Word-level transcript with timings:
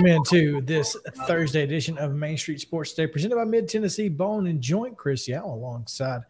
Welcome 0.00 0.16
into 0.16 0.62
this 0.62 0.96
Thursday 1.26 1.62
edition 1.62 1.98
of 1.98 2.14
Main 2.14 2.38
Street 2.38 2.62
Sports 2.62 2.94
Today, 2.94 3.06
presented 3.12 3.36
by 3.36 3.44
Mid 3.44 3.68
Tennessee 3.68 4.08
Bone 4.08 4.46
and 4.46 4.58
Joint. 4.58 4.96
Chris 4.96 5.28
Yow 5.28 5.44
alongside 5.44 6.22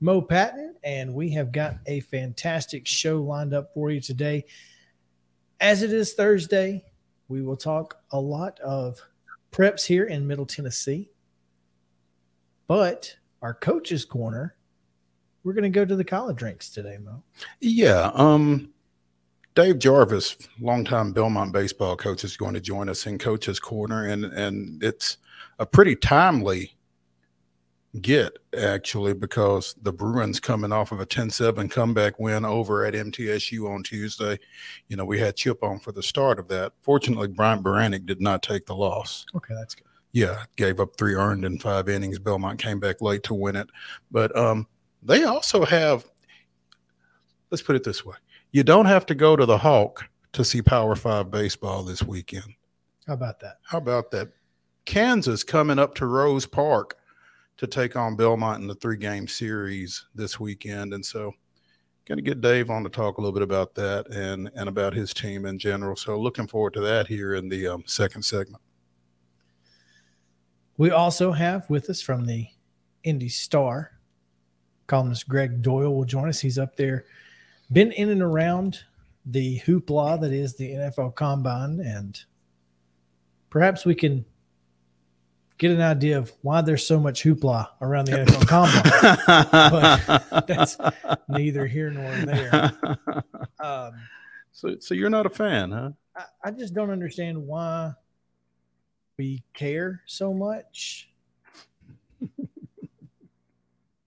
Mo 0.00 0.22
Patton, 0.22 0.76
and 0.84 1.12
we 1.12 1.28
have 1.32 1.52
got 1.52 1.74
a 1.84 2.00
fantastic 2.00 2.86
show 2.86 3.20
lined 3.20 3.52
up 3.52 3.74
for 3.74 3.90
you 3.90 4.00
today. 4.00 4.46
As 5.60 5.82
it 5.82 5.92
is 5.92 6.14
Thursday, 6.14 6.82
we 7.28 7.42
will 7.42 7.58
talk 7.58 8.00
a 8.12 8.18
lot 8.18 8.58
of 8.60 8.98
preps 9.52 9.84
here 9.84 10.06
in 10.06 10.26
Middle 10.26 10.46
Tennessee, 10.46 11.10
but 12.68 13.14
our 13.42 13.52
coaches' 13.52 14.06
corner, 14.06 14.56
we're 15.44 15.52
going 15.52 15.64
to 15.64 15.68
go 15.68 15.84
to 15.84 15.96
the 15.96 16.04
college 16.04 16.40
ranks 16.40 16.70
today, 16.70 16.96
Mo. 16.96 17.22
Yeah. 17.60 18.12
Um, 18.14 18.72
Dave 19.54 19.78
Jarvis, 19.78 20.36
longtime 20.60 21.12
Belmont 21.12 21.52
baseball 21.52 21.96
coach, 21.96 22.24
is 22.24 22.36
going 22.36 22.54
to 22.54 22.60
join 22.60 22.88
us 22.88 23.06
in 23.06 23.18
Coach's 23.18 23.58
Corner, 23.58 24.06
and 24.06 24.24
and 24.24 24.82
it's 24.82 25.16
a 25.58 25.66
pretty 25.66 25.96
timely 25.96 26.76
get 28.00 28.38
actually 28.56 29.12
because 29.12 29.74
the 29.82 29.92
Bruins 29.92 30.38
coming 30.38 30.70
off 30.70 30.92
of 30.92 31.00
a 31.00 31.06
10-7 31.06 31.68
comeback 31.70 32.20
win 32.20 32.44
over 32.44 32.84
at 32.84 32.94
MTSU 32.94 33.68
on 33.68 33.82
Tuesday. 33.82 34.38
You 34.88 34.96
know, 34.96 35.04
we 35.04 35.18
had 35.18 35.34
Chip 35.34 35.62
on 35.64 35.80
for 35.80 35.90
the 35.90 36.02
start 36.02 36.38
of 36.38 36.46
that. 36.48 36.72
Fortunately, 36.82 37.26
Brian 37.26 37.62
Baranek 37.62 38.06
did 38.06 38.20
not 38.20 38.42
take 38.42 38.66
the 38.66 38.76
loss. 38.76 39.26
Okay, 39.34 39.54
that's 39.54 39.74
good. 39.74 39.86
Yeah, 40.12 40.44
gave 40.56 40.80
up 40.80 40.96
three 40.96 41.14
earned 41.14 41.44
in 41.44 41.58
five 41.58 41.88
innings. 41.88 42.18
Belmont 42.18 42.60
came 42.60 42.80
back 42.80 43.00
late 43.00 43.22
to 43.24 43.34
win 43.34 43.56
it, 43.56 43.68
but 44.10 44.36
um, 44.36 44.66
they 45.02 45.24
also 45.24 45.64
have. 45.64 46.04
Let's 47.50 47.62
put 47.62 47.76
it 47.76 47.84
this 47.84 48.04
way: 48.04 48.16
you 48.52 48.62
don't 48.62 48.86
have 48.86 49.06
to 49.06 49.14
go 49.14 49.36
to 49.36 49.46
the 49.46 49.58
Hawk 49.58 50.08
to 50.32 50.44
see 50.44 50.62
Power 50.62 50.96
Five 50.96 51.30
baseball 51.30 51.82
this 51.82 52.02
weekend. 52.02 52.54
How 53.06 53.14
about 53.14 53.40
that? 53.40 53.58
How 53.62 53.78
about 53.78 54.10
that? 54.12 54.28
Kansas 54.84 55.44
coming 55.44 55.78
up 55.78 55.94
to 55.96 56.06
Rose 56.06 56.46
Park 56.46 56.96
to 57.56 57.66
take 57.66 57.94
on 57.94 58.16
Belmont 58.16 58.62
in 58.62 58.66
the 58.66 58.74
three 58.74 58.96
game 58.96 59.28
series 59.28 60.06
this 60.14 60.40
weekend. 60.40 60.94
And 60.94 61.04
so, 61.04 61.32
going 62.06 62.16
to 62.18 62.22
get 62.22 62.40
Dave 62.40 62.70
on 62.70 62.82
to 62.84 62.88
talk 62.88 63.18
a 63.18 63.20
little 63.20 63.34
bit 63.34 63.42
about 63.42 63.74
that 63.74 64.08
and, 64.08 64.50
and 64.56 64.68
about 64.68 64.94
his 64.94 65.12
team 65.12 65.46
in 65.46 65.58
general. 65.58 65.94
So, 65.94 66.18
looking 66.18 66.46
forward 66.46 66.74
to 66.74 66.80
that 66.80 67.06
here 67.06 67.34
in 67.34 67.48
the 67.48 67.68
um, 67.68 67.84
second 67.86 68.22
segment. 68.22 68.62
We 70.76 70.90
also 70.90 71.32
have 71.32 71.68
with 71.68 71.90
us 71.90 72.00
from 72.00 72.24
the 72.24 72.46
Indy 73.04 73.28
Star, 73.28 73.92
columnist 74.86 75.28
Gregg 75.28 75.62
Doyel 75.62 75.94
will 75.94 76.04
join 76.04 76.28
us. 76.28 76.40
He's 76.40 76.58
up 76.58 76.76
there, 76.76 77.04
been 77.72 77.92
in 77.92 78.10
and 78.10 78.22
around 78.22 78.80
the 79.26 79.60
hoopla 79.60 80.20
that 80.20 80.32
is 80.32 80.56
the 80.56 80.70
NFL 80.70 81.14
Combine, 81.14 81.80
and 81.80 82.18
perhaps 83.50 83.84
we 83.84 83.94
can 83.94 84.24
get 85.58 85.70
an 85.70 85.82
idea 85.82 86.16
of 86.18 86.32
why 86.42 86.62
there's 86.62 86.86
so 86.86 86.98
much 86.98 87.22
hoopla 87.22 87.68
around 87.82 88.06
the 88.06 88.12
NFL 88.12 88.48
Combine. 88.48 88.90
but 90.30 90.46
that's 90.46 90.78
neither 91.28 91.66
here 91.66 91.90
nor 91.90 92.10
there. 92.26 92.72
Um, 93.60 93.92
so, 94.52 94.76
so 94.80 94.94
you're 94.94 95.10
not 95.10 95.26
a 95.26 95.30
fan, 95.30 95.70
huh? 95.70 95.90
I, 96.16 96.24
I 96.44 96.50
just 96.50 96.72
don't 96.72 96.90
understand 96.90 97.46
why 97.46 97.92
we 99.18 99.44
care 99.52 100.00
so 100.06 100.32
much. 100.32 101.10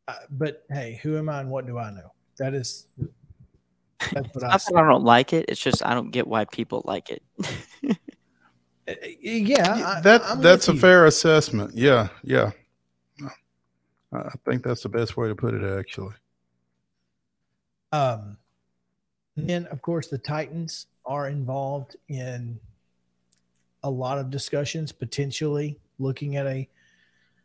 uh, 0.08 0.14
but 0.32 0.64
hey, 0.72 1.00
who 1.04 1.18
am 1.18 1.30
I 1.30 1.42
and 1.42 1.52
what 1.52 1.68
do 1.68 1.78
I 1.78 1.92
know? 1.92 2.12
That 2.40 2.56
is 2.56 2.88
that's 4.12 4.70
what 4.70 4.78
I, 4.78 4.82
I 4.82 4.88
don't 4.90 5.04
like 5.04 5.34
it. 5.34 5.46
It's 5.48 5.62
just 5.62 5.86
I 5.86 5.94
don't 5.94 6.12
get 6.12 6.28
why 6.28 6.46
people 6.46 6.82
like 6.86 7.10
it. 7.10 7.24
Uh, 8.86 8.96
yeah, 9.22 9.96
I, 9.98 10.02
that 10.02 10.22
I'm 10.26 10.42
that's 10.42 10.68
a 10.68 10.74
you. 10.74 10.78
fair 10.78 11.06
assessment. 11.06 11.74
Yeah, 11.74 12.10
yeah. 12.22 12.52
I 14.12 14.18
I 14.18 14.32
think 14.44 14.62
that's 14.62 14.84
the 14.84 14.90
best 14.90 15.16
way 15.16 15.30
to 15.30 15.36
put 15.36 15.54
it, 15.54 15.64
actually. 15.64 16.14
Um, 17.94 18.36
and 19.38 19.50
then 19.50 19.66
of 19.68 19.82
course 19.82 20.08
the 20.08 20.18
Titans 20.18 20.88
are 21.06 21.30
involved 21.30 21.96
in 22.10 22.60
a 23.84 23.90
lot 23.90 24.18
of 24.18 24.30
discussions, 24.30 24.92
potentially 24.92 25.80
looking 26.00 26.36
at 26.36 26.46
a 26.48 26.68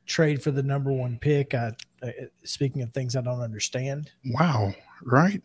trade 0.06 0.42
for 0.42 0.50
the 0.50 0.62
number 0.62 0.92
one 0.92 1.18
pick. 1.18 1.54
I, 1.54 1.72
uh, 2.02 2.10
speaking 2.44 2.82
of 2.82 2.92
things 2.92 3.14
I 3.14 3.20
don't 3.20 3.40
understand, 3.40 4.10
Wow, 4.24 4.74
right? 5.04 5.42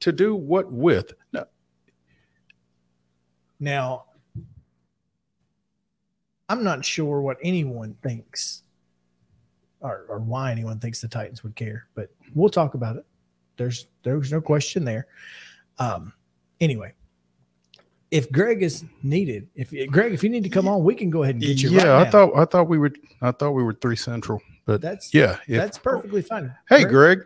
To 0.00 0.12
do 0.12 0.34
what 0.34 0.70
with? 0.70 1.12
No, 1.32 1.46
now 3.58 4.04
I'm 6.48 6.62
not 6.62 6.84
sure 6.84 7.20
what 7.20 7.38
anyone 7.42 7.96
thinks 8.02 8.62
or, 9.80 10.04
or 10.08 10.18
why 10.18 10.50
anyone 10.52 10.78
thinks 10.78 11.00
the 11.00 11.08
Titans 11.08 11.42
would 11.42 11.56
care, 11.56 11.86
but 11.94 12.10
we'll 12.34 12.48
talk 12.50 12.74
about 12.74 12.96
it. 12.96 13.06
There's 13.56 13.86
there's 14.02 14.30
no 14.32 14.40
question 14.40 14.84
there. 14.84 15.06
Um, 15.78 16.12
anyway, 16.60 16.92
if 18.10 18.30
Gregg 18.30 18.62
is 18.62 18.84
needed, 19.02 19.48
if 19.54 19.70
Gregg, 19.90 20.12
if 20.12 20.22
you 20.22 20.28
need 20.30 20.44
to 20.44 20.50
come 20.50 20.68
on, 20.68 20.84
we 20.84 20.94
can 20.94 21.08
go 21.10 21.22
ahead 21.22 21.36
and 21.36 21.42
get 21.42 21.62
you. 21.62 21.70
yeah, 21.70 21.84
right 21.98 22.06
I 22.06 22.10
thought 22.10 22.36
I 22.36 22.44
thought 22.44 22.68
we 22.68 22.78
were 22.78 22.92
I 23.22 23.32
thought 23.32 23.52
we 23.52 23.62
were 23.62 23.72
three 23.72 23.96
central, 23.96 24.40
but 24.66 24.80
that's 24.82 25.12
yeah, 25.14 25.38
if- 25.48 25.56
that's 25.56 25.78
perfectly 25.78 26.20
fine. 26.22 26.54
Hey, 26.68 26.84
Gregg, 26.84 27.20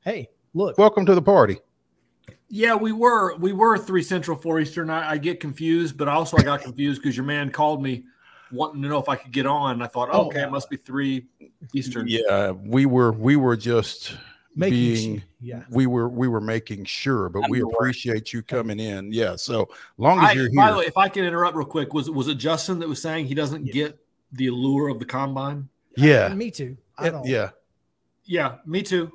Hey, 0.00 0.28
look, 0.54 0.78
welcome 0.78 1.04
to 1.06 1.14
the 1.16 1.22
party. 1.22 1.58
Yeah, 2.54 2.74
we 2.74 2.92
were 2.92 3.34
we 3.36 3.54
were 3.54 3.78
three 3.78 4.02
central, 4.02 4.36
four 4.36 4.60
eastern. 4.60 4.90
I, 4.90 5.12
I 5.12 5.16
get 5.16 5.40
confused, 5.40 5.96
but 5.96 6.06
also 6.06 6.36
I 6.36 6.42
got 6.42 6.60
confused 6.60 7.00
because 7.00 7.16
your 7.16 7.24
man 7.24 7.50
called 7.50 7.82
me 7.82 8.04
wanting 8.52 8.82
to 8.82 8.88
know 8.88 8.98
if 8.98 9.08
I 9.08 9.16
could 9.16 9.32
get 9.32 9.46
on. 9.46 9.80
I 9.80 9.86
thought, 9.86 10.10
Oh, 10.12 10.26
okay, 10.26 10.42
it 10.42 10.50
must 10.50 10.68
be 10.68 10.76
three 10.76 11.24
eastern. 11.72 12.06
Yeah, 12.08 12.50
we 12.50 12.84
were 12.84 13.10
we 13.12 13.36
were 13.36 13.56
just 13.56 14.18
making 14.54 14.78
being 14.78 15.18
sh- 15.20 15.22
yeah. 15.40 15.62
we 15.70 15.86
were 15.86 16.10
we 16.10 16.28
were 16.28 16.42
making 16.42 16.84
sure, 16.84 17.30
but 17.30 17.42
I'm 17.44 17.50
we 17.50 17.60
the 17.60 17.66
worst. 17.68 17.76
appreciate 17.78 18.34
you 18.34 18.42
coming 18.42 18.78
in. 18.78 19.10
Yeah, 19.14 19.34
so 19.36 19.70
long 19.96 20.18
as 20.18 20.28
I, 20.28 20.32
you're 20.32 20.50
here. 20.50 20.56
by 20.56 20.72
the 20.72 20.76
way, 20.76 20.84
if 20.84 20.98
I 20.98 21.08
can 21.08 21.24
interrupt 21.24 21.56
real 21.56 21.64
quick, 21.64 21.94
was 21.94 22.10
was 22.10 22.28
it 22.28 22.34
Justin 22.34 22.78
that 22.80 22.88
was 22.88 23.00
saying 23.00 23.24
he 23.24 23.34
doesn't 23.34 23.64
Yeah. 23.68 23.72
get 23.72 23.98
the 24.32 24.48
allure 24.48 24.88
of 24.88 24.98
the 24.98 25.06
combine? 25.06 25.70
yeah, 25.96 26.26
uh, 26.26 26.34
me 26.34 26.50
too. 26.50 26.76
I 26.98 27.08
don't. 27.08 27.24
yeah. 27.26 27.48
Yeah, 28.26 28.56
me 28.66 28.82
too. 28.82 29.10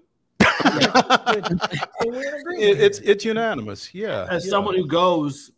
It, 2.59 2.80
it's 2.80 3.00
it's 3.00 3.25
unanimous. 3.25 3.94
Yeah, 3.94 4.27
As 4.30 4.45
yeah. 4.45 4.50
someone 4.50 4.75
who 4.75 4.88
goes, 4.88 5.51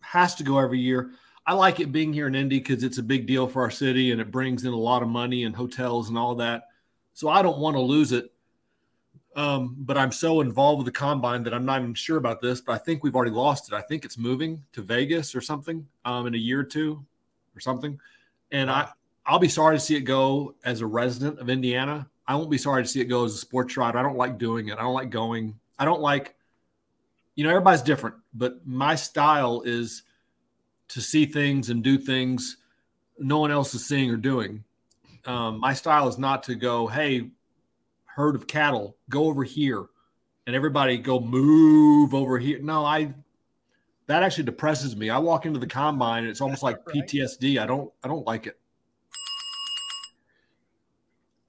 has 0.00 0.34
to 0.36 0.44
go 0.44 0.58
every 0.58 0.80
year. 0.80 1.12
I 1.46 1.54
like 1.54 1.80
it 1.80 1.90
being 1.90 2.12
here 2.12 2.28
in 2.28 2.34
Indy 2.34 2.58
because 2.58 2.84
it's 2.84 2.98
a 2.98 3.02
big 3.02 3.26
deal 3.26 3.48
for 3.48 3.62
our 3.62 3.70
city 3.70 4.12
and 4.12 4.20
it 4.20 4.30
brings 4.30 4.64
in 4.64 4.72
a 4.72 4.78
lot 4.78 5.02
of 5.02 5.08
money 5.08 5.44
and 5.44 5.56
hotels 5.56 6.08
and 6.08 6.16
all 6.16 6.36
that. 6.36 6.68
So 7.14 7.28
I 7.28 7.42
don't 7.42 7.58
want 7.58 7.76
to 7.76 7.80
lose 7.80 8.12
it. 8.12 8.32
Um, 9.34 9.74
but 9.78 9.96
I'm 9.96 10.12
so 10.12 10.40
involved 10.40 10.84
with 10.84 10.86
the 10.86 10.98
combine 10.98 11.42
that 11.44 11.54
I'm 11.54 11.64
not 11.64 11.80
even 11.80 11.94
sure 11.94 12.18
about 12.18 12.40
this. 12.42 12.60
But 12.60 12.74
I 12.74 12.78
think 12.78 13.02
we've 13.02 13.16
already 13.16 13.32
lost 13.32 13.72
it. 13.72 13.74
I 13.74 13.80
think 13.80 14.04
it's 14.04 14.18
moving 14.18 14.62
to 14.72 14.82
Vegas 14.82 15.34
or 15.34 15.40
something 15.40 15.86
um, 16.04 16.26
in 16.26 16.34
a 16.34 16.38
year 16.38 16.60
or 16.60 16.64
two 16.64 17.04
or 17.56 17.60
something. 17.60 17.98
And 18.50 18.70
I, 18.70 18.88
I'll 19.26 19.38
be 19.38 19.48
sorry 19.48 19.76
to 19.76 19.80
see 19.80 19.96
it 19.96 20.02
go 20.02 20.54
as 20.64 20.80
a 20.80 20.86
resident 20.86 21.40
of 21.40 21.48
Indiana. 21.48 22.08
I 22.26 22.36
won't 22.36 22.50
be 22.50 22.58
sorry 22.58 22.82
to 22.82 22.88
see 22.88 23.00
it 23.00 23.06
go 23.06 23.24
as 23.24 23.34
a 23.34 23.38
sports 23.38 23.76
writer. 23.76 23.98
I 23.98 24.02
don't 24.02 24.16
like 24.16 24.38
doing 24.38 24.68
it. 24.68 24.78
I 24.78 24.82
don't 24.82 24.94
like 24.94 25.10
going. 25.10 25.58
I 25.78 25.84
don't 25.84 26.00
like, 26.00 26.36
you 27.34 27.44
know, 27.44 27.50
everybody's 27.50 27.82
different, 27.82 28.16
but 28.32 28.66
my 28.66 28.94
style 28.94 29.62
is 29.64 30.02
to 30.88 31.00
see 31.00 31.26
things 31.26 31.70
and 31.70 31.82
do 31.82 31.98
things 31.98 32.58
no 33.18 33.38
one 33.38 33.50
else 33.50 33.74
is 33.74 33.86
seeing 33.86 34.10
or 34.10 34.16
doing. 34.16 34.64
Um, 35.24 35.60
my 35.60 35.74
style 35.74 36.08
is 36.08 36.18
not 36.18 36.42
to 36.44 36.54
go, 36.54 36.86
hey, 36.86 37.30
herd 38.04 38.34
of 38.34 38.46
cattle, 38.46 38.96
go 39.08 39.24
over 39.24 39.44
here, 39.44 39.86
and 40.46 40.56
everybody 40.56 40.98
go 40.98 41.20
move 41.20 42.14
over 42.14 42.38
here. 42.38 42.58
No, 42.60 42.84
I 42.84 43.14
that 44.06 44.22
actually 44.22 44.44
depresses 44.44 44.96
me. 44.96 45.10
I 45.10 45.18
walk 45.18 45.46
into 45.46 45.60
the 45.60 45.66
combine 45.66 46.24
and 46.24 46.30
it's 46.30 46.40
almost 46.40 46.62
like 46.62 46.84
Right. 46.86 46.96
PTSD. 47.06 47.58
I 47.58 47.66
don't 47.66 47.92
I 48.02 48.08
don't 48.08 48.26
like 48.26 48.46
it. 48.46 48.58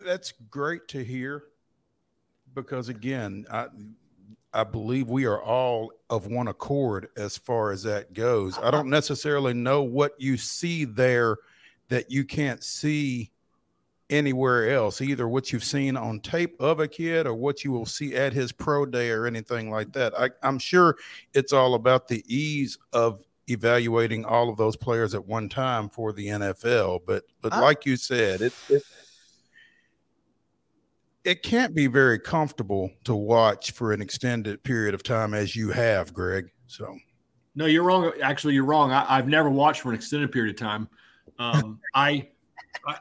That's 0.06 0.34
great 0.50 0.88
to 0.90 1.04
hear 1.04 1.46
because 2.54 2.90
again, 2.90 3.46
I 3.52 3.68
I 4.54 4.64
believe 4.64 5.10
we 5.10 5.26
are 5.26 5.42
all 5.42 5.92
of 6.10 6.28
one 6.28 6.48
accord 6.48 7.10
as 7.18 7.38
far 7.38 7.72
as 7.72 7.84
that 7.84 8.14
goes. 8.14 8.58
I 8.60 8.70
don't 8.70 8.90
necessarily 8.90 9.54
know 9.54 9.82
what 9.82 10.14
you 10.20 10.38
see 10.38 10.86
there 10.86 11.38
that 11.90 12.12
you 12.12 12.24
can't 12.24 12.64
see 12.64 13.32
anywhere 14.12 14.70
else, 14.70 15.02
either 15.02 15.28
what 15.28 15.52
you've 15.52 15.64
seen 15.64 15.98
on 15.98 16.20
tape 16.20 16.56
of 16.62 16.80
a 16.80 16.88
kid 16.88 17.26
or 17.26 17.34
what 17.34 17.64
you 17.64 17.72
will 17.72 17.86
see 17.86 18.16
at 18.16 18.32
his 18.32 18.52
pro 18.52 18.86
day 18.86 19.10
or 19.10 19.26
anything 19.26 19.72
like 19.72 19.92
that. 19.94 20.14
I, 20.20 20.30
I'm 20.44 20.60
sure 20.60 20.98
it's 21.34 21.52
all 21.52 21.74
about 21.74 22.08
the 22.08 22.24
ease 22.28 22.78
of 22.92 23.24
evaluating 23.50 24.24
all 24.24 24.50
of 24.50 24.58
those 24.58 24.76
players 24.76 25.16
at 25.16 25.26
one 25.26 25.50
time 25.50 25.90
for 25.90 26.14
the 26.14 26.28
NFL. 26.28 27.02
But 27.08 27.24
but 27.42 27.54
I- 27.54 27.60
like 27.60 27.88
you 27.88 27.98
said, 27.98 28.42
it 28.42 28.54
it 31.24 31.44
can't 31.44 31.74
be 31.74 31.88
very 31.88 32.20
comfortable 32.20 32.92
to 33.06 33.16
watch 33.16 33.72
for 33.72 33.94
an 33.94 34.02
extended 34.02 34.64
period 34.64 34.94
of 34.94 35.04
time 35.04 35.34
as 35.34 35.56
you 35.56 35.72
have, 35.72 36.14
Gregg. 36.14 36.50
So 36.68 36.98
No, 37.56 37.66
you're 37.66 37.84
wrong. 37.84 38.12
Actually, 38.22 38.56
you're 38.56 38.66
wrong. 38.66 38.92
I, 38.92 39.06
I've 39.08 39.28
never 39.28 39.50
watched 39.50 39.82
for 39.82 39.90
an 39.90 39.96
extended 39.96 40.32
period 40.32 40.56
of 40.56 40.60
time. 40.60 40.90
Um, 41.40 41.80
I, 41.94 42.30
I, 42.88 42.98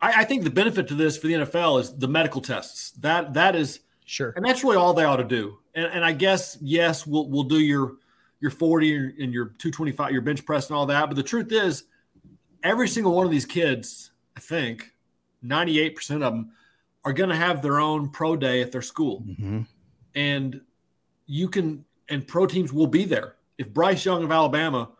I 0.00 0.24
think 0.24 0.44
the 0.44 0.50
benefit 0.50 0.88
to 0.88 0.94
this 0.94 1.16
for 1.16 1.26
the 1.26 1.34
NFL 1.34 1.80
is 1.80 1.96
the 1.96 2.08
medical 2.08 2.40
tests. 2.40 2.90
That 2.92 3.34
that 3.34 3.56
is, 3.56 3.80
Sure. 4.04 4.32
and 4.36 4.44
that's 4.44 4.64
really 4.64 4.76
all 4.76 4.94
they 4.94 5.04
ought 5.04 5.16
to 5.16 5.24
do. 5.24 5.58
And, 5.74 5.86
and 5.86 6.04
I 6.04 6.12
guess 6.12 6.56
yes, 6.60 7.06
we'll 7.06 7.28
we'll 7.28 7.42
do 7.44 7.58
your 7.58 7.94
your 8.40 8.50
40 8.50 9.22
and 9.22 9.32
your 9.34 9.46
225, 9.58 10.12
your 10.12 10.22
bench 10.22 10.44
press 10.46 10.68
and 10.68 10.76
all 10.76 10.86
that. 10.86 11.06
But 11.08 11.16
the 11.16 11.22
truth 11.24 11.50
is, 11.52 11.84
every 12.62 12.86
single 12.88 13.14
one 13.14 13.24
of 13.26 13.32
these 13.32 13.44
kids, 13.46 14.12
I 14.36 14.40
think, 14.40 14.92
98 15.42 15.96
percent 15.96 16.22
of 16.22 16.32
them 16.32 16.52
are 17.08 17.12
going 17.14 17.30
to 17.30 17.36
have 17.36 17.62
their 17.62 17.80
own 17.80 18.10
pro 18.10 18.36
day 18.36 18.60
at 18.60 18.70
their 18.70 18.82
school 18.82 19.24
mm-hmm. 19.26 19.62
and 20.14 20.60
you 21.26 21.48
can 21.48 21.84
and 22.10 22.26
pro 22.26 22.46
teams 22.46 22.70
will 22.72 22.86
be 22.86 23.04
there. 23.04 23.36
If 23.56 23.72
Bryce 23.72 24.04
Young 24.04 24.24
of 24.24 24.30
Alabama 24.30 24.90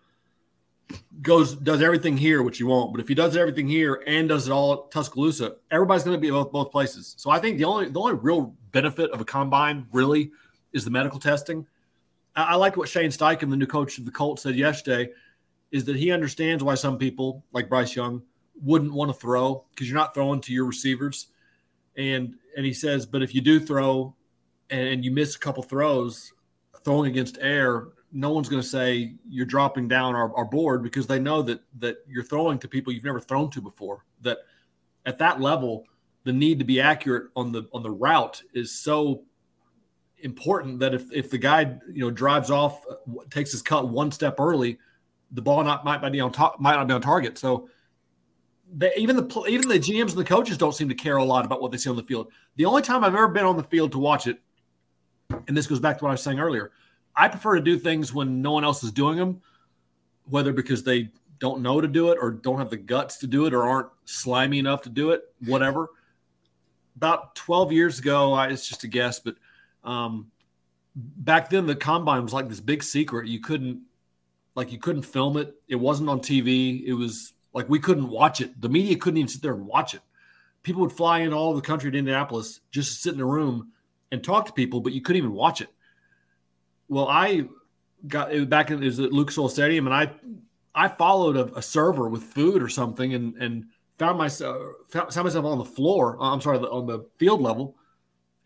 goes 1.21 1.55
does 1.55 1.83
everything 1.83 2.17
here, 2.17 2.43
which 2.43 2.57
he 2.57 2.65
won't, 2.65 2.93
but 2.93 3.01
if 3.01 3.09
he 3.09 3.15
does 3.15 3.37
everything 3.37 3.69
here 3.69 4.03
and 4.07 4.27
does 4.29 4.49
it 4.49 4.53
all 4.53 4.73
at 4.73 4.91
Tuscaloosa, 4.91 5.57
everybody's 5.71 6.03
going 6.03 6.17
to 6.17 6.21
be 6.21 6.29
at 6.29 6.33
both, 6.33 6.51
both 6.51 6.71
places. 6.71 7.15
So 7.19 7.31
I 7.31 7.39
think 7.39 7.59
the 7.59 7.65
only 7.65 7.91
the 7.91 8.01
only 8.01 8.15
real 8.15 8.55
benefit 8.73 9.11
of 9.11 9.21
a 9.21 9.25
combine 9.25 9.87
really 9.93 10.33
is 10.73 10.85
the 10.85 10.91
medical 10.91 11.21
testing. 11.21 11.67
I, 12.35 12.45
I 12.45 12.55
like 12.55 12.79
what 12.79 12.89
Shane 12.89 13.11
Steichen, 13.11 13.51
the 13.51 13.57
new 13.57 13.67
coach 13.67 13.99
of 13.99 14.07
the 14.07 14.11
Colts, 14.11 14.43
said 14.43 14.57
yesterday, 14.57 15.11
is 15.73 15.85
that 15.85 15.97
he 15.97 16.11
understands 16.11 16.65
why 16.65 16.75
some 16.75 16.97
people 16.97 17.45
like 17.53 17.69
Bryce 17.69 17.95
Young 17.95 18.23
wouldn't 18.63 18.93
want 18.93 19.11
to 19.11 19.15
throw 19.15 19.65
because 19.71 19.89
you're 19.89 19.99
not 19.99 20.15
throwing 20.15 20.41
to 20.41 20.53
your 20.53 20.65
receivers, 20.65 21.29
and 21.99 22.37
and 22.57 22.65
he 22.65 22.73
says, 22.73 23.05
but 23.05 23.23
if 23.23 23.35
you 23.35 23.41
do 23.43 23.61
throw 23.61 24.15
and, 24.71 25.05
you 25.05 25.11
miss 25.11 25.37
a 25.37 25.39
couple 25.39 25.63
throws 25.63 26.33
throwing 26.85 27.11
against 27.11 27.39
air, 27.41 27.89
no 28.13 28.31
one's 28.31 28.49
going 28.49 28.63
to 28.63 28.69
say 28.69 29.15
you're 29.29 29.47
dropping 29.47 29.89
down 29.89 30.15
our, 30.15 30.35
our 30.35 30.45
board 30.45 30.83
because 30.83 31.07
they 31.07 31.19
know 31.19 31.43
that 31.43 31.61
that 31.79 31.99
you're 32.09 32.25
throwing 32.25 32.59
to 32.61 32.69
people 32.69 32.93
you've 32.93 33.05
never 33.05 33.21
thrown 33.21 33.51
to 33.51 33.61
before. 33.61 34.05
That 34.23 34.39
at 35.05 35.19
that 35.19 35.41
level, 35.41 35.85
the 36.25 36.33
need 36.33 36.59
to 36.61 36.65
be 36.65 36.81
accurate 36.81 37.31
on 37.37 37.53
the 37.53 37.69
on 37.73 37.83
the 37.83 37.91
route 37.91 38.43
is 38.55 38.73
so 38.73 39.25
important 40.21 40.79
that 40.79 40.95
if 40.95 41.13
if 41.13 41.31
the 41.31 41.39
guy 41.39 41.77
you 41.93 42.01
know 42.05 42.11
drives 42.11 42.51
off, 42.51 42.83
takes 43.31 43.53
his 43.53 43.63
cut 43.63 43.89
one 43.89 44.11
step 44.11 44.37
early, 44.39 44.79
the 45.33 45.43
ball 45.43 45.65
not 45.65 45.85
might 45.85 46.01
not 46.01 46.13
be 46.13 46.21
on 46.21 46.33
top, 46.33 46.61
might 46.61 46.77
not 46.77 46.87
be 46.87 46.95
on 46.95 47.03
target. 47.03 47.37
So. 47.39 47.69
They, 48.77 48.93
even 48.97 49.17
the 49.17 49.45
even 49.49 49.69
the 49.69 49.79
GMs 49.79 50.11
and 50.11 50.19
the 50.19 50.25
coaches 50.25 50.59
don't 50.59 50.75
seem 50.75 50.89
to 50.89 50.95
care 50.95 51.17
a 51.17 51.25
lot 51.25 51.45
about 51.45 51.63
what 51.63 51.73
they 51.73 51.79
see 51.79 51.89
on 51.89 51.97
the 51.97 52.03
field. 52.03 52.31
The 52.57 52.67
only 52.67 52.83
time 52.83 53.03
I've 53.03 53.15
ever 53.15 53.29
been 53.29 53.45
on 53.45 53.57
the 53.57 53.63
field 53.63 53.93
to 53.93 53.99
watch 53.99 54.27
it, 54.27 54.39
and 55.47 55.57
this 55.57 55.67
goes 55.67 55.81
back 55.81 55.99
to 55.99 56.05
what 56.05 56.11
I 56.11 56.13
was 56.13 56.23
saying 56.23 56.39
earlier, 56.39 56.73
I 57.17 57.29
prefer 57.29 57.57
to 57.57 57.61
do 57.61 57.79
things 57.79 58.13
when 58.13 58.43
no 58.43 58.53
one 58.53 58.65
else 58.65 58.85
is 58.85 58.93
doing 58.93 59.17
them, 59.17 59.41
whether 60.27 60.53
because 60.53 60.85
they 60.85 61.11
don't 61.39 61.63
know 61.63 61.81
to 61.81 61.89
do 61.89 62.11
it 62.11 62.19
or 62.21 62.31
don't 62.31 62.59
have 62.59 62.71
the 62.71 62.77
guts 62.77 63.19
to 63.19 63.27
do 63.27 63.47
it 63.47 63.55
or 63.55 63.65
aren't 63.65 63.89
slimy 64.05 64.59
enough 64.59 64.83
to 64.83 64.89
do 64.89 65.11
it, 65.11 65.23
whatever. 65.45 65.91
About 66.97 67.35
12 67.37 67.73
years 67.73 67.99
ago, 67.99 68.33
I, 68.33 68.49
it's 68.49 68.69
just 68.69 68.85
a 68.85 68.89
guess, 68.89 69.21
but 69.21 69.37
um, 69.85 70.31
back 70.95 71.49
then 71.49 71.67
the 71.67 71.77
combine 71.77 72.23
was 72.23 72.33
like 72.33 72.49
this 72.49 72.61
big 72.61 72.83
secret. 72.83 73.29
You 73.29 73.41
couldn't, 73.41 73.83
like, 74.55 74.73
you 74.73 74.79
couldn't 74.79 75.03
film 75.03 75.37
it. 75.37 75.55
It 75.69 75.77
wasn't 75.77 76.09
on 76.09 76.21
TV. 76.21 76.85
It 76.85 76.95
was 76.95 77.35
like 77.53 77.69
we 77.69 77.79
couldn't 77.79 78.09
watch 78.09 78.41
it. 78.41 78.61
The 78.61 78.69
media 78.69 78.97
couldn't 78.97 79.19
even 79.19 79.29
sit 79.29 79.43
there 79.43 79.55
and 79.55 79.67
watch 79.67 79.95
it. 79.95 80.01
People 80.63 80.83
would 80.83 80.93
fly 80.93 81.21
in 81.21 81.33
all 81.33 81.51
over 81.51 81.61
the 81.61 81.67
country 81.67 81.91
to 81.91 81.99
Indianapolis 81.99 82.61
just 82.71 82.93
to 82.93 82.99
sit 83.01 83.15
in 83.15 83.21
a 83.21 83.27
room 83.27 83.73
and 84.11 84.23
talk 84.23 84.47
to 84.47 84.53
people, 84.53 84.81
but 84.81 84.93
you 84.93 85.01
couldn't 85.01 85.19
even 85.19 85.33
watch 85.33 85.61
it. 85.61 85.69
Well, 86.89 87.09
I 87.09 87.49
got 88.07 88.33
it 88.33 88.49
back 88.49 88.71
in 88.71 88.83
it 88.83 88.87
was 88.87 89.01
at 89.01 89.13
Lucas 89.13 89.39
Oil 89.39 89.49
Stadium, 89.49 89.87
and 89.87 89.95
I 89.95 90.11
I 90.75 90.89
followed 90.89 91.37
a, 91.37 91.53
a 91.57 91.63
server 91.63 92.09
with 92.09 92.23
food 92.23 92.63
or 92.63 92.69
something, 92.69 93.15
and 93.15 93.35
and 93.37 93.67
found 93.99 94.19
myself 94.19 94.57
found, 94.89 95.13
found 95.13 95.25
myself 95.25 95.45
on 95.45 95.59
the 95.59 95.65
floor. 95.65 96.17
uh, 96.21 96.33
I'm 96.33 96.41
sorry, 96.41 96.59
on 96.59 96.87
the 96.87 97.01
field 97.19 97.41
level, 97.41 97.77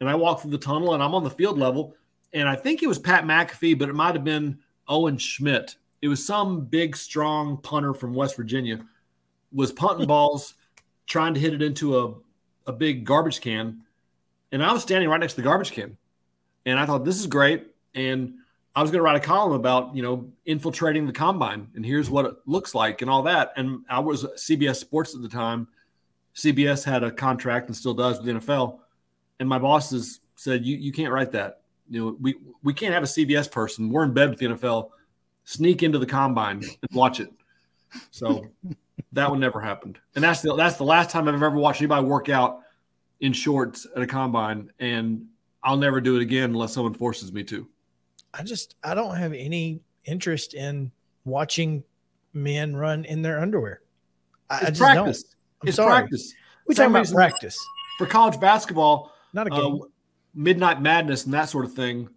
and 0.01 0.09
I 0.09 0.15
walked 0.15 0.43
through 0.43 0.53
the 0.53 0.59
tunnel, 0.59 0.95
and 0.95 1.03
I'm 1.03 1.15
on 1.15 1.25
the 1.25 1.31
field 1.31 1.59
level, 1.59 1.95
and 2.33 2.49
I 2.49 2.57
think 2.57 2.83
it 2.83 2.89
was 2.89 2.99
Pat 2.99 3.25
McAfee, 3.25 3.79
but 3.79 3.89
it 3.89 3.95
might 3.95 4.15
have 4.15 4.25
been 4.25 4.59
Owen 4.89 5.19
Schmitt. 5.19 5.77
It 6.03 6.09
was 6.09 6.25
some 6.25 6.67
big, 6.67 6.97
strong 6.97 7.57
punter 7.59 7.95
from 7.95 8.13
West 8.13 8.37
Virginia, 8.37 8.85
was 9.53 9.73
punting 9.73 10.07
balls, 10.07 10.55
trying 11.07 11.35
to 11.35 11.41
hit 11.41 11.55
it 11.55 11.63
into 11.63 11.99
a 11.99 12.15
a 12.65 12.73
big 12.73 13.05
garbage 13.05 13.41
can, 13.41 13.83
and 14.53 14.63
I 14.63 14.73
was 14.73 14.83
standing 14.83 15.09
right 15.09 15.19
next 15.19 15.35
to 15.35 15.41
the 15.41 15.45
garbage 15.45 15.73
can, 15.73 15.97
and 16.67 16.79
I 16.79 16.87
thought 16.87 17.05
this 17.05 17.19
is 17.19 17.27
great, 17.27 17.67
and 17.95 18.35
I 18.75 18.83
was 18.83 18.91
going 18.91 19.01
to 19.01 19.03
write 19.03 19.17
a 19.17 19.21
column 19.21 19.53
about 19.53 19.95
you 19.95 20.03
know 20.03 20.31
infiltrating 20.47 21.07
the 21.07 21.13
combine, 21.13 21.69
and 21.75 21.85
here's 21.85 22.11
what 22.11 22.25
it 22.25 22.35
looks 22.47 22.75
like, 22.75 23.03
and 23.03 23.11
all 23.11 23.23
that. 23.25 23.53
And 23.57 23.85
I 23.89 23.99
was 23.99 24.25
CBS 24.37 24.77
Sports 24.77 25.15
at 25.15 25.23
the 25.23 25.29
time. 25.29 25.69
CBS 26.35 26.83
had 26.85 27.03
a 27.03 27.11
contract 27.11 27.67
and 27.67 27.77
still 27.77 27.95
does 27.95 28.19
with 28.19 28.27
the 28.27 28.33
NFL, 28.33 28.79
and 29.41 29.49
my 29.49 29.59
bosses 29.59 30.21
said 30.37 30.65
you 30.65 30.77
you 30.77 30.93
can't 30.93 31.13
write 31.13 31.33
that. 31.33 31.61
You 31.91 32.01
know 32.01 32.17
we 32.21 32.37
we 32.63 32.73
can't 32.73 32.95
have 32.95 33.03
a 33.03 33.07
CBS 33.07 33.51
person. 33.51 33.91
We're 33.91 34.05
in 34.05 34.15
bed 34.15 34.31
with 34.31 34.39
the 34.39 34.47
NFL. 34.47 34.91
Sneak 35.45 35.83
into 35.83 35.99
the 35.99 36.07
combine 36.07 36.59
and 36.63 36.91
watch 36.93 37.21
it. 37.21 37.31
So 38.11 38.47
that 39.13 39.29
one 39.29 39.41
never 39.41 39.61
happened, 39.61 39.99
and 40.15 40.23
that's 40.25 40.41
the 40.41 40.55
that's 40.57 40.77
the 40.77 40.85
last 40.85 41.11
time 41.11 41.29
I've 41.29 41.35
ever 41.35 41.51
watched 41.57 41.81
anybody 41.81 42.07
work 42.07 42.29
out 42.29 42.61
in 43.21 43.33
shorts 43.33 43.87
at 43.95 44.03
a 44.03 44.07
combine, 44.07 44.71
and 44.79 45.27
I'll 45.63 45.77
never 45.77 46.01
do 46.01 46.17
it 46.17 46.23
again 46.23 46.51
unless 46.51 46.73
someone 46.73 46.95
forces 46.95 47.33
me 47.33 47.45
to. 47.45 47.69
I 48.35 48.43
just 48.45 48.77
I 48.83 48.95
don't 48.95 49.17
have 49.17 49.33
any 49.33 49.81
interest 50.05 50.55
in 50.55 50.91
watching 51.25 51.85
men 52.33 52.75
run 52.75 53.05
in 53.05 53.21
their 53.23 53.41
underwear. 53.41 53.83
I, 54.49 54.55
I 54.55 54.59
It's 54.61 54.69
just 54.71 54.81
practice. 54.81 55.23
don't. 55.23 55.33
I'm 55.63 55.69
it's 55.69 55.77
sorry. 55.77 55.91
practice. 55.91 56.35
We 56.67 56.75
talking 56.75 56.91
about 56.93 57.11
practice, 57.13 57.59
For 57.99 58.07
college 58.07 58.41
basketball, 58.41 59.13
not 59.33 59.49
a 59.49 59.55
uh, 59.55 59.77
midnight 60.35 60.81
madness 60.81 61.25
and 61.25 61.35
that 61.35 61.49
sort 61.49 61.65
of 61.65 61.75
thing. 61.75 62.09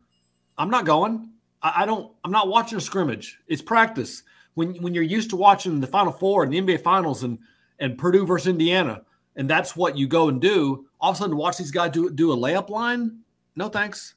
I'm 0.57 0.69
not 0.69 0.85
going. 0.85 1.31
I, 1.65 1.81
I 1.81 1.85
don't. 1.85 2.13
I'm 2.23 2.31
not 2.31 2.47
watching 2.47 2.77
a 2.77 2.81
scrimmage. 2.81 3.39
It's 3.47 3.61
practice. 3.61 4.23
When 4.53 4.75
when 4.75 4.93
you're 4.93 5.03
used 5.03 5.31
to 5.31 5.35
watching 5.35 5.81
the 5.81 5.87
Final 5.87 6.13
Four 6.13 6.43
and 6.43 6.53
the 6.53 6.61
NBA 6.61 6.81
Finals 6.81 7.23
and 7.23 7.39
and 7.79 7.97
Purdue 7.97 8.25
versus 8.25 8.47
Indiana, 8.47 9.01
and 9.35 9.49
that's 9.49 9.75
what 9.75 9.97
you 9.97 10.07
go 10.07 10.29
and 10.29 10.39
do. 10.39 10.85
All 11.01 11.11
of 11.11 11.17
a 11.17 11.19
sudden, 11.19 11.35
watch 11.35 11.57
these 11.57 11.71
guys 11.71 11.91
do 11.91 12.09
do 12.11 12.31
a 12.31 12.37
layup 12.37 12.69
line. 12.69 13.19
No 13.55 13.67
thanks. 13.67 14.15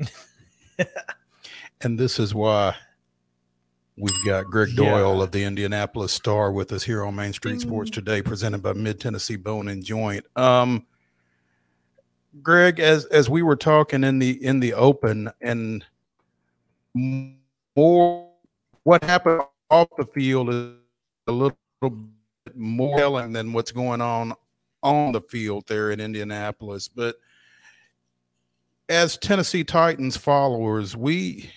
And 1.80 1.98
this 1.98 2.18
is 2.18 2.34
why 2.34 2.74
we've 3.96 4.24
got 4.24 4.46
Gregg 4.46 4.70
Yeah. 4.70 4.84
Doyel 4.84 5.22
of 5.22 5.30
the 5.30 5.44
Indianapolis 5.44 6.12
Star 6.12 6.50
with 6.50 6.72
us 6.72 6.82
here 6.82 7.04
on 7.04 7.14
Main 7.14 7.32
Street 7.32 7.60
Sports 7.60 7.90
today, 7.90 8.20
presented 8.20 8.62
by 8.62 8.72
Mid 8.72 9.00
Tennessee 9.00 9.36
Bone 9.36 9.68
and 9.68 9.84
Joint. 9.84 10.26
Um, 10.34 10.86
Gregg, 12.42 12.80
as 12.80 13.04
as 13.06 13.30
we 13.30 13.42
were 13.42 13.56
talking 13.56 14.02
in 14.02 14.18
the 14.18 14.44
in 14.44 14.58
the 14.60 14.74
open, 14.74 15.30
and 15.40 15.84
more 16.94 18.30
what 18.84 19.04
happened 19.04 19.42
off 19.70 19.88
the 19.98 20.06
field 20.06 20.48
is 20.48 20.72
a 21.26 21.32
little 21.32 21.58
bit 21.82 21.92
more 22.56 22.96
telling 22.96 23.32
than 23.32 23.52
what's 23.52 23.72
going 23.72 24.00
on 24.00 24.32
on 24.82 25.12
the 25.12 25.20
field 25.20 25.64
there 25.68 25.90
in 25.90 26.00
Indianapolis. 26.00 26.88
But 26.88 27.16
as 28.88 29.18
Tennessee 29.18 29.64
Titans 29.64 30.16
followers, 30.16 30.96
we 30.96 31.50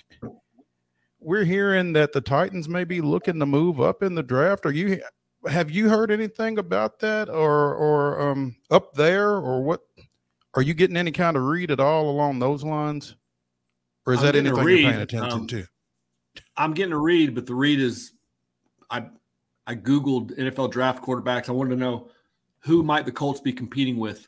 we're 1.20 1.46
hearing 1.46 1.94
that 1.94 2.14
the 2.14 2.22
Titans 2.22 2.68
may 2.68 2.84
be 2.84 3.00
looking 3.00 3.40
to 3.40 3.46
move 3.46 3.80
up 3.80 4.04
in 4.04 4.16
the 4.16 4.24
draft. 4.24 4.66
Are 4.66 4.74
you 4.74 5.02
have 5.48 5.72
you 5.72 5.90
heard 5.90 6.12
anything 6.12 6.58
about 6.58 7.00
that, 7.00 7.30
or 7.30 7.74
or 7.76 8.22
um, 8.30 8.56
up 8.70 8.94
there, 8.94 9.32
or 9.32 9.64
what? 9.64 9.82
Are 10.54 10.62
you 10.62 10.74
getting 10.74 10.98
any 10.98 11.12
kind 11.12 11.38
of 11.38 11.44
read 11.44 11.72
at 11.72 11.80
all 11.80 12.10
along 12.10 12.40
those 12.40 12.64
lines, 12.64 13.16
or 14.06 14.14
is 14.14 14.20
I'm 14.20 14.26
that 14.26 14.36
anything 14.36 14.64
read, 14.64 14.82
you're 14.82 14.92
paying 14.92 15.02
attention 15.02 15.32
um, 15.32 15.48
to? 15.48 15.66
I'm 16.58 16.74
getting 16.74 16.94
a 16.94 16.98
read, 16.98 17.36
but 17.36 17.46
the 17.46 17.56
read 17.56 17.80
is 17.80 18.14
I 18.90 19.06
I 19.68 19.76
googled 19.76 20.38
NFL 20.38 20.72
draft 20.72 21.04
quarterbacks. 21.04 21.50
I 21.50 21.54
wanted 21.54 21.72
to 21.72 21.76
know 21.78 22.10
who 22.60 22.84
might 22.84 23.06
the 23.06 23.12
Colts 23.12 23.40
be 23.40 23.54
competing 23.54 23.98
with 23.98 24.28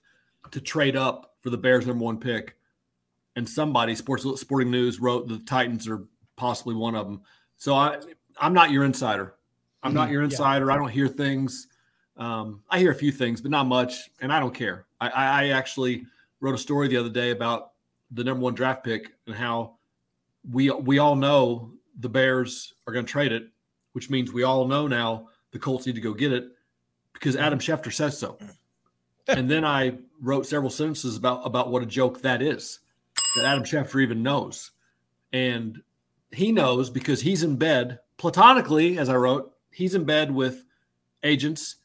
to 0.51 0.61
trade 0.61 0.95
up 0.95 1.35
for 1.39 1.49
the 1.49 1.57
Bears 1.57 1.85
number 1.87 2.03
one 2.03 2.19
pick. 2.19 2.55
And 3.35 3.47
somebody, 3.47 3.95
Sports 3.95 4.25
Sporting 4.39 4.69
News, 4.69 4.99
wrote 4.99 5.27
the 5.27 5.39
Titans 5.39 5.87
are 5.87 6.05
possibly 6.35 6.75
one 6.75 6.95
of 6.95 7.07
them. 7.07 7.21
So 7.57 7.73
I 7.73 7.99
I'm 8.37 8.53
not 8.53 8.71
your 8.71 8.83
insider. 8.83 9.35
I'm 9.81 9.93
not 9.93 10.09
Mhm. 10.09 10.11
your 10.13 10.23
insider. 10.23 10.71
I 10.71 10.77
don't 10.77 10.89
hear 10.89 11.07
things. 11.07 11.67
Um, 12.15 12.61
I 12.69 12.79
hear 12.79 12.91
a 12.91 12.95
few 12.95 13.11
things, 13.11 13.41
but 13.41 13.51
not 13.51 13.65
much, 13.65 14.09
and 14.21 14.31
I 14.31 14.39
don't 14.39 14.53
care. 14.53 14.85
I, 15.01 15.09
I 15.09 15.47
actually 15.49 16.05
wrote 16.39 16.55
a 16.55 16.59
story 16.59 16.87
the 16.87 16.97
other 16.97 17.09
day 17.09 17.31
about 17.31 17.72
the 18.13 18.23
number 18.23 18.43
one 18.43 18.53
draft 18.53 18.83
pick 18.83 19.13
and 19.27 19.35
how 19.35 19.75
we 20.49 20.69
we 20.71 20.99
all 20.99 21.15
know 21.15 21.71
the 21.99 22.09
Bears 22.09 22.73
are 22.87 22.93
going 22.93 23.05
to 23.05 23.11
trade 23.11 23.31
it, 23.31 23.47
which 23.93 24.09
means 24.09 24.31
we 24.31 24.43
all 24.43 24.67
know 24.67 24.87
now 24.87 25.29
the 25.51 25.59
Colts 25.59 25.85
need 25.85 25.95
to 25.95 26.01
go 26.01 26.13
get 26.13 26.33
it 26.33 26.45
because 27.13 27.35
Adam 27.35 27.59
Schefter 27.59 27.93
says 27.93 28.17
so. 28.17 28.37
and 29.27 29.49
then 29.49 29.63
I 29.63 29.97
wrote 30.21 30.45
several 30.45 30.69
sentences 30.69 31.17
about 31.17 31.45
about 31.45 31.71
what 31.71 31.83
a 31.83 31.87
joke 31.87 32.21
that 32.21 32.41
is 32.41 32.79
that 33.35 33.45
Adam 33.45 33.63
Schefter 33.63 34.01
even 34.01 34.23
knows, 34.23 34.71
and 35.31 35.81
he 36.31 36.51
knows 36.51 36.89
because 36.89 37.21
he's 37.21 37.43
in 37.43 37.55
bed 37.55 37.99
platonically, 38.17 38.97
as 38.97 39.09
I 39.09 39.15
wrote, 39.15 39.53
he's 39.71 39.95
in 39.95 40.03
bed 40.03 40.31
with 40.31 40.65
agents 41.23 41.77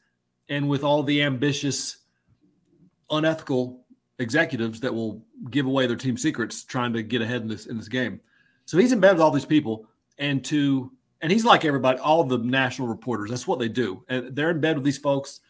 and 0.49 0.67
with 0.67 0.83
all 0.83 1.03
the 1.03 1.21
ambitious, 1.21 1.97
unethical 3.09 3.85
executives 4.19 4.79
that 4.81 4.93
will 4.93 5.23
give 5.49 5.65
away 5.65 5.87
their 5.87 5.95
team 5.95 6.17
secrets 6.17 6.63
trying 6.63 6.93
to 6.93 7.01
get 7.01 7.21
ahead 7.21 7.41
in 7.41 7.47
this 7.47 7.65
in 7.65 7.77
this 7.77 7.87
game. 7.87 8.19
So 8.65 8.77
he's 8.77 8.91
in 8.91 8.99
bed 8.99 9.13
with 9.13 9.21
all 9.21 9.31
these 9.31 9.45
people, 9.45 9.87
and 10.17 10.43
to 10.45 10.91
and 11.21 11.31
he's 11.31 11.45
like 11.45 11.65
everybody, 11.65 11.99
all 11.99 12.23
the 12.23 12.37
national 12.37 12.87
reporters. 12.87 13.29
That's 13.29 13.47
what 13.47 13.59
they 13.59 13.69
do, 13.69 14.03
and 14.09 14.35
they're 14.35 14.51
in 14.51 14.61
bed 14.61 14.75
with 14.75 14.85
these 14.85 14.97
folks. 14.97 15.41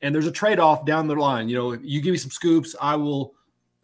And 0.00 0.14
there's 0.14 0.28
a 0.28 0.32
trade 0.32 0.60
off 0.60 0.84
down 0.84 1.08
the 1.08 1.16
line. 1.16 1.48
You 1.48 1.56
know, 1.56 1.72
you 1.72 2.00
give 2.00 2.12
me 2.12 2.18
some 2.18 2.30
scoops, 2.30 2.76
I 2.80 2.96
will. 2.96 3.34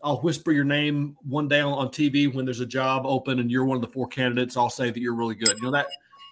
I'll 0.01 0.21
whisper 0.21 0.53
your 0.53 0.65
name 0.65 1.17
one 1.27 1.49
day 1.49 1.61
on, 1.61 1.73
on 1.73 1.89
TV 1.89 2.33
when 2.33 2.45
there's 2.45 2.61
a 2.61 2.67
job 2.67 3.07
open 3.07 3.39
and 3.39 3.51
you're 3.51 3.65
one 3.65 3.77
of 3.77 3.81
the 3.81 3.89
four 3.89 4.07
candidates. 4.07 4.55
I'll 4.55 4.69
say 4.69 4.91
that 4.91 5.01
you're 5.01 5.15
really 5.15 5.35
good. 5.35 5.57
You 5.57 5.63
know 5.63 5.71
that 5.71 5.87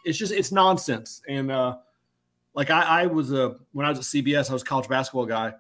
it's 0.05 0.19
just 0.19 0.33
it's 0.33 0.53
nonsense. 0.53 1.23
And 1.27 1.51
uh, 1.51 1.79
like 2.55 2.71
I, 2.71 3.03
I 3.03 3.07
was 3.07 3.33
a 3.33 3.57
when 3.73 3.87
I 3.87 3.89
was 3.89 3.99
at 3.99 4.05
CBS, 4.05 4.51
I 4.51 4.53
was 4.53 4.63
college 4.63 4.89
basketball 4.89 5.27
guy, 5.27 5.55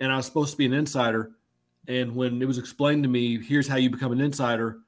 and 0.00 0.12
I 0.12 0.16
was 0.16 0.26
supposed 0.26 0.52
to 0.52 0.56
be 0.56 0.66
an 0.66 0.72
insider. 0.72 1.32
And 1.88 2.14
when 2.14 2.40
it 2.40 2.46
was 2.46 2.58
explained 2.58 3.02
to 3.02 3.08
me, 3.08 3.42
here's 3.42 3.66
how 3.66 3.76
you 3.76 3.90
become 3.90 4.12
an 4.12 4.20
insider, 4.20 4.78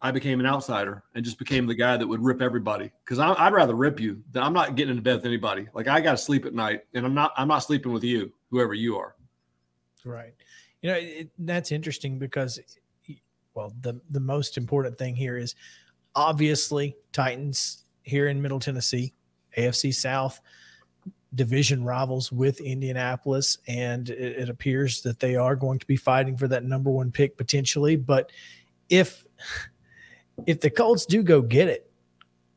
I 0.00 0.10
became 0.10 0.40
an 0.40 0.46
outsider 0.46 1.02
and 1.14 1.24
just 1.24 1.38
became 1.38 1.66
the 1.66 1.74
guy 1.74 1.96
that 1.96 2.06
would 2.06 2.22
rip 2.22 2.42
everybody. 2.42 2.90
Because 3.04 3.18
I'd 3.18 3.52
rather 3.52 3.74
rip 3.74 4.00
you 4.00 4.22
than 4.32 4.42
I'm 4.42 4.52
not 4.52 4.74
getting 4.74 4.90
into 4.90 5.02
bed 5.02 5.16
with 5.16 5.26
anybody. 5.26 5.68
Like 5.74 5.88
I 5.88 6.00
got 6.00 6.12
to 6.12 6.18
sleep 6.18 6.44
at 6.44 6.54
night, 6.54 6.82
and 6.94 7.06
I'm 7.06 7.14
not 7.14 7.32
I'm 7.36 7.48
not 7.48 7.60
sleeping 7.60 7.92
with 7.92 8.04
you, 8.04 8.32
whoever 8.50 8.74
you 8.74 8.96
are. 8.98 9.14
Right. 10.04 10.34
You 10.82 10.90
know, 10.90 10.96
it, 10.96 11.30
that's 11.38 11.72
interesting 11.72 12.18
because, 12.18 12.60
well, 13.54 13.72
the 13.80 14.00
the 14.10 14.20
most 14.20 14.58
important 14.58 14.98
thing 14.98 15.16
here 15.16 15.38
is 15.38 15.54
obviously 16.14 16.96
Titans 17.12 17.84
here 18.02 18.28
in 18.28 18.42
Middle 18.42 18.60
Tennessee, 18.60 19.14
AFC 19.56 19.94
South 19.94 20.40
division 21.34 21.84
rivals 21.84 22.30
with 22.30 22.60
Indianapolis, 22.60 23.58
and 23.66 24.08
it, 24.10 24.42
it 24.42 24.48
appears 24.48 25.02
that 25.02 25.20
they 25.20 25.36
are 25.36 25.56
going 25.56 25.78
to 25.78 25.86
be 25.86 25.96
fighting 25.96 26.36
for 26.36 26.48
that 26.48 26.64
number 26.64 26.90
one 26.90 27.10
pick 27.10 27.36
potentially. 27.36 27.96
But 27.96 28.30
if 28.88 29.24
if 30.46 30.60
the 30.60 30.70
Colts 30.70 31.06
do 31.06 31.22
go 31.22 31.42
get 31.42 31.68
it, 31.68 31.90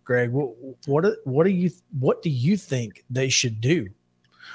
Gregg, 0.03 0.31
what 0.31 0.49
what 0.85 1.05
what 1.25 1.43
do 1.45 1.49
you 1.49 1.69
what 1.99 2.21
do 2.21 2.29
you 2.29 2.57
think 2.57 3.03
they 3.09 3.29
should 3.29 3.61
do? 3.61 3.87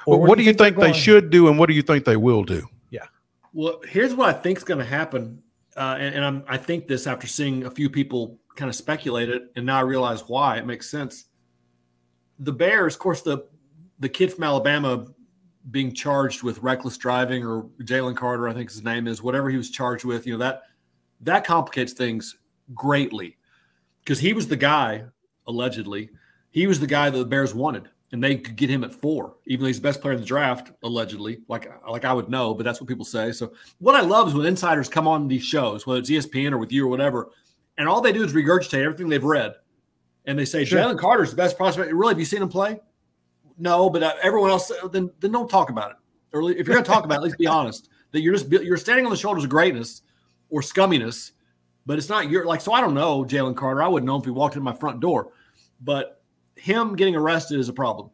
Or 0.07 0.19
Well, 0.19 0.29
what 0.29 0.39
do 0.39 0.45
you 0.45 0.53
they're 0.53 0.71
think 0.71 0.79
they 0.79 0.93
should 0.93 1.31
do, 1.31 1.49
and 1.49 1.59
what 1.59 1.69
do 1.69 1.75
you 1.75 1.83
think 1.83 2.05
they 2.05 2.17
will 2.17 2.43
do? 2.43 2.67
Yeah. 2.91 3.07
Well, 3.53 3.81
here's 3.87 4.15
what 4.15 4.29
I 4.29 4.33
think 4.33 4.59
is 4.59 4.65
going 4.65 4.79
to 4.79 4.85
happen, 4.85 5.43
uh, 5.77 5.97
and, 5.99 6.15
and 6.15 6.25
I'm, 6.25 6.45
I 6.49 6.57
think 6.57 6.87
this 6.87 7.07
after 7.07 7.27
seeing 7.27 7.67
a 7.67 7.71
few 7.71 7.89
people 7.89 8.39
kind 8.57 8.69
of 8.69 8.75
speculate 8.75 9.29
it, 9.29 9.53
and 9.57 9.67
now 9.67 9.79
I 9.79 9.83
realize 9.83 10.29
why 10.29 10.57
it 10.57 10.67
makes 10.67 10.91
sense. 10.91 11.27
The 12.39 12.53
Bears, 12.53 12.95
of 12.95 13.01
course, 13.01 13.23
the 13.23 13.47
the 14.03 14.09
kid 14.09 14.33
from 14.33 14.45
Alabama 14.45 15.07
being 15.71 15.93
charged 15.93 16.43
with 16.43 16.59
reckless 16.59 16.99
driving, 16.99 17.47
or 17.47 17.69
Jalen 17.83 18.17
Carter, 18.17 18.49
I 18.49 18.53
think 18.53 18.69
his 18.69 18.83
name 18.83 19.07
is, 19.07 19.23
whatever 19.23 19.49
he 19.49 19.57
was 19.57 19.71
charged 19.71 20.05
with, 20.05 20.27
you 20.27 20.33
know 20.33 20.39
that 20.39 20.63
that 21.21 21.45
complicates 21.47 21.93
things 21.93 22.37
greatly 22.75 23.37
because 24.01 24.19
he 24.19 24.33
was 24.33 24.49
the 24.49 24.57
guy 24.57 25.05
allegedly, 25.47 26.11
he 26.51 26.67
was 26.67 26.81
the 26.81 26.87
guy 26.87 27.11
that 27.11 27.17
the 27.17 27.25
Bears 27.25 27.55
wanted 27.55 27.89
and 28.11 28.23
they 28.23 28.37
could 28.37 28.57
get 28.57 28.69
him 28.69 28.83
at 28.85 28.93
four, 28.93 29.37
even 29.47 29.63
though 29.63 29.69
he's 29.69 29.81
the 29.81 29.83
best 29.89 30.01
player 30.03 30.15
in 30.15 30.21
the 30.21 30.27
draft, 30.27 30.73
allegedly. 30.83 31.41
Like, 31.49 31.73
like 31.89 32.05
I 32.05 32.13
would 32.13 32.29
know, 32.29 32.55
but 32.55 32.65
that's 32.65 32.81
what 32.81 32.89
people 32.89 33.05
say. 33.05 33.33
So, 33.33 33.53
what 33.79 33.95
I 33.95 34.01
love 34.01 34.29
is 34.29 34.35
when 34.35 34.45
insiders 34.45 34.89
come 34.89 35.09
on 35.09 35.29
these 35.29 35.45
shows, 35.45 35.87
whether 35.87 36.01
it's 36.01 36.11
ESPN 36.11 36.53
or 36.53 36.59
with 36.59 36.73
you 36.73 36.85
or 36.85 36.89
whatever, 36.89 37.31
and 37.79 37.89
all 37.89 38.01
they 38.01 38.13
do 38.13 38.25
is 38.25 38.33
regurgitate 38.33 38.85
everything 38.85 39.09
they've 39.09 39.23
read, 39.23 39.55
and 40.27 40.39
they 40.39 40.45
say 40.45 40.65
Sure. 40.65 40.81
Jalen 40.81 40.99
Carter's 40.99 41.31
the 41.31 41.37
best 41.37 41.57
prospect. 41.57 41.93
Really, 41.93 42.13
have 42.13 42.19
you 42.19 42.27
seen 42.27 42.43
him 42.43 42.49
play? 42.49 42.81
No, 43.59 43.91
but 43.91 44.03
uh, 44.03 44.15
everyone 44.23 44.51
else. 44.51 44.73
Then, 44.91 45.11
then 45.21 45.33
don't 45.33 45.49
talk 45.51 45.71
about 45.71 45.93
it. 45.93 45.97
Or 46.33 46.51
if 46.51 46.67
you're 46.67 46.75
going 46.75 46.85
to 46.85 46.91
talk 46.91 47.05
about 47.05 47.17
it, 47.17 47.19
at 47.19 47.23
least 47.25 47.39
be 47.39 47.47
honest 47.49 47.89
that 48.13 48.21
you're 48.21 48.35
just 48.35 48.51
you're 48.51 48.77
standing 48.77 49.05
on 49.05 49.11
the 49.11 49.17
shoulders 49.17 49.45
of 49.45 49.51
greatness 49.51 50.03
or 50.51 50.61
scumminess, 50.61 51.33
but 51.87 51.99
it's 51.99 52.09
not 52.09 52.31
your 52.31 52.45
like. 52.45 52.61
So 52.61 52.73
I 52.73 52.81
don't 52.81 52.95
know 52.95 53.25
Jalen 53.25 53.57
Carter. 53.57 53.83
I 53.83 53.89
wouldn't 53.89 54.07
know 54.07 54.17
if 54.17 54.25
he 54.25 54.31
walked 54.31 54.57
in 54.57 54.63
my 54.63 54.73
front 54.73 55.01
door, 55.01 55.33
but 55.81 56.23
him 56.57 56.95
getting 56.95 57.17
arrested 57.17 57.59
is 57.59 57.69
a 57.69 57.73
problem. 57.73 58.11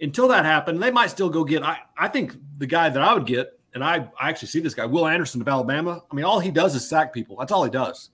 Until 0.00 0.28
that 0.28 0.46
happened, 0.46 0.82
they 0.82 0.90
might 0.90 1.10
still 1.10 1.28
go 1.28 1.44
get. 1.44 1.62
I, 1.62 1.78
I 1.96 2.08
think 2.08 2.34
the 2.58 2.66
guy 2.66 2.88
that 2.88 3.02
I 3.02 3.12
would 3.12 3.26
get, 3.26 3.58
and 3.74 3.84
I, 3.84 4.08
I 4.18 4.30
actually 4.30 4.48
see 4.48 4.60
this 4.60 4.74
guy, 4.74 4.86
Will 4.86 5.06
Anderson 5.06 5.42
of 5.42 5.48
Alabama. 5.48 6.02
I 6.10 6.14
mean, 6.14 6.24
all 6.24 6.40
he 6.40 6.50
does 6.50 6.74
is 6.74 6.88
sack 6.88 7.12
people. 7.12 7.36
That's 7.38 7.52
all 7.52 7.64
he 7.64 7.70
does. 7.70 8.08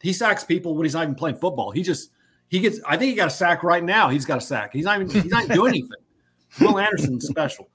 He 0.00 0.12
sacks 0.12 0.44
people 0.44 0.76
when 0.76 0.84
he's 0.84 0.94
not 0.94 1.02
even 1.02 1.16
playing 1.16 1.36
football. 1.36 1.72
He 1.72 1.82
just 1.82 2.10
he 2.52 2.60
gets. 2.60 2.80
I 2.86 2.98
think 2.98 3.08
he 3.08 3.14
got 3.14 3.28
a 3.28 3.30
sack 3.30 3.62
right 3.62 3.82
now. 3.82 4.10
He's 4.10 4.26
got 4.26 4.36
a 4.36 4.40
sack. 4.42 4.74
He's 4.74 4.84
not 4.84 5.00
even. 5.00 5.08
He's 5.08 5.32
not 5.32 5.48
doing 5.48 5.70
anything. 5.70 5.90
Will 6.60 6.78
Anderson's 6.78 7.26
special. 7.26 7.70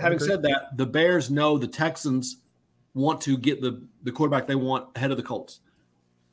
Having 0.00 0.16
agree. 0.16 0.26
said 0.26 0.42
that, 0.44 0.78
the 0.78 0.86
Bears 0.86 1.30
know 1.30 1.58
the 1.58 1.66
Texans 1.66 2.38
want 2.94 3.20
to 3.20 3.36
get 3.36 3.60
the 3.60 3.86
the 4.04 4.10
quarterback 4.10 4.46
they 4.46 4.54
want 4.54 4.96
ahead 4.96 5.10
of 5.10 5.18
the 5.18 5.22
Colts, 5.22 5.60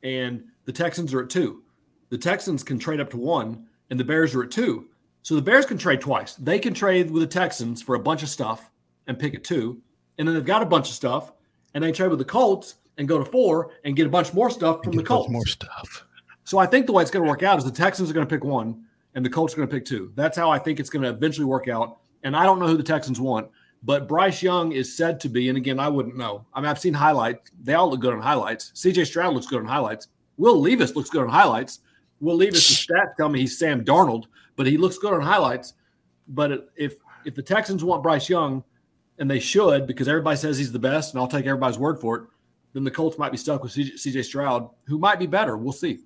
and 0.02 0.44
the 0.64 0.72
Texans 0.72 1.12
are 1.12 1.20
at 1.20 1.28
two. 1.28 1.62
The 2.08 2.16
Texans 2.16 2.62
can 2.62 2.78
trade 2.78 3.00
up 3.00 3.10
to 3.10 3.18
one, 3.18 3.66
and 3.90 4.00
the 4.00 4.04
Bears 4.04 4.34
are 4.34 4.44
at 4.44 4.50
two. 4.50 4.88
So 5.20 5.34
the 5.34 5.42
Bears 5.42 5.66
can 5.66 5.76
trade 5.76 6.00
twice. 6.00 6.36
They 6.36 6.58
can 6.58 6.72
trade 6.72 7.10
with 7.10 7.20
the 7.20 7.26
Texans 7.26 7.82
for 7.82 7.96
a 7.96 8.00
bunch 8.00 8.22
of 8.22 8.30
stuff 8.30 8.70
and 9.06 9.18
pick 9.18 9.34
at 9.34 9.44
two, 9.44 9.82
and 10.16 10.26
then 10.26 10.34
they've 10.34 10.42
got 10.42 10.62
a 10.62 10.66
bunch 10.66 10.88
of 10.88 10.94
stuff, 10.94 11.32
and 11.74 11.84
they 11.84 11.92
trade 11.92 12.08
with 12.08 12.18
the 12.18 12.24
Colts 12.24 12.76
and 12.96 13.06
go 13.06 13.18
to 13.18 13.26
four 13.26 13.72
and 13.84 13.94
get 13.94 14.06
a 14.06 14.10
bunch 14.10 14.32
more 14.32 14.48
stuff 14.48 14.82
from 14.82 14.92
the 14.92 15.00
a 15.00 15.02
bunch 15.02 15.08
Colts. 15.08 15.30
more 15.30 15.46
stuff. 15.46 16.06
So 16.50 16.58
I 16.58 16.66
think 16.66 16.86
the 16.86 16.92
way 16.92 17.00
it's 17.00 17.12
going 17.12 17.24
to 17.24 17.30
work 17.30 17.44
out 17.44 17.58
is 17.58 17.64
the 17.64 17.70
Texans 17.70 18.10
are 18.10 18.12
going 18.12 18.26
to 18.26 18.34
pick 18.34 18.42
one 18.42 18.84
and 19.14 19.24
the 19.24 19.30
Colts 19.30 19.54
are 19.54 19.58
going 19.58 19.68
to 19.68 19.72
pick 19.72 19.84
two. 19.84 20.10
That's 20.16 20.36
how 20.36 20.50
I 20.50 20.58
think 20.58 20.80
it's 20.80 20.90
going 20.90 21.04
to 21.04 21.08
eventually 21.08 21.44
work 21.44 21.68
out. 21.68 21.98
And 22.24 22.34
I 22.34 22.42
don't 22.42 22.58
know 22.58 22.66
who 22.66 22.76
the 22.76 22.82
Texans 22.82 23.20
want, 23.20 23.48
but 23.84 24.08
Bryce 24.08 24.42
Young 24.42 24.72
is 24.72 24.96
said 24.96 25.20
to 25.20 25.28
be, 25.28 25.48
and 25.48 25.56
again, 25.56 25.78
I 25.78 25.88
wouldn't 25.88 26.16
know. 26.16 26.44
I 26.52 26.60
mean, 26.60 26.68
I've 26.68 26.80
seen 26.80 26.92
highlights. 26.92 27.52
They 27.62 27.74
all 27.74 27.88
look 27.88 28.00
good 28.00 28.14
on 28.14 28.20
highlights. 28.20 28.72
CJ 28.74 29.06
Stroud 29.06 29.32
looks 29.32 29.46
good 29.46 29.60
on 29.60 29.64
highlights. 29.64 30.08
Will 30.38 30.60
Levis 30.60 30.96
looks 30.96 31.08
good 31.08 31.22
on 31.22 31.28
highlights. 31.28 31.82
Will 32.18 32.34
Levis' 32.34 32.84
the 32.84 32.94
stats 32.94 33.14
tell 33.16 33.28
me 33.28 33.38
he's 33.38 33.56
Sam 33.56 33.84
Darnold, 33.84 34.24
but 34.56 34.66
he 34.66 34.76
looks 34.76 34.98
good 34.98 35.14
on 35.14 35.22
highlights. 35.22 35.74
But 36.26 36.72
if 36.74 36.96
if 37.24 37.36
the 37.36 37.44
Texans 37.44 37.84
want 37.84 38.02
Bryce 38.02 38.28
Young, 38.28 38.64
and 39.20 39.30
they 39.30 39.38
should 39.38 39.86
because 39.86 40.08
everybody 40.08 40.36
says 40.36 40.58
he's 40.58 40.72
the 40.72 40.80
best, 40.80 41.14
and 41.14 41.20
I'll 41.20 41.28
take 41.28 41.46
everybody's 41.46 41.78
word 41.78 42.00
for 42.00 42.16
it, 42.16 42.22
then 42.72 42.82
the 42.82 42.90
Colts 42.90 43.18
might 43.18 43.30
be 43.30 43.38
stuck 43.38 43.62
with 43.62 43.72
CJ, 43.72 43.94
CJ 43.94 44.24
Stroud, 44.24 44.68
who 44.88 44.98
might 44.98 45.20
be 45.20 45.26
better. 45.26 45.56
We'll 45.56 45.72
see. 45.72 46.00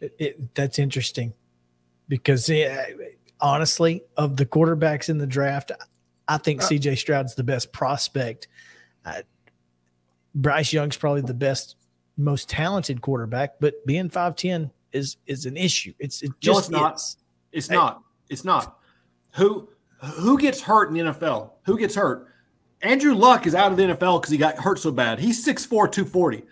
It, 0.00 0.14
it, 0.18 0.54
that's 0.54 0.78
interesting 0.78 1.34
because 2.08 2.48
eh, 2.48 2.84
honestly, 3.40 4.02
of 4.16 4.36
the 4.36 4.46
quarterbacks 4.46 5.08
in 5.08 5.18
the 5.18 5.26
draft, 5.26 5.72
I 6.28 6.38
think 6.38 6.60
CJ 6.62 6.96
Stroud's 6.98 7.34
the 7.34 7.44
best 7.44 7.72
prospect. 7.72 8.48
Uh, 9.04 9.22
Bryce 10.34 10.72
Young's 10.72 10.96
probably 10.96 11.22
the 11.22 11.34
best, 11.34 11.76
most 12.16 12.48
talented 12.48 13.00
quarterback, 13.02 13.54
but 13.60 13.84
being 13.86 14.08
five 14.08 14.36
ten 14.36 14.70
is 14.92 15.16
is 15.26 15.46
an 15.46 15.56
issue. 15.56 15.92
It's 15.98 16.22
it 16.22 16.28
No, 16.30 16.34
just 16.40 16.60
it's 16.60 16.70
not. 16.70 16.94
is. 16.96 17.16
It's 17.52 17.68
Hey. 17.68 17.74
not. 17.74 18.02
It's 18.28 18.44
not. 18.44 18.78
Who 19.36 19.68
who 20.02 20.38
gets 20.38 20.60
hurt 20.62 20.88
in 20.88 20.94
the 20.94 21.12
NFL? 21.12 21.50
Who 21.66 21.78
gets 21.78 21.94
hurt? 21.94 22.28
Andrew 22.82 23.14
Luck 23.14 23.46
is 23.46 23.54
out 23.54 23.70
of 23.72 23.76
the 23.76 23.82
NFL 23.84 24.20
because 24.22 24.30
he 24.32 24.38
got 24.38 24.56
hurt 24.56 24.78
so 24.78 24.90
bad. 24.90 25.18
He's 25.18 25.44
6'4", 25.44 25.68
240. 25.92 26.44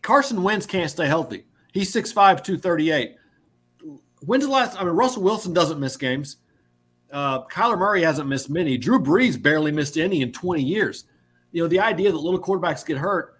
Carson 0.00 0.42
Wentz 0.42 0.64
can't 0.64 0.90
stay 0.90 1.06
healthy. 1.06 1.44
He's 1.72 1.92
6'5", 1.92 2.14
238. 2.14 3.16
When's 4.20 4.44
the 4.44 4.50
last? 4.50 4.80
I 4.80 4.84
mean, 4.84 4.94
Russell 4.94 5.22
Wilson 5.22 5.52
doesn't 5.52 5.80
miss 5.80 5.96
games. 5.96 6.36
Uh, 7.10 7.44
Kyler 7.46 7.78
Murray 7.78 8.02
hasn't 8.02 8.28
missed 8.28 8.48
many. 8.48 8.78
Drew 8.78 8.98
Brees 8.98 9.40
barely 9.40 9.72
missed 9.72 9.98
any 9.98 10.22
in 10.22 10.32
20 10.32 10.62
years. 10.62 11.04
You 11.50 11.62
know, 11.62 11.68
the 11.68 11.80
idea 11.80 12.10
that 12.10 12.16
little 12.16 12.40
quarterbacks 12.40 12.86
get 12.86 12.96
hurt, 12.96 13.38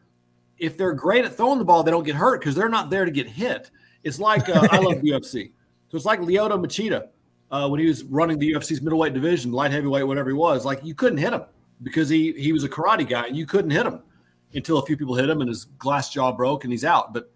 if 0.58 0.76
they're 0.76 0.92
great 0.92 1.24
at 1.24 1.34
throwing 1.34 1.58
the 1.58 1.64
ball, 1.64 1.82
they 1.82 1.90
don't 1.90 2.04
get 2.04 2.14
hurt 2.14 2.40
because 2.40 2.54
they're 2.54 2.68
not 2.68 2.90
there 2.90 3.04
to 3.04 3.10
get 3.10 3.26
hit. 3.26 3.70
It's 4.02 4.18
like 4.18 4.48
uh, 4.48 4.68
I 4.70 4.78
love 4.78 4.94
UFC. 5.02 5.52
So 5.88 5.96
it's 5.96 6.04
like 6.04 6.20
Lyoto 6.20 6.62
Machida 6.62 7.08
uh, 7.50 7.68
when 7.68 7.80
he 7.80 7.86
was 7.86 8.02
running 8.04 8.38
the 8.38 8.52
UFC's 8.52 8.82
middleweight 8.82 9.14
division, 9.14 9.52
light 9.52 9.70
heavyweight, 9.70 10.06
whatever 10.06 10.30
he 10.30 10.34
was. 10.34 10.64
Like 10.64 10.84
you 10.84 10.94
couldn't 10.94 11.18
hit 11.18 11.32
him 11.32 11.44
because 11.82 12.08
he 12.08 12.32
he 12.32 12.52
was 12.52 12.64
a 12.64 12.68
karate 12.68 13.08
guy 13.08 13.26
and 13.26 13.36
you 13.36 13.46
couldn't 13.46 13.70
hit 13.70 13.86
him 13.86 14.00
until 14.54 14.78
a 14.78 14.86
few 14.86 14.96
people 14.96 15.14
hit 15.14 15.30
him 15.30 15.40
and 15.40 15.48
his 15.48 15.64
glass 15.64 16.10
jaw 16.10 16.32
broke 16.32 16.64
and 16.64 16.72
he's 16.72 16.84
out. 16.84 17.12
But 17.12 17.30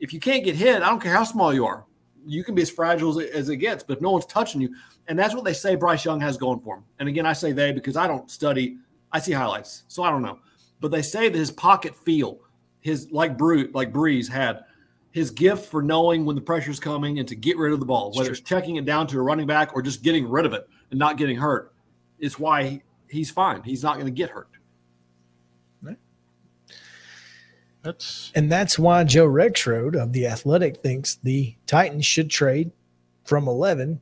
if 0.00 0.12
you 0.12 0.20
can't 0.20 0.44
get 0.44 0.56
hit, 0.56 0.82
I 0.82 0.88
don't 0.88 1.00
care 1.00 1.12
how 1.12 1.24
small 1.24 1.52
you 1.54 1.66
are, 1.66 1.84
you 2.26 2.44
can 2.44 2.54
be 2.54 2.62
as 2.62 2.70
fragile 2.70 3.10
as 3.10 3.16
it, 3.26 3.30
as 3.32 3.48
it 3.48 3.56
gets. 3.56 3.82
But 3.82 3.96
if 3.96 4.02
no 4.02 4.10
one's 4.10 4.26
touching 4.26 4.60
you, 4.60 4.74
and 5.08 5.18
that's 5.18 5.34
what 5.34 5.44
they 5.44 5.52
say 5.52 5.76
Bryce 5.76 6.04
Young 6.04 6.20
has 6.20 6.36
going 6.36 6.60
for 6.60 6.76
him. 6.76 6.84
And 6.98 7.08
again, 7.08 7.26
I 7.26 7.32
say 7.32 7.52
they 7.52 7.72
because 7.72 7.96
I 7.96 8.06
don't 8.06 8.30
study. 8.30 8.78
I 9.12 9.20
see 9.20 9.32
highlights, 9.32 9.84
so 9.88 10.02
I 10.02 10.10
don't 10.10 10.22
know. 10.22 10.40
But 10.80 10.90
they 10.90 11.02
say 11.02 11.28
that 11.28 11.38
his 11.38 11.50
pocket 11.50 11.96
feel, 11.96 12.40
his 12.80 13.10
like 13.12 13.38
brute, 13.38 13.74
like 13.74 13.92
Brees 13.92 14.28
had, 14.28 14.64
his 15.12 15.30
gift 15.30 15.70
for 15.70 15.80
knowing 15.80 16.26
when 16.26 16.36
the 16.36 16.42
pressure's 16.42 16.78
coming 16.78 17.18
and 17.18 17.28
to 17.28 17.34
get 17.34 17.56
rid 17.56 17.72
of 17.72 17.80
the 17.80 17.86
ball, 17.86 18.12
whether 18.14 18.30
it's 18.30 18.40
checking 18.40 18.76
it 18.76 18.84
down 18.84 19.06
to 19.06 19.18
a 19.18 19.22
running 19.22 19.46
back 19.46 19.74
or 19.74 19.80
just 19.80 20.02
getting 20.02 20.28
rid 20.28 20.44
of 20.44 20.52
it 20.52 20.68
and 20.90 20.98
not 20.98 21.16
getting 21.16 21.36
hurt, 21.36 21.72
is 22.18 22.38
why 22.38 22.82
he's 23.08 23.30
fine. 23.30 23.62
He's 23.62 23.82
not 23.82 23.94
going 23.94 24.06
to 24.06 24.12
get 24.12 24.28
hurt. 24.28 24.48
That's 27.86 28.32
And 28.34 28.50
that's 28.50 28.80
why 28.80 29.04
Joe 29.04 29.28
Rexrode 29.28 29.94
of 29.94 30.12
the 30.12 30.26
Athletic 30.26 30.78
thinks 30.78 31.14
the 31.22 31.54
Titans 31.66 32.04
should 32.04 32.28
trade 32.28 32.72
from 33.24 33.46
11 33.46 34.00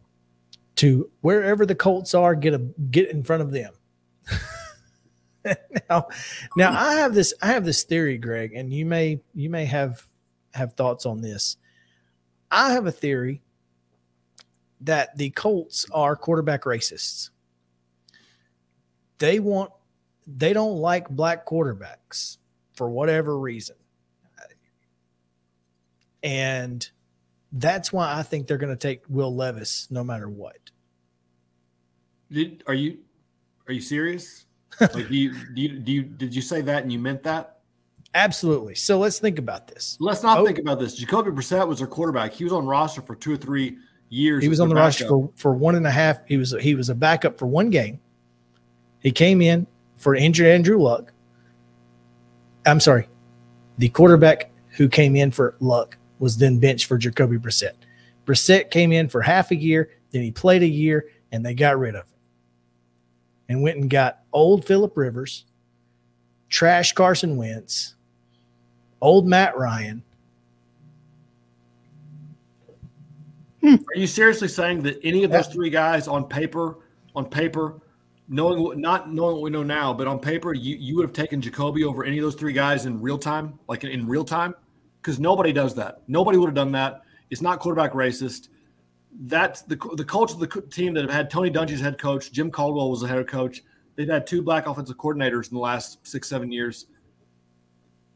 to 0.76 1.10
wherever 1.20 1.66
the 1.66 1.74
Colts 1.74 2.14
are, 2.14 2.34
get 2.34 2.54
a 2.54 2.58
get 2.90 3.10
in 3.10 3.22
front 3.22 3.42
of 3.42 3.52
them. 3.52 3.74
now, 5.90 6.08
now 6.56 6.72
I 6.72 6.94
have 6.94 7.12
this 7.12 7.34
I 7.42 7.48
have 7.48 7.66
this 7.66 7.82
theory, 7.82 8.16
Gregg, 8.16 8.54
and 8.54 8.72
you 8.72 8.86
may 8.86 9.20
you 9.34 9.50
may 9.50 9.66
have 9.66 10.02
have 10.54 10.72
thoughts 10.72 11.04
on 11.04 11.20
this. 11.20 11.58
I 12.50 12.72
have 12.72 12.86
a 12.86 12.92
theory 12.92 13.42
that 14.80 15.14
the 15.18 15.28
Colts 15.30 15.84
are 15.92 16.16
quarterback 16.16 16.62
racists. 16.62 17.28
They 19.18 19.40
want 19.40 19.72
they 20.26 20.54
don't 20.54 20.78
like 20.78 21.10
black 21.10 21.44
quarterbacks 21.44 22.38
for 22.74 22.88
whatever 22.88 23.38
reason. 23.38 23.76
And 26.22 26.88
that's 27.52 27.92
why 27.92 28.16
I 28.16 28.22
think 28.22 28.46
they're 28.46 28.58
going 28.58 28.72
to 28.72 28.78
take 28.78 29.02
Will 29.08 29.34
Levis 29.34 29.88
no 29.90 30.02
matter 30.02 30.28
what. 30.28 30.56
Did, 32.30 32.64
are 32.66 32.74
you 32.74 32.98
are 33.68 33.72
you 33.72 33.80
serious? 33.80 34.46
like 34.80 34.92
do 34.92 35.14
you, 35.14 35.32
do 35.54 35.62
you 35.62 35.68
do 35.78 35.92
you 35.92 36.02
did 36.02 36.34
you 36.34 36.42
say 36.42 36.60
that 36.62 36.82
and 36.82 36.92
you 36.92 36.98
meant 36.98 37.22
that? 37.24 37.58
Absolutely. 38.14 38.74
So 38.74 38.98
let's 38.98 39.18
think 39.18 39.38
about 39.38 39.66
this. 39.68 39.96
Let's 40.00 40.22
not 40.22 40.38
Oh. 40.38 40.46
think 40.46 40.58
about 40.58 40.78
this. 40.78 40.94
Jacoby 40.94 41.30
Brissett 41.30 41.66
was 41.66 41.78
their 41.78 41.86
quarterback. 41.86 42.32
He 42.32 42.44
was 42.44 42.52
on 42.52 42.64
roster 42.64 43.02
for 43.02 43.14
two 43.16 43.32
or 43.32 43.36
three 43.36 43.76
years. 44.08 44.42
He 44.42 44.48
was 44.48 44.60
on 44.60 44.68
the 44.68 44.74
their 44.74 44.84
roster 44.84 45.06
for, 45.06 45.30
for 45.36 45.52
one 45.54 45.74
and 45.74 45.86
a 45.86 45.90
half. 45.90 46.20
He 46.26 46.36
was 46.36 46.54
he 46.60 46.74
was 46.74 46.88
a 46.88 46.94
backup 46.94 47.38
for 47.38 47.46
one 47.46 47.70
game. 47.70 48.00
He 49.00 49.12
came 49.12 49.42
in 49.42 49.66
for 49.96 50.14
injured 50.14 50.46
Andrew 50.46 50.78
Luck. 50.78 51.12
I'm 52.66 52.80
sorry, 52.80 53.08
the 53.78 53.88
quarterback 53.88 54.50
who 54.68 54.88
came 54.88 55.16
in 55.16 55.30
for 55.30 55.56
Luck 55.60 55.96
was 56.18 56.36
then 56.36 56.58
benched 56.58 56.86
for 56.86 56.96
Jacoby 56.96 57.36
Brissett. 57.38 57.74
Brissett 58.26 58.70
came 58.70 58.92
in 58.92 59.08
for 59.08 59.20
half 59.20 59.50
a 59.50 59.56
year, 59.56 59.90
then 60.10 60.22
he 60.22 60.30
played 60.30 60.62
a 60.62 60.68
year, 60.68 61.06
and 61.32 61.44
they 61.44 61.54
got 61.54 61.78
rid 61.78 61.94
of 61.94 62.04
him, 62.04 62.18
and 63.48 63.62
went 63.62 63.78
and 63.78 63.90
got 63.90 64.20
old 64.32 64.64
Philip 64.64 64.96
Rivers, 64.96 65.44
trash 66.48 66.92
Carson 66.92 67.36
Wentz, 67.36 67.94
old 69.00 69.26
Matt 69.26 69.56
Ryan. 69.58 70.02
Are 73.62 73.96
you 73.96 74.06
seriously 74.06 74.48
saying 74.48 74.82
that 74.82 74.98
any 75.02 75.24
of 75.24 75.30
those 75.30 75.48
three 75.48 75.70
guys 75.70 76.06
on 76.06 76.24
paper, 76.24 76.76
on 77.16 77.24
paper, 77.24 77.80
knowing 78.28 78.80
not 78.80 79.12
knowing 79.12 79.34
what 79.34 79.42
we 79.42 79.50
know 79.50 79.62
now, 79.62 79.92
but 79.92 80.06
on 80.06 80.18
paper, 80.18 80.54
you, 80.54 80.76
you 80.76 80.96
would 80.96 81.04
have 81.04 81.12
taken 81.12 81.40
Jacoby 81.40 81.84
over 81.84 82.04
any 82.04 82.18
of 82.18 82.24
those 82.24 82.34
three 82.34 82.52
guys 82.52 82.86
in 82.86 83.00
real 83.00 83.18
time, 83.18 83.58
like 83.68 83.84
in, 83.84 83.90
in 83.90 84.06
real 84.06 84.24
time? 84.24 84.54
Because 85.00 85.20
nobody 85.20 85.52
does 85.52 85.74
that. 85.74 86.02
Nobody 86.08 86.38
would 86.38 86.46
have 86.46 86.54
done 86.54 86.72
that. 86.72 87.02
It's 87.30 87.42
not 87.42 87.60
quarterback 87.60 87.92
racist. 87.92 88.48
That's 89.26 89.62
the 89.62 89.76
the 89.96 90.04
culture 90.04 90.34
of 90.34 90.40
the 90.40 90.62
team 90.70 90.94
that 90.94 91.02
have 91.02 91.10
had 91.10 91.30
Tony 91.30 91.50
Dungy's 91.50 91.80
head 91.80 91.98
coach. 91.98 92.32
Jim 92.32 92.50
Caldwell 92.50 92.90
was 92.90 93.00
the 93.00 93.08
head 93.08 93.26
coach. 93.28 93.62
They've 93.96 94.08
had 94.08 94.26
two 94.26 94.42
black 94.42 94.66
offensive 94.66 94.96
coordinators 94.96 95.50
in 95.50 95.54
the 95.54 95.60
last 95.60 96.04
six, 96.06 96.28
seven 96.28 96.50
years. 96.50 96.86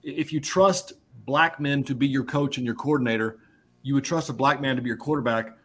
If 0.03 0.33
you 0.33 0.41
trust 0.41 0.95
black 1.25 1.61
men 1.61 1.85
to 1.85 1.95
be 1.95 2.09
your 2.09 2.25
coach 2.25 2.57
and 2.57 2.67
your 2.67 2.75
coordinator, 2.75 3.39
you 3.83 3.95
would 3.95 4.05
trust 4.05 4.29
a 4.29 4.33
black 4.33 4.61
man 4.61 4.77
to 4.77 4.83
be 4.83 4.89
your 4.89 4.97
quarterback. 4.97 5.58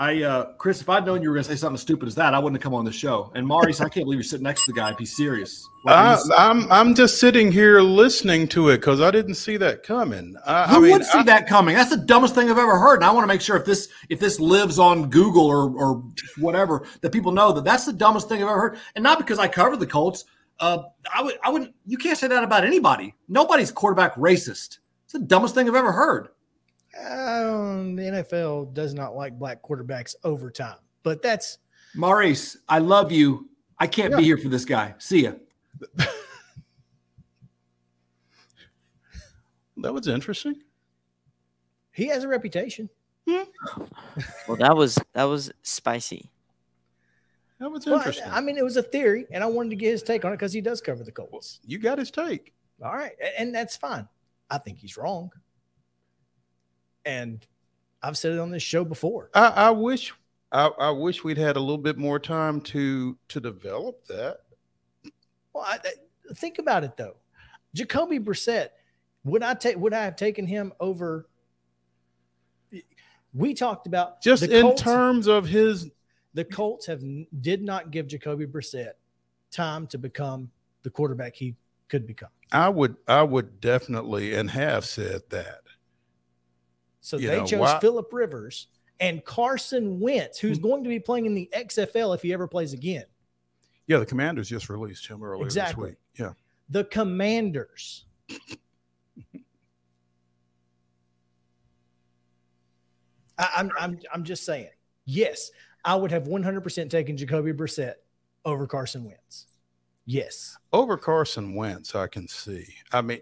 I, 0.00 0.22
uh, 0.22 0.52
Chris, 0.58 0.80
if 0.80 0.88
I'd 0.88 1.04
known 1.04 1.22
you 1.22 1.28
were 1.28 1.34
going 1.34 1.44
to 1.44 1.50
say 1.50 1.56
something 1.56 1.76
stupid 1.76 2.06
as 2.06 2.14
that, 2.14 2.32
I 2.32 2.38
wouldn't 2.38 2.56
have 2.58 2.62
come 2.62 2.74
on 2.74 2.84
the 2.84 2.92
show. 2.92 3.32
And 3.34 3.44
Maurice, 3.44 3.80
I 3.80 3.88
can't 3.88 4.06
believe 4.06 4.18
you're 4.18 4.22
sitting 4.22 4.44
next 4.44 4.64
to 4.66 4.72
the 4.72 4.76
guy 4.76 4.94
he's 4.96 5.16
serious. 5.16 5.68
Like, 5.84 5.96
I, 5.96 6.18
I'm 6.36 6.70
I'm 6.70 6.94
just 6.94 7.18
sitting 7.18 7.50
here 7.50 7.80
listening 7.80 8.46
to 8.48 8.68
it 8.68 8.76
because 8.76 9.00
I 9.00 9.10
didn't 9.10 9.34
see 9.34 9.56
that 9.56 9.82
coming. 9.82 10.36
I, 10.46 10.68
who 10.68 10.76
I 10.76 10.80
mean, 10.80 10.92
would 10.92 11.04
see 11.04 11.18
I- 11.18 11.22
that 11.24 11.48
coming? 11.48 11.74
That's 11.74 11.90
the 11.90 11.96
dumbest 11.96 12.36
thing 12.36 12.48
I've 12.48 12.58
ever 12.58 12.78
heard. 12.78 12.96
And 12.96 13.04
I 13.04 13.10
want 13.10 13.24
to 13.24 13.28
make 13.28 13.40
sure 13.40 13.56
if 13.56 13.64
this 13.64 13.88
if 14.08 14.20
this 14.20 14.38
lives 14.38 14.78
on 14.78 15.10
Google 15.10 15.46
or 15.46 15.68
or 15.76 16.04
whatever 16.38 16.86
that 17.00 17.10
people 17.10 17.32
know 17.32 17.50
that 17.52 17.64
that's 17.64 17.84
the 17.84 17.92
dumbest 17.92 18.28
thing 18.28 18.40
I've 18.40 18.48
ever 18.48 18.60
heard. 18.60 18.78
And 18.94 19.02
not 19.02 19.18
because 19.18 19.40
I 19.40 19.48
cover 19.48 19.76
the 19.76 19.86
Colts. 19.86 20.24
Uh, 20.60 20.82
I 21.12 21.22
would 21.22 21.38
I 21.42 21.50
wouldn't. 21.50 21.74
You 21.86 21.98
can't 21.98 22.18
say 22.18 22.28
that 22.28 22.44
about 22.44 22.64
anybody. 22.64 23.14
Nobody's 23.28 23.72
quarterback 23.72 24.14
racist. 24.14 24.78
It's 25.04 25.12
the 25.12 25.18
dumbest 25.20 25.54
thing 25.54 25.68
I've 25.68 25.74
ever 25.74 25.92
heard. 25.92 26.28
Um, 27.06 27.94
the 27.96 28.02
NFL 28.02 28.74
does 28.74 28.94
not 28.94 29.14
like 29.14 29.38
black 29.38 29.62
quarterbacks 29.62 30.14
over 30.24 30.50
time, 30.50 30.78
but 31.02 31.22
that's 31.22 31.58
Maurice, 31.94 32.56
I 32.68 32.78
love 32.80 33.12
you. 33.12 33.48
I 33.78 33.86
can't 33.86 34.16
be 34.16 34.24
here 34.24 34.36
for 34.38 34.48
this 34.48 34.64
guy. 34.64 34.94
See 34.98 35.22
ya. 35.24 35.32
that 39.78 39.92
was 39.94 40.08
interesting. 40.08 40.56
he 41.92 42.06
has 42.08 42.24
a 42.24 42.28
reputation. 42.28 42.88
Well, 43.26 44.56
that 44.56 44.74
was 44.74 44.98
that 45.12 45.24
was 45.24 45.50
spicy. 45.62 46.30
That 47.60 47.70
was 47.70 47.84
Well, 47.84 47.96
I- 47.96 47.98
interesting. 47.98 48.28
I, 48.30 48.40
mean, 48.40 48.56
it 48.56 48.64
was 48.64 48.76
a 48.78 48.82
theory, 48.82 49.26
and 49.30 49.42
I 49.44 49.46
wanted 49.46 49.70
to 49.70 49.76
get 49.76 49.90
his 49.90 50.02
take 50.02 50.24
on 50.24 50.32
it 50.32 50.36
because 50.36 50.52
he 50.52 50.60
does 50.60 50.80
cover 50.80 51.02
the 51.04 51.12
Colts. 51.12 51.60
you 51.64 51.78
got 51.78 51.98
his 51.98 52.10
take. 52.10 52.54
All 52.82 52.94
right, 52.94 53.12
and 53.36 53.54
that's 53.54 53.76
fine. 53.76 54.08
I 54.48 54.58
think 54.58 54.78
he's 54.78 54.96
wrong, 54.96 55.30
and 57.04 57.46
I've 58.02 58.16
said 58.18 58.32
it 58.32 58.38
on 58.38 58.50
this 58.50 58.62
show 58.62 58.84
before. 58.84 59.30
I, 59.34 59.46
I 59.48 59.70
wish 59.70 60.12
I, 60.52 60.66
I 60.66 60.90
wish 60.90 61.24
we'd 61.24 61.38
had 61.38 61.56
a 61.56 61.60
little 61.60 61.78
bit 61.78 61.98
more 61.98 62.18
time 62.18 62.60
to 62.62 63.16
to 63.28 63.40
develop 63.40 64.04
that. 64.06 64.40
Well, 65.52 65.64
I, 65.66 65.78
think 66.34 66.58
about 66.58 66.84
it 66.84 66.96
though. 66.96 67.16
Jacoby 67.74 68.18
Brissett, 68.18 68.68
would 69.24 69.42
I 69.42 69.54
take? 69.54 69.76
Would 69.76 69.92
I 69.92 70.04
have 70.04 70.16
taken 70.16 70.46
him 70.46 70.72
over? 70.80 71.28
We 73.34 73.52
talked 73.54 73.86
about 73.86 74.22
Just 74.22 74.42
in 74.44 74.62
Colts- 74.62 74.82
terms 74.82 75.26
of 75.26 75.46
his 75.46 75.90
the 76.34 76.44
Colts 76.44 76.86
have 76.86 77.02
did 77.40 77.62
not 77.62 77.90
give 77.90 78.06
Jacoby 78.06 78.46
Brissett 78.46 78.92
time 79.50 79.86
to 79.88 79.98
become 79.98 80.50
the 80.82 80.90
quarterback 80.90 81.34
he 81.34 81.54
could 81.88 82.06
become. 82.06 82.30
I 82.52 82.68
would 82.68 82.96
I 83.06 83.22
would 83.22 83.60
definitely 83.60 84.34
and 84.34 84.50
have 84.50 84.84
said 84.84 85.22
that. 85.30 85.60
So 87.08 87.16
You 87.16 87.28
they 87.28 87.38
know, 87.38 87.46
chose 87.46 87.60
why- 87.60 87.80
Philip 87.80 88.12
Rivers 88.12 88.66
and 89.00 89.24
Carson 89.24 89.98
Wentz, 89.98 90.38
who's 90.38 90.58
hmm. 90.58 90.62
going 90.62 90.82
to 90.84 90.90
be 90.90 91.00
playing 91.00 91.24
in 91.24 91.34
the 91.34 91.48
XFL 91.56 92.14
if 92.14 92.20
he 92.20 92.34
ever 92.34 92.46
plays 92.46 92.74
again. 92.74 93.04
Yeah, 93.86 93.96
the 93.98 94.04
commanders 94.04 94.50
just 94.50 94.68
released 94.68 95.06
him 95.06 95.22
earlier 95.22 95.46
Exactly. 95.46 95.90
this 95.90 95.96
week. 96.18 96.26
Yeah. 96.26 96.32
The 96.68 96.84
Commanders. 96.84 98.04
I, 103.38 103.48
I'm, 103.56 103.70
I'm, 103.80 103.98
I'm 104.12 104.24
just 104.24 104.44
saying, 104.44 104.68
yes, 105.06 105.50
I 105.86 105.94
would 105.94 106.10
have 106.10 106.24
100% 106.24 106.90
taken 106.90 107.16
Jacoby 107.16 107.54
Brissett 107.54 107.94
over 108.44 108.66
Carson 108.66 109.04
Wentz. 109.04 109.46
Yes. 110.04 110.58
Over 110.74 110.98
Carson 110.98 111.54
Wentz, 111.54 111.94
I 111.94 112.06
can 112.06 112.28
see. 112.28 112.66
I 112.92 113.00
mean, 113.00 113.20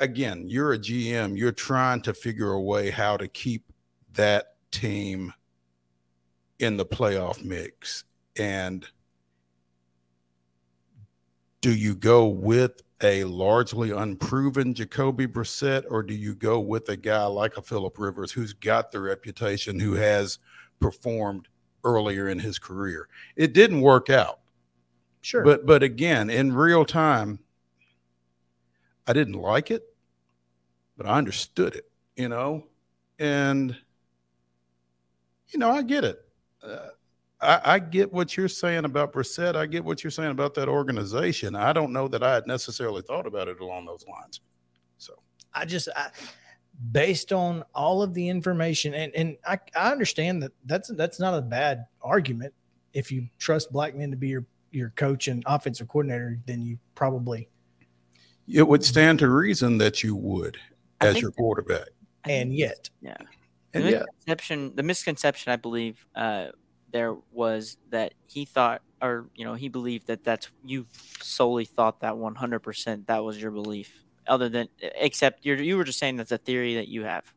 again, 0.00 0.44
you're 0.48 0.72
a 0.72 0.78
GM, 0.78 1.36
you're 1.38 1.52
trying 1.52 2.02
to 2.02 2.12
figure 2.12 2.52
a 2.52 2.60
way 2.60 2.90
how 2.90 3.16
to 3.16 3.28
keep 3.28 3.72
that 4.14 4.54
team 4.70 5.32
in 6.58 6.76
the 6.76 6.84
playoff 6.84 7.44
mix. 7.44 8.04
And 8.36 8.86
do 11.60 11.72
you 11.72 11.94
go 11.94 12.26
with 12.26 12.82
a 13.02 13.24
largely 13.24 13.92
unproven 13.92 14.74
Jacoby 14.74 15.26
Brissett, 15.26 15.84
or 15.88 16.02
do 16.02 16.14
you 16.14 16.34
go 16.34 16.60
with 16.60 16.88
a 16.88 16.96
guy 16.96 17.24
like 17.24 17.56
a 17.56 17.62
Philip 17.62 17.98
Rivers 17.98 18.32
who's 18.32 18.52
got 18.52 18.90
the 18.90 19.00
reputation, 19.00 19.78
who 19.78 19.94
has 19.94 20.38
performed 20.80 21.48
earlier 21.84 22.28
in 22.28 22.38
his 22.38 22.58
career. 22.58 23.08
It 23.36 23.52
didn't 23.52 23.80
work 23.80 24.10
out. 24.10 24.40
Sure. 25.22 25.44
But 25.44 25.66
but 25.66 25.82
again, 25.82 26.30
in 26.30 26.52
real 26.52 26.84
time, 26.84 27.40
I 29.06 29.12
didn't 29.12 29.34
like 29.34 29.70
it, 29.70 29.89
but 31.00 31.08
I 31.08 31.16
understood 31.16 31.76
it, 31.76 31.90
you 32.14 32.28
know, 32.28 32.66
and 33.18 33.74
you 35.48 35.58
know 35.58 35.70
I 35.70 35.80
get 35.80 36.04
it. 36.04 36.20
Uh, 36.62 36.88
I, 37.40 37.60
I 37.64 37.78
get 37.78 38.12
what 38.12 38.36
you're 38.36 38.48
saying 38.48 38.84
about 38.84 39.14
Brissett. 39.14 39.56
I 39.56 39.64
get 39.64 39.82
what 39.82 40.04
you're 40.04 40.10
saying 40.10 40.30
about 40.30 40.52
that 40.56 40.68
organization. 40.68 41.56
I 41.56 41.72
don't 41.72 41.94
know 41.94 42.06
that 42.08 42.22
I 42.22 42.34
had 42.34 42.46
necessarily 42.46 43.00
thought 43.00 43.26
about 43.26 43.48
it 43.48 43.60
along 43.60 43.86
those 43.86 44.04
lines. 44.06 44.42
So 44.98 45.14
I 45.54 45.64
just, 45.64 45.88
I, 45.96 46.08
based 46.92 47.32
on 47.32 47.64
all 47.74 48.02
of 48.02 48.12
the 48.12 48.28
information, 48.28 48.92
and 48.92 49.10
and 49.14 49.38
I, 49.48 49.58
I 49.74 49.92
understand 49.92 50.42
that 50.42 50.52
that's 50.66 50.92
that's 50.96 51.18
not 51.18 51.32
a 51.32 51.40
bad 51.40 51.86
argument. 52.02 52.52
If 52.92 53.10
you 53.10 53.26
trust 53.38 53.72
Blackman 53.72 54.10
to 54.10 54.18
be 54.18 54.28
your 54.28 54.44
your 54.70 54.90
coach 54.96 55.28
and 55.28 55.42
offensive 55.46 55.88
coordinator, 55.88 56.38
then 56.44 56.60
you 56.60 56.78
probably 56.94 57.48
it 58.46 58.68
would 58.68 58.84
stand 58.84 59.20
to 59.20 59.30
reason 59.30 59.78
that 59.78 60.02
you 60.02 60.14
would 60.14 60.58
as 61.00 61.20
your 61.20 61.30
quarterback. 61.32 61.88
I 62.24 62.32
and 62.32 62.54
yet 62.54 62.90
Yeah. 63.00 63.16
And 63.72 63.84
the 63.84 63.90
yeah, 63.92 63.98
misconception, 64.16 64.72
the 64.74 64.82
misconception, 64.82 65.52
I 65.52 65.56
believe, 65.56 66.04
uh, 66.16 66.48
there 66.92 67.14
was 67.30 67.76
that 67.90 68.14
he 68.26 68.44
thought, 68.44 68.82
or 69.00 69.26
you 69.36 69.44
know, 69.44 69.54
he 69.54 69.68
believed 69.68 70.08
that 70.08 70.24
that's 70.24 70.50
you 70.64 70.86
solely 71.22 71.64
thought 71.64 72.00
that 72.00 72.16
one 72.18 72.34
hundred 72.34 72.60
percent 72.60 73.06
that 73.06 73.22
was 73.22 73.40
your 73.40 73.52
belief. 73.52 74.04
Other 74.26 74.48
than, 74.48 74.68
except 74.80 75.46
you 75.46 75.54
you 75.54 75.76
were 75.76 75.84
just 75.84 75.98
saying 76.00 76.16
that's 76.16 76.32
a 76.32 76.38
theory 76.38 76.74
that 76.74 76.88
you 76.88 77.04
have. 77.04 77.32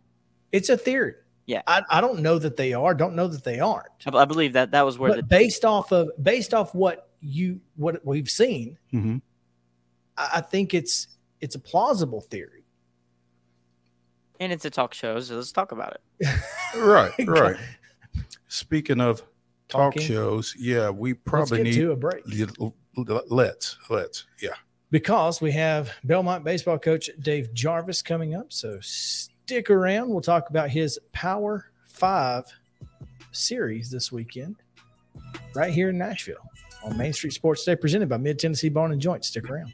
it's 0.52 0.69
a 0.69 0.78
theory. 0.78 1.13
Yeah. 1.45 1.62
I, 1.67 1.84
I 1.89 2.02
don't 2.02 2.19
know 2.21 2.39
that 2.39 2.56
they 2.58 2.73
are. 2.73 2.93
Don't 2.93 3.15
know 3.15 3.28
that 3.28 3.43
they 3.43 3.60
aren't. 3.60 3.88
I, 4.06 4.17
I 4.17 4.26
believe 4.26 4.54
that 4.54 4.71
that 4.71 4.84
was 4.84 4.97
where 4.97 5.12
But 5.12 5.17
the 5.17 5.23
based 5.23 5.65
off 5.65 5.91
of 5.91 6.10
based 6.23 6.54
off 6.54 6.73
what 6.73 7.10
you 7.21 7.60
what 7.76 8.04
we've 8.06 8.30
seen, 8.30 8.78
Mhm. 8.91 9.21
I, 10.17 10.30
I 10.36 10.41
think 10.41 10.73
it's 10.73 11.10
it's 11.41 11.56
a 11.56 11.60
plausible 11.60 12.21
theory. 12.21 12.62
And 14.44 14.52
it's 14.52 14.66
a 14.66 14.70
talk 14.70 14.94
show, 14.94 15.22
so 15.22 15.38
let's 15.38 15.54
talk 15.54 15.72
about 15.72 15.98
it. 16.20 16.28
right, 16.78 17.14
right. 17.26 17.56
Speaking 18.50 19.00
of 19.00 19.22
talk 19.70 19.94
Talking. 19.94 20.02
shows, 20.02 20.54
yeah, 20.60 20.90
we 20.90 21.12
Let's 21.14 21.22
probably 21.24 21.58
get 21.60 21.64
need 21.64 21.76
to 21.76 21.92
a 21.92 21.96
break. 21.96 22.26
let's 23.30 23.78
let's 23.90 24.26
yeah. 24.42 24.50
because 24.92 25.40
we 25.40 25.50
have 25.54 25.94
Belmont 26.04 26.44
baseball 26.44 26.78
coach 26.78 27.10
Dave 27.22 27.54
Jarvis 27.54 28.02
coming 28.02 28.36
up. 28.36 28.52
So 28.52 28.80
stick 28.82 29.70
around. 29.70 30.10
We'll 30.10 30.20
talk 30.20 30.50
about 30.50 30.70
his 30.70 31.00
Power 31.14 31.72
Five 31.86 32.44
series 33.32 33.90
this 33.90 34.12
weekend, 34.12 34.58
right 35.56 35.72
here 35.72 35.88
in 35.88 35.98
Nashville 35.98 36.50
on 36.84 36.98
Main 36.98 37.14
Street 37.14 37.32
Sports 37.32 37.64
Today, 37.64 37.80
presented 37.80 38.10
by 38.10 38.18
Mid 38.18 38.40
Tennessee 38.40 38.68
Bone 38.68 38.92
and 38.92 39.00
Joint. 39.00 39.24
Stick 39.24 39.50
around. 39.50 39.74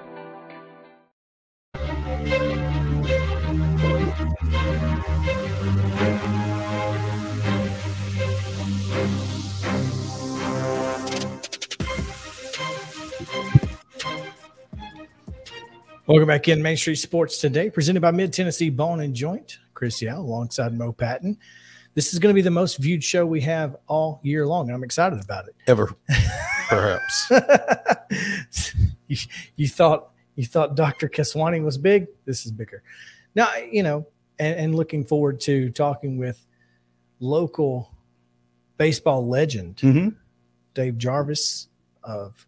Welcome 16.11 16.27
back 16.27 16.49
in 16.49 16.61
Main 16.61 16.75
Street 16.75 16.97
Sports 16.97 17.37
today, 17.37 17.69
presented 17.69 18.01
by 18.01 18.11
Mid 18.11 18.33
Tennessee 18.33 18.69
Bone 18.69 18.99
and 18.99 19.15
Joint. 19.15 19.59
Chris 19.73 20.01
Yow 20.01 20.19
alongside 20.19 20.77
Mo 20.77 20.91
Patton. 20.91 21.37
This 21.93 22.11
is 22.11 22.19
going 22.19 22.33
to 22.33 22.35
be 22.35 22.41
the 22.41 22.51
most 22.51 22.79
viewed 22.79 23.01
show 23.01 23.25
we 23.25 23.39
have 23.41 23.77
all 23.87 24.19
year 24.21 24.45
long, 24.45 24.67
and 24.67 24.75
I'm 24.75 24.83
excited 24.83 25.23
about 25.23 25.47
it. 25.47 25.55
Ever, 25.67 25.95
perhaps. 26.67 27.31
you, 29.07 29.17
you 29.55 29.69
thought 29.69 30.10
you 30.35 30.45
thought 30.45 30.75
Dr. 30.75 31.09
Keswani 31.09 31.63
was 31.63 31.77
big. 31.77 32.07
This 32.25 32.45
is 32.45 32.51
bigger. 32.51 32.83
Now 33.35 33.49
you 33.71 33.83
know, 33.83 34.07
and, 34.39 34.59
and 34.59 34.75
looking 34.75 35.05
forward 35.05 35.39
to 35.41 35.69
talking 35.71 36.17
with 36.17 36.45
local 37.19 37.91
baseball 38.77 39.27
legend 39.27 39.79
hmm 39.79 40.09
Dave 40.73 40.97
Jarvis 40.97 41.67
of 42.03 42.45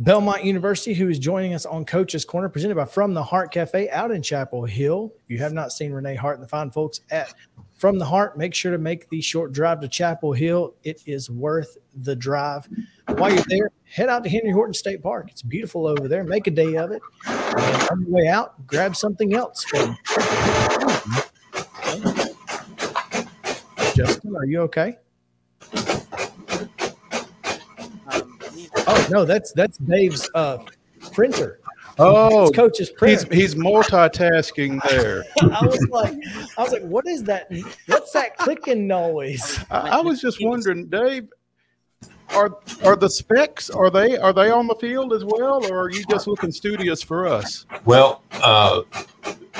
Belmont 0.00 0.44
University, 0.44 0.92
who 0.92 1.08
is 1.08 1.20
joining 1.20 1.54
us 1.54 1.64
on 1.64 1.84
Coach's 1.84 2.24
Corner, 2.24 2.48
presented 2.48 2.74
by 2.74 2.84
From 2.84 3.14
the 3.14 3.22
Heart 3.22 3.52
Cafe 3.52 3.88
out 3.90 4.10
in 4.10 4.22
Chapel 4.22 4.64
Hill. 4.64 5.12
If 5.22 5.30
you 5.30 5.38
have 5.38 5.52
not 5.52 5.72
seen 5.72 5.92
Renee 5.92 6.16
Hart 6.16 6.36
and 6.36 6.42
the 6.42 6.48
fine 6.48 6.70
folks 6.72 7.00
at 7.10 7.32
From 7.74 7.98
the 7.98 8.04
Heart, 8.04 8.36
make 8.36 8.54
sure 8.54 8.72
to 8.72 8.78
make 8.78 9.08
the 9.08 9.20
short 9.20 9.52
drive 9.52 9.80
to 9.80 9.88
Chapel 9.88 10.32
Hill. 10.32 10.74
It 10.82 11.00
is 11.06 11.30
worth 11.30 11.76
the 11.94 12.16
drive. 12.16 12.68
While 13.08 13.32
you're 13.32 13.44
there, 13.48 13.70
head 13.84 14.08
out 14.08 14.24
to 14.24 14.30
Henry 14.30 14.50
Horton 14.50 14.74
State 14.74 15.02
Park. 15.02 15.28
It's 15.30 15.42
beautiful 15.42 15.86
over 15.86 16.08
there. 16.08 16.24
Make 16.24 16.46
a 16.46 16.50
day 16.50 16.76
of 16.76 16.90
it. 16.90 17.02
And 17.26 17.88
on 17.90 18.00
your 18.02 18.10
way 18.10 18.28
out, 18.28 18.66
grab 18.66 18.96
something 18.96 19.34
else 19.34 19.62
from. 19.64 19.96
Justin, 23.94 24.34
are 24.36 24.44
you 24.46 24.60
okay? 24.62 24.96
Oh 28.86 29.06
no, 29.10 29.24
that's 29.24 29.52
that's 29.52 29.78
Dave's 29.78 30.28
uh, 30.34 30.58
printer. 31.12 31.60
Oh, 31.98 32.48
It's 32.48 32.56
Coach's 32.56 32.88
he's 32.88 32.96
printer. 32.98 33.34
he's 33.34 33.54
multitasking 33.54 34.82
there. 34.90 35.22
I 35.40 35.64
was 35.64 35.88
like, 35.90 36.14
I 36.58 36.62
was 36.62 36.72
like, 36.72 36.82
what 36.82 37.06
is 37.06 37.22
that? 37.24 37.48
What's 37.86 38.10
that 38.12 38.36
clicking 38.36 38.88
noise? 38.88 39.60
I, 39.70 39.98
I 39.98 40.00
was 40.00 40.20
just 40.20 40.38
wondering, 40.42 40.86
Dave, 40.86 41.28
are 42.30 42.56
are 42.84 42.96
the 42.96 43.08
specs 43.08 43.70
are 43.70 43.90
they 43.90 44.16
are 44.16 44.32
they 44.32 44.50
on 44.50 44.66
the 44.66 44.74
field 44.76 45.12
as 45.12 45.24
well, 45.24 45.64
or 45.70 45.82
are 45.84 45.90
you 45.90 46.04
just 46.10 46.26
looking 46.26 46.50
studious 46.52 47.02
for 47.02 47.26
us? 47.26 47.66
Well, 47.84 48.22
uh, 48.32 48.82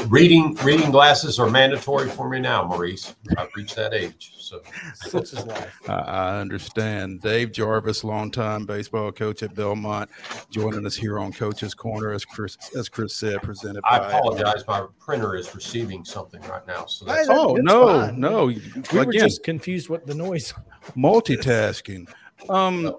reading 0.09 0.55
reading 0.63 0.91
glasses 0.91 1.39
are 1.39 1.49
mandatory 1.49 2.09
for 2.09 2.29
me 2.29 2.41
now, 2.41 2.65
Maurice. 2.65 3.15
I've 3.39 3.49
reached 3.57 3.77
that 3.77 3.95
age, 3.95 4.33
so 4.39 4.61
Such 4.95 5.33
is 5.33 5.47
life. 5.47 5.79
I, 5.89 5.93
I 5.95 6.39
understand. 6.41 7.21
Dave 7.23 7.53
Jarvis, 7.53 8.03
longtime 8.03 8.67
baseball 8.67 9.13
coach 9.13 9.43
at 9.43 9.55
Belmont, 9.55 10.11
joining 10.51 10.85
us 10.87 10.97
here 10.97 11.19
on 11.19 11.33
Coach's 11.33 11.75
Corner, 11.75 12.13
as 12.13 12.25
Chris 12.25 12.57
as 12.77 12.89
Chris 12.89 13.15
said, 13.15 13.41
presented 13.43 13.83
I 13.89 13.99
apologize. 13.99 14.67
My 14.67 14.87
printer 14.99 15.37
is 15.37 15.55
receiving 15.55 16.05
something 16.05 16.41
right 16.43 16.67
now, 16.67 16.87
so 16.87 17.05
that's 17.05 17.29
Hey, 17.29 17.35
Oh 17.35 17.55
That's 17.55 17.65
no, 17.67 17.87
fine. 17.87 18.19
no! 18.21 18.47
We 18.47 18.61
were 18.93 19.13
just 19.13 19.43
confused 19.45 19.89
what 19.89 20.07
the 20.07 20.15
noise. 20.15 20.53
multitasking. 20.97 22.09
Um, 22.49 22.97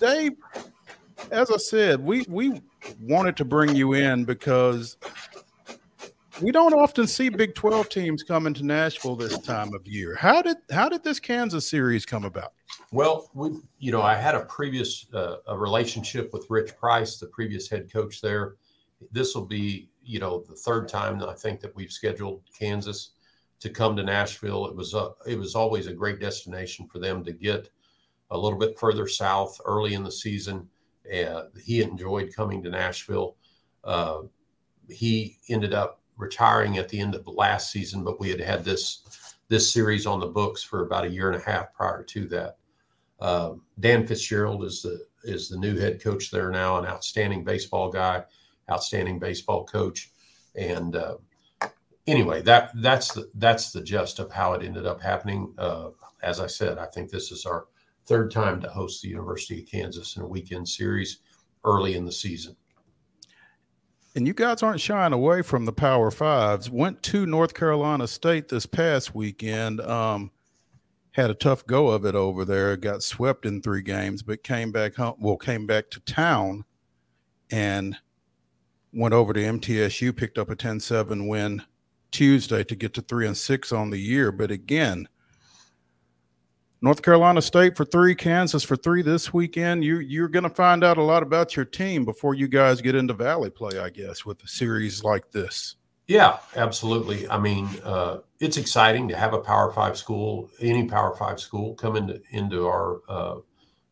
Dave, 0.00 0.32
as 1.30 1.50
I 1.50 1.56
said, 1.56 2.00
we 2.00 2.24
we 2.28 2.60
wanted 3.00 3.36
to 3.36 3.44
bring 3.44 3.76
you 3.76 3.92
in 3.92 4.24
because 4.24 4.96
we 6.40 6.50
don't 6.50 6.74
often 6.74 7.06
see 7.06 7.28
Big 7.28 7.54
Twelve 7.54 7.88
teams 7.88 8.22
coming 8.22 8.54
to 8.54 8.64
Nashville 8.64 9.16
this 9.16 9.38
time 9.38 9.72
of 9.74 9.86
year. 9.86 10.16
How 10.16 10.42
did 10.42 10.56
how 10.70 10.88
did 10.88 11.04
this 11.04 11.20
Kansas 11.20 11.68
series 11.68 12.04
come 12.04 12.24
about? 12.24 12.52
Well, 12.90 13.30
we, 13.34 13.50
you 13.78 13.92
know, 13.92 14.02
I 14.02 14.14
had 14.14 14.34
a 14.34 14.44
previous 14.46 15.06
uh, 15.14 15.36
a 15.46 15.56
relationship 15.56 16.32
with 16.32 16.46
Ritch 16.50 16.76
Price, 16.76 17.18
the 17.18 17.26
previous 17.26 17.68
head 17.68 17.92
coach 17.92 18.20
there. 18.20 18.56
This 19.10 19.34
will 19.34 19.46
be, 19.46 19.88
you 20.02 20.20
know, 20.20 20.44
the 20.48 20.54
third 20.54 20.88
time 20.88 21.22
I 21.22 21.34
think 21.34 21.60
that 21.60 21.74
we've 21.74 21.90
scheduled 21.90 22.42
Kansas 22.56 23.10
to 23.60 23.70
come 23.70 23.96
to 23.96 24.02
Nashville. 24.02 24.66
It 24.66 24.74
was 24.74 24.94
a, 24.94 25.10
it 25.26 25.38
was 25.38 25.54
always 25.54 25.86
a 25.86 25.92
great 25.92 26.20
destination 26.20 26.86
for 26.86 26.98
them 26.98 27.24
to 27.24 27.32
get 27.32 27.70
a 28.32 28.38
little 28.38 28.58
bit 28.58 28.78
further 28.78 29.06
south 29.06 29.60
early 29.64 29.94
in 29.94 30.02
the 30.02 30.10
season. 30.10 30.68
Uh, 31.12 31.44
he 31.62 31.82
enjoyed 31.82 32.34
coming 32.34 32.62
to 32.62 32.70
Nashville. 32.70 33.36
Uh, 33.84 34.22
he 34.88 35.38
ended 35.48 35.74
up 35.74 36.00
retiring 36.16 36.78
at 36.78 36.88
the 36.88 36.98
end 36.98 37.14
of 37.14 37.24
the 37.24 37.30
last 37.30 37.70
season, 37.70 38.02
but 38.02 38.18
we 38.18 38.30
had 38.30 38.40
had 38.40 38.64
this 38.64 39.36
this 39.48 39.70
series 39.70 40.06
on 40.06 40.18
the 40.18 40.26
books 40.26 40.62
for 40.62 40.86
about 40.86 41.04
a 41.04 41.10
year 41.10 41.30
and 41.30 41.40
a 41.40 41.44
half 41.44 41.74
prior 41.74 42.02
to 42.02 42.26
that. 42.26 42.56
Uh, 43.20 43.52
Dan 43.80 44.06
Fitzgerald 44.06 44.64
is 44.64 44.82
the 44.82 45.04
is 45.24 45.48
the 45.48 45.58
new 45.58 45.78
head 45.78 46.02
coach 46.02 46.30
there 46.30 46.50
now, 46.50 46.78
an 46.78 46.86
outstanding 46.86 47.44
baseball 47.44 47.90
guy, 47.90 48.24
outstanding 48.70 49.18
baseball 49.18 49.64
coach, 49.66 50.10
and 50.54 50.96
uh, 50.96 51.16
anyway, 52.06 52.40
that 52.42 52.70
that's 52.76 53.12
the 53.12 53.30
that's 53.34 53.72
the 53.72 53.82
gist 53.82 54.18
of 54.18 54.32
how 54.32 54.54
it 54.54 54.64
ended 54.64 54.86
up 54.86 55.00
happening. 55.00 55.52
Uh, 55.58 55.90
as 56.22 56.40
I 56.40 56.46
said, 56.46 56.78
I 56.78 56.86
think 56.86 57.10
this 57.10 57.30
is 57.30 57.44
our 57.44 57.66
third 58.06 58.30
time 58.30 58.60
to 58.60 58.68
host 58.68 59.02
the 59.02 59.08
University 59.08 59.60
of 59.60 59.68
Kansas 59.70 60.16
in 60.16 60.22
a 60.22 60.26
weekend 60.26 60.68
series 60.68 61.18
early 61.64 61.94
in 61.94 62.04
the 62.04 62.12
season. 62.12 62.56
And 64.14 64.26
you 64.26 64.34
guys 64.34 64.62
aren't 64.62 64.80
shying 64.80 65.14
away 65.14 65.40
from 65.40 65.64
the 65.64 65.72
Power 65.72 66.10
Fives. 66.10 66.68
Went 66.68 67.02
to 67.04 67.24
North 67.24 67.54
Carolina 67.54 68.06
State 68.06 68.48
this 68.48 68.66
past 68.66 69.14
weekend. 69.14 69.80
Um, 69.80 70.30
had 71.12 71.30
a 71.30 71.34
tough 71.34 71.66
go 71.66 71.88
of 71.88 72.04
it 72.04 72.14
over 72.14 72.44
there. 72.44 72.76
Got 72.76 73.02
swept 73.02 73.46
in 73.46 73.62
three 73.62 73.82
games, 73.82 74.22
but 74.22 74.42
came 74.42 74.70
back 74.70 74.96
home. 74.96 75.14
Well, 75.18 75.38
came 75.38 75.66
back 75.66 75.90
to 75.90 76.00
town 76.00 76.64
and 77.50 77.96
went 78.92 79.14
over 79.14 79.32
to 79.32 79.40
MTSU. 79.40 80.14
Picked 80.14 80.36
up 80.36 80.50
a 80.50 80.56
10-7 80.56 81.26
win 81.28 81.62
Tuesday 82.10 82.64
to 82.64 82.74
get 82.74 82.92
to 82.94 83.00
three 83.02 83.26
and 83.26 83.36
six 83.36 83.72
on 83.72 83.88
the 83.88 83.98
year. 83.98 84.30
But 84.30 84.50
again, 84.50 85.08
North 86.84 87.00
Carolina 87.00 87.40
State 87.40 87.76
for 87.76 87.84
three, 87.84 88.12
Kansas 88.16 88.64
for 88.64 88.74
three 88.74 89.02
this 89.02 89.32
weekend. 89.32 89.84
You 89.84 90.00
you're 90.00 90.28
going 90.28 90.42
to 90.42 90.50
find 90.50 90.82
out 90.82 90.98
a 90.98 91.02
lot 91.02 91.22
about 91.22 91.54
your 91.54 91.64
team 91.64 92.04
before 92.04 92.34
you 92.34 92.48
guys 92.48 92.80
get 92.80 92.96
into 92.96 93.14
Valley 93.14 93.50
play, 93.50 93.78
I 93.78 93.88
guess, 93.88 94.26
with 94.26 94.42
a 94.42 94.48
series 94.48 95.04
like 95.04 95.30
this. 95.30 95.76
Yeah, 96.08 96.38
absolutely. 96.56 97.28
I 97.28 97.38
mean, 97.38 97.68
uh, 97.84 98.18
it's 98.40 98.56
exciting 98.56 99.06
to 99.08 99.16
have 99.16 99.32
a 99.32 99.38
Power 99.38 99.72
Five 99.72 99.96
school, 99.96 100.50
any 100.60 100.88
Power 100.88 101.14
Five 101.14 101.38
school, 101.38 101.74
come 101.74 101.94
into 101.94 102.20
into 102.30 102.66
our 102.66 103.00
uh, 103.08 103.36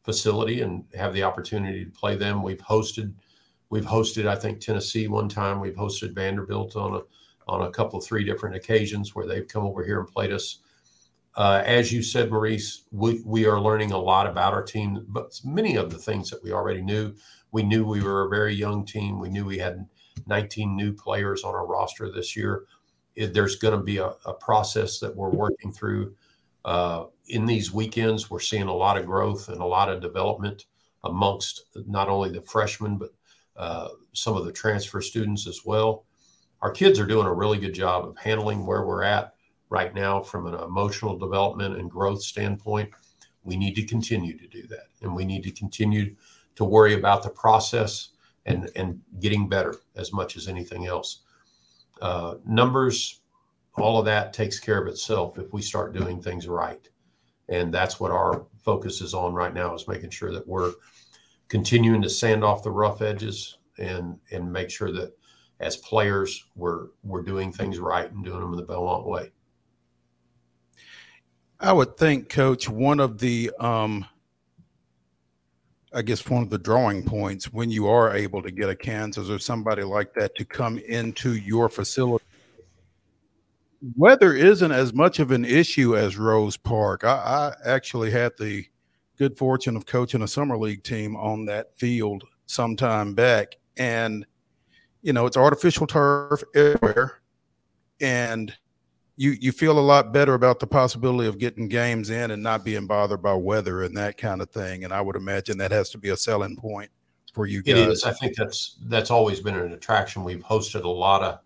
facility 0.03 0.63
and 0.63 0.85
have 0.97 1.15
the 1.15 1.23
opportunity 1.23 1.85
to 1.85 1.91
play 1.93 2.17
them. 2.17 2.43
We've 2.43 2.59
hosted, 2.59 3.15
we've 3.71 3.85
hosted, 3.85 4.27
I 4.27 4.35
think 4.35 4.59
Tennessee 4.59 5.07
one 5.07 5.29
time. 5.29 5.61
We've 5.61 5.77
hosted 5.77 6.13
Vanderbilt 6.13 6.75
on 6.75 6.97
a 6.97 7.01
on 7.47 7.69
a 7.69 7.71
couple 7.71 8.01
three 8.01 8.25
different 8.25 8.57
occasions 8.57 9.15
where 9.15 9.29
they've 9.29 9.47
come 9.47 9.65
over 9.65 9.85
here 9.85 10.01
and 10.01 10.09
played 10.09 10.33
us 10.33 10.59
as 11.37 11.93
you 11.93 12.03
said, 12.03 12.31
Maurice, 12.31 12.85
we, 12.91 13.47
are 13.47 13.61
learning 13.61 13.93
a 13.93 13.99
lot 13.99 14.27
about 14.27 14.53
our 14.53 14.63
team, 14.63 15.05
but 15.09 15.41
many 15.45 15.77
of 15.77 15.91
the 15.91 15.99
things 15.99 16.31
that 16.31 16.43
we 16.43 16.53
already 16.53 16.83
knew. 16.83 17.15
We 17.53 17.63
knew 17.63 17.85
we 17.85 18.03
were 18.03 18.27
a 18.27 18.29
very 18.29 18.55
young 18.55 18.85
team. 18.85 19.19
We 19.19 19.29
knew 19.29 19.45
we 19.45 19.59
had 19.59 19.87
19 20.27 20.77
new 20.77 20.93
players 20.93 21.45
on 21.45 21.55
our 21.55 21.67
roster 21.67 22.11
this 22.11 22.37
year. 22.37 22.65
There's 23.17 23.57
going 23.57 23.77
to 23.77 23.83
be 23.83 23.99
a, 23.99 24.13
a, 24.25 24.33
process 24.35 24.99
that 25.01 25.15
we're 25.15 25.31
working 25.31 25.73
through. 25.73 26.15
Uh, 26.65 27.07
in 27.29 27.45
these 27.45 27.73
weekends, 27.73 28.31
we're 28.31 28.41
seeing 28.41 28.69
a 28.69 28.75
lot 28.75 28.97
of 28.97 29.07
growth 29.07 29.49
and 29.49 29.61
a 29.61 29.67
lot 29.67 29.89
of 29.89 30.01
development 30.01 30.67
amongst 31.05 31.65
not 31.87 32.09
only 32.09 32.31
the 32.31 32.43
freshmen, 32.43 32.99
but 32.99 33.11
uh, 33.57 33.89
some 34.13 34.37
of 34.37 34.45
the 34.45 34.53
transfer 34.53 35.01
students 35.01 35.47
as 35.47 35.61
well. 35.65 36.05
Our 36.63 36.71
kids 36.71 36.99
are 36.99 37.07
doing 37.07 37.27
a 37.27 37.35
really 37.35 37.59
good 37.59 37.75
job 37.75 38.07
of 38.07 38.17
handling 38.19 38.67
where 38.67 38.85
we're 38.85 39.03
at 39.03 39.35
right 39.71 39.95
now 39.95 40.21
from 40.21 40.47
an 40.47 40.55
emotional 40.55 41.17
development 41.17 41.77
and 41.77 41.91
growth 41.91 42.23
standpoint. 42.23 42.91
We 43.45 43.57
need 43.57 43.75
to 43.77 43.87
continue 43.87 44.37
to 44.37 44.47
do 44.47 44.67
that. 44.67 44.89
And 45.01 45.15
we 45.15 45.25
need 45.25 45.43
to 45.45 45.51
continue 45.53 46.15
to 46.57 46.65
worry 46.65 46.95
about 46.95 47.23
the 47.23 47.31
process 47.31 48.11
and, 48.45 48.69
and 48.77 49.01
getting 49.21 49.49
better 49.49 49.77
as 49.97 50.13
much 50.13 50.37
as 50.37 50.49
anything 50.49 50.87
else. 50.87 51.23
Uh, 52.03 52.35
numbers, 52.45 53.21
all 53.79 53.99
of 53.99 54.05
that 54.05 54.33
takes 54.33 54.59
care 54.59 54.83
of 54.83 54.89
itself 54.89 55.39
if 55.39 55.53
we 55.53 55.63
start 55.63 55.95
doing 55.95 56.21
things 56.21 56.49
right. 56.49 56.89
And 57.49 57.73
that's 57.73 57.99
what 57.99 58.11
our 58.11 58.47
focus 58.63 59.01
is 59.01 59.15
on 59.15 59.35
right 59.35 59.55
now 59.55 59.75
is 59.75 59.89
making 59.89 60.11
sure 60.11 60.33
that 60.33 60.47
we're 60.47 60.73
continuing 61.49 62.03
to 62.03 62.11
sand 62.11 62.45
off 62.45 62.63
the 62.63 62.71
rough 62.71 63.03
edges 63.03 63.59
and 63.79 64.19
and 64.31 64.53
make 64.53 64.71
sure 64.71 64.93
that 64.93 65.13
as 65.59 65.77
players 65.79 66.45
we're 66.55 66.89
we're 67.03 67.23
doing 67.23 67.53
things 67.53 67.79
right 67.79 68.11
and 68.13 68.25
doing 68.25 68.41
them 68.41 68.53
in 68.53 68.57
the 68.57 68.63
Belmont 68.63 69.07
way. 69.07 69.33
I 71.61 71.73
would 71.73 71.97
think, 71.99 72.31
Coach, 72.31 72.69
one 72.71 73.01
of 73.01 73.19
the, 73.19 73.51
um, 73.61 74.07
I 75.93 76.01
guess, 76.01 76.27
one 76.27 76.43
of 76.43 76.49
the 76.49 76.59
drawing 76.59 77.05
points 77.05 77.53
when 77.53 77.71
you 77.71 77.87
are 77.87 78.17
able 78.17 78.43
to 78.43 78.51
get 78.51 78.71
a 78.71 78.75
Kansas 78.75 79.29
or 79.29 79.39
somebody 79.39 79.83
like 79.83 80.15
that 80.15 80.35
to 80.37 80.45
come 80.47 80.79
into 80.79 81.35
your 81.35 81.69
facility, 81.69 82.25
weather 83.97 84.35
isn't 84.35 84.73
as 84.73 84.95
much 84.95 85.19
of 85.19 85.33
an 85.33 85.45
issue 85.45 85.97
as 85.97 86.17
Rose 86.17 86.57
Park. 86.57 87.05
I, 87.05 87.55
I 87.65 87.69
actually 87.69 88.11
had 88.11 88.33
the 88.39 88.65
good 89.19 89.37
fortune 89.37 89.77
of 89.77 89.85
coaching 89.85 90.23
a 90.23 90.29
summer 90.29 90.57
league 90.57 90.83
team 90.83 91.15
on 91.17 91.45
that 91.45 91.79
field 91.79 92.25
some 92.47 92.75
time 92.75 93.15
back, 93.15 93.57
and 93.77 94.27
you 95.03 95.13
know 95.13 95.27
it's 95.27 95.37
artificial 95.37 95.87
turf 95.87 96.43
everywhere, 96.55 97.21
and 98.01 98.55
you 99.21 99.37
you 99.39 99.53
feel 99.53 99.79
a 99.79 99.81
lot 99.81 100.15
better 100.15 100.33
about 100.33 100.61
the 100.61 100.67
possibility 100.67 101.29
of 101.29 101.37
getting 101.37 101.69
games 101.69 102.09
in 102.09 102.31
and 102.31 102.43
not 102.43 102.65
being 102.65 102.87
bothered 102.87 103.21
by 103.21 103.35
weather 103.35 103.83
and 103.83 103.95
that 103.95 104.17
kind 104.17 104.41
of 104.41 104.49
thing. 104.49 104.83
And 104.83 104.95
I 104.95 105.03
would 105.03 105.15
imagine 105.15 105.59
that 105.59 105.73
has 105.73 105.91
to 105.91 105.99
be 105.99 106.09
a 106.09 106.17
selling 106.17 106.57
point 106.57 106.91
for 107.35 107.45
you 107.45 107.63
guys. 107.63 107.75
It 107.75 107.89
is. 107.91 108.05
I 108.05 108.15
think 108.15 108.35
that's 108.35 108.79
that's 108.85 109.11
always 109.11 109.41
been 109.41 109.57
an 109.57 109.75
attraction. 109.75 110.25
We've 110.25 110.43
hosted 110.43 110.85
a 110.85 110.89
lot 110.89 111.23
of 111.23 111.41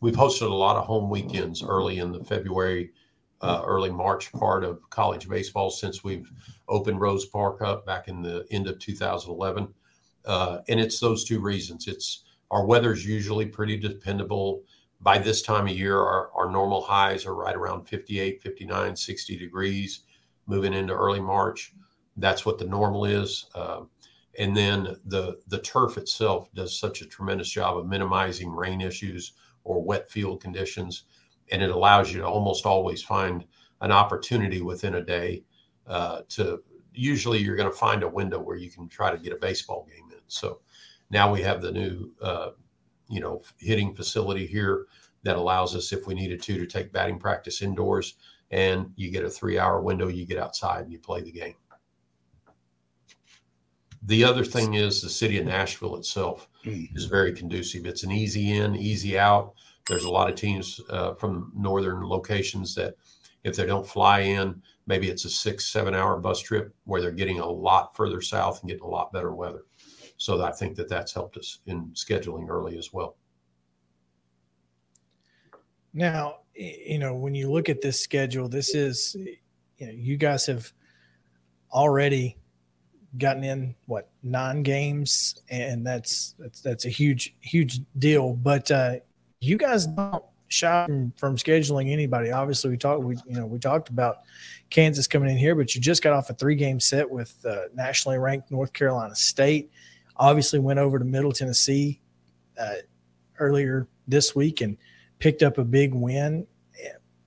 we've 0.00 0.14
hosted 0.14 0.48
a 0.48 0.54
lot 0.54 0.76
of 0.76 0.84
home 0.84 1.10
weekends 1.10 1.64
early 1.64 1.98
in 1.98 2.12
the 2.12 2.22
February, 2.22 2.92
uh, 3.40 3.60
early 3.66 3.90
March 3.90 4.30
part 4.30 4.62
of 4.62 4.88
college 4.90 5.28
baseball 5.28 5.68
since 5.70 6.04
we've 6.04 6.30
opened 6.68 7.00
Rose 7.00 7.26
Park 7.26 7.60
up 7.60 7.84
back 7.84 8.06
in 8.06 8.22
the 8.22 8.46
end 8.52 8.68
of 8.68 8.78
2011. 8.78 9.66
Uh, 10.26 10.58
and 10.68 10.78
it's 10.78 11.00
those 11.00 11.24
two 11.24 11.40
reasons. 11.40 11.88
It's 11.88 12.22
our 12.52 12.64
weather's 12.64 13.04
usually 13.04 13.46
pretty 13.46 13.76
dependable 13.76 14.62
by 15.00 15.18
this 15.18 15.42
time 15.42 15.66
of 15.66 15.76
year, 15.76 15.98
our, 15.98 16.30
our 16.32 16.50
normal 16.50 16.82
highs 16.82 17.26
are 17.26 17.34
right 17.34 17.54
around 17.54 17.86
58, 17.88 18.42
59, 18.42 18.96
60 18.96 19.36
degrees. 19.36 20.00
Moving 20.46 20.74
into 20.74 20.94
early 20.94 21.20
March, 21.20 21.74
that's 22.16 22.46
what 22.46 22.58
the 22.58 22.64
normal 22.64 23.04
is. 23.04 23.46
Uh, 23.54 23.82
and 24.38 24.56
then 24.56 24.96
the 25.06 25.38
the 25.48 25.58
turf 25.58 25.96
itself 25.96 26.52
does 26.54 26.78
such 26.78 27.00
a 27.00 27.06
tremendous 27.06 27.50
job 27.50 27.76
of 27.76 27.86
minimizing 27.86 28.50
rain 28.50 28.80
issues 28.80 29.32
or 29.64 29.82
wet 29.82 30.10
field 30.10 30.40
conditions, 30.40 31.04
and 31.50 31.62
it 31.62 31.70
allows 31.70 32.12
you 32.12 32.20
to 32.20 32.26
almost 32.26 32.66
always 32.66 33.02
find 33.02 33.44
an 33.80 33.90
opportunity 33.90 34.60
within 34.62 34.94
a 34.94 35.04
day 35.04 35.42
uh, 35.86 36.20
to. 36.28 36.62
Usually, 36.92 37.38
you're 37.38 37.56
going 37.56 37.70
to 37.70 37.76
find 37.76 38.02
a 38.02 38.08
window 38.08 38.38
where 38.38 38.56
you 38.56 38.70
can 38.70 38.88
try 38.88 39.10
to 39.10 39.18
get 39.18 39.32
a 39.32 39.36
baseball 39.36 39.86
game 39.90 40.10
in. 40.10 40.22
So 40.28 40.60
now 41.10 41.30
we 41.30 41.42
have 41.42 41.60
the 41.60 41.70
new 41.70 42.10
uh, 42.22 42.50
you 43.08 43.20
know 43.20 43.42
hitting 43.58 43.94
facility 43.94 44.46
here 44.46 44.86
that 45.22 45.36
allows 45.36 45.74
us 45.74 45.92
if 45.92 46.06
we 46.06 46.14
needed 46.14 46.42
to 46.42 46.58
to 46.58 46.66
take 46.66 46.92
batting 46.92 47.18
practice 47.18 47.62
indoors 47.62 48.14
and 48.50 48.92
you 48.96 49.10
get 49.10 49.24
a 49.24 49.30
three 49.30 49.58
hour 49.58 49.80
window 49.80 50.08
you 50.08 50.24
get 50.24 50.38
outside 50.38 50.84
and 50.84 50.92
you 50.92 50.98
play 50.98 51.20
the 51.20 51.32
game. 51.32 51.54
The 54.02 54.22
other 54.22 54.44
thing 54.44 54.74
is 54.74 55.02
the 55.02 55.10
city 55.10 55.38
of 55.38 55.46
nashville 55.46 55.96
itself 55.96 56.48
is 56.64 57.06
very 57.06 57.32
conducive. 57.32 57.86
It's 57.86 58.04
an 58.04 58.12
easy 58.12 58.52
in 58.52 58.76
easy 58.76 59.18
out. 59.18 59.54
There's 59.88 60.04
a 60.04 60.10
lot 60.10 60.28
of 60.28 60.36
teams 60.36 60.80
uh, 60.90 61.14
from 61.14 61.52
northern 61.56 62.06
locations 62.06 62.74
that 62.76 62.94
if 63.42 63.56
they 63.56 63.66
don't 63.66 63.86
fly 63.86 64.20
in 64.20 64.62
maybe 64.86 65.08
it's 65.08 65.24
a 65.24 65.30
six 65.30 65.66
seven 65.66 65.94
hour 65.94 66.18
bus 66.18 66.40
trip 66.40 66.74
where 66.84 67.00
they're 67.00 67.10
getting 67.10 67.40
a 67.40 67.46
lot 67.46 67.96
further 67.96 68.20
south 68.20 68.60
and 68.60 68.68
getting 68.68 68.84
a 68.84 68.88
lot 68.88 69.12
better 69.12 69.34
weather 69.34 69.62
so 70.16 70.42
I 70.42 70.52
think 70.52 70.76
that 70.76 70.88
that's 70.88 71.12
helped 71.12 71.36
us 71.36 71.58
in 71.66 71.90
scheduling 71.94 72.48
early 72.48 72.78
as 72.78 72.92
well. 72.92 73.16
Now, 75.92 76.40
you 76.54 76.98
know, 76.98 77.14
when 77.14 77.34
you 77.34 77.50
look 77.50 77.68
at 77.68 77.80
this 77.80 78.00
schedule, 78.00 78.48
this 78.48 78.74
is, 78.74 79.16
you 79.78 79.86
know, 79.86 79.92
you 79.92 80.16
guys 80.16 80.46
have 80.46 80.72
already 81.72 82.36
gotten 83.18 83.44
in 83.44 83.74
what 83.86 84.10
nine 84.22 84.62
games, 84.62 85.40
and 85.48 85.86
that's 85.86 86.34
that's 86.38 86.60
that's 86.60 86.84
a 86.84 86.90
huge 86.90 87.34
huge 87.40 87.80
deal. 87.98 88.34
But 88.34 88.70
uh, 88.70 88.96
you 89.40 89.56
guys 89.56 89.86
don't 89.86 90.24
shy 90.48 90.86
from, 90.86 91.12
from 91.16 91.36
scheduling 91.36 91.90
anybody. 91.90 92.30
Obviously, 92.30 92.70
we 92.70 92.76
talked 92.76 93.02
we 93.02 93.16
you 93.26 93.40
know 93.40 93.46
we 93.46 93.58
talked 93.58 93.88
about 93.88 94.18
Kansas 94.70 95.06
coming 95.06 95.30
in 95.30 95.36
here, 95.36 95.54
but 95.54 95.74
you 95.74 95.80
just 95.80 96.02
got 96.02 96.12
off 96.12 96.30
a 96.30 96.34
three 96.34 96.56
game 96.56 96.80
set 96.80 97.08
with 97.08 97.34
uh, 97.48 97.62
nationally 97.74 98.18
ranked 98.18 98.50
North 98.50 98.72
Carolina 98.72 99.14
State. 99.14 99.70
Obviously, 100.18 100.58
went 100.58 100.78
over 100.78 100.98
to 100.98 101.04
Middle 101.04 101.32
Tennessee 101.32 102.00
uh, 102.58 102.76
earlier 103.38 103.86
this 104.08 104.34
week 104.34 104.60
and 104.60 104.76
picked 105.18 105.42
up 105.42 105.58
a 105.58 105.64
big 105.64 105.94
win. 105.94 106.46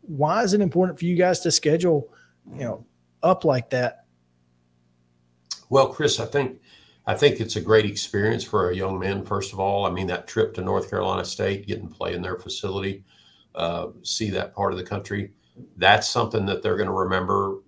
Why 0.02 0.44
is 0.44 0.54
it 0.54 0.62
important 0.62 0.98
for 0.98 1.06
you 1.06 1.16
guys 1.16 1.42
to 1.42 1.52
schedule, 1.52 2.10
you 2.52 2.62
know, 2.62 2.86
up 3.22 3.46
like 3.46 3.70
that? 3.70 4.06
Well, 5.70 5.90
Chris, 5.90 6.20
I 6.20 6.26
think 6.26 6.60
I 7.06 7.16
think 7.16 7.40
it's 7.40 7.56
a 7.56 7.62
great 7.62 7.86
experience 7.86 8.44
for 8.44 8.70
a 8.70 8.76
young 8.76 9.00
man. 9.00 9.24
First 9.24 9.54
of 9.54 9.60
all, 9.60 9.86
I 9.86 9.92
mean 9.92 10.08
that 10.08 10.28
trip 10.28 10.54
to 10.56 10.62
North 10.62 10.90
Carolina 10.90 11.26
State, 11.26 11.68
getting 11.68 11.90
to 11.90 11.94
play 11.94 12.14
in 12.14 12.22
their 12.22 12.38
facility, 12.38 13.04
uh, 13.56 13.88
see 14.04 14.30
that 14.32 14.56
part 14.56 14.72
of 14.72 14.78
the 14.78 14.84
country, 14.84 15.32
that's 15.78 16.08
something 16.08 16.46
that 16.46 16.64
they're 16.64 16.78
going 16.78 16.90
to 16.90 16.94
remember 16.94 17.60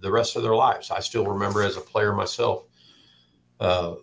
the 0.00 0.10
rest 0.10 0.36
of 0.36 0.42
their 0.42 0.54
lives. 0.54 0.90
I 0.90 1.00
still 1.00 1.26
remember 1.26 1.62
as 1.62 1.76
a 1.76 1.80
player 1.80 2.12
myself 2.12 2.64
uh, 3.60 3.94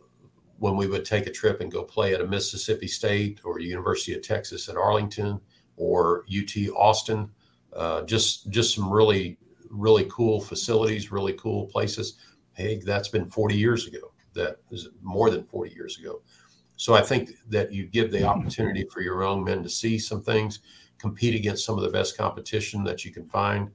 when 0.60 0.76
we 0.76 0.88
would 0.88 1.06
take 1.06 1.28
a 1.28 1.32
trip 1.32 1.62
and 1.62 1.72
go 1.72 1.84
play 1.84 2.14
at 2.14 2.22
a 2.22 2.28
Mississippi 2.28 2.88
State 2.88 3.42
or 3.44 3.60
University 3.60 4.14
of 4.16 4.22
Texas 4.22 4.70
at 4.70 4.76
Arlington 4.76 5.40
or 5.76 6.26
UT 6.36 6.56
Austin. 6.76 7.30
Uh, 7.74 8.02
just 8.04 8.50
just 8.50 8.74
some 8.76 8.92
really 8.92 9.38
really 9.70 10.06
cool 10.10 10.40
facilities, 10.42 11.12
really 11.12 11.34
cool 11.34 11.68
places. 11.68 12.18
Hey, 12.54 12.82
that's 12.84 13.10
been 13.10 13.30
40 13.30 13.56
years 13.56 13.86
ago 13.86 14.12
that 14.38 14.58
is 14.72 14.88
more 15.02 15.30
than 15.30 15.44
40 15.44 15.74
years 15.74 16.00
ago. 16.00 16.22
So 16.78 16.94
I 16.94 17.02
think 17.02 17.32
that 17.50 17.74
you 17.74 17.88
give 17.88 18.12
the 18.12 18.24
opportunity 18.24 18.86
for 18.92 19.02
your 19.02 19.22
young 19.22 19.44
men 19.44 19.64
to 19.64 19.70
see 19.70 20.00
some 20.00 20.22
things, 20.22 20.60
compete 21.00 21.36
against 21.36 21.66
some 21.66 21.78
of 21.78 21.84
the 21.84 21.90
best 21.90 22.18
competition 22.18 22.84
that 22.86 23.04
you 23.04 23.12
can 23.12 23.28
find. 23.28 23.72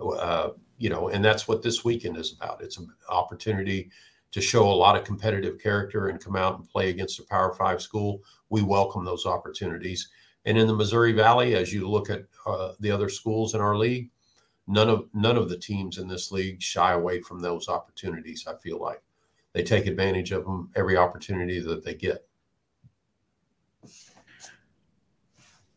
Uh, 0.00 0.50
you 0.78 0.88
know, 0.88 1.08
and 1.08 1.24
that's 1.24 1.48
what 1.48 1.62
this 1.62 1.84
weekend 1.84 2.16
is 2.16 2.32
about. 2.32 2.62
It's 2.62 2.78
an 2.78 2.88
opportunity 3.08 3.90
to 4.32 4.40
show 4.40 4.68
a 4.68 4.72
lot 4.72 4.96
of 4.96 5.04
competitive 5.04 5.58
character 5.58 6.08
and 6.08 6.22
come 6.22 6.36
out 6.36 6.58
and 6.58 6.68
play 6.68 6.90
against 6.90 7.18
a 7.18 7.24
Power 7.24 7.54
Five 7.54 7.80
school. 7.80 8.22
We 8.50 8.62
welcome 8.62 9.04
those 9.04 9.26
opportunities. 9.26 10.08
And 10.44 10.56
in 10.56 10.66
the 10.66 10.74
Missouri 10.74 11.12
Valley, 11.12 11.54
as 11.54 11.72
you 11.72 11.88
look 11.88 12.10
at 12.10 12.24
uh, 12.46 12.72
the 12.80 12.90
other 12.90 13.08
schools 13.08 13.54
in 13.54 13.60
our 13.60 13.76
league, 13.76 14.10
none 14.66 14.88
of 14.88 15.08
none 15.12 15.36
of 15.36 15.48
the 15.48 15.58
teams 15.58 15.98
in 15.98 16.08
this 16.08 16.30
league 16.30 16.62
shy 16.62 16.92
away 16.92 17.20
from 17.20 17.40
those 17.40 17.68
opportunities. 17.68 18.46
I 18.46 18.54
feel 18.56 18.78
like 18.78 19.02
they 19.52 19.62
take 19.62 19.86
advantage 19.86 20.30
of 20.30 20.44
them 20.44 20.70
every 20.76 20.96
opportunity 20.96 21.60
that 21.60 21.84
they 21.84 21.94
get. 21.94 22.26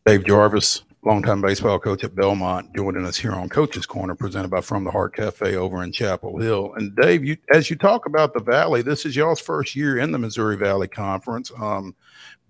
Dave 0.06 0.26
Jarvis, 0.26 0.84
longtime 1.04 1.42
baseball 1.42 1.80
coach 1.80 2.04
at 2.04 2.14
Belmont, 2.14 2.76
joining 2.76 3.06
us 3.06 3.18
here 3.18 3.32
on 3.32 3.50
Coach's 3.50 3.88
Corner, 3.88 4.14
presented 4.14 4.50
by 4.52 4.62
From 4.62 4.84
the 4.84 4.92
Heart 4.92 5.16
Cafe 5.16 5.56
over 5.56 5.84
in 5.84 5.92
Chapel 5.92 6.38
Hill. 6.38 6.74
And 6.76 6.96
Dave, 6.96 7.26
you, 7.26 7.38
as 7.52 7.70
you 7.70 7.76
talk 7.76 8.06
about 8.06 8.34
the 8.34 8.40
Valley, 8.40 8.84
this 8.84 9.06
is 9.06 9.16
y'all's 9.16 9.40
first 9.40 9.76
year 9.76 9.98
in 9.98 10.12
the 10.12 10.20
Missouri 10.20 10.58
Valley 10.58 10.88
Conference. 10.88 11.52
Um, 11.60 11.96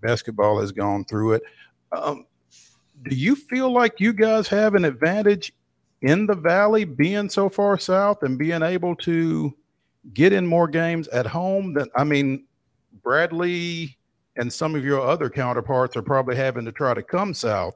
basketball 0.02 0.60
has 0.60 0.70
gone 0.70 1.04
through 1.04 1.32
it. 1.32 1.42
Um, 1.92 2.26
do 3.08 3.16
you 3.16 3.34
feel 3.34 3.72
like 3.72 4.00
you 4.00 4.12
guys 4.12 4.48
have 4.48 4.74
an 4.74 4.84
advantage 4.84 5.52
in 6.02 6.26
the 6.26 6.36
Valley 6.36 6.84
being 6.84 7.30
so 7.30 7.48
far 7.48 7.78
south 7.78 8.22
and 8.22 8.38
being 8.38 8.62
able 8.62 8.94
to 8.96 9.54
get 10.12 10.32
in 10.32 10.46
more 10.46 10.68
games 10.68 11.08
at 11.08 11.26
home 11.26 11.72
than 11.72 11.88
I 11.96 12.04
mean, 12.04 12.44
Bradley 13.02 13.96
and 14.36 14.52
some 14.52 14.74
of 14.74 14.84
your 14.84 15.00
other 15.00 15.30
counterparts 15.30 15.96
are 15.96 16.02
probably 16.02 16.36
having 16.36 16.64
to 16.64 16.72
try 16.72 16.92
to 16.92 17.02
come 17.02 17.32
south 17.34 17.74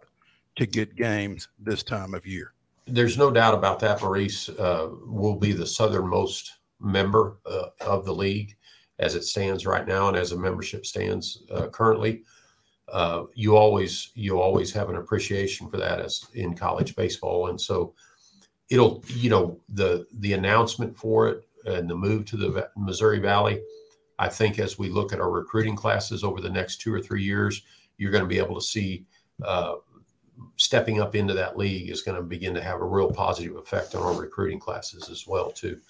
to 0.56 0.66
get 0.66 0.96
games 0.96 1.48
this 1.58 1.82
time 1.82 2.14
of 2.14 2.26
year. 2.26 2.52
There's 2.86 3.18
no 3.18 3.30
doubt 3.30 3.54
about 3.54 3.80
that. 3.80 4.00
Maurice 4.00 4.48
uh, 4.48 4.88
will 5.04 5.36
be 5.36 5.52
the 5.52 5.66
southernmost 5.66 6.52
member 6.80 7.38
uh, 7.46 7.68
of 7.80 8.04
the 8.04 8.14
league 8.14 8.56
as 8.98 9.14
it 9.14 9.24
stands 9.24 9.66
right 9.66 9.86
now, 9.86 10.08
and 10.08 10.16
as 10.16 10.32
a 10.32 10.38
membership 10.38 10.86
stands 10.86 11.42
uh, 11.50 11.68
currently. 11.68 12.22
Uh, 12.88 13.24
you 13.34 13.56
always 13.56 14.12
you 14.14 14.40
always 14.40 14.72
have 14.72 14.88
an 14.88 14.96
appreciation 14.96 15.68
for 15.68 15.76
that 15.76 16.00
as 16.00 16.26
in 16.34 16.54
college 16.54 16.94
baseball, 16.94 17.48
and 17.48 17.60
so 17.60 17.92
it'll 18.70 19.04
you 19.08 19.28
know 19.28 19.60
the 19.70 20.06
the 20.20 20.32
announcement 20.34 20.96
for 20.96 21.28
it 21.28 21.46
and 21.66 21.90
the 21.90 21.94
move 21.94 22.24
to 22.26 22.36
the 22.36 22.70
Missouri 22.76 23.18
Valley, 23.18 23.60
I 24.18 24.28
think 24.28 24.58
as 24.58 24.78
we 24.78 24.88
look 24.88 25.12
at 25.12 25.20
our 25.20 25.30
recruiting 25.30 25.76
classes 25.76 26.24
over 26.24 26.40
the 26.40 26.48
next 26.48 26.80
two 26.80 26.94
or 26.94 27.00
three 27.00 27.22
years, 27.22 27.62
you're 27.98 28.12
going 28.12 28.24
to 28.24 28.28
be 28.28 28.38
able 28.38 28.54
to 28.54 28.66
see 28.66 29.04
uh, 29.44 29.74
stepping 30.56 31.00
up 31.00 31.14
into 31.14 31.34
that 31.34 31.56
league 31.56 31.90
is 31.90 32.02
going 32.02 32.16
to 32.16 32.22
begin 32.22 32.54
to 32.54 32.62
have 32.62 32.80
a 32.80 32.84
real 32.84 33.10
positive 33.10 33.56
effect 33.56 33.94
on 33.94 34.02
our 34.02 34.14
recruiting 34.14 34.58
classes 34.58 35.08
as 35.10 35.26
well 35.26 35.50
too. 35.50 35.80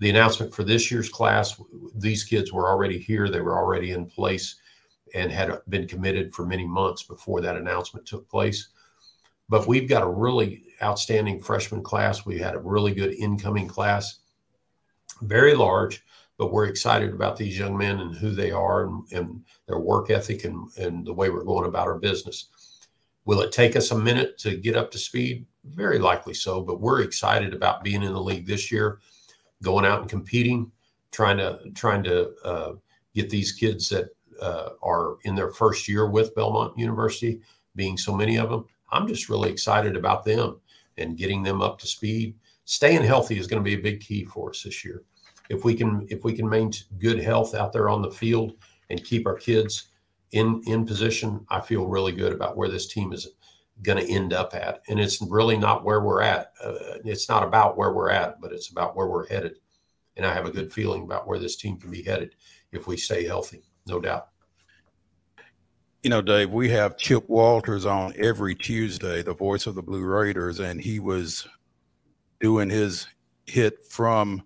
The 0.00 0.10
announcement 0.10 0.54
for 0.54 0.62
this 0.62 0.90
year's 0.90 1.08
class, 1.08 1.60
these 1.94 2.24
kids 2.24 2.52
were 2.52 2.68
already 2.68 2.98
here; 2.98 3.28
they 3.28 3.40
were 3.40 3.58
already 3.58 3.90
in 3.90 4.06
place 4.06 4.56
and 5.14 5.32
had 5.32 5.60
been 5.68 5.88
committed 5.88 6.34
for 6.34 6.46
many 6.46 6.66
months 6.66 7.02
before 7.02 7.40
that 7.40 7.56
announcement 7.56 8.06
took 8.06 8.28
place. 8.28 8.68
But 9.48 9.66
we've 9.66 9.88
got 9.88 10.02
a 10.02 10.08
really 10.08 10.64
outstanding 10.82 11.40
freshman 11.40 11.82
class. 11.82 12.26
We 12.26 12.38
had 12.38 12.54
a 12.54 12.60
really 12.60 12.92
good 12.92 13.14
incoming 13.14 13.66
class 13.66 14.20
very 15.22 15.54
large, 15.54 16.04
but 16.36 16.52
we're 16.52 16.66
excited 16.66 17.12
about 17.12 17.36
these 17.36 17.58
young 17.58 17.76
men 17.76 18.00
and 18.00 18.14
who 18.14 18.30
they 18.30 18.50
are 18.50 18.86
and, 18.86 19.12
and 19.12 19.44
their 19.66 19.78
work 19.78 20.10
ethic 20.10 20.44
and, 20.44 20.68
and 20.76 21.04
the 21.04 21.12
way 21.12 21.30
we're 21.30 21.44
going 21.44 21.66
about 21.66 21.88
our 21.88 21.98
business. 21.98 22.50
Will 23.28 23.42
it 23.42 23.52
take 23.52 23.76
us 23.76 23.90
a 23.90 23.98
minute 23.98 24.38
to 24.38 24.56
get 24.56 24.74
up 24.74 24.90
to 24.92 24.98
speed? 24.98 25.44
Very 25.64 25.98
likely 25.98 26.32
so, 26.32 26.62
but 26.62 26.80
we're 26.80 27.02
excited 27.02 27.52
about 27.52 27.84
being 27.84 28.02
in 28.02 28.14
the 28.14 28.20
league 28.20 28.46
this 28.46 28.72
year, 28.72 29.00
going 29.62 29.84
out 29.84 30.00
and 30.00 30.08
competing, 30.08 30.72
trying 31.12 31.36
to 31.36 31.60
trying 31.74 32.02
to 32.04 32.34
uh, 32.42 32.72
get 33.14 33.28
these 33.28 33.52
kids 33.52 33.90
that 33.90 34.08
uh, 34.40 34.70
are 34.82 35.18
in 35.24 35.34
their 35.34 35.50
first 35.50 35.88
year 35.88 36.08
with 36.08 36.34
Belmont 36.34 36.78
University, 36.78 37.42
being 37.76 37.98
so 37.98 38.16
many 38.16 38.38
of 38.38 38.48
them. 38.48 38.64
I'm 38.90 39.06
just 39.06 39.28
really 39.28 39.50
excited 39.50 39.94
about 39.94 40.24
them 40.24 40.58
and 40.96 41.18
getting 41.18 41.42
them 41.42 41.60
up 41.60 41.78
to 41.80 41.86
speed 41.86 42.34
staying 42.68 43.02
healthy 43.02 43.38
is 43.38 43.46
going 43.46 43.62
to 43.62 43.64
be 43.64 43.74
a 43.74 43.82
big 43.82 43.98
key 44.00 44.26
for 44.26 44.50
us 44.50 44.62
this 44.62 44.84
year. 44.84 45.02
If 45.48 45.64
we 45.64 45.74
can 45.74 46.06
if 46.10 46.22
we 46.22 46.34
can 46.34 46.48
maintain 46.48 46.86
good 46.98 47.18
health 47.18 47.54
out 47.54 47.72
there 47.72 47.88
on 47.88 48.02
the 48.02 48.10
field 48.10 48.52
and 48.90 49.02
keep 49.02 49.26
our 49.26 49.36
kids 49.36 49.88
in 50.32 50.62
in 50.66 50.84
position, 50.86 51.44
I 51.48 51.60
feel 51.60 51.86
really 51.86 52.12
good 52.12 52.32
about 52.32 52.56
where 52.56 52.68
this 52.68 52.86
team 52.86 53.12
is 53.12 53.28
going 53.82 54.04
to 54.04 54.12
end 54.12 54.32
up 54.32 54.54
at. 54.54 54.82
And 54.88 54.98
it's 54.98 55.22
really 55.22 55.56
not 55.56 55.84
where 55.84 56.00
we're 56.00 56.22
at. 56.22 56.52
Uh, 56.62 56.98
it's 57.04 57.28
not 57.28 57.44
about 57.44 57.76
where 57.76 57.92
we're 57.92 58.10
at, 58.10 58.40
but 58.40 58.52
it's 58.52 58.70
about 58.70 58.96
where 58.96 59.06
we're 59.06 59.28
headed. 59.28 59.58
And 60.16 60.26
I 60.26 60.34
have 60.34 60.46
a 60.46 60.50
good 60.50 60.72
feeling 60.72 61.02
about 61.02 61.28
where 61.28 61.38
this 61.38 61.56
team 61.56 61.78
can 61.78 61.90
be 61.90 62.02
headed 62.02 62.34
if 62.72 62.86
we 62.86 62.96
stay 62.96 63.24
healthy, 63.24 63.62
no 63.86 64.00
doubt. 64.00 64.28
You 66.02 66.10
know, 66.10 66.22
Dave, 66.22 66.50
we 66.50 66.68
have 66.70 66.96
Chip 66.96 67.28
Walters 67.28 67.86
on 67.86 68.14
every 68.16 68.54
Tuesday, 68.54 69.22
the 69.22 69.34
voice 69.34 69.66
of 69.66 69.74
the 69.74 69.82
Blue 69.82 70.04
Raiders, 70.04 70.60
and 70.60 70.80
he 70.80 71.00
was 71.00 71.46
doing 72.40 72.70
his 72.70 73.08
hit 73.46 73.84
from 73.90 74.42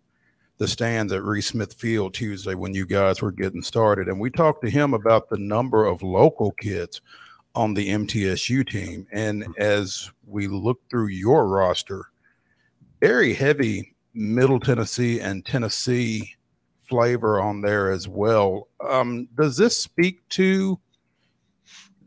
the 0.62 0.68
stands 0.68 1.12
at 1.12 1.24
Reese 1.24 1.48
Smith 1.48 1.74
Field 1.74 2.14
Tuesday 2.14 2.54
when 2.54 2.72
you 2.72 2.86
guys 2.86 3.20
were 3.20 3.32
getting 3.32 3.64
started. 3.64 4.06
And 4.06 4.20
we 4.20 4.30
talked 4.30 4.62
to 4.62 4.70
him 4.70 4.94
about 4.94 5.28
the 5.28 5.36
number 5.36 5.84
of 5.84 6.04
local 6.04 6.52
kids 6.52 7.00
on 7.56 7.74
the 7.74 7.88
MTSU 7.88 8.68
team. 8.70 9.04
And 9.10 9.44
as 9.58 10.08
we 10.24 10.46
look 10.46 10.80
through 10.88 11.08
your 11.08 11.48
roster, 11.48 12.12
very 13.00 13.34
heavy 13.34 13.96
Middle 14.14 14.60
Tennessee 14.60 15.18
and 15.18 15.44
Tennessee 15.44 16.32
flavor 16.84 17.40
on 17.40 17.60
there 17.60 17.90
as 17.90 18.06
well. 18.06 18.68
Um, 18.88 19.26
does 19.36 19.56
this 19.56 19.76
speak 19.76 20.20
to 20.28 20.78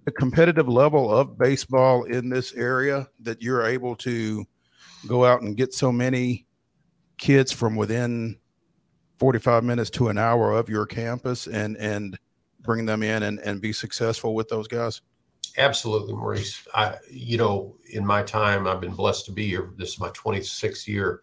the 0.06 0.12
competitive 0.14 0.70
level 0.70 1.14
of 1.14 1.38
baseball 1.38 2.06
in 2.06 2.30
this 2.30 2.54
area 2.54 3.10
that 3.20 3.42
you're 3.42 3.66
able 3.66 3.98
to 3.98 4.46
go 5.10 5.26
out 5.26 5.42
and 5.42 5.58
get 5.58 5.74
so 5.74 5.92
many 5.92 6.46
kids 7.18 7.52
from 7.52 7.76
within 7.76 8.38
45 9.18 9.64
minutes 9.64 9.90
to 9.92 10.10
an 10.10 10.18
hour 10.18 10.52
of 10.52 10.70
your 10.70 10.86
campus 10.86 11.48
and 11.48 11.78
and 11.78 12.18
bring 12.62 12.86
them 12.86 13.04
in 13.04 13.24
and, 13.24 13.40
and 13.40 13.62
be 13.62 13.72
successful 13.72 14.34
with 14.34 14.50
those 14.50 14.68
guys? 14.68 15.02
Absolutely 15.58 16.14
maurice. 16.14 16.68
I 16.74 16.96
you 17.10 17.38
know 17.38 17.78
in 17.92 18.06
my 18.06 18.24
time 18.24 18.68
i've 18.68 18.82
been 18.82 18.96
blessed 18.96 19.26
to 19.26 19.32
be 19.32 19.48
here. 19.48 19.72
This 19.78 19.94
is 19.94 20.00
my 20.00 20.10
26th 20.10 20.88
year 20.88 21.22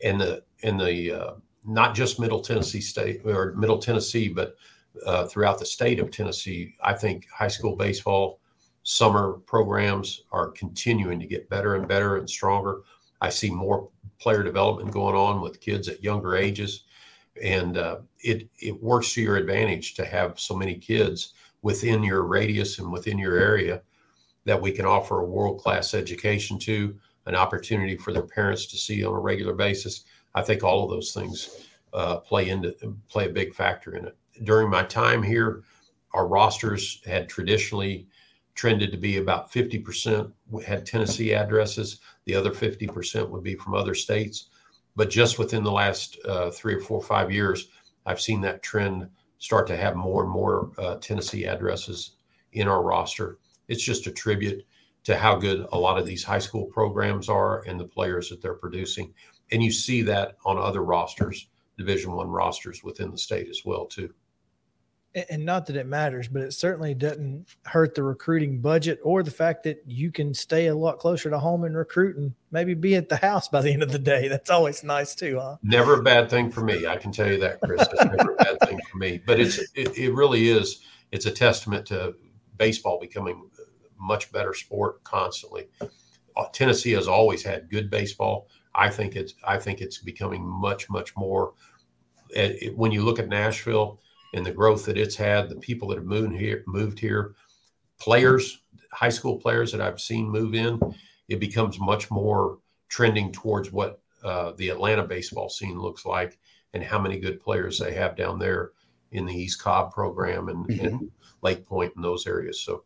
in 0.00 0.18
the 0.18 0.42
in 0.60 0.76
the 0.76 1.12
uh, 1.12 1.34
not 1.64 1.94
just 1.94 2.18
middle 2.18 2.40
tennessee 2.40 2.80
state 2.80 3.20
or 3.24 3.54
middle 3.56 3.78
tennessee 3.78 4.28
but 4.28 4.56
uh, 5.06 5.26
throughout 5.26 5.58
the 5.58 5.66
state 5.66 6.00
of 6.00 6.10
tennessee. 6.10 6.74
I 6.82 6.94
think 6.94 7.28
high 7.30 7.48
school 7.48 7.76
baseball 7.76 8.40
summer 8.82 9.34
programs 9.46 10.22
are 10.32 10.48
continuing 10.52 11.20
to 11.20 11.26
get 11.26 11.50
better 11.50 11.74
and 11.74 11.86
better 11.86 12.16
and 12.16 12.28
stronger. 12.28 12.80
I 13.20 13.28
see 13.28 13.50
more 13.50 13.90
player 14.18 14.42
development 14.42 14.90
going 14.92 15.14
on 15.14 15.40
with 15.40 15.60
kids 15.60 15.88
at 15.88 16.02
younger 16.02 16.36
ages, 16.36 16.84
and 17.42 17.76
uh, 17.76 17.98
it 18.20 18.48
it 18.60 18.82
works 18.82 19.12
to 19.14 19.22
your 19.22 19.36
advantage 19.36 19.94
to 19.94 20.04
have 20.04 20.38
so 20.38 20.54
many 20.54 20.74
kids 20.74 21.34
within 21.62 22.02
your 22.02 22.22
radius 22.22 22.78
and 22.78 22.90
within 22.90 23.18
your 23.18 23.36
area 23.36 23.82
that 24.44 24.60
we 24.60 24.72
can 24.72 24.86
offer 24.86 25.20
a 25.20 25.26
world 25.26 25.60
class 25.60 25.92
education 25.92 26.58
to, 26.58 26.96
an 27.26 27.34
opportunity 27.34 27.96
for 27.96 28.12
their 28.12 28.22
parents 28.22 28.66
to 28.66 28.76
see 28.76 29.04
on 29.04 29.12
a 29.12 29.18
regular 29.18 29.52
basis. 29.52 30.04
I 30.34 30.42
think 30.42 30.62
all 30.62 30.84
of 30.84 30.90
those 30.90 31.12
things 31.12 31.66
uh, 31.92 32.18
play 32.18 32.48
into 32.48 32.74
play 33.08 33.26
a 33.26 33.32
big 33.32 33.54
factor 33.54 33.96
in 33.96 34.06
it. 34.06 34.16
During 34.44 34.70
my 34.70 34.84
time 34.84 35.22
here, 35.22 35.62
our 36.14 36.26
rosters 36.26 37.02
had 37.04 37.28
traditionally 37.28 38.06
trended 38.54 38.90
to 38.90 38.98
be 38.98 39.18
about 39.18 39.52
50% 39.52 40.32
had 40.66 40.84
Tennessee 40.84 41.32
addresses. 41.32 42.00
The 42.24 42.34
other 42.34 42.50
50% 42.50 43.28
would 43.28 43.44
be 43.44 43.54
from 43.54 43.74
other 43.74 43.94
states. 43.94 44.48
But 44.98 45.10
just 45.10 45.38
within 45.38 45.62
the 45.62 45.70
last 45.70 46.18
uh, 46.24 46.50
three 46.50 46.74
or 46.74 46.80
four 46.80 46.98
or 46.98 47.04
five 47.04 47.30
years, 47.30 47.68
I've 48.04 48.20
seen 48.20 48.40
that 48.40 48.64
trend 48.64 49.08
start 49.38 49.68
to 49.68 49.76
have 49.76 49.94
more 49.94 50.24
and 50.24 50.32
more 50.32 50.72
uh, 50.76 50.96
Tennessee 50.96 51.44
addresses 51.44 52.16
in 52.52 52.66
our 52.66 52.82
roster. 52.82 53.38
It's 53.68 53.84
just 53.84 54.08
a 54.08 54.10
tribute 54.10 54.66
to 55.04 55.16
how 55.16 55.36
good 55.36 55.68
a 55.70 55.78
lot 55.78 55.98
of 55.98 56.04
these 56.04 56.24
high 56.24 56.40
school 56.40 56.64
programs 56.64 57.28
are 57.28 57.62
and 57.68 57.78
the 57.78 57.84
players 57.84 58.28
that 58.28 58.42
they're 58.42 58.54
producing. 58.54 59.14
And 59.52 59.62
you 59.62 59.70
see 59.70 60.02
that 60.02 60.36
on 60.44 60.58
other 60.58 60.82
rosters, 60.82 61.46
Division 61.76 62.10
One 62.10 62.26
rosters 62.26 62.82
within 62.82 63.12
the 63.12 63.18
state 63.18 63.48
as 63.48 63.62
well 63.64 63.86
too 63.86 64.12
and 65.14 65.44
not 65.44 65.66
that 65.66 65.76
it 65.76 65.86
matters, 65.86 66.28
but 66.28 66.42
it 66.42 66.52
certainly 66.52 66.94
doesn't 66.94 67.46
hurt 67.64 67.94
the 67.94 68.02
recruiting 68.02 68.60
budget 68.60 69.00
or 69.02 69.22
the 69.22 69.30
fact 69.30 69.62
that 69.64 69.82
you 69.86 70.12
can 70.12 70.34
stay 70.34 70.66
a 70.66 70.74
lot 70.74 70.98
closer 70.98 71.30
to 71.30 71.38
home 71.38 71.64
and 71.64 71.76
recruit 71.76 72.16
and 72.16 72.34
maybe 72.50 72.74
be 72.74 72.94
at 72.94 73.08
the 73.08 73.16
house 73.16 73.48
by 73.48 73.62
the 73.62 73.72
end 73.72 73.82
of 73.82 73.90
the 73.90 73.98
day. 73.98 74.28
That's 74.28 74.50
always 74.50 74.84
nice 74.84 75.14
too, 75.14 75.38
huh? 75.40 75.56
Never 75.62 76.00
a 76.00 76.02
bad 76.02 76.28
thing 76.28 76.50
for 76.50 76.60
me. 76.60 76.86
I 76.86 76.96
can 76.96 77.10
tell 77.10 77.28
you 77.30 77.38
that, 77.38 77.60
Chris. 77.60 77.80
It's 77.80 78.04
never 78.04 78.32
a 78.32 78.36
bad 78.36 78.60
thing 78.68 78.78
for 78.90 78.98
me. 78.98 79.20
But 79.26 79.40
it's 79.40 79.58
it, 79.74 79.96
it 79.96 80.12
really 80.12 80.48
is. 80.48 80.80
It's 81.10 81.26
a 81.26 81.30
testament 81.30 81.86
to 81.86 82.14
baseball 82.58 82.98
becoming 83.00 83.48
much 83.98 84.30
better 84.30 84.52
sport 84.52 85.02
constantly. 85.04 85.68
Uh, 85.80 86.44
Tennessee 86.52 86.92
has 86.92 87.08
always 87.08 87.42
had 87.42 87.70
good 87.70 87.90
baseball. 87.90 88.48
I 88.74 88.90
think 88.90 89.16
it's 89.16 89.34
I 89.44 89.58
think 89.58 89.80
it's 89.80 89.98
becoming 89.98 90.46
much 90.46 90.90
much 90.90 91.16
more. 91.16 91.54
When 92.74 92.92
you 92.92 93.02
look 93.02 93.18
at 93.18 93.28
Nashville 93.28 94.00
and 94.34 94.44
the 94.44 94.52
growth 94.52 94.84
that 94.86 94.98
it's 94.98 95.16
had, 95.16 95.48
the 95.48 95.56
people 95.56 95.88
that 95.88 95.98
have 95.98 96.06
moved 96.06 96.36
here, 96.36 96.62
moved 96.66 96.98
here, 96.98 97.34
players, 97.98 98.62
high 98.92 99.08
school 99.08 99.36
players 99.36 99.72
that 99.72 99.80
I've 99.80 100.00
seen 100.00 100.28
move 100.28 100.54
in, 100.54 100.80
it 101.28 101.40
becomes 101.40 101.78
much 101.78 102.10
more 102.10 102.58
trending 102.88 103.32
towards 103.32 103.72
what 103.72 104.00
uh, 104.24 104.52
the 104.56 104.68
Atlanta 104.68 105.04
baseball 105.04 105.48
scene 105.48 105.78
looks 105.78 106.04
like 106.04 106.38
and 106.74 106.82
how 106.82 106.98
many 106.98 107.18
good 107.18 107.40
players 107.40 107.78
they 107.78 107.94
have 107.94 108.16
down 108.16 108.38
there 108.38 108.72
in 109.12 109.24
the 109.24 109.34
East 109.34 109.60
Cobb 109.62 109.92
program 109.92 110.48
and, 110.48 110.66
mm-hmm. 110.66 110.86
and 110.86 111.10
Lake 111.42 111.66
Point 111.66 111.92
and 111.96 112.04
those 112.04 112.26
areas. 112.26 112.60
So 112.60 112.84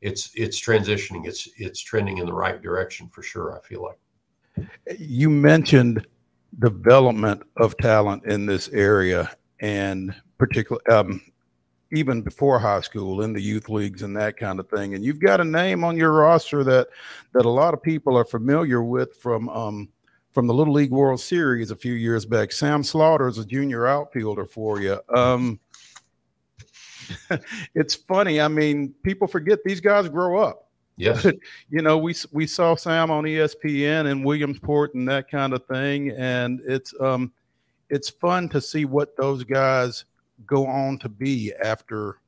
it's 0.00 0.30
it's 0.34 0.60
transitioning. 0.60 1.26
It's 1.26 1.48
it's 1.56 1.80
trending 1.80 2.18
in 2.18 2.26
the 2.26 2.32
right 2.32 2.60
direction 2.60 3.08
for 3.08 3.22
sure. 3.22 3.56
I 3.56 3.66
feel 3.66 3.82
like. 3.82 4.68
You 4.98 5.30
mentioned 5.30 6.06
development 6.58 7.42
of 7.56 7.76
talent 7.78 8.24
in 8.26 8.46
this 8.46 8.68
area, 8.68 9.34
and 9.60 10.14
particular 10.38 10.80
um, 10.90 11.20
even 11.92 12.22
before 12.22 12.58
high 12.58 12.80
school 12.80 13.22
in 13.22 13.32
the 13.32 13.40
youth 13.40 13.68
leagues 13.68 14.02
and 14.02 14.16
that 14.16 14.36
kind 14.36 14.58
of 14.58 14.68
thing. 14.68 14.94
And 14.94 15.04
you've 15.04 15.20
got 15.20 15.40
a 15.40 15.44
name 15.44 15.84
on 15.84 15.96
your 15.96 16.12
roster 16.12 16.64
that 16.64 16.88
that 17.32 17.46
a 17.46 17.50
lot 17.50 17.74
of 17.74 17.82
people 17.82 18.16
are 18.16 18.24
familiar 18.24 18.82
with 18.82 19.16
from 19.16 19.48
um, 19.48 19.88
from 20.32 20.46
the 20.46 20.54
Little 20.54 20.74
League 20.74 20.90
World 20.90 21.20
Series 21.20 21.70
a 21.70 21.76
few 21.76 21.94
years 21.94 22.26
back. 22.26 22.50
Sam 22.52 22.82
Slaughter 22.82 23.28
is 23.28 23.38
a 23.38 23.44
junior 23.44 23.86
outfielder 23.86 24.46
for 24.46 24.80
you. 24.80 24.98
Um, 25.14 25.60
it's 27.74 27.94
funny. 27.94 28.40
I 28.40 28.48
mean, 28.48 28.94
people 29.02 29.28
forget 29.28 29.60
these 29.64 29.80
guys 29.80 30.08
grow 30.08 30.38
up. 30.38 30.68
Yes. 30.96 31.24
you 31.70 31.82
know, 31.82 31.98
we 31.98 32.14
we 32.32 32.46
saw 32.46 32.74
Sam 32.74 33.10
on 33.10 33.24
ESPN 33.24 34.10
and 34.10 34.24
Williamsport 34.24 34.94
and 34.94 35.08
that 35.08 35.30
kind 35.30 35.52
of 35.52 35.64
thing, 35.66 36.10
and 36.10 36.60
it's 36.66 36.92
um, 37.00 37.32
it's 37.94 38.10
fun 38.10 38.48
to 38.48 38.60
see 38.60 38.84
what 38.84 39.16
those 39.16 39.44
guys 39.44 40.04
go 40.46 40.66
on 40.66 40.98
to 40.98 41.08
be 41.08 41.52
after 41.62 42.18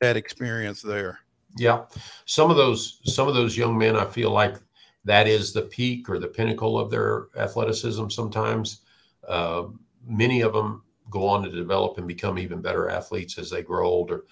that 0.00 0.16
experience 0.16 0.82
there. 0.82 1.20
Yeah, 1.56 1.84
some 2.24 2.50
of 2.50 2.56
those 2.56 3.00
some 3.04 3.28
of 3.28 3.34
those 3.34 3.56
young 3.56 3.78
men, 3.78 3.94
I 3.94 4.04
feel 4.04 4.30
like 4.30 4.56
that 5.04 5.28
is 5.28 5.52
the 5.52 5.62
peak 5.62 6.08
or 6.08 6.18
the 6.18 6.26
pinnacle 6.26 6.76
of 6.76 6.90
their 6.90 7.28
athleticism. 7.36 8.08
Sometimes, 8.08 8.80
uh, 9.28 9.64
many 10.04 10.40
of 10.40 10.52
them 10.52 10.82
go 11.08 11.26
on 11.28 11.44
to 11.44 11.50
develop 11.50 11.98
and 11.98 12.08
become 12.08 12.36
even 12.36 12.60
better 12.60 12.88
athletes 12.88 13.38
as 13.38 13.48
they 13.48 13.62
grow 13.62 13.86
older. 13.86 14.24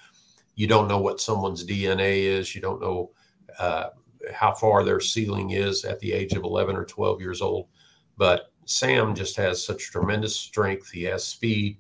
You 0.57 0.67
don't 0.67 0.89
know 0.89 0.99
what 0.99 1.21
someone's 1.21 1.65
DNA 1.65 2.23
is. 2.25 2.53
You 2.53 2.61
don't 2.61 2.81
know 2.81 3.13
uh, 3.61 3.91
how 4.33 4.55
far 4.55 4.83
their 4.83 5.01
ceiling 5.01 5.51
is 5.51 5.85
at 5.85 6.01
the 6.01 6.13
age 6.13 6.33
of 6.33 6.43
11 6.43 6.75
or 6.75 6.85
12 6.85 7.21
years 7.21 7.41
old. 7.41 7.69
But 8.17 8.53
Sam 8.69 9.15
just 9.15 9.37
has 9.37 9.65
such 9.65 9.91
tremendous 9.91 10.37
strength. 10.37 10.91
He 10.91 11.05
has 11.05 11.25
speed 11.25 11.79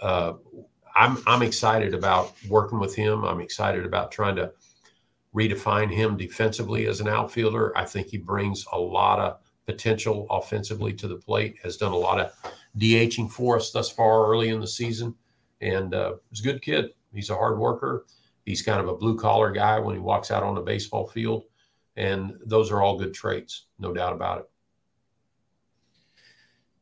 uh, 0.00 0.34
I'm 0.94 1.18
I'm 1.26 1.42
excited 1.42 1.94
about 1.94 2.32
working 2.48 2.78
with 2.78 2.94
him. 2.94 3.24
I'm 3.24 3.40
excited 3.40 3.84
about 3.84 4.10
trying 4.10 4.36
to 4.36 4.52
redefine 5.34 5.92
him 5.92 6.16
defensively 6.16 6.86
as 6.86 7.00
an 7.00 7.08
outfielder. 7.08 7.76
I 7.76 7.84
think 7.84 8.08
he 8.08 8.18
brings 8.18 8.64
a 8.72 8.78
lot 8.78 9.20
of 9.20 9.38
potential 9.66 10.26
offensively 10.30 10.92
to 10.94 11.06
the 11.06 11.16
plate. 11.16 11.56
Has 11.62 11.76
done 11.76 11.92
a 11.92 11.96
lot 11.96 12.20
of 12.20 12.32
DHing 12.78 13.30
for 13.30 13.56
us 13.56 13.70
thus 13.70 13.90
far 13.90 14.26
early 14.26 14.48
in 14.48 14.60
the 14.60 14.66
season, 14.66 15.14
and 15.60 15.94
uh, 15.94 16.14
he's 16.30 16.40
a 16.40 16.44
good 16.44 16.62
kid. 16.62 16.90
He's 17.14 17.30
a 17.30 17.36
hard 17.36 17.58
worker. 17.58 18.06
He's 18.44 18.62
kind 18.62 18.80
of 18.80 18.88
a 18.88 18.96
blue 18.96 19.16
collar 19.16 19.52
guy 19.52 19.78
when 19.78 19.94
he 19.94 20.00
walks 20.00 20.30
out 20.30 20.42
on 20.42 20.54
the 20.54 20.60
baseball 20.60 21.06
field, 21.06 21.44
and 21.96 22.32
those 22.44 22.70
are 22.72 22.82
all 22.82 22.98
good 22.98 23.14
traits, 23.14 23.66
no 23.78 23.92
doubt 23.92 24.12
about 24.12 24.38
it. 24.40 24.49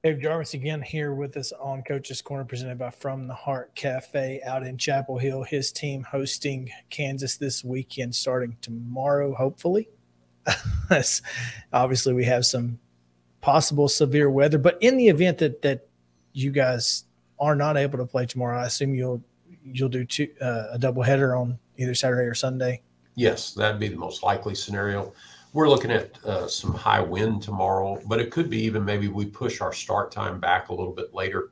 Dave 0.05 0.21
Jarvis 0.21 0.55
again 0.55 0.81
here 0.81 1.13
with 1.13 1.37
us 1.37 1.51
on 1.51 1.83
Coach's 1.83 2.23
Corner, 2.23 2.45
presented 2.45 2.79
by 2.79 2.89
From 2.89 3.27
the 3.27 3.35
Heart 3.35 3.75
Cafe 3.75 4.41
out 4.47 4.63
in 4.63 4.79
Chapel 4.79 5.19
Hill. 5.19 5.43
His 5.43 5.73
team 5.73 6.05
hosting 6.05 6.71
Kansas 6.89 7.37
this 7.37 7.65
weekend, 7.65 8.15
starting 8.15 8.57
tomorrow, 8.61 9.35
hopefully. 9.35 9.89
Obviously, 11.73 12.13
we 12.15 12.25
have 12.27 12.47
some 12.47 12.79
possible 13.41 13.89
severe 13.89 14.31
weather, 14.31 14.57
but 14.57 14.79
in 14.81 14.99
the 14.99 15.09
event 15.09 15.39
that 15.39 15.63
that 15.63 15.89
you 16.33 16.53
guys 16.53 17.03
are 17.41 17.57
not 17.57 17.77
able 17.77 17.99
to 17.99 18.07
play 18.07 18.25
tomorrow, 18.25 18.61
I 18.61 18.67
assume 18.67 18.95
you'll 18.95 19.21
you'll 19.65 19.89
do 19.89 20.05
two, 20.05 20.29
uh, 20.41 20.67
a 20.75 20.79
double 20.79 21.03
header 21.03 21.35
on 21.35 21.59
either 21.77 21.97
Saturday 21.97 22.29
or 22.29 22.35
Sunday. 22.35 22.83
Yes, 23.17 23.53
that'd 23.53 23.81
be 23.81 23.89
the 23.89 23.97
most 23.97 24.23
likely 24.23 24.55
scenario. 24.55 25.13
We're 25.55 25.69
looking 25.69 25.91
at 25.91 26.23
uh, 26.25 26.47
some 26.47 26.75
high 26.75 27.01
wind 27.01 27.43
tomorrow, 27.43 28.01
but 28.07 28.21
it 28.21 28.31
could 28.31 28.51
be 28.51 28.61
even 28.63 28.85
maybe 28.85 29.09
we 29.09 29.27
push 29.27 29.61
our 29.61 29.73
start 29.73 30.13
time 30.13 30.39
back 30.39 30.69
a 30.69 30.75
little 30.75 30.93
bit 30.93 31.15
later 31.15 31.51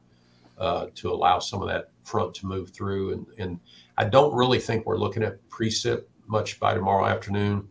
uh, 0.58 0.86
to 0.94 1.10
allow 1.10 1.38
some 1.38 1.62
of 1.62 1.68
that 1.68 1.90
front 2.04 2.34
to 2.34 2.46
move 2.46 2.70
through. 2.70 3.12
And, 3.12 3.26
and 3.38 3.60
I 3.96 4.04
don't 4.04 4.34
really 4.34 4.58
think 4.58 4.84
we're 4.84 4.98
looking 4.98 5.22
at 5.22 5.38
precip 5.48 6.04
much 6.26 6.60
by 6.60 6.74
tomorrow 6.74 7.06
afternoon. 7.06 7.68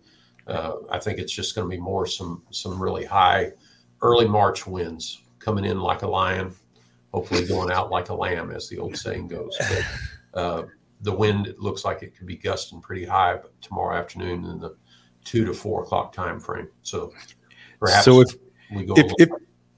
Uh, 0.47 0.78
I 0.91 0.99
think 0.99 1.19
it's 1.19 1.32
just 1.32 1.55
going 1.55 1.69
to 1.69 1.76
be 1.76 1.82
more 1.82 2.05
some 2.05 2.43
some 2.51 2.82
really 2.82 3.05
high 3.05 3.51
early 4.01 4.28
March 4.28 4.67
winds 4.67 5.21
coming 5.39 5.65
in 5.65 5.80
like 5.80 6.01
a 6.01 6.07
lion, 6.07 6.53
hopefully 7.13 7.45
going 7.45 7.71
out 7.71 7.91
like 7.91 8.09
a 8.09 8.13
lamb, 8.13 8.51
as 8.51 8.67
the 8.67 8.78
old 8.78 8.97
saying 8.97 9.28
goes. 9.28 9.55
But, 9.59 10.39
uh, 10.39 10.63
the 11.01 11.13
wind 11.13 11.53
looks 11.59 11.86
like 11.86 12.01
it 12.01 12.15
could 12.15 12.26
be 12.26 12.38
gusting 12.38 12.82
pretty 12.82 13.05
high 13.05 13.39
tomorrow 13.61 13.95
afternoon, 13.95 14.45
and 14.45 14.61
the 14.61 14.76
two 15.26 15.43
to 15.43 15.53
four 15.53 15.84
o'clock 15.84 16.13
time 16.13 16.39
frame. 16.39 16.69
So 16.82 17.11
perhaps 17.80 18.05
so 18.05 18.21
if 18.21 18.36
we 18.73 18.86
go 18.86 18.93
if, 18.95 19.11
if, 19.17 19.30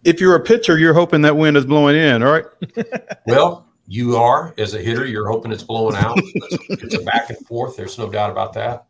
if 0.04 0.22
you're 0.22 0.36
a 0.36 0.44
pitcher, 0.44 0.78
you're 0.78 0.94
hoping 0.94 1.22
that 1.24 1.36
wind 1.36 1.58
is 1.58 1.66
blowing 1.66 1.96
in, 1.96 2.22
all 2.22 2.32
right? 2.32 2.46
well, 3.26 3.68
you 3.88 4.18
are 4.18 4.54
as 4.58 4.74
a 4.74 4.80
hitter, 4.80 5.06
you're 5.06 5.28
hoping 5.28 5.52
it's 5.52 5.64
blowing 5.64 5.96
out. 5.96 6.18
it's 6.18 6.94
a 6.96 7.02
back 7.04 7.30
and 7.30 7.40
forth. 7.48 7.78
There's 7.78 7.98
no 7.98 8.10
doubt 8.10 8.30
about 8.30 8.54
that. 8.54 8.86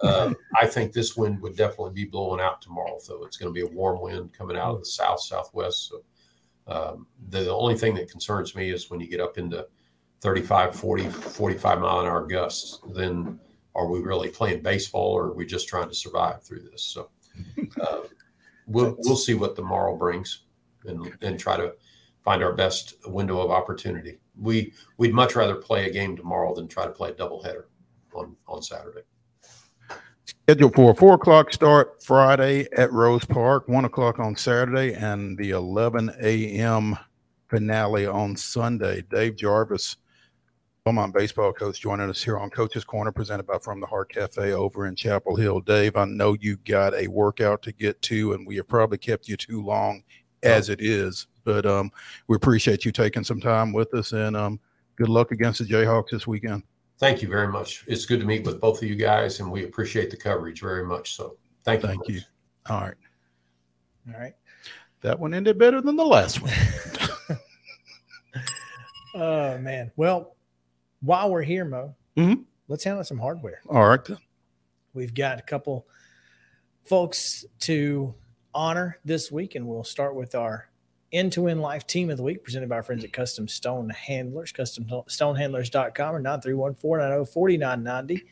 Uh, 0.00 0.34
I 0.60 0.66
think 0.66 0.92
this 0.92 1.16
wind 1.16 1.40
would 1.40 1.56
definitely 1.56 1.92
be 1.92 2.04
blowing 2.04 2.40
out 2.40 2.60
tomorrow, 2.60 2.98
though. 3.06 3.24
It's 3.24 3.36
going 3.36 3.52
to 3.52 3.54
be 3.54 3.66
a 3.66 3.74
warm 3.74 4.00
wind 4.00 4.32
coming 4.32 4.56
out 4.56 4.74
of 4.74 4.80
the 4.80 4.86
south 4.86 5.20
southwest. 5.20 5.88
So 5.88 6.02
um, 6.66 7.06
the, 7.28 7.40
the 7.42 7.54
only 7.54 7.76
thing 7.76 7.94
that 7.94 8.10
concerns 8.10 8.54
me 8.54 8.70
is 8.70 8.90
when 8.90 9.00
you 9.00 9.06
get 9.06 9.20
up 9.20 9.38
into 9.38 9.66
35, 10.20 10.74
40, 10.74 11.08
45 11.08 11.80
mile 11.80 12.00
an 12.00 12.06
hour 12.06 12.26
gusts, 12.26 12.80
then 12.92 13.38
are 13.74 13.86
we 13.86 14.00
really 14.00 14.28
playing 14.28 14.62
baseball 14.62 15.12
or 15.12 15.24
are 15.26 15.34
we 15.34 15.46
just 15.46 15.68
trying 15.68 15.88
to 15.88 15.94
survive 15.94 16.42
through 16.42 16.62
this? 16.70 16.82
So 16.82 17.10
uh, 17.80 18.00
we'll 18.66 18.96
we'll 19.00 19.16
see 19.16 19.34
what 19.34 19.56
the 19.56 19.62
morrow 19.62 19.96
brings 19.96 20.44
and 20.84 21.12
and 21.22 21.38
try 21.38 21.56
to 21.56 21.74
find 22.22 22.42
our 22.42 22.52
best 22.52 22.94
window 23.06 23.40
of 23.40 23.50
opportunity. 23.50 24.18
We 24.40 24.72
we'd 24.98 25.14
much 25.14 25.36
rather 25.36 25.54
play 25.54 25.88
a 25.88 25.92
game 25.92 26.16
tomorrow 26.16 26.54
than 26.54 26.68
try 26.68 26.84
to 26.84 26.90
play 26.90 27.10
a 27.10 27.14
doubleheader 27.14 27.64
on 28.14 28.36
on 28.46 28.62
Saturday. 28.62 29.02
Scheduled 30.24 30.74
for 30.74 30.92
a 30.92 30.94
four 30.94 31.14
o'clock 31.14 31.52
start 31.52 32.02
Friday 32.02 32.68
at 32.76 32.92
Rose 32.92 33.24
Park, 33.24 33.68
one 33.68 33.84
o'clock 33.84 34.18
on 34.18 34.36
Saturday, 34.36 34.94
and 34.94 35.36
the 35.36 35.50
11 35.50 36.12
a.m. 36.20 36.96
finale 37.48 38.06
on 38.06 38.36
Sunday. 38.36 39.02
Dave 39.10 39.36
Jarvis 39.36 39.96
Belmont 40.84 41.14
baseball 41.14 41.52
coach 41.52 41.80
joining 41.80 42.10
us 42.10 42.24
here 42.24 42.36
on 42.36 42.50
Coach's 42.50 42.82
Corner, 42.82 43.12
presented 43.12 43.46
by 43.46 43.56
From 43.58 43.78
the 43.78 43.86
Heart 43.86 44.14
Cafe 44.14 44.50
over 44.52 44.88
in 44.88 44.96
Chapel 44.96 45.36
Hill. 45.36 45.60
Dave, 45.60 45.94
I 45.94 46.06
know 46.06 46.36
you 46.40 46.56
got 46.56 46.92
a 46.94 47.06
workout 47.06 47.62
to 47.62 47.72
get 47.72 48.02
to, 48.02 48.32
and 48.32 48.44
we 48.44 48.56
have 48.56 48.66
probably 48.66 48.98
kept 48.98 49.28
you 49.28 49.36
too 49.36 49.62
long 49.62 50.02
as 50.42 50.70
it 50.70 50.80
is, 50.80 51.28
but 51.44 51.66
um, 51.66 51.92
we 52.26 52.34
appreciate 52.34 52.84
you 52.84 52.90
taking 52.90 53.22
some 53.22 53.40
time 53.40 53.72
with 53.72 53.94
us, 53.94 54.10
and 54.10 54.36
um, 54.36 54.58
good 54.96 55.08
luck 55.08 55.30
against 55.30 55.60
the 55.60 55.64
Jayhawks 55.64 56.10
this 56.10 56.26
weekend. 56.26 56.64
Thank 56.98 57.22
you 57.22 57.28
very 57.28 57.46
much. 57.46 57.84
It's 57.86 58.04
good 58.04 58.18
to 58.18 58.26
meet 58.26 58.44
with 58.44 58.60
both 58.60 58.82
of 58.82 58.88
you 58.88 58.96
guys, 58.96 59.38
and 59.38 59.52
we 59.52 59.62
appreciate 59.64 60.10
the 60.10 60.16
coverage 60.16 60.60
very 60.60 60.84
much. 60.84 61.14
So, 61.14 61.36
thank 61.62 61.82
you. 61.84 61.90
Thank 61.90 62.08
you. 62.08 62.20
All 62.68 62.80
right. 62.80 62.94
All 64.12 64.20
right. 64.20 64.34
That 65.02 65.16
one 65.16 65.32
ended 65.32 65.60
better 65.60 65.80
than 65.80 65.94
the 65.94 66.04
last 66.04 66.42
one. 66.42 66.52
Oh 69.14 69.58
man. 69.58 69.92
Well, 69.96 70.31
while 71.02 71.30
we're 71.30 71.42
here, 71.42 71.64
Mo, 71.64 71.94
Mhm. 72.16 72.44
let's 72.68 72.84
handle 72.84 73.04
some 73.04 73.18
hardware. 73.18 73.60
All 73.68 73.86
right. 73.88 74.04
Then. 74.04 74.18
We've 74.94 75.14
got 75.14 75.38
a 75.38 75.42
couple 75.42 75.86
folks 76.84 77.44
to 77.60 78.14
honor 78.54 78.98
this 79.04 79.30
week, 79.32 79.54
and 79.54 79.66
we'll 79.66 79.84
start 79.84 80.14
with 80.14 80.34
our 80.34 80.68
end 81.12 81.32
to 81.32 81.46
end 81.46 81.60
life 81.60 81.86
team 81.86 82.08
of 82.10 82.16
the 82.16 82.22
week 82.22 82.42
presented 82.42 82.68
by 82.68 82.76
our 82.76 82.82
friends 82.82 83.04
at 83.04 83.12
Custom 83.12 83.46
Stone 83.48 83.90
Handlers, 83.90 84.52
customstonehandlers.com 84.52 86.14
or 86.14 86.18
931 86.20 86.74
490 86.74 87.30
4990. 87.30 88.24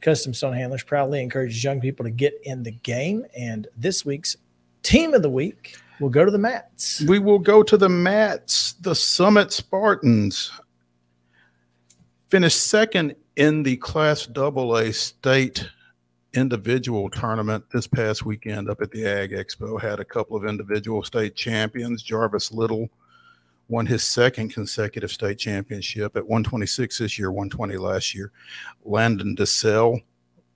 Custom 0.00 0.32
Stone 0.32 0.54
Handlers 0.54 0.82
proudly 0.82 1.22
encourages 1.22 1.62
young 1.62 1.80
people 1.80 2.04
to 2.04 2.10
get 2.10 2.34
in 2.44 2.62
the 2.62 2.70
game. 2.72 3.26
And 3.36 3.68
this 3.76 4.04
week's 4.04 4.36
team 4.82 5.12
of 5.14 5.22
the 5.22 5.30
week 5.30 5.76
will 6.00 6.08
go 6.08 6.24
to 6.24 6.30
the 6.30 6.38
Mats. 6.38 7.02
We 7.02 7.18
will 7.18 7.38
go 7.38 7.62
to 7.62 7.76
the 7.76 7.88
Mats. 7.88 8.72
The 8.80 8.94
Summit 8.94 9.52
Spartans 9.52 10.50
finished 12.30 12.62
second 12.62 13.16
in 13.34 13.64
the 13.64 13.76
Class 13.78 14.28
AA 14.36 14.92
state 14.92 15.68
individual 16.34 17.10
tournament 17.10 17.64
this 17.72 17.88
past 17.88 18.24
weekend 18.24 18.70
up 18.70 18.80
at 18.80 18.92
the 18.92 19.04
Ag 19.04 19.32
Expo. 19.32 19.80
Had 19.80 19.98
a 19.98 20.04
couple 20.04 20.36
of 20.36 20.44
individual 20.44 21.02
state 21.02 21.34
champions. 21.34 22.04
Jarvis 22.04 22.52
Little 22.52 22.88
won 23.68 23.84
his 23.84 24.04
second 24.04 24.50
consecutive 24.50 25.10
state 25.10 25.38
championship 25.38 26.16
at 26.16 26.22
126 26.22 26.98
this 26.98 27.18
year, 27.18 27.32
120 27.32 27.76
last 27.78 28.14
year. 28.14 28.30
Landon 28.84 29.34
DeSell 29.34 30.00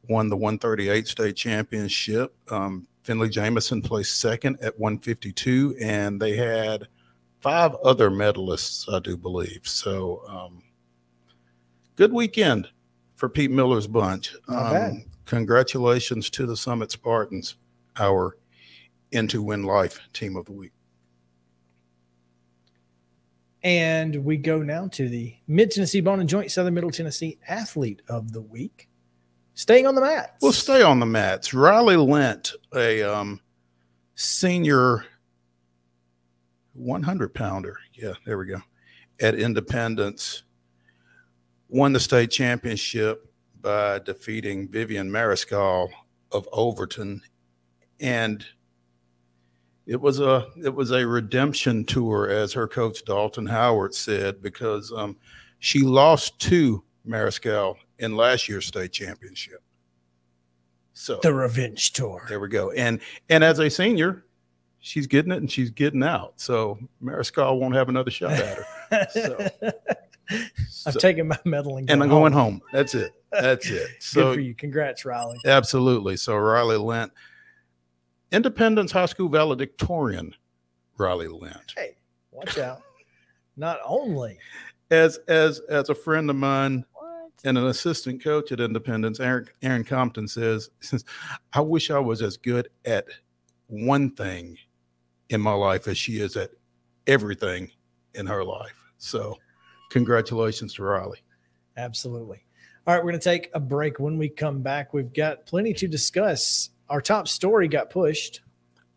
won 0.08 0.28
the 0.28 0.36
138 0.36 1.08
state 1.08 1.34
championship. 1.34 2.36
Um, 2.50 2.86
Finley 3.02 3.28
Jameson 3.28 3.82
placed 3.82 4.20
second 4.20 4.58
at 4.62 4.78
152, 4.78 5.76
and 5.80 6.22
they 6.22 6.36
had 6.36 6.86
five 7.40 7.74
other 7.84 8.10
medalists, 8.10 8.92
I 8.92 9.00
do 9.00 9.16
believe. 9.16 9.62
So, 9.64 10.22
um, 10.28 10.62
good 11.96 12.12
weekend 12.12 12.68
for 13.16 13.28
Pete 13.28 13.50
Miller's 13.50 13.86
bunch. 13.86 14.34
Um, 14.48 15.04
congratulations 15.24 16.30
to 16.30 16.46
the 16.46 16.56
Summit 16.56 16.90
Spartans, 16.90 17.56
our 17.98 18.36
Into 19.12 19.42
Win 19.42 19.62
Life 19.62 20.00
team 20.12 20.36
of 20.36 20.44
the 20.46 20.52
week. 20.52 20.72
And 23.62 24.24
we 24.24 24.36
go 24.36 24.62
now 24.62 24.88
to 24.88 25.08
the 25.08 25.34
Mid 25.48 25.70
Tennessee 25.70 26.02
Bone 26.02 26.20
and 26.20 26.28
Joint 26.28 26.50
Southern 26.50 26.74
Middle 26.74 26.90
Tennessee 26.90 27.38
Athlete 27.48 28.02
of 28.08 28.32
the 28.32 28.42
Week. 28.42 28.88
Staying 29.54 29.86
on 29.86 29.94
the 29.94 30.00
mats. 30.00 30.32
We'll 30.42 30.52
stay 30.52 30.82
on 30.82 31.00
the 31.00 31.06
mats. 31.06 31.54
Riley 31.54 31.96
Lent, 31.96 32.52
a 32.74 33.02
um, 33.02 33.40
senior 34.16 35.06
100 36.74 37.32
pounder. 37.32 37.78
Yeah, 37.94 38.12
there 38.26 38.36
we 38.36 38.46
go. 38.46 38.60
At 39.20 39.36
Independence, 39.36 40.43
won 41.74 41.92
the 41.92 41.98
state 41.98 42.30
championship 42.30 43.28
by 43.60 43.98
defeating 43.98 44.68
Vivian 44.68 45.10
Mariscal 45.10 45.88
of 46.30 46.48
Overton. 46.52 47.20
And 47.98 48.46
it 49.86 50.00
was 50.00 50.20
a 50.20 50.46
it 50.62 50.72
was 50.72 50.92
a 50.92 51.04
redemption 51.06 51.84
tour, 51.84 52.30
as 52.30 52.52
her 52.52 52.68
coach 52.68 53.04
Dalton 53.04 53.46
Howard 53.46 53.94
said, 53.94 54.40
because 54.40 54.92
um, 54.96 55.16
she 55.58 55.80
lost 55.80 56.38
to 56.42 56.82
Mariscal 57.06 57.74
in 57.98 58.16
last 58.16 58.48
year's 58.48 58.66
state 58.66 58.92
championship. 58.92 59.60
So 60.92 61.18
the 61.22 61.34
Revenge 61.34 61.92
Tour. 61.92 62.24
there 62.28 62.38
we 62.38 62.48
go. 62.48 62.70
And 62.70 63.00
and 63.28 63.42
as 63.42 63.58
a 63.58 63.68
senior, 63.68 64.24
she's 64.78 65.08
getting 65.08 65.32
it 65.32 65.38
and 65.38 65.50
she's 65.50 65.70
getting 65.70 66.04
out. 66.04 66.34
So 66.36 66.78
Mariscal 67.02 67.58
won't 67.58 67.74
have 67.74 67.88
another 67.88 68.12
shot 68.12 68.32
at 68.32 68.58
her. 68.58 68.64
So- 69.12 69.48
I'm 70.30 70.48
So- 70.68 70.98
taking 70.98 71.28
my 71.28 71.38
medal 71.44 71.76
and, 71.76 71.90
and 71.90 72.02
I'm 72.02 72.08
going 72.08 72.32
going 72.32 72.32
home. 72.32 72.62
That's 72.72 72.94
it. 72.94 73.12
That's 73.32 73.68
it. 73.68 73.88
Good 73.92 74.02
So 74.02 74.34
for 74.34 74.40
you. 74.40 74.54
Congrats, 74.54 75.04
Riley. 75.04 75.38
absolutely. 75.46 76.16
So 76.16 76.36
Riley 76.36 76.76
Lent, 76.76 77.12
Independence 78.32 78.92
High 78.92 79.06
School 79.06 79.28
valedictorian, 79.28 80.34
Riley 80.98 81.28
Lent. 81.28 81.72
Hey, 81.76 81.96
watch 82.30 82.58
out. 82.58 82.82
Not 83.56 83.78
only 83.86 84.38
As 84.90 85.18
as 85.28 85.60
as 85.68 85.88
a 85.88 85.94
friend 85.94 86.28
of 86.28 86.34
mine 86.36 86.84
What? 86.92 87.30
and 87.44 87.56
an 87.56 87.66
assistant 87.66 88.22
coach 88.22 88.50
at 88.50 88.58
Independence, 88.60 89.20
Aaron, 89.20 89.46
Aaron 89.62 89.84
Compton 89.84 90.26
says, 90.26 90.70
says, 90.80 91.04
I 91.52 91.60
wish 91.60 91.90
I 91.90 91.98
was 92.00 92.20
as 92.22 92.36
good 92.36 92.68
at 92.84 93.06
one 93.68 94.10
thing 94.10 94.58
in 95.30 95.40
my 95.40 95.52
life 95.52 95.86
as 95.88 95.96
she 95.96 96.18
is 96.18 96.36
at 96.36 96.50
everything 97.06 97.70
in 98.14 98.26
her 98.26 98.42
life. 98.44 98.74
So, 98.98 99.36
congratulations 99.94 100.74
to 100.74 100.82
Riley. 100.82 101.22
Absolutely. 101.76 102.44
All 102.86 102.94
right, 102.94 103.02
we're 103.02 103.12
going 103.12 103.20
to 103.20 103.24
take 103.24 103.48
a 103.54 103.60
break. 103.60 103.98
When 104.00 104.18
we 104.18 104.28
come 104.28 104.60
back, 104.60 104.92
we've 104.92 105.12
got 105.12 105.46
plenty 105.46 105.72
to 105.74 105.86
discuss. 105.88 106.70
Our 106.90 107.00
top 107.00 107.28
story 107.28 107.68
got 107.68 107.88
pushed, 107.90 108.42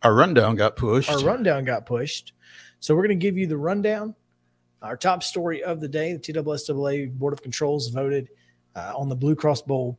Our 0.02 0.14
rundown 0.14 0.56
got 0.56 0.76
pushed. 0.76 1.10
our 1.10 1.20
rundown 1.20 1.64
got 1.64 1.86
pushed. 1.86 2.34
So 2.80 2.96
we're 2.96 3.04
going 3.08 3.18
to 3.20 3.26
give 3.26 3.38
you 3.38 3.46
the 3.48 3.58
rundown. 3.58 4.16
Our 4.82 4.98
top 4.98 5.22
story 5.24 5.64
of 5.64 5.80
the 5.80 5.88
day 5.88 6.14
the 6.14 6.20
TSSAA 6.20 7.14
Board 7.14 7.34
of 7.34 7.42
Controls 7.42 7.90
voted 7.90 8.30
uh, 8.76 8.94
on 8.96 9.08
the 9.08 9.16
Blue 9.16 9.36
Cross 9.36 9.62
Bowl 9.62 9.98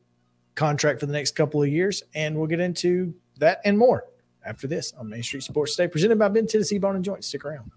contract 0.57 1.01
for 1.01 1.07
the 1.07 1.13
next 1.13 1.37
couple 1.37 1.63
of 1.63 1.69
years. 1.69 2.03
And 2.15 2.37
we'll 2.37 2.47
get 2.49 2.61
into 2.61 3.15
that 3.39 3.61
and 3.65 3.79
more 3.79 4.05
after 4.45 4.67
this 4.67 4.93
on 4.99 5.09
Main 5.09 5.23
Street 5.23 5.45
Sports 5.45 5.77
Day, 5.77 5.89
presented 5.89 6.19
by 6.19 6.29
Mid 6.29 6.49
Tennessee 6.49 6.79
Bone 6.79 6.97
and 6.97 7.05
Joint. 7.05 7.25
Stick 7.25 7.45
around. 7.45 7.71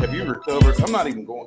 Have 0.00 0.14
you 0.14 0.24
recovered? 0.24 0.80
I'm 0.80 0.92
not 0.92 1.06
even 1.08 1.26
going. 1.26 1.46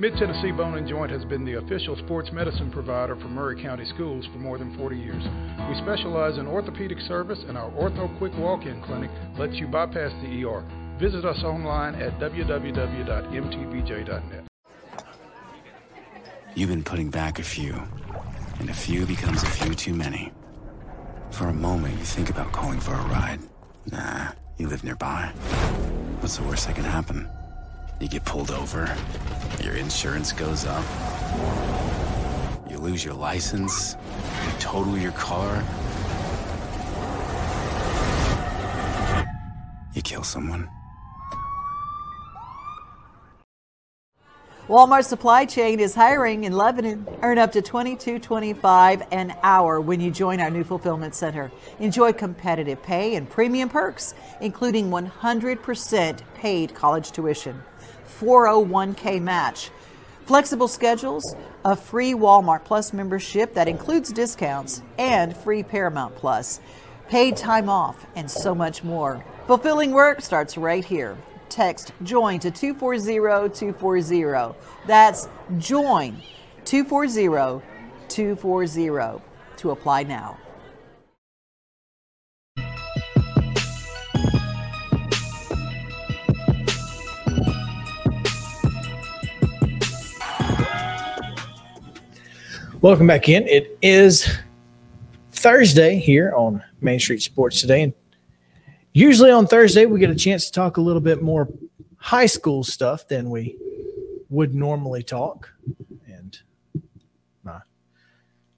Mid 0.00 0.16
Tennessee 0.16 0.50
Bone 0.50 0.78
and 0.78 0.88
Joint 0.88 1.12
has 1.12 1.26
been 1.26 1.44
the 1.44 1.58
official 1.58 1.94
sports 1.94 2.30
medicine 2.32 2.70
provider 2.70 3.16
for 3.16 3.28
Maury 3.28 3.62
County 3.62 3.84
Schools 3.94 4.24
for 4.32 4.38
more 4.38 4.56
than 4.56 4.74
40 4.78 4.96
years. 4.96 5.22
We 5.68 5.74
specialize 5.82 6.38
in 6.38 6.46
orthopedic 6.46 6.98
service, 7.00 7.38
and 7.46 7.58
our 7.58 7.70
Ortho 7.72 8.16
Quick 8.16 8.32
Walk 8.38 8.64
In 8.64 8.80
Clinic 8.80 9.10
lets 9.38 9.56
you 9.56 9.66
bypass 9.66 10.10
the 10.22 10.42
ER. 10.42 10.64
Visit 10.98 11.26
us 11.26 11.44
online 11.44 11.96
at 11.96 12.18
www.mtbj.net. 12.18 12.64
You've 16.54 16.70
been 16.70 16.82
putting 16.82 17.10
back 17.10 17.38
a 17.38 17.42
few. 17.42 17.74
and 18.58 18.70
a 18.70 18.74
few 18.74 19.04
becomes 19.04 19.42
a 19.42 19.50
few 19.50 19.74
too 19.74 19.92
many. 19.92 20.32
For 21.30 21.48
a 21.48 21.52
moment, 21.52 21.98
you 21.98 22.04
think 22.04 22.30
about 22.30 22.52
calling 22.52 22.80
for 22.80 22.94
a 22.94 23.04
ride. 23.08 23.40
Nah, 23.92 24.32
you 24.56 24.66
live 24.66 24.82
nearby. 24.82 25.30
What's 26.20 26.38
the 26.38 26.44
worst 26.44 26.66
that 26.68 26.76
can 26.76 26.84
happen? 26.84 27.28
You 28.00 28.08
get 28.08 28.24
pulled 28.24 28.50
over, 28.50 28.96
your 29.62 29.76
insurance 29.76 30.32
goes 30.32 30.64
up, 30.64 30.84
you 32.68 32.78
lose 32.78 33.04
your 33.04 33.12
license, 33.12 33.94
you 34.46 34.52
total 34.58 34.96
your 34.96 35.12
car, 35.12 35.62
you 39.94 40.00
kill 40.00 40.22
someone. 40.22 40.66
Walmart 44.66 45.04
Supply 45.04 45.44
Chain 45.44 45.80
is 45.80 45.96
hiring 45.96 46.44
in 46.44 46.52
Lebanon. 46.52 47.04
Earn 47.22 47.38
up 47.38 47.50
to 47.52 47.60
$22.25 47.60 49.06
an 49.10 49.34
hour 49.42 49.80
when 49.80 50.00
you 50.00 50.12
join 50.12 50.40
our 50.40 50.48
new 50.48 50.62
fulfillment 50.62 51.12
center. 51.14 51.50
Enjoy 51.80 52.12
competitive 52.12 52.80
pay 52.80 53.16
and 53.16 53.28
premium 53.28 53.68
perks, 53.68 54.14
including 54.40 54.88
100% 54.88 56.20
paid 56.34 56.72
college 56.72 57.10
tuition, 57.10 57.60
401k 58.18 59.20
match, 59.20 59.70
flexible 60.26 60.68
schedules, 60.68 61.34
a 61.64 61.74
free 61.76 62.12
Walmart 62.12 62.64
Plus 62.64 62.92
membership 62.92 63.54
that 63.54 63.68
includes 63.68 64.12
discounts, 64.12 64.82
and 64.98 65.36
free 65.36 65.62
Paramount 65.62 66.16
Plus, 66.16 66.60
paid 67.08 67.36
time 67.36 67.68
off, 67.68 68.06
and 68.16 68.28
so 68.30 68.54
much 68.54 68.84
more. 68.84 69.24
Fulfilling 69.46 69.92
work 69.92 70.20
starts 70.20 70.56
right 70.56 70.84
here. 70.84 71.16
Text 71.48 71.92
JOIN 72.04 72.38
to 72.40 72.50
240-240. 72.50 74.54
That's 74.86 75.28
JOIN 75.58 76.16
240-240 76.64 79.20
to 79.56 79.70
apply 79.70 80.02
now. 80.04 80.38
Welcome 92.82 93.08
back 93.08 93.28
in. 93.28 93.46
It 93.46 93.76
is 93.82 94.26
Thursday 95.32 95.98
here 95.98 96.32
on 96.34 96.64
Main 96.80 96.98
Street 96.98 97.20
Sports 97.20 97.60
today. 97.60 97.82
And 97.82 97.92
usually 98.94 99.30
on 99.30 99.46
Thursday, 99.46 99.84
we 99.84 100.00
get 100.00 100.08
a 100.08 100.14
chance 100.14 100.46
to 100.46 100.52
talk 100.52 100.78
a 100.78 100.80
little 100.80 101.02
bit 101.02 101.20
more 101.20 101.46
high 101.98 102.24
school 102.24 102.64
stuff 102.64 103.06
than 103.06 103.28
we 103.28 103.58
would 104.30 104.54
normally 104.54 105.02
talk. 105.02 105.52
And 106.06 106.38
my 107.44 107.60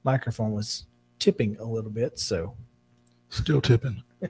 microphone 0.04 0.52
was 0.52 0.86
tipping 1.18 1.56
a 1.58 1.64
little 1.64 1.90
bit. 1.90 2.20
So 2.20 2.54
Still 3.30 3.60
tipping. 3.60 4.04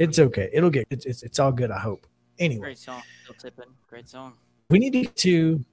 it's 0.00 0.18
okay. 0.18 0.50
It'll 0.52 0.68
get, 0.68 0.88
it's, 0.90 1.06
it's, 1.06 1.22
it's 1.22 1.38
all 1.38 1.52
good, 1.52 1.70
I 1.70 1.78
hope. 1.78 2.08
Anyway, 2.40 2.60
Great 2.60 2.78
song. 2.78 3.02
Still 3.22 3.36
tipping. 3.38 3.72
Great 3.88 4.08
song. 4.08 4.32
we 4.68 4.80
need 4.80 5.14
to, 5.14 5.64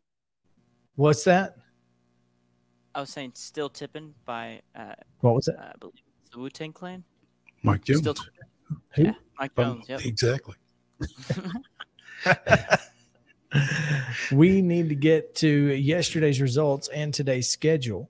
what's 0.94 1.24
that? 1.24 1.56
I 2.94 3.00
was 3.02 3.10
saying 3.10 3.32
"Still 3.36 3.70
Tipping" 3.70 4.14
by 4.26 4.62
uh, 4.76 4.94
What 5.22 5.36
was 5.36 5.48
it? 5.48 5.56
I 5.60 5.72
believe 5.80 5.94
it's 6.24 6.32
the 6.32 6.40
Wu 6.40 6.50
Tang 6.50 6.74
Clan. 6.74 7.04
Mike 7.64 7.84
Jones. 7.86 8.02
Still 8.02 8.14
Tipping. 8.16 8.34
Who? 8.96 9.04
Yeah, 9.04 9.14
Mike 9.40 9.52
Um, 9.58 9.82
Jones. 9.88 9.90
Yep. 9.90 10.06
Exactly. 10.06 10.56
we 14.32 14.62
need 14.62 14.90
to 14.90 14.96
get 14.96 15.36
to 15.36 15.48
yesterday's 15.48 16.42
results 16.42 16.88
and 16.90 17.14
today's 17.14 17.50
schedule 17.50 18.10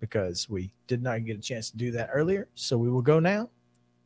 because 0.00 0.48
we 0.48 0.72
did 0.86 1.02
not 1.02 1.24
get 1.24 1.36
a 1.36 1.40
chance 1.40 1.70
to 1.70 1.76
do 1.76 1.90
that 1.92 2.08
earlier. 2.12 2.48
So 2.54 2.78
we 2.78 2.88
will 2.90 3.02
go 3.02 3.18
now 3.20 3.50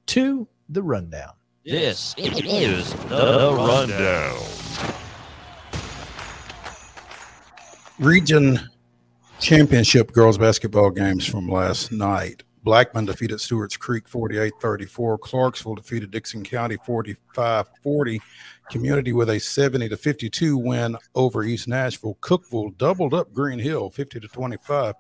to 0.07 0.49
the 0.69 0.83
rundown. 0.83 1.33
This 1.65 2.15
is 2.19 2.93
the 3.09 3.55
rundown. 3.57 4.43
Region 7.99 8.59
Championship 9.43 10.13
girls 10.13 10.39
basketball 10.39 10.89
games 10.91 11.27
from 11.27 11.49
last 11.49 11.91
night. 11.91 12.45
Blackman 12.63 13.07
defeated 13.07 13.41
Stewart's 13.41 13.77
Creek 13.77 14.07
48 14.07 14.53
34. 14.61 15.19
Clarksville 15.19 15.75
defeated 15.75 16.13
Dickson 16.13 16.45
County 16.45 16.77
45 16.87 17.69
40. 17.83 18.21
Community 18.71 19.13
with 19.13 19.31
a 19.31 19.41
70 19.41 19.89
to 19.89 19.97
52 19.97 20.57
win 20.57 20.97
over 21.17 21.43
East 21.43 21.67
Nashville. 21.67 22.17
Cookeville 22.21 22.79
doubled 22.79 23.15
up 23.15 23.33
Green 23.33 23.59
Hill 23.59 23.91
50 23.91 24.21
to 24.21 24.29
25. 24.29 24.95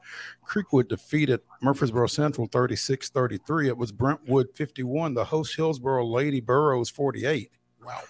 Creekwood 0.44 0.88
defeated 0.88 1.38
Murfreesboro 1.62 2.08
Central 2.08 2.48
36 2.48 3.10
33. 3.10 3.68
It 3.68 3.76
was 3.76 3.92
Brentwood 3.92 4.48
51. 4.56 5.14
The 5.14 5.24
host 5.24 5.54
Hillsboro 5.54 6.04
Lady 6.04 6.40
Burros 6.40 6.90
48. 6.90 7.48
Wow. 7.86 8.00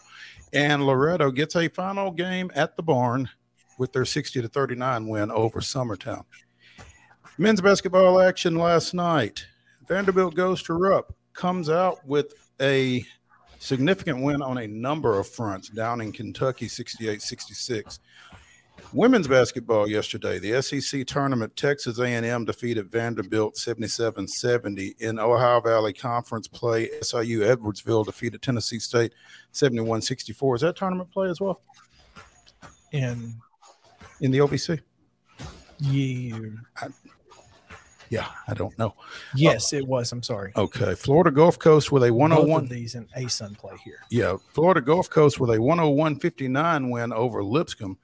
And 0.55 0.87
Loretto 0.87 1.31
gets 1.31 1.57
a 1.57 1.69
final 1.69 2.11
game 2.11 2.51
at 2.55 2.75
the 2.75 2.83
barn 2.83 3.29
with 3.79 3.93
their 3.93 4.05
60 4.05 4.43
to 4.43 4.49
39 4.49 5.09
win 5.09 5.31
over 5.31 5.61
Summertown. 5.61 6.25
Men's 7.39 7.61
basketball 7.61 8.21
action 8.21 8.57
last 8.57 8.95
night. 8.95 9.47
Vanderbilt 9.89 10.35
goes 10.35 10.63
to 10.65 10.75
Rupp, 10.75 11.15
comes 11.33 11.71
out 11.71 12.05
with 12.07 12.35
a 12.61 13.05
significant 13.59 14.23
win 14.23 14.43
on 14.43 14.59
a 14.59 14.67
number 14.67 15.19
of 15.19 15.29
fronts 15.29 15.69
down 15.69 16.01
in 16.01 16.13
Kentucky 16.13 16.69
68 16.69 17.23
66. 17.23 18.01
Women's 18.93 19.27
basketball 19.27 19.89
yesterday, 19.89 20.39
the 20.39 20.61
SEC 20.61 21.07
tournament, 21.07 21.57
Texas 21.57 21.99
A&M 21.99 22.45
defeated 22.45 22.91
Vanderbilt 22.91 23.55
77-70 23.55 25.01
in 25.01 25.19
Ohio 25.19 25.61
Valley 25.61 25.95
Conference 25.95 26.47
play. 26.47 26.91
SIU 27.01 27.41
Edwardsville 27.41 28.05
defeated 28.05 28.43
Tennessee 28.43 28.79
State 28.79 29.15
71-64. 29.55 30.57
Is 30.57 30.61
that 30.61 30.77
tournament 30.77 31.11
play 31.11 31.31
as 31.31 31.41
well 31.41 31.63
And 32.93 33.35
in 34.23 34.31
the 34.31 34.39
OVC? 34.39 34.81
you, 35.81 36.59
Yeah, 38.09 38.27
I 38.47 38.55
don't 38.55 38.79
know. 38.79 38.95
yes, 39.35 39.73
it 39.73 39.87
was. 39.87 40.13
I'm 40.13 40.23
sorry. 40.23 40.53
Uh, 40.55 40.63
okay, 40.63 40.95
Florida 40.95 41.31
Gulf 41.31 41.59
Coast 41.59 41.91
with 41.91 42.05
a 42.05 42.11
Both 42.11 42.19
101 42.19 42.65
of 42.65 42.71
oh 42.71 42.75
these 42.75 42.95
in 42.95 43.07
ASUN 43.17 43.57
play 43.59 43.77
here. 43.85 44.01
Yeah, 44.11 44.37
Florida 44.53 44.81
Gulf 44.81 45.11
Coast 45.11 45.41
with 45.41 45.51
a 45.51 45.57
101-59 45.57 46.91
win 46.91 47.13
over 47.13 47.43
Lipscomb, 47.43 47.99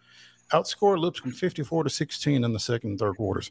outscored 0.53 0.99
Lipscomb 0.99 1.33
54 1.33 1.85
to 1.85 1.91
16 1.91 2.43
in 2.45 2.53
the 2.53 2.59
second 2.59 2.91
and 2.91 2.99
third 2.99 3.16
quarters. 3.16 3.51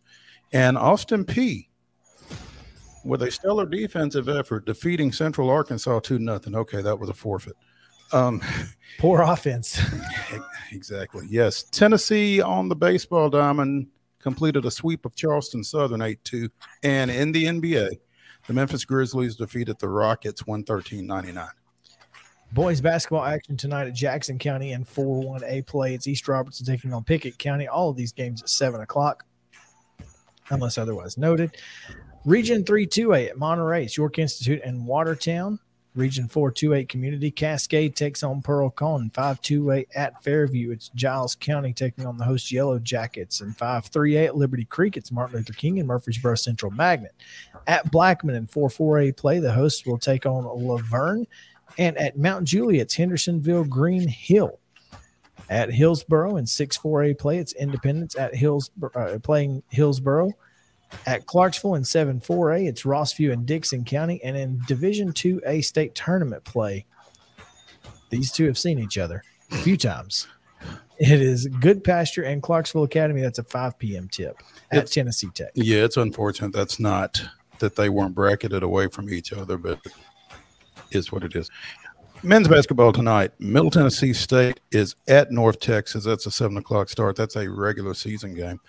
And 0.51 0.77
Austin 0.77 1.25
Peay 1.25 1.67
with 3.05 3.21
a 3.21 3.31
stellar 3.31 3.65
defensive 3.65 4.27
effort 4.27 4.65
defeating 4.65 5.11
Central 5.11 5.49
Arkansas 5.49 5.99
2 5.99 6.19
nothing. 6.19 6.55
Okay, 6.55 6.81
that 6.81 6.99
was 6.99 7.09
a 7.09 7.13
forfeit. 7.13 7.55
Um 8.11 8.41
Poor 8.99 9.21
offense. 9.21 9.79
exactly. 10.71 11.27
Yes, 11.29 11.63
Tennessee 11.63 12.41
on 12.41 12.67
the 12.67 12.75
baseball 12.75 13.29
diamond 13.29 13.87
completed 14.19 14.65
a 14.65 14.71
sweep 14.71 15.05
of 15.05 15.15
Charleston 15.15 15.63
Southern 15.63 15.99
8-2 15.99 16.49
and 16.83 17.11
in 17.11 17.31
the 17.31 17.45
NBA, 17.45 17.99
the 18.47 18.53
Memphis 18.53 18.85
Grizzlies 18.85 19.35
defeated 19.35 19.77
the 19.79 19.87
Rockets 19.87 20.43
113-99. 20.43 21.49
Boys 22.53 22.79
basketball 22.79 23.25
action 23.25 23.57
tonight 23.57 23.87
at 23.87 23.93
Jackson 23.93 24.39
County 24.39 24.71
in 24.71 24.85
4-1A 24.85 25.67
play. 25.67 25.93
It's 25.93 26.07
East 26.07 26.27
Robertson 26.27 26.65
taking 26.65 26.93
on 26.93 27.03
Pickett 27.03 27.37
County. 27.37 27.67
All 27.67 27.89
of 27.89 27.97
these 27.97 28.13
games 28.13 28.41
at 28.41 28.49
7 28.49 28.79
o'clock, 28.79 29.25
unless 30.49 30.77
otherwise 30.77 31.17
noted. 31.17 31.57
Region 32.25 32.63
3-2A 32.63 33.29
at 33.29 33.37
Monterey. 33.37 33.87
York 33.91 34.17
Institute 34.17 34.61
and 34.63 34.85
Watertown. 34.87 35.59
Region 35.97 36.27
4-2A 36.27 36.87
Community 36.87 37.31
Cascade 37.31 37.95
takes 37.95 38.23
on 38.23 38.41
Pearl-Cohn. 38.41 39.09
5-2A 39.09 39.87
at 39.95 40.23
Fairview. 40.23 40.71
It's 40.71 40.89
Giles 40.95 41.35
County 41.35 41.73
taking 41.73 42.05
on 42.05 42.17
the 42.17 42.23
host 42.23 42.51
Yellow 42.51 42.79
Jackets. 42.79 43.41
And 43.41 43.57
5-3A 43.57 44.27
at 44.27 44.37
Liberty 44.37 44.65
Creek. 44.65 44.95
It's 44.95 45.11
Martin 45.11 45.37
Luther 45.37 45.53
King 45.53 45.79
and 45.79 45.87
Murfreesboro 45.87 46.35
Central 46.35 46.71
Magnet. 46.71 47.15
At 47.65 47.91
Blackman 47.91 48.35
and 48.35 48.49
4-4A 48.49 49.17
play, 49.17 49.39
the 49.39 49.51
hosts 49.51 49.85
will 49.85 49.97
take 49.97 50.25
on 50.25 50.45
La 50.45 50.77
Vergne. 50.77 51.27
And 51.77 51.97
at 51.97 52.17
Mount 52.17 52.45
Juliet, 52.45 52.83
it's 52.83 52.95
Hendersonville 52.95 53.65
Green 53.65 54.07
Hill. 54.07 54.59
At 55.49 55.71
Hillsboro 55.71 56.37
and 56.37 56.47
6-4A 56.47 57.17
play, 57.17 57.39
it's 57.39 57.53
Independence 57.53 58.15
at 58.15 58.35
Hills 58.35 58.69
uh, 58.95 59.17
playing 59.23 59.63
Hillsboro. 59.69 60.33
At 61.05 61.25
Clarksville 61.25 61.75
in 61.75 61.83
7-4A, 61.83 62.67
it's 62.67 62.83
Rossview 62.83 63.31
and 63.33 63.45
Dickson 63.45 63.83
County. 63.83 64.21
And 64.23 64.37
in 64.37 64.61
Division 64.67 65.11
2A 65.11 65.63
state 65.63 65.93
tournament 65.95 66.43
play, 66.43 66.85
these 68.09 68.31
two 68.31 68.45
have 68.45 68.57
seen 68.57 68.79
each 68.79 68.97
other 68.97 69.23
a 69.51 69.57
few 69.57 69.75
times. 69.77 70.27
It 70.99 71.21
is 71.21 71.47
Goodpasture 71.47 72.25
and 72.25 72.41
Clarksville 72.41 72.83
Academy. 72.83 73.21
That's 73.21 73.37
a 73.39 73.43
5 73.43 73.77
p.m. 73.77 74.07
tip 74.09 74.37
at 74.71 74.77
It's- 74.77 74.93
Tennessee 74.93 75.29
Tech. 75.33 75.51
Yeah, 75.53 75.83
it's 75.83 75.97
unfortunate 75.97 76.53
that's 76.53 76.79
not 76.79 77.21
that 77.59 77.75
they 77.75 77.89
weren't 77.89 78.15
bracketed 78.15 78.63
away 78.63 78.87
from 78.87 79.09
each 79.09 79.33
other, 79.33 79.57
but 79.57 79.79
is 80.91 81.11
what 81.11 81.23
it 81.23 81.35
is. 81.35 81.49
Men's 82.23 82.47
basketball 82.47 82.93
tonight. 82.93 83.31
Middle 83.39 83.69
Tennessee 83.69 84.13
State 84.13 84.59
is 84.71 84.95
at 85.07 85.31
North 85.31 85.59
Texas. 85.59 86.03
That's 86.05 86.25
a 86.25 86.31
seven 86.31 86.57
o'clock 86.57 86.89
start. 86.89 87.15
That's 87.15 87.35
a 87.35 87.47
regular 87.47 87.93
season 87.93 88.33
game. 88.33 88.59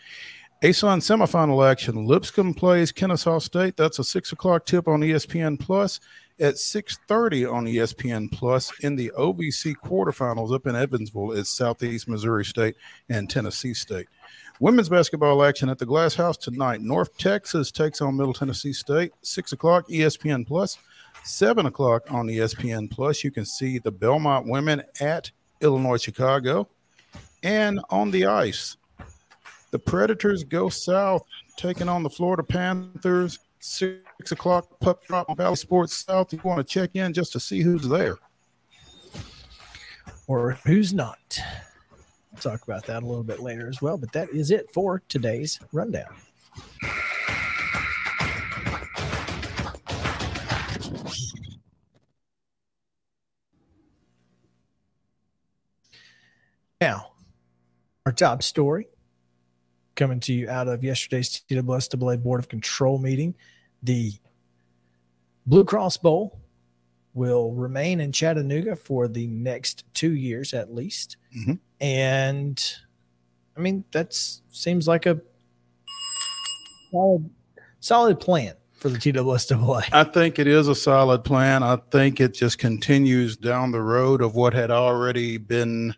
ASUN 0.61 0.98
semifinal 0.98 1.64
action. 1.70 2.04
Lipscomb 2.04 2.52
plays 2.52 2.90
Kennesaw 2.90 3.38
State. 3.38 3.76
That's 3.76 4.00
a 4.00 4.04
six 4.04 4.32
o'clock 4.32 4.66
tip 4.66 4.88
on 4.88 5.00
ESPN 5.00 5.56
Plus. 5.59 6.00
At 6.40 6.54
6:30 6.54 7.52
on 7.52 7.66
ESPN 7.66 8.30
Plus 8.30 8.72
in 8.80 8.96
the 8.96 9.12
OVC 9.16 9.74
quarterfinals 9.76 10.52
up 10.52 10.66
in 10.66 10.74
Evansville 10.74 11.32
is 11.32 11.48
Southeast 11.48 12.09
Missouri 12.09 12.44
State 12.44 12.74
and 13.09 13.30
Tennessee 13.30 13.72
State. 13.74 14.09
Women's 14.59 14.88
basketball 14.88 15.44
action 15.44 15.68
at 15.68 15.78
the 15.78 15.86
Glass 15.86 16.14
House 16.14 16.36
tonight. 16.36 16.80
North 16.80 17.16
Texas 17.18 17.70
takes 17.70 18.00
on 18.00 18.16
Middle 18.16 18.32
Tennessee 18.32 18.72
State. 18.72 19.12
Six 19.22 19.52
o'clock 19.52 19.88
ESPN 19.88 20.44
Plus. 20.44 20.76
Seven 21.22 21.66
o'clock 21.66 22.11
on 22.11 22.26
ESPN 22.26 22.90
Plus. 22.90 23.22
You 23.22 23.30
can 23.30 23.44
see 23.44 23.78
the 23.78 23.92
Belmont 23.92 24.48
women 24.48 24.82
at 25.00 25.30
Illinois 25.61 26.02
Chicago. 26.02 26.68
And 27.44 27.80
on 27.90 28.11
the 28.11 28.26
ice, 28.26 28.76
the 29.70 29.78
Predators 29.78 30.44
go 30.44 30.68
south, 30.68 31.22
taking 31.56 31.88
on 31.88 32.02
the 32.02 32.10
Florida 32.10 32.42
Panthers. 32.42 33.38
Six 33.60 34.30
o'clock 34.30 34.68
puck 34.80 35.04
drop 35.04 35.28
on 35.28 35.36
Bally 35.36 35.56
Sports 35.56 36.04
South. 36.06 36.32
You 36.32 36.40
want 36.44 36.58
to 36.58 36.64
check 36.64 36.90
in 36.94 37.12
just 37.12 37.32
to 37.32 37.40
see 37.40 37.60
who's 37.60 37.88
there. 37.88 38.16
or 40.28 40.52
who's 40.64 40.92
not. 40.94 41.40
We'll 42.30 42.40
talk 42.40 42.62
about 42.62 42.86
that 42.86 43.02
a 43.02 43.06
little 43.06 43.24
bit 43.24 43.40
later 43.40 43.68
as 43.68 43.82
well. 43.82 43.96
But 43.98 44.12
that 44.12 44.28
is 44.30 44.50
it 44.52 44.70
for 44.72 45.02
today's 45.08 45.58
rundown. 45.72 46.14
Now, 56.80 57.12
our 58.06 58.12
top 58.12 58.42
story 58.42 58.86
coming 59.99 60.20
to 60.20 60.32
you 60.32 60.49
out 60.49 60.68
of 60.68 60.82
yesterday's 60.82 61.42
TSSAA 61.51 62.22
Board 62.22 62.40
of 62.40 62.49
Control 62.49 62.99
meeting. 62.99 63.34
The 63.82 64.12
Blue 65.44 65.64
Cross 65.64 65.99
Bowl 65.99 66.40
will 67.14 67.53
remain 67.53 68.01
in 68.01 68.12
Chattanooga 68.12 68.76
for 68.76 69.09
the 69.09 69.26
next 69.26 69.84
two 69.92 70.14
years 70.14 70.55
at 70.55 70.72
least. 70.72 71.16
Mhm. 71.36 71.59
And 71.80 72.74
I 73.57 73.61
mean, 73.61 73.84
that 73.90 74.14
seems 74.51 74.86
like 74.86 75.05
a 75.05 75.20
solid, 76.92 77.28
solid 77.80 78.20
plan 78.20 78.55
for 78.74 78.88
the 78.88 78.99
TSSAA. 78.99 79.88
I 79.92 80.05
think 80.05 80.38
it 80.38 80.46
is 80.46 80.68
a 80.68 80.76
solid 80.76 81.24
plan. 81.24 81.64
I 81.64 81.76
think 81.90 82.20
it 82.20 82.34
just 82.34 82.59
continues 82.59 83.36
down 83.36 83.72
the 83.72 83.82
road 83.82 84.22
of 84.22 84.36
what 84.36 84.55
had 84.55 84.70
already 84.70 85.38
been 85.38 85.96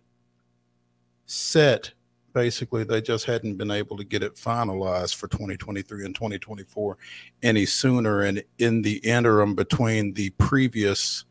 set. 1.27 1.93
Basically, 2.33 2.85
they 2.85 3.01
just 3.01 3.25
hadn't 3.25 3.57
been 3.57 3.71
able 3.71 3.97
to 3.97 4.05
get 4.05 4.23
it 4.23 4.37
finalized 4.37 5.17
for 5.17 5.29
2023 5.29 6.05
and 6.05 6.15
2024 6.15 6.97
any 7.43 7.67
sooner. 7.67 8.23
And 8.23 8.43
in 8.59 8.83
the 8.83 8.99
interim 8.99 9.55
between 9.55 10.13
the 10.15 10.31
previous 10.31 11.25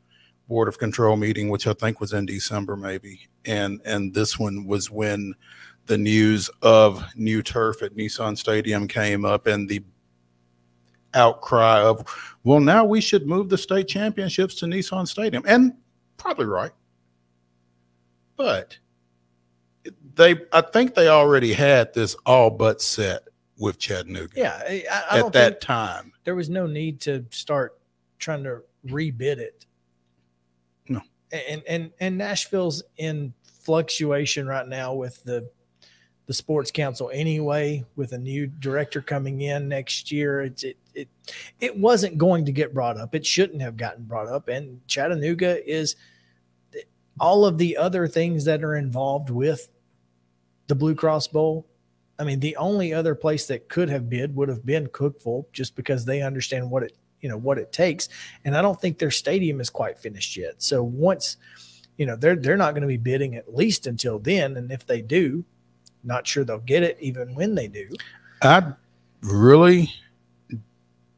Board 0.47 0.67
of 0.67 0.79
Control 0.79 1.15
meeting, 1.15 1.49
which 1.49 1.67
I 1.67 1.73
think 1.73 2.01
was 2.01 2.11
in 2.11 2.25
December, 2.25 2.75
maybe, 2.75 3.29
and 3.45 3.79
and 3.85 4.13
this 4.13 4.39
one 4.39 4.65
was 4.65 4.89
when 4.89 5.35
the 5.85 5.97
news 5.97 6.49
of 6.61 7.03
new 7.15 7.41
turf 7.41 7.81
at 7.81 7.95
Nissan 7.95 8.37
Stadium 8.37 8.87
came 8.87 9.25
up 9.25 9.47
and 9.47 9.67
the 9.67 9.83
outcry 11.13 11.81
of, 11.81 12.05
well, 12.43 12.59
now 12.59 12.85
we 12.85 13.01
should 13.01 13.27
move 13.27 13.49
the 13.49 13.57
state 13.57 13.87
championships 13.87 14.55
to 14.55 14.65
Nissan 14.65 15.07
Stadium. 15.07 15.43
And 15.47 15.73
probably 16.17 16.45
right. 16.45 16.71
But 18.35 18.77
they, 20.19 20.35
I 20.51 20.61
think 20.61 20.93
they 20.95 21.07
already 21.07 21.53
had 21.53 21.93
this 21.93 22.15
all 22.25 22.49
but 22.49 22.81
set 22.81 23.23
with 23.57 23.79
Chattanooga 23.79 24.33
Yeah, 24.35 24.61
I, 24.67 24.85
I- 24.91 25.15
at 25.17 25.19
don't 25.21 25.33
that 25.33 25.49
think 25.53 25.61
time. 25.61 26.13
there 26.25 26.35
was 26.35 26.49
no 26.49 26.67
need 26.67 26.99
to 27.01 27.25
start 27.31 27.79
trying 28.19 28.43
to 28.43 28.61
rebid 28.85 29.37
it. 29.37 29.65
No. 30.89 31.01
And 31.31 31.63
and 31.67 31.91
and 31.99 32.17
Nashville's 32.17 32.83
in 32.97 33.33
fluctuation 33.63 34.45
right 34.47 34.67
now 34.67 34.93
with 34.93 35.23
the 35.23 35.49
the 36.25 36.33
sports 36.33 36.69
council 36.69 37.09
anyway, 37.13 37.83
with 37.95 38.11
a 38.13 38.17
new 38.17 38.45
director 38.45 39.01
coming 39.01 39.41
in 39.41 39.67
next 39.67 40.11
year. 40.11 40.41
It's 40.41 40.63
it 40.63 40.77
it 40.93 41.07
it 41.59 41.77
wasn't 41.77 42.17
going 42.17 42.45
to 42.45 42.51
get 42.51 42.73
brought 42.73 42.97
up. 42.97 43.15
It 43.15 43.25
shouldn't 43.25 43.61
have 43.61 43.77
gotten 43.77 44.03
brought 44.03 44.27
up. 44.27 44.47
And 44.47 44.85
Chattanooga 44.87 45.65
is 45.69 45.95
all 47.19 47.45
of 47.45 47.57
the 47.57 47.75
other 47.77 48.07
things 48.07 48.45
that 48.45 48.63
are 48.63 48.75
involved 48.75 49.29
with 49.29 49.69
the 50.69 50.75
Blue 50.75 50.95
Cross 50.95 51.27
Bowl. 51.27 51.67
I 52.17 52.23
mean, 52.23 52.39
the 52.39 52.55
only 52.55 52.93
other 52.93 53.15
place 53.15 53.47
that 53.47 53.67
could 53.67 53.89
have 53.89 54.09
bid 54.09 54.33
would 54.35 54.47
have 54.47 54.65
been 54.65 54.87
Cookeville, 54.87 55.45
just 55.51 55.75
because 55.75 56.05
they 56.05 56.21
understand 56.21 56.69
what 56.71 56.83
it 56.83 56.97
you 57.19 57.27
know 57.27 57.37
what 57.37 57.57
it 57.57 57.73
takes. 57.73 58.07
And 58.45 58.55
I 58.55 58.61
don't 58.61 58.79
think 58.79 58.97
their 58.97 59.11
stadium 59.11 59.59
is 59.59 59.69
quite 59.69 59.99
finished 59.99 60.37
yet. 60.37 60.61
So 60.61 60.83
once 60.83 61.35
you 61.97 62.05
know 62.05 62.15
they're 62.15 62.35
they're 62.35 62.55
not 62.55 62.71
going 62.73 62.83
to 62.83 62.87
be 62.87 62.97
bidding 62.97 63.35
at 63.35 63.53
least 63.53 63.87
until 63.87 64.19
then. 64.19 64.55
And 64.55 64.71
if 64.71 64.85
they 64.85 65.01
do, 65.01 65.43
not 66.03 66.27
sure 66.27 66.43
they'll 66.43 66.59
get 66.59 66.83
it 66.83 66.97
even 67.01 67.35
when 67.35 67.55
they 67.55 67.67
do. 67.67 67.89
I 68.41 68.73
really, 69.21 69.91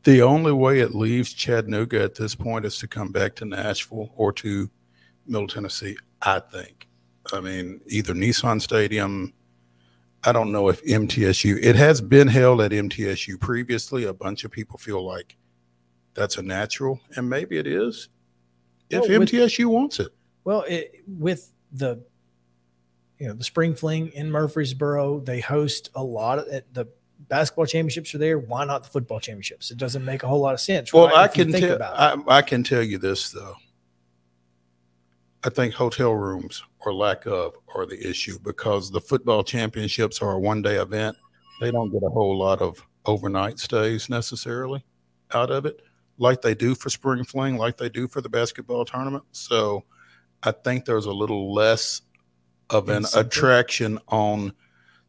the 0.04 0.22
only 0.22 0.52
way 0.52 0.80
it 0.80 0.96
leaves 0.96 1.34
Chattanooga 1.34 2.02
at 2.02 2.16
this 2.16 2.34
point 2.34 2.66
is 2.66 2.78
to 2.80 2.88
come 2.88 3.12
back 3.12 3.36
to 3.36 3.46
Nashville 3.46 4.12
or 4.16 4.34
to 4.34 4.70
Middle 5.28 5.48
Tennessee, 5.48 5.98
I 6.22 6.40
think. 6.40 6.88
I 7.32 7.40
mean, 7.40 7.82
either 7.88 8.14
Nissan 8.14 8.62
Stadium. 8.62 9.34
I 10.24 10.32
don't 10.32 10.52
know 10.52 10.70
if 10.70 10.84
MTSU, 10.86 11.58
it 11.62 11.76
has 11.76 12.00
been 12.02 12.28
held 12.28 12.62
at 12.62 12.72
MTSU 12.72 13.40
previously. 13.40 14.04
A 14.06 14.14
bunch 14.14 14.44
of 14.44 14.52
people 14.52 14.78
feel 14.78 15.04
like 15.06 15.36
that's 16.14 16.38
a 16.38 16.42
natural, 16.42 17.00
and 17.16 17.30
maybe 17.30 17.58
it 17.58 17.66
is 17.68 18.10
if 18.90 19.02
Well, 19.02 19.20
with- 19.20 19.30
MTSU 19.30 19.66
wants 19.66 20.00
it. 20.00 20.10
Well, 20.44 20.64
it, 20.68 20.96
with 21.08 21.52
the 21.72 22.04
you 23.20 23.28
know 23.28 23.34
the 23.34 23.44
spring 23.44 23.76
fling 23.76 24.10
in 24.10 24.32
Murfreesboro, 24.32 25.20
they 25.22 25.40
host 25.40 25.90
a 25.96 26.04
lot 26.04 26.40
of 26.40 26.46
the 26.74 26.88
basketball 27.30 27.68
championships 27.68 28.14
are 28.16 28.18
there. 28.18 28.40
Why 28.40 28.66
not 28.66 28.84
the 28.84 28.90
football 28.90 29.20
championships? 29.20 29.70
It 29.72 29.78
doesn't 29.78 30.04
make 30.04 30.24
a 30.24 30.28
whole 30.28 30.40
lot 30.40 30.54
of 30.56 30.60
sense. 30.60 30.92
Well, 30.92 31.06
right, 31.08 31.16
I 31.16 31.26
if 31.26 31.34
can 31.34 31.52
think 31.52 31.66
tell. 31.68 31.76
about. 31.76 32.28
I, 32.28 32.38
I 32.38 32.42
can 32.42 32.64
tell 32.64 32.82
you 32.82 32.98
this 32.98 33.30
though. 33.32 33.56
I 35.44 35.50
think 35.50 35.74
hotel 35.74 36.14
rooms 36.14 36.64
or 36.82 36.94
lack 36.94 37.26
of 37.26 37.56
are 37.76 37.86
the 37.86 38.08
issue 38.08 38.38
because 38.44 38.92
the 38.92 39.02
football 39.02 39.44
championships 39.44 40.22
are 40.22 40.34
a 40.34 40.40
one 40.40 40.62
day 40.62 40.76
event. 40.76 41.18
They 41.60 41.72
don't 41.72 41.92
get 41.92 42.04
a 42.04 42.10
whole 42.10 42.38
lot 42.38 42.62
of 42.62 42.86
overnight 43.06 43.60
stays 43.60 44.10
necessarily 44.10 44.84
out 45.34 45.50
of 45.50 45.66
it, 45.66 45.82
like 46.18 46.42
they 46.42 46.54
do 46.54 46.76
for 46.76 46.90
spring 46.90 47.24
fling, 47.24 47.58
like 47.58 47.78
they 47.78 47.90
do 47.90 48.08
for 48.08 48.22
the 48.22 48.30
basketball 48.30 48.86
tournament. 48.86 49.24
So 49.32 49.84
I 50.44 50.52
think 50.52 50.86
there's 50.86 51.06
a 51.06 51.14
little 51.14 51.54
less 51.54 52.02
of 52.70 52.90
an 52.90 53.06
attraction 53.16 54.00
on 54.08 54.54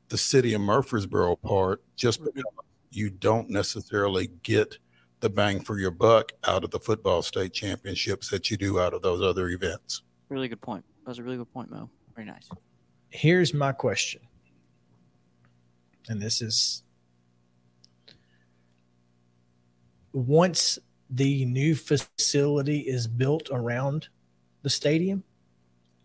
the 0.09 0.18
city 0.18 0.55
of 0.55 0.61
Murfreesboro 0.61 1.37
part 1.37 1.83
just 1.97 2.24
because 2.24 2.43
you 2.91 3.11
don't 3.11 3.49
necessarily 3.51 4.30
get 4.43 4.78
the 5.20 5.30
bang 5.30 5.61
for 5.61 5.78
your 5.78 5.91
buck 5.91 6.33
out 6.45 6.64
of 6.64 6.70
the 6.70 6.80
football 6.80 7.22
state 7.22 7.53
championships 7.53 8.28
that 8.30 8.51
you 8.51 8.57
do 8.57 8.80
out 8.80 8.93
of 8.93 9.03
those 9.03 9.22
other 9.22 9.49
events. 9.51 10.03
Really 10.33 10.49
good 10.49 10.62
point. 10.62 10.83
That 11.05 11.11
was 11.11 11.18
a 11.18 11.22
really 11.22 11.37
good 11.37 11.53
point, 11.53 11.70
Mo. 11.70 11.91
Very 12.16 12.26
nice. 12.26 12.49
Here's 13.11 13.53
my 13.53 13.70
question, 13.70 14.22
and 16.09 16.22
this 16.22 16.41
is 16.41 16.85
once 20.14 20.78
the 21.11 21.45
new 21.45 21.74
facility 21.74 22.78
is 22.78 23.07
built 23.07 23.51
around 23.53 24.09
the 24.62 24.70
stadium. 24.70 25.22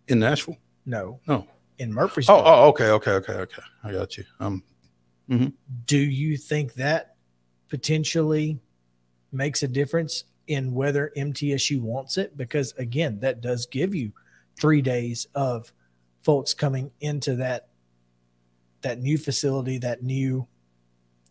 In 0.09 0.19
Nashville? 0.19 0.57
No, 0.86 1.21
No. 1.25 1.47
in 1.78 1.93
Murfreesboro. 1.93 2.36
Oh, 2.38 2.43
oh, 2.45 2.67
okay, 2.67 2.89
okay, 2.89 3.11
okay, 3.11 3.34
okay. 3.34 3.61
I 3.86 3.93
got 3.93 4.17
you. 4.17 4.25
Um, 4.41 4.61
do 5.86 5.97
you 5.97 6.36
think 6.36 6.73
that 6.73 7.15
potentially 7.69 8.59
makes 9.32 9.63
a 9.63 9.69
difference 9.69 10.25
in 10.47 10.73
whether 10.73 11.11
MTSU 11.15 11.81
wants 11.81 12.17
it? 12.17 12.35
Because 12.37 12.73
again, 12.73 13.19
that 13.19 13.41
does 13.41 13.65
give 13.65 13.93
you 13.93 14.11
three 14.59 14.81
days 14.81 15.27
of 15.35 15.71
folks 16.23 16.53
coming 16.53 16.91
into 16.99 17.35
that 17.35 17.67
that 18.81 18.99
new 18.99 19.17
facility, 19.17 19.77
that 19.79 20.03
new 20.03 20.47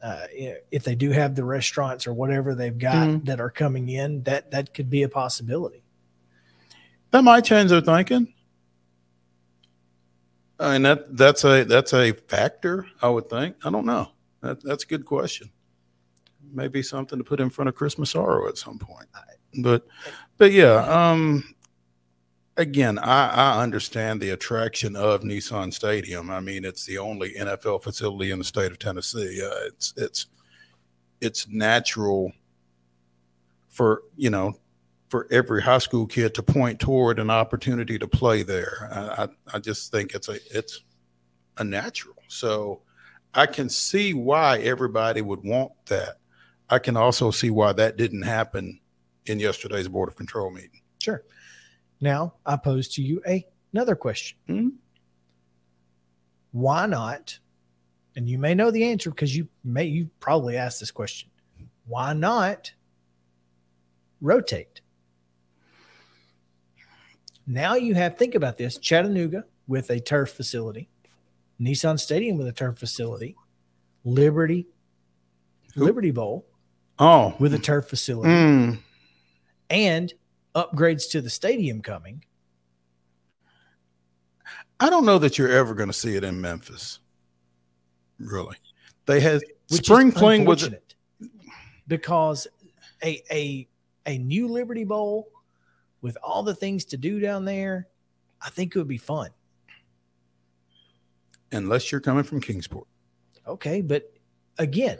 uh, 0.02 0.26
if 0.70 0.84
they 0.84 0.94
do 0.94 1.10
have 1.10 1.34
the 1.34 1.44
restaurants 1.44 2.06
or 2.06 2.12
whatever 2.12 2.54
they've 2.54 2.78
got 2.78 3.08
Mhm. 3.08 3.24
that 3.24 3.40
are 3.40 3.50
coming 3.50 3.88
in, 3.88 4.22
that 4.24 4.50
that 4.50 4.74
could 4.74 4.90
be 4.90 5.02
a 5.02 5.08
possibility. 5.08 5.82
that 7.12 7.22
might 7.24 7.44
change 7.44 7.70
their 7.70 7.80
thinking. 7.80 8.32
I 10.58 10.72
mean 10.72 10.82
that 10.82 11.16
that's 11.16 11.44
a 11.44 11.64
that's 11.64 11.92
a 11.94 12.12
factor, 12.12 12.86
I 13.00 13.08
would 13.08 13.28
think. 13.28 13.56
I 13.64 13.70
don't 13.70 13.86
know. 13.86 14.10
That, 14.42 14.62
that's 14.62 14.84
a 14.84 14.86
good 14.86 15.04
question. 15.06 15.50
Maybe 16.53 16.82
something 16.82 17.18
to 17.18 17.24
put 17.24 17.40
in 17.40 17.51
front 17.51 17.68
of 17.68 17.74
Chris 17.74 17.99
Massaro 17.99 18.49
at 18.49 18.59
some 18.59 18.78
point. 18.78 19.09
But 19.62 19.86
but 20.38 20.53
yeah, 20.53 20.74
um 20.86 21.44
again, 22.57 22.99
I, 22.99 23.28
I 23.28 23.62
understand 23.62 24.20
the 24.20 24.30
attraction 24.30 24.97
of 24.97 25.22
Nissan 25.22 25.72
Stadium. 25.72 26.30
I 26.30 26.40
mean, 26.40 26.64
it's 26.64 26.84
the 26.86 26.99
only 26.99 27.34
NFL 27.34 27.82
facility 27.82 28.30
in 28.30 28.38
the 28.38 28.44
state 28.44 28.72
of 28.72 28.78
Tennessee. 28.78 29.42
Uh, 29.44 29.66
it's 29.66 29.94
it's 29.97 30.26
it's 31.20 31.49
natural 31.49 32.32
for 33.68 34.03
you 34.16 34.30
know 34.30 34.55
for 35.09 35.28
every 35.30 35.62
high 35.62 35.78
school 35.78 36.07
kid 36.07 36.34
to 36.34 36.42
point 36.42 36.80
toward 36.80 37.18
an 37.18 37.30
opportunity 37.30 37.99
to 37.99 38.09
play 38.09 38.42
there. 38.42 38.88
I, 38.92 39.24
I, 39.24 39.28
I 39.55 39.59
just 39.59 39.90
think 39.90 40.14
it's 40.14 40.28
a 40.28 40.38
it's 40.51 40.82
a 41.59 41.64
natural. 41.64 42.16
So 42.28 42.82
I 43.34 43.47
can 43.47 43.68
see 43.68 44.14
why 44.14 44.59
everybody 44.59 45.20
would 45.20 45.44
want 45.44 45.72
that. 45.86 46.16
I 46.68 46.78
can 46.78 46.96
also 46.96 47.30
see 47.30 47.50
why 47.50 47.72
that 47.72 47.96
didn't 47.96 48.22
happen 48.22 48.80
in 49.26 49.40
yesterday's 49.40 49.88
board 49.88 50.08
of 50.08 50.16
control 50.16 50.50
meeting. 50.50 50.80
Sure. 51.00 51.22
Now 52.00 52.34
I 52.44 52.56
pose 52.56 52.88
to 52.88 53.02
you 53.02 53.22
a, 53.26 53.46
another 53.72 53.94
question. 53.94 54.38
Hmm? 54.46 54.68
Why 56.52 56.86
not? 56.86 57.38
And 58.16 58.28
you 58.28 58.38
may 58.38 58.54
know 58.54 58.70
the 58.70 58.84
answer 58.84 59.10
because 59.10 59.36
you 59.36 59.48
may 59.62 59.84
you 59.84 60.08
probably 60.20 60.56
asked 60.56 60.80
this 60.80 60.90
question. 60.90 61.30
Why 61.86 62.12
not 62.14 62.72
rotate? 64.20 64.80
Now 67.46 67.74
you 67.74 67.94
have 67.94 68.16
think 68.16 68.34
about 68.34 68.56
this: 68.56 68.78
Chattanooga 68.78 69.44
with 69.68 69.90
a 69.90 70.00
turf 70.00 70.30
facility, 70.30 70.88
Nissan 71.60 72.00
Stadium 72.00 72.38
with 72.38 72.48
a 72.48 72.52
turf 72.52 72.78
facility, 72.78 73.36
Liberty, 74.04 74.66
Liberty 75.76 76.10
Bowl 76.10 76.46
Oh, 76.99 77.34
with 77.38 77.53
a 77.53 77.59
turf 77.59 77.88
facility, 77.88 78.30
mm, 78.30 78.78
and 79.68 80.14
upgrades 80.55 81.11
to 81.11 81.20
the 81.20 81.28
stadium 81.30 81.82
coming. 81.82 82.24
I 84.80 84.90
don't 84.90 85.05
know 85.05 85.18
that 85.18 85.38
you're 85.38 85.51
ever 85.53 85.74
going 85.74 85.88
to 85.88 85.92
see 85.92 86.16
it 86.16 86.24
in 86.24 86.40
Memphis. 86.40 87.01
Really, 88.18 88.57
they 89.07 89.20
had 89.20 89.42
which 89.68 89.84
spring 89.86 90.11
fling 90.11 90.44
was 90.47 90.62
unfortunate 90.62 90.94
because 91.86 92.47
a 93.05 93.22
a 93.30 93.68
a 94.07 94.18
new 94.18 94.49
Liberty 94.49 94.84
Bowl 94.84 95.28
with 96.01 96.16
all 96.22 96.42
the 96.42 96.55
things 96.55 96.84
to 96.86 96.97
do 96.97 97.20
down 97.20 97.44
there, 97.44 97.88
I 98.40 98.49
think 98.51 98.74
it 98.74 98.78
would 98.78 98.88
be 98.88 98.97
fun. 98.99 99.30
unless 101.53 101.90
you're 101.92 102.01
coming 102.01 102.22
from 102.24 102.40
Kingsport. 102.40 102.86
Okay, 103.47 103.80
but 103.80 104.12
again, 104.59 104.99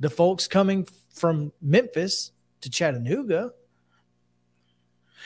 the 0.00 0.10
folks 0.10 0.46
coming 0.46 0.86
from 1.12 1.52
Memphis 1.60 2.32
to 2.60 2.70
Chattanooga, 2.70 3.52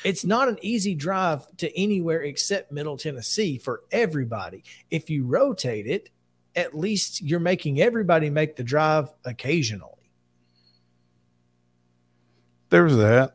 it's 0.04 0.24
not 0.24 0.48
an 0.48 0.58
easy 0.62 0.94
drive 0.94 1.46
to 1.58 1.74
anywhere 1.78 2.22
except 2.22 2.72
Middle 2.72 2.96
Tennessee 2.96 3.58
for 3.58 3.82
everybody. 3.92 4.64
If 4.90 5.10
you 5.10 5.24
rotate 5.24 5.86
it, 5.86 6.10
at 6.56 6.76
least 6.76 7.22
you're 7.22 7.40
making 7.40 7.80
everybody 7.80 8.28
make 8.30 8.56
the 8.56 8.64
drive 8.64 9.10
occasionally. 9.24 10.10
There's 12.68 12.96
that. 12.96 13.34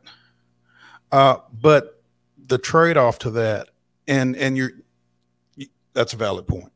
Uh, 1.10 1.38
but 1.60 2.02
the 2.48 2.58
trade-off 2.58 3.18
to 3.20 3.30
that, 3.30 3.70
and 4.06 4.36
and 4.36 4.56
you're 4.56 4.72
that's 5.94 6.12
a 6.12 6.16
valid 6.16 6.46
point. 6.46 6.72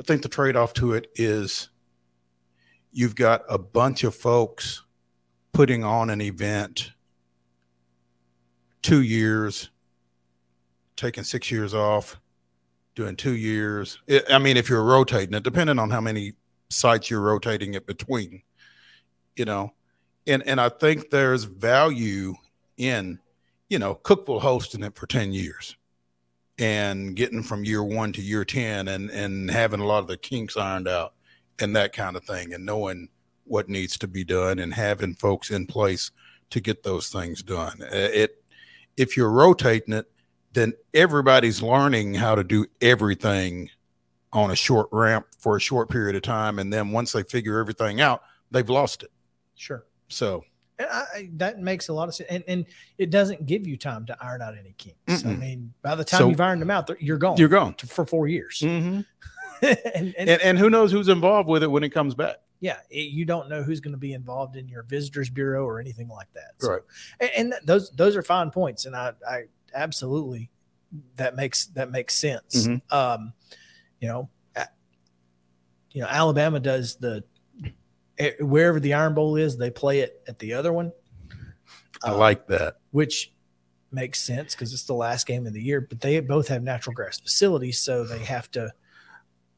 I 0.00 0.04
think 0.04 0.22
the 0.22 0.28
trade-off 0.28 0.72
to 0.74 0.94
it 0.94 1.10
is 1.14 1.68
you've 2.92 3.14
got 3.14 3.42
a 3.48 3.58
bunch 3.58 4.04
of 4.04 4.14
folks 4.14 4.82
putting 5.52 5.84
on 5.84 6.10
an 6.10 6.20
event 6.20 6.92
two 8.82 9.02
years, 9.02 9.70
taking 10.96 11.24
six 11.24 11.50
years 11.50 11.74
off, 11.74 12.20
doing 12.94 13.16
two 13.16 13.34
years. 13.34 13.98
I 14.08 14.22
I 14.30 14.38
mean, 14.38 14.56
if 14.56 14.68
you're 14.68 14.84
rotating 14.84 15.34
it, 15.34 15.42
depending 15.42 15.78
on 15.78 15.90
how 15.90 16.00
many 16.00 16.32
sites 16.70 17.10
you're 17.10 17.20
rotating 17.20 17.74
it 17.74 17.86
between, 17.86 18.42
you 19.36 19.44
know, 19.44 19.72
and 20.26 20.46
and 20.46 20.60
I 20.60 20.68
think 20.68 21.10
there's 21.10 21.44
value 21.44 22.34
in, 22.76 23.18
you 23.68 23.78
know, 23.78 23.94
Cookeville 23.96 24.40
hosting 24.40 24.82
it 24.82 24.96
for 24.96 25.06
ten 25.06 25.32
years, 25.32 25.76
and 26.58 27.16
getting 27.16 27.42
from 27.42 27.64
year 27.64 27.82
one 27.82 28.12
to 28.12 28.22
year 28.22 28.44
ten, 28.44 28.88
and 28.88 29.10
and 29.10 29.50
having 29.50 29.80
a 29.80 29.86
lot 29.86 30.00
of 30.00 30.06
the 30.08 30.16
kinks 30.16 30.56
ironed 30.56 30.88
out, 30.88 31.14
and 31.60 31.74
that 31.76 31.92
kind 31.92 32.16
of 32.16 32.24
thing, 32.24 32.52
and 32.54 32.64
knowing 32.64 33.08
what 33.44 33.68
needs 33.68 33.96
to 33.98 34.06
be 34.08 34.24
done, 34.24 34.58
and 34.58 34.74
having 34.74 35.14
folks 35.14 35.50
in 35.50 35.66
place 35.66 36.10
to 36.50 36.60
get 36.60 36.82
those 36.82 37.08
things 37.08 37.42
done. 37.42 37.82
Uh, 37.82 37.88
It, 37.92 38.42
if 38.96 39.16
you're 39.16 39.30
rotating 39.30 39.94
it, 39.94 40.10
then 40.52 40.72
everybody's 40.94 41.62
learning 41.62 42.14
how 42.14 42.34
to 42.34 42.42
do 42.44 42.66
everything 42.80 43.70
on 44.32 44.50
a 44.50 44.56
short 44.56 44.88
ramp 44.92 45.26
for 45.38 45.56
a 45.56 45.60
short 45.60 45.88
period 45.88 46.16
of 46.16 46.22
time, 46.22 46.58
and 46.58 46.72
then 46.72 46.90
once 46.90 47.12
they 47.12 47.22
figure 47.22 47.58
everything 47.58 48.00
out, 48.00 48.22
they've 48.50 48.68
lost 48.68 49.02
it. 49.02 49.10
Sure. 49.54 49.84
So 50.08 50.44
I, 50.78 50.84
I- 51.14 51.30
that 51.36 51.58
makes 51.60 51.88
a 51.88 51.92
lot 51.92 52.08
of 52.08 52.14
sense. 52.14 52.28
And, 52.30 52.44
and 52.48 52.66
it 52.98 53.10
doesn't 53.10 53.46
give 53.46 53.66
you 53.66 53.76
time 53.76 54.04
to 54.06 54.16
iron 54.20 54.42
out 54.42 54.54
any 54.58 54.74
kinks. 54.78 54.98
I 55.08 55.12
Mm-mm. 55.28 55.38
mean, 55.38 55.74
by 55.82 55.94
the 55.94 56.04
time 56.04 56.18
So- 56.18 56.28
you've 56.28 56.40
ironed 56.40 56.60
them 56.62 56.70
out, 56.70 56.90
you're 57.00 57.18
gone. 57.18 57.36
You're 57.38 57.48
gone. 57.48 57.74
to- 57.74 57.86
for 57.86 58.04
four 58.06 58.28
years. 58.28 58.60
Mhm. 58.64 59.04
and, 59.94 60.14
and, 60.16 60.28
and, 60.28 60.42
and 60.42 60.58
who 60.58 60.70
knows 60.70 60.90
who's 60.92 61.08
involved 61.08 61.48
with 61.48 61.62
it 61.62 61.70
when 61.70 61.82
it 61.84 61.90
comes 61.90 62.14
back? 62.14 62.36
yeah, 62.60 62.78
it- 62.90 63.12
you 63.12 63.24
don't 63.24 63.48
know 63.48 63.62
who's 63.62 63.78
going 63.80 63.92
to 63.92 63.98
be 63.98 64.12
involved 64.14 64.56
in 64.56 64.66
your 64.68 64.82
visitors 64.82 65.30
bureau 65.30 65.64
or 65.64 65.78
anything 65.78 66.08
like 66.08 66.26
that. 66.34 66.52
So, 66.58 66.70
Right. 66.72 66.80
and, 67.20 67.30
and 67.36 67.54
those 67.64 67.90
those 67.90 68.16
are 68.16 68.22
fine 68.22 68.50
points, 68.50 68.84
and 68.86 68.96
I, 68.96 69.12
I 69.28 69.42
absolutely 69.74 70.50
that 71.16 71.36
makes 71.36 71.66
that 71.66 71.90
makes 71.90 72.14
sense. 72.16 72.66
Mhm. 72.66 72.80
Um, 72.92 73.32
you 74.00 74.08
know, 74.08 74.28
you 75.92 76.02
know, 76.02 76.08
Alabama 76.08 76.60
does 76.60 76.96
the 76.96 77.24
wherever 78.40 78.80
the 78.80 78.94
Iron 78.94 79.14
Bowl 79.14 79.36
is, 79.36 79.56
they 79.56 79.70
play 79.70 80.00
it 80.00 80.20
at 80.26 80.38
the 80.38 80.54
other 80.54 80.72
one. 80.72 80.92
I 82.02 82.10
like 82.12 82.46
that. 82.48 82.78
which 82.90 83.32
makes 83.90 84.20
sense 84.20 84.54
because 84.54 84.72
it's 84.72 84.84
the 84.84 84.92
last 84.94 85.26
game 85.26 85.46
of 85.46 85.52
the 85.52 85.62
year. 85.62 85.80
But 85.80 86.00
they 86.00 86.18
both 86.20 86.48
have 86.48 86.62
natural 86.62 86.94
grass 86.94 87.18
facilities, 87.20 87.78
so 87.78 88.04
they 88.04 88.18
have 88.24 88.50
to. 88.52 88.72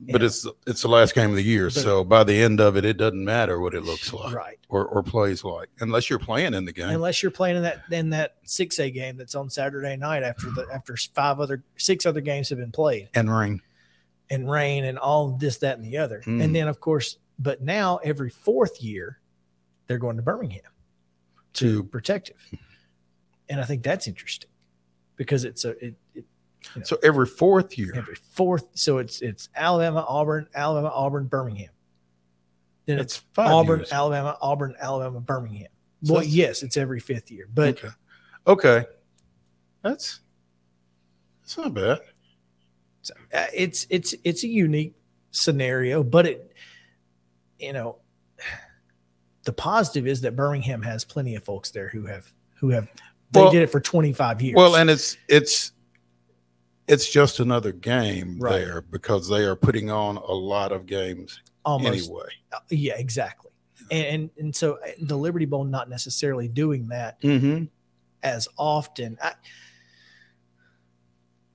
But 0.02 0.22
it's 0.22 0.46
it's 0.66 0.80
the 0.82 0.88
last 0.88 1.14
game 1.14 1.28
of 1.30 1.36
the 1.36 1.42
year, 1.42 1.66
But- 1.66 1.74
so 1.74 2.04
by 2.04 2.24
the 2.24 2.40
end 2.42 2.58
of 2.58 2.76
it, 2.76 2.84
it 2.86 2.96
doesn't 2.96 3.22
matter 3.22 3.60
what 3.60 3.74
it 3.74 3.82
looks 3.82 4.12
like, 4.14 4.34
Right. 4.34 4.58
or 4.70 4.86
or 4.86 5.02
plays 5.02 5.44
like, 5.44 5.68
unless 5.80 6.08
you're 6.08 6.18
playing 6.18 6.54
in 6.54 6.64
the 6.64 6.72
game. 6.72 6.88
Unless 6.88 7.22
you're 7.22 7.30
playing 7.30 7.56
in 7.56 7.62
that 7.64 7.82
in 7.90 8.10
that 8.10 8.36
six 8.44 8.78
A 8.78 8.90
game 8.90 9.18
that's 9.18 9.34
on 9.34 9.50
Saturday 9.50 9.96
night 9.96 10.22
after 10.22 10.50
the 10.50 10.66
after 10.72 10.96
five 11.14 11.38
other 11.38 11.62
six 11.76 12.06
other 12.06 12.22
games 12.22 12.48
have 12.48 12.58
been 12.58 12.72
played 12.72 13.10
and 13.14 13.30
rain. 13.30 13.60
and 14.30 14.50
rain 14.50 14.84
and 14.86 14.98
all 14.98 15.32
this 15.36 15.58
that 15.58 15.76
and 15.76 15.84
the 15.84 15.98
other, 15.98 16.22
Mm. 16.24 16.42
and 16.44 16.54
then 16.54 16.66
of 16.66 16.80
course, 16.80 17.18
but 17.38 17.60
now 17.62 17.98
every 17.98 18.30
fourth 18.30 18.80
year 18.82 19.20
they're 19.86 19.98
going 19.98 20.16
to 20.16 20.22
Birmingham 20.22 20.62
to 21.54 21.82
To- 21.82 21.84
protective, 21.84 22.38
and 23.50 23.60
I 23.60 23.64
think 23.64 23.82
that's 23.82 24.06
interesting 24.08 24.48
because 25.16 25.44
it's 25.44 25.64
a 25.66 25.70
it, 25.70 25.84
it 25.84 25.94
you 26.74 26.80
know, 26.80 26.84
So 26.84 26.98
every 27.02 27.26
fourth 27.26 27.76
year, 27.78 27.92
every 27.96 28.14
fourth. 28.16 28.66
So 28.74 28.98
it's 28.98 29.20
it's 29.22 29.48
Alabama, 29.56 30.04
Auburn, 30.08 30.46
Alabama, 30.54 30.90
Auburn, 30.94 31.26
Birmingham. 31.26 31.70
Then 32.86 32.98
It's 32.98 33.22
Auburn, 33.36 33.80
years. 33.80 33.92
Alabama, 33.92 34.36
Auburn, 34.40 34.74
Alabama, 34.80 35.20
Birmingham. 35.20 35.68
So 36.02 36.14
well, 36.14 36.24
yes, 36.24 36.62
it's 36.62 36.76
every 36.76 36.98
fifth 37.00 37.30
year, 37.30 37.46
but 37.52 37.78
okay, 37.78 37.88
okay, 38.46 38.86
that's 39.82 40.20
that's 41.42 41.58
not 41.58 41.74
bad. 41.74 41.98
uh, 43.34 43.46
it's 43.54 43.86
it's 43.90 44.14
it's 44.24 44.44
a 44.44 44.48
unique 44.48 44.94
scenario. 45.30 46.02
But 46.02 46.26
it, 46.26 46.52
you 47.58 47.74
know, 47.74 47.98
the 49.44 49.52
positive 49.52 50.06
is 50.06 50.22
that 50.22 50.36
Birmingham 50.36 50.82
has 50.82 51.04
plenty 51.04 51.34
of 51.36 51.44
folks 51.44 51.70
there 51.70 51.88
who 51.90 52.06
have 52.06 52.32
who 52.58 52.70
have 52.70 52.90
they 53.32 53.42
Well- 53.42 53.52
did 53.52 53.62
it 53.62 53.66
for 53.70 53.80
twenty 53.80 54.12
five 54.14 54.40
years. 54.40 54.56
Well, 54.56 54.76
and 54.76 54.88
it's 54.88 55.18
it's 55.28 55.72
it's 56.90 57.10
just 57.10 57.40
another 57.40 57.72
game 57.72 58.38
Right. 58.38 58.58
there 58.58 58.80
because 58.82 59.28
they 59.28 59.44
are 59.44 59.56
putting 59.56 59.90
on 59.90 60.16
a 60.16 60.32
lot 60.32 60.72
of 60.72 60.86
games 60.86 61.40
Almost. 61.64 62.08
anyway. 62.08 62.26
Uh, 62.52 62.58
yeah, 62.70 62.94
exactly. 62.98 63.50
And, 63.90 64.06
and 64.06 64.30
and 64.38 64.56
so 64.56 64.74
uh, 64.86 64.90
the 65.00 65.16
Liberty 65.16 65.46
Bowl 65.46 65.64
not 65.64 65.88
necessarily 65.88 66.48
doing 66.48 66.88
that 66.88 67.20
Mm-hmm. 67.22 67.64
as 68.22 68.48
often. 68.58 69.18
I, 69.22 69.32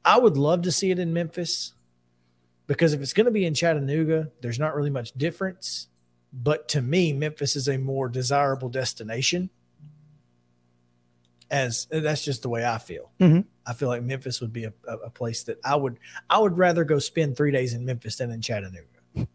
I 0.04 0.20
would 0.20 0.38
love 0.38 0.62
to 0.64 0.72
see 0.72 0.92
it 0.92 1.00
in 1.00 1.14
Memphis 1.14 1.74
because 2.68 2.94
if 2.94 3.02
it's 3.02 3.14
going 3.14 3.26
to 3.26 3.32
be 3.32 3.46
in 3.46 3.54
Chattanooga, 3.54 4.30
there's 4.42 4.60
not 4.60 4.76
really 4.76 4.90
much 4.90 5.12
difference. 5.14 5.88
But 6.34 6.68
to 6.70 6.82
me, 6.82 7.14
Memphis 7.14 7.56
is 7.56 7.68
a 7.70 7.78
more 7.78 8.10
desirable 8.10 8.70
destination. 8.70 9.50
As 11.52 11.88
that's 11.92 12.24
just 12.26 12.42
the 12.42 12.50
way 12.50 12.66
I 12.66 12.78
feel. 12.80 13.12
Mhm. 13.20 13.46
I 13.68 13.74
feel 13.74 13.88
like 13.88 14.02
Memphis 14.04 14.42
would 14.42 14.52
be 14.54 14.64
a, 14.66 14.74
a, 14.88 14.98
a 14.98 15.10
place 15.10 15.44
that 15.44 15.60
I 15.64 15.76
would 15.76 16.00
I 16.30 16.40
would 16.40 16.58
rather 16.58 16.84
go 16.84 16.98
spend 17.00 17.38
three 17.38 17.52
days 17.52 17.74
in 17.74 17.86
Memphis 17.86 18.16
than 18.18 18.32
in 18.32 18.42
Chattanooga. 18.42 18.88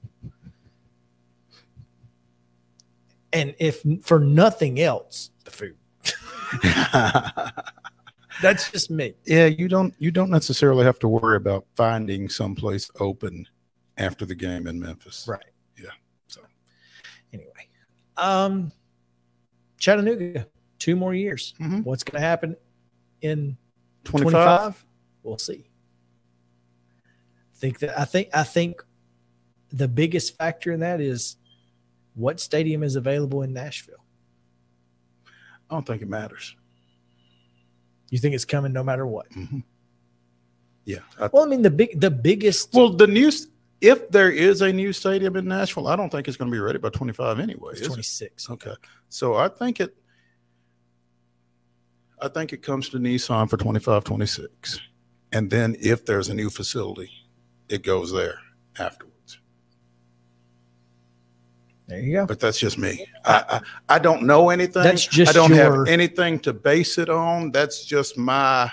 And 3.33 3.55
if 3.61 3.85
for 4.03 4.19
nothing 4.19 4.81
else, 4.81 5.31
the 5.45 5.53
food. 5.53 5.77
That's 8.43 8.71
just 8.71 8.91
me. 8.91 9.15
Yeah, 9.25 9.47
you 9.47 9.69
don't 9.69 9.95
you 9.99 10.11
don't 10.11 10.31
necessarily 10.31 10.85
have 10.85 10.99
to 11.01 11.09
worry 11.09 11.37
about 11.37 11.65
finding 11.77 12.29
someplace 12.29 12.91
open 12.99 13.47
after 13.99 14.27
the 14.27 14.35
game 14.35 14.67
in 14.67 14.81
Memphis. 14.81 15.27
Right. 15.29 15.45
Yeah. 15.79 15.91
So 16.27 16.41
anyway, 17.33 17.69
um, 18.17 18.73
Chattanooga, 19.79 20.47
two 20.81 20.97
more 20.97 21.15
years. 21.15 21.55
Mhm. 21.61 21.85
What's 21.85 22.03
going 22.03 22.21
to 22.21 22.27
happen 22.27 22.57
in 23.21 23.57
25? 24.05 24.33
25? 24.33 24.85
We'll 25.23 25.39
see. 25.39 25.67
Think 27.55 27.79
that 27.81 27.97
I 27.99 28.05
think 28.07 28.29
I 28.35 28.43
think 28.43 28.83
the 29.71 29.87
biggest 29.87 30.37
factor 30.37 30.73
in 30.73 30.81
that 30.81 31.01
is 31.01 31.37
what 32.15 32.41
stadium 32.41 32.83
is 32.83 32.97
available 32.97 33.43
in 33.43 33.53
Nashville. 33.53 34.05
I 35.71 35.75
don't 35.75 35.87
think 35.87 36.03
it 36.03 36.09
matters. 36.09 36.57
You 38.11 38.19
think 38.19 38.35
it's 38.35 38.45
coming 38.47 38.73
no 38.73 38.83
matter 38.83 39.07
what? 39.07 39.27
Yeah. 40.85 40.99
I- 41.21 41.29
Well, 41.33 41.45
I 41.45 41.47
mean 41.47 41.63
the 41.63 41.71
big 41.71 42.01
the 42.01 42.11
biggest 42.11 42.73
well, 42.75 42.91
the 42.91 43.07
news 43.07 43.47
if 43.83 44.11
there 44.11 44.31
is 44.31 44.61
a 44.63 44.73
new 44.73 44.93
stadium 44.93 45.37
in 45.37 45.47
Nashville, 45.47 45.87
I 45.89 45.97
don't 45.97 46.11
think 46.11 46.29
it's 46.29 46.37
going 46.37 46.51
to 46.51 46.55
be 46.55 46.59
ready 46.61 46.79
by 46.79 46.89
25 46.91 47.39
anyway. 47.39 47.73
is 47.75 47.81
is 47.81 47.87
it? 47.87 47.91
26. 47.91 48.51
Okay. 48.51 48.75
So 49.11 49.37
I 49.37 49.49
think 49.49 49.81
it 49.81 49.95
I 52.23 52.29
think 52.29 52.53
it 52.53 52.63
comes 52.63 52.89
to 52.91 52.99
Nissan 52.99 53.49
for 53.49 53.57
25 53.57 54.05
26. 54.05 54.81
And 55.33 55.51
then 55.51 55.77
if 55.81 56.05
there's 56.05 56.29
a 56.29 56.35
new 56.35 56.51
facility, 56.51 57.11
it 57.69 57.83
goes 57.83 58.13
there 58.13 58.39
afterwards. 58.79 59.39
There 61.87 62.01
you 62.01 62.13
go. 62.13 62.27
But 62.27 62.41
that's 62.41 62.59
just 62.59 62.79
me. 62.79 63.07
I 63.25 63.61
I, 63.89 63.97
I 63.97 63.99
don't 63.99 64.23
know 64.23 64.51
anything. 64.51 64.83
That's 64.83 65.07
just 65.07 65.31
I 65.31 65.33
don't 65.33 65.55
your- 65.55 65.87
have 65.87 65.89
anything 65.89 66.39
to 66.41 66.53
base 66.53 66.99
it 66.99 67.09
on. 67.09 67.51
That's 67.51 67.85
just 67.85 68.17
my 68.17 68.71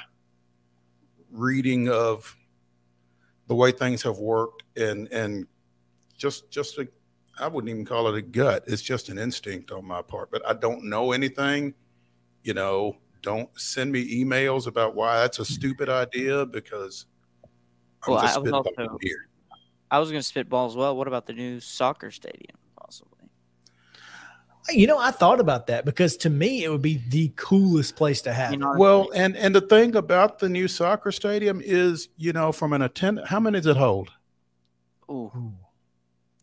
reading 1.31 1.89
of 1.89 2.35
the 3.47 3.55
way 3.55 3.71
things 3.71 4.01
have 4.03 4.17
worked 4.17 4.63
and 4.75 5.07
and 5.11 5.47
just 6.17 6.51
just 6.51 6.77
a 6.77 6.87
I 7.39 7.47
wouldn't 7.47 7.69
even 7.69 7.85
call 7.85 8.07
it 8.07 8.17
a 8.17 8.21
gut. 8.21 8.63
It's 8.67 8.81
just 8.81 9.09
an 9.09 9.17
instinct 9.19 9.71
on 9.71 9.85
my 9.85 10.01
part. 10.01 10.31
But 10.31 10.47
I 10.47 10.53
don't 10.53 10.85
know 10.85 11.11
anything. 11.11 11.73
You 12.43 12.53
know, 12.53 12.97
don't 13.21 13.49
send 13.59 13.91
me 13.91 14.23
emails 14.23 14.67
about 14.67 14.95
why 14.95 15.19
that's 15.19 15.39
a 15.39 15.45
stupid 15.45 15.89
idea 15.89 16.45
because 16.45 17.05
I'm 18.03 18.13
Well, 18.13 18.21
just 18.21 18.37
I 18.37 18.39
was 18.39 18.51
also 18.51 18.97
here. 19.01 19.27
I 19.89 19.99
was 19.99 20.09
going 20.09 20.19
to 20.19 20.27
spitball 20.27 20.67
as 20.67 20.75
well. 20.75 20.95
What 20.95 21.07
about 21.07 21.25
the 21.25 21.33
new 21.33 21.59
soccer 21.59 22.11
stadium, 22.11 22.57
possibly? 22.79 23.29
You 24.69 24.85
know, 24.85 24.97
I 24.97 25.11
thought 25.11 25.39
about 25.39 25.67
that 25.67 25.85
because 25.85 26.17
to 26.17 26.29
me 26.29 26.65
it 26.65 26.69
would 26.69 26.81
be 26.81 27.01
the 27.07 27.31
coolest 27.37 27.95
place 27.95 28.21
to 28.23 28.33
have. 28.33 28.53
it. 28.53 28.59
Well, 28.59 29.09
and 29.15 29.37
and 29.37 29.55
the 29.55 29.61
thing 29.61 29.95
about 29.95 30.39
the 30.39 30.49
new 30.49 30.67
soccer 30.67 31.11
stadium 31.13 31.61
is, 31.63 32.09
you 32.17 32.33
know, 32.33 32.51
from 32.51 32.73
an 32.73 32.81
attend, 32.81 33.21
how 33.25 33.39
many 33.39 33.59
does 33.59 33.67
it 33.67 33.77
hold? 33.77 34.09
Ooh. 35.09 35.53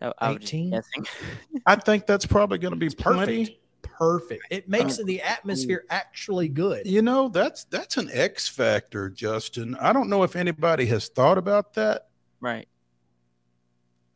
I, 0.01 0.13
I 0.19 0.29
was 0.31 0.41
just 0.41 0.55
18? 0.55 0.71
guessing. 0.71 1.07
I 1.67 1.77
think 1.77 2.07
that's 2.07 2.25
probably 2.25 2.59
going 2.59 2.73
to 2.73 2.79
be 2.79 2.89
plenty. 2.89 3.45
Perfect. 3.47 3.61
It 4.51 4.69
makes 4.69 4.97
the 4.97 5.23
atmosphere 5.23 5.85
actually 5.91 6.49
good. 6.49 6.87
You 6.87 7.03
know, 7.03 7.29
that's 7.29 7.65
that's 7.65 7.97
an 7.97 8.11
X 8.13 8.49
factor, 8.49 9.09
Justin. 9.11 9.77
I 9.77 9.93
don't 9.93 10.09
know 10.09 10.23
if 10.23 10.37
anybody 10.37 10.87
has 10.87 11.09
thought 11.09 11.39
about 11.39 11.75
that. 11.75 12.09
Right. 12.41 12.69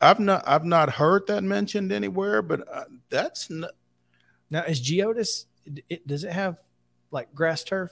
I've 0.01 0.21
not 0.21 0.47
I've 0.47 0.64
not 0.64 0.91
heard 0.91 1.27
that 1.27 1.43
mentioned 1.43 1.93
anywhere, 1.93 2.43
but 2.43 2.62
uh, 2.73 2.85
that's 3.11 3.51
not, 3.51 3.73
Now, 4.51 4.62
is 4.62 4.81
Geodis? 4.81 5.47
It, 5.89 6.07
does 6.07 6.25
it 6.25 6.33
have 6.33 6.62
like 7.11 7.35
grass 7.35 7.64
turf? 7.64 7.91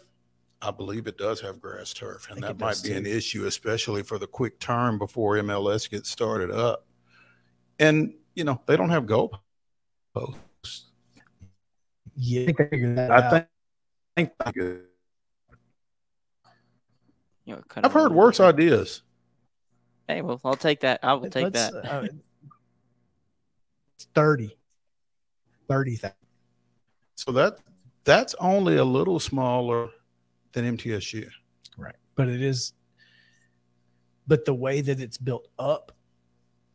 I 0.63 0.71
believe 0.71 1.07
it 1.07 1.19
does 1.19 1.41
have 1.43 1.61
grass 1.61 1.93
turf, 1.93 2.29
and 2.31 2.43
that 2.43 2.59
might 2.59 2.71
does 2.71 2.83
be 2.83 2.93
an 2.93 3.07
issue, 3.07 3.47
especially 3.47 4.03
for 4.03 4.19
the 4.19 4.27
quick 4.27 4.59
turn 4.59 4.99
before 4.99 5.37
MLS 5.37 5.91
gets 5.91 6.09
started 6.09 6.51
up. 6.51 6.87
And 7.79 8.15
you 8.35 8.45
know, 8.45 8.61
they 8.67 8.77
don't 8.77 8.91
have 8.91 9.05
goalposts. 9.05 9.41
Yeah, 12.17 12.43
I 12.43 12.45
think 12.47 12.59
they 12.59 12.69
figured 12.69 12.97
that 12.97 13.11
I 13.11 13.17
out. 13.17 13.31
think, 14.17 14.33
I 14.41 14.51
think 14.51 14.57
You 17.45 17.55
know, 17.55 17.63
kind 17.69 17.85
I've 17.87 17.93
heard 17.93 18.13
worse 18.13 18.41
ideas. 18.41 19.03
Hey, 20.09 20.23
well, 20.23 20.41
I'll 20.45 20.57
take 20.57 20.81
that. 20.81 21.01
I 21.03 21.15
will 21.15 21.29
take 21.31 21.45
Let's, 21.45 21.71
that. 21.71 21.85
uh, 21.85 22.07
it's 23.97 24.05
30. 24.15 24.57
30,000. 25.69 26.13
So 27.17 27.33
that 27.33 27.59
that's 28.05 28.35
only 28.41 28.77
a 28.77 28.85
little 28.85 29.19
smaller 29.19 29.89
than 30.53 30.77
MTSU. 30.77 31.29
Right. 31.77 31.97
But 32.15 32.29
it 32.29 32.41
is, 32.41 32.73
but 34.29 34.45
the 34.45 34.55
way 34.55 34.81
that 34.81 35.01
it's 35.01 35.19
built 35.19 35.49
up, 35.59 35.93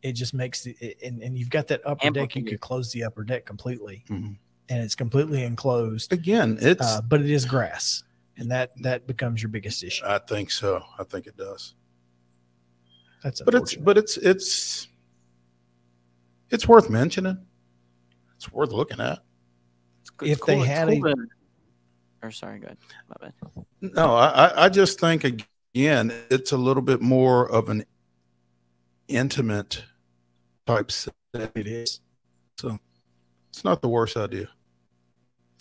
it 0.02 0.12
just 0.12 0.34
makes 0.34 0.62
the, 0.62 0.76
it- 0.80 0.98
and, 1.02 1.22
and 1.22 1.38
you've 1.38 1.48
got 1.50 1.68
that 1.68 1.80
upper 1.86 2.10
deck, 2.10 2.36
you 2.36 2.44
could 2.44 2.60
close 2.60 2.92
the 2.92 3.04
upper 3.04 3.24
deck 3.24 3.46
completely 3.46 4.04
Mhm. 4.10 4.36
And 4.72 4.82
it's 4.82 4.94
completely 4.94 5.42
enclosed. 5.44 6.12
Again, 6.12 6.56
it's 6.60 6.80
Uh, 6.82 7.00
but 7.02 7.20
it 7.20 7.28
is 7.30 7.44
grass. 7.44 8.02
And 8.38 8.50
that, 8.50 8.72
that 8.82 9.06
becomes 9.06 9.42
your 9.42 9.50
biggest 9.50 9.84
issue. 9.84 10.04
I 10.06 10.18
think 10.18 10.50
so. 10.50 10.82
I 10.98 11.04
think 11.04 11.26
it 11.26 11.36
does. 11.36 11.74
That's 13.22 13.42
But 13.42 13.54
it's 13.54 13.74
but 13.76 13.98
it's 13.98 14.16
it's 14.16 14.88
it's 16.50 16.66
worth 16.66 16.88
mentioning. 16.90 17.38
It's 18.36 18.50
worth 18.50 18.72
looking 18.72 18.98
at. 19.00 19.18
if 20.22 20.40
they 20.40 20.56
Cool- 20.56 20.64
had 20.64 20.88
cool 20.88 21.06
a, 21.06 21.14
to- 21.14 21.26
or 22.22 22.30
sorry, 22.30 22.58
go 22.58 22.66
ahead. 22.66 22.78
My 23.08 23.16
bad. 23.20 23.64
No, 23.80 24.14
I, 24.14 24.46
I- 24.46 24.64
I 24.64 24.68
just 24.70 24.98
think 24.98 25.22
again, 25.24 26.12
it's 26.30 26.50
a 26.52 26.56
little 26.56 26.82
bit 26.82 27.00
more 27.02 27.48
of 27.50 27.68
an 27.68 27.84
intimate 29.08 29.84
type 30.66 30.90
setting. 30.90 31.12
it 31.54 31.66
is. 31.66 32.00
So 32.58 32.78
it's 33.50 33.62
not 33.64 33.82
the 33.82 33.88
worst 33.88 34.16
idea. 34.16 34.48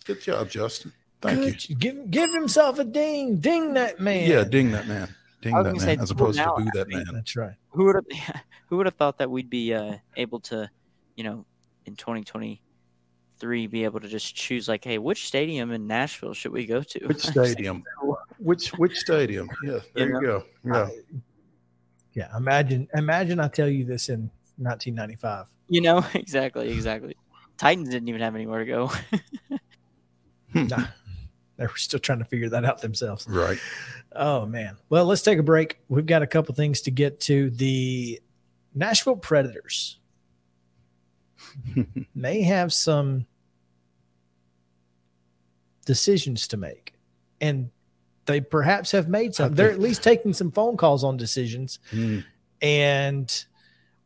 Good 0.05 0.21
job, 0.21 0.49
Justin. 0.49 0.93
Thank 1.21 1.69
you. 1.69 1.75
Give, 1.75 2.09
give 2.09 2.33
himself 2.33 2.79
a 2.79 2.83
ding. 2.83 3.37
Ding 3.37 3.73
that 3.75 3.99
man. 3.99 4.29
Yeah, 4.29 4.43
ding 4.43 4.71
that 4.71 4.87
man. 4.87 5.13
Ding 5.41 5.53
that 5.55 5.63
man, 5.63 5.79
say, 5.79 5.97
as 5.97 6.11
cool 6.11 6.21
opposed 6.27 6.39
to 6.39 6.45
now, 6.45 6.55
boo 6.55 6.63
I 6.63 6.69
that 6.77 6.87
mean, 6.87 7.03
man. 7.03 7.13
That's 7.13 7.35
right. 7.35 7.53
Who 7.69 7.85
would 7.85 7.95
have 7.95 8.35
who 8.67 8.77
would 8.77 8.85
have 8.85 8.95
thought 8.95 9.17
that 9.19 9.29
we'd 9.29 9.49
be 9.49 9.73
uh, 9.73 9.97
able 10.17 10.39
to, 10.41 10.69
you 11.15 11.23
know, 11.23 11.45
in 11.85 11.95
2023 11.95 13.67
be 13.67 13.83
able 13.83 13.99
to 13.99 14.07
just 14.07 14.35
choose 14.35 14.67
like, 14.67 14.83
hey, 14.83 14.97
which 14.97 15.27
stadium 15.27 15.71
in 15.71 15.87
Nashville 15.87 16.33
should 16.33 16.51
we 16.51 16.65
go 16.65 16.81
to? 16.81 17.05
Which 17.07 17.19
stadium? 17.25 17.83
which 18.39 18.69
which 18.69 18.97
stadium? 18.97 19.49
Yeah, 19.63 19.79
there 19.93 20.07
you, 20.07 20.13
know? 20.13 20.21
go. 20.21 20.43
Yeah. 20.65 20.89
Yeah. 22.13 22.37
Imagine, 22.37 22.87
imagine 22.93 23.39
I 23.39 23.47
tell 23.47 23.69
you 23.69 23.85
this 23.85 24.09
in 24.09 24.29
1995. 24.57 25.47
you 25.69 25.81
know, 25.81 26.05
exactly, 26.13 26.69
exactly. 26.71 27.15
Titans 27.57 27.89
didn't 27.89 28.09
even 28.09 28.21
have 28.21 28.35
anywhere 28.35 28.59
to 28.59 28.65
go. 28.65 28.91
Nah, 30.53 30.85
they 31.57 31.65
were 31.65 31.77
still 31.77 31.99
trying 31.99 32.19
to 32.19 32.25
figure 32.25 32.49
that 32.49 32.65
out 32.65 32.81
themselves. 32.81 33.27
Right. 33.27 33.59
Oh 34.13 34.45
man. 34.45 34.77
Well, 34.89 35.05
let's 35.05 35.21
take 35.21 35.39
a 35.39 35.43
break. 35.43 35.79
We've 35.87 36.05
got 36.05 36.21
a 36.21 36.27
couple 36.27 36.53
things 36.55 36.81
to 36.81 36.91
get 36.91 37.19
to. 37.21 37.49
The 37.51 38.21
Nashville 38.73 39.15
Predators 39.15 39.99
may 42.15 42.41
have 42.41 42.73
some 42.73 43.25
decisions 45.85 46.47
to 46.47 46.57
make. 46.57 46.93
And 47.39 47.71
they 48.25 48.41
perhaps 48.41 48.91
have 48.91 49.07
made 49.07 49.33
some. 49.33 49.55
They're 49.55 49.71
at 49.71 49.79
least 49.79 50.03
taking 50.03 50.33
some 50.33 50.51
phone 50.51 50.77
calls 50.77 51.03
on 51.03 51.17
decisions. 51.17 51.79
Mm. 51.91 52.23
And 52.61 53.45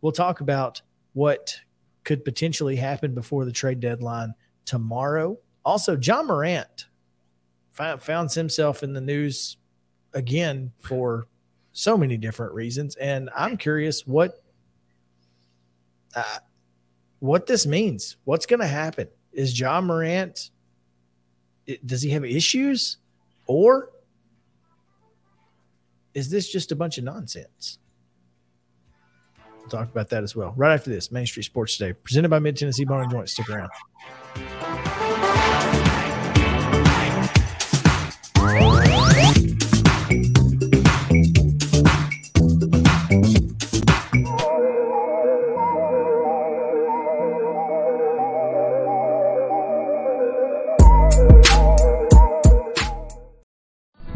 we'll 0.01 0.13
talk 0.13 0.39
about 0.39 0.81
what 1.13 1.55
could 2.03 2.23
potentially 2.23 2.75
happen 2.75 3.13
before 3.13 3.45
the 3.45 3.51
trade 3.51 3.79
deadline 3.79 4.33
tomorrow. 4.63 5.37
Also, 5.65 5.97
Ja 5.97 6.21
Morant 6.21 6.85
found, 7.71 8.31
himself 8.31 8.83
in 8.83 8.93
the 8.93 9.01
news 9.01 9.57
again 10.13 10.71
for 10.79 11.27
so 11.73 11.97
many 11.97 12.17
different 12.17 12.53
reasons, 12.53 12.95
and 12.95 13.29
I'm 13.35 13.57
curious 13.57 14.05
what 14.07 14.43
uh, 16.15 16.37
what 17.19 17.47
this 17.47 17.65
means. 17.65 18.15
What's 18.23 18.45
going 18.45 18.61
to 18.61 18.67
happen? 18.67 19.09
Is 19.33 19.59
Ja 19.59 19.81
Morant? 19.81 20.51
Does 21.85 22.01
he 22.01 22.11
have 22.11 22.23
issues, 22.23 22.97
or 23.47 23.89
is 26.13 26.29
this 26.29 26.49
just 26.49 26.71
a 26.71 26.75
bunch 26.75 26.99
of 26.99 27.03
nonsense? 27.03 27.79
We'll 29.59 29.69
talk 29.69 29.89
about 29.89 30.09
that 30.09 30.23
as 30.23 30.35
well 30.35 30.53
right 30.55 30.75
after 30.75 30.91
this. 30.91 31.11
Main 31.11 31.25
Street 31.25 31.43
Sports 31.43 31.75
Today, 31.77 31.93
presented 31.93 32.29
by 32.29 32.37
Mid 32.37 32.55
Tennessee 32.55 32.85
Bone 32.85 33.01
and 33.01 33.11
Joint. 33.11 33.29
Stick 33.29 33.49
around. 33.49 33.71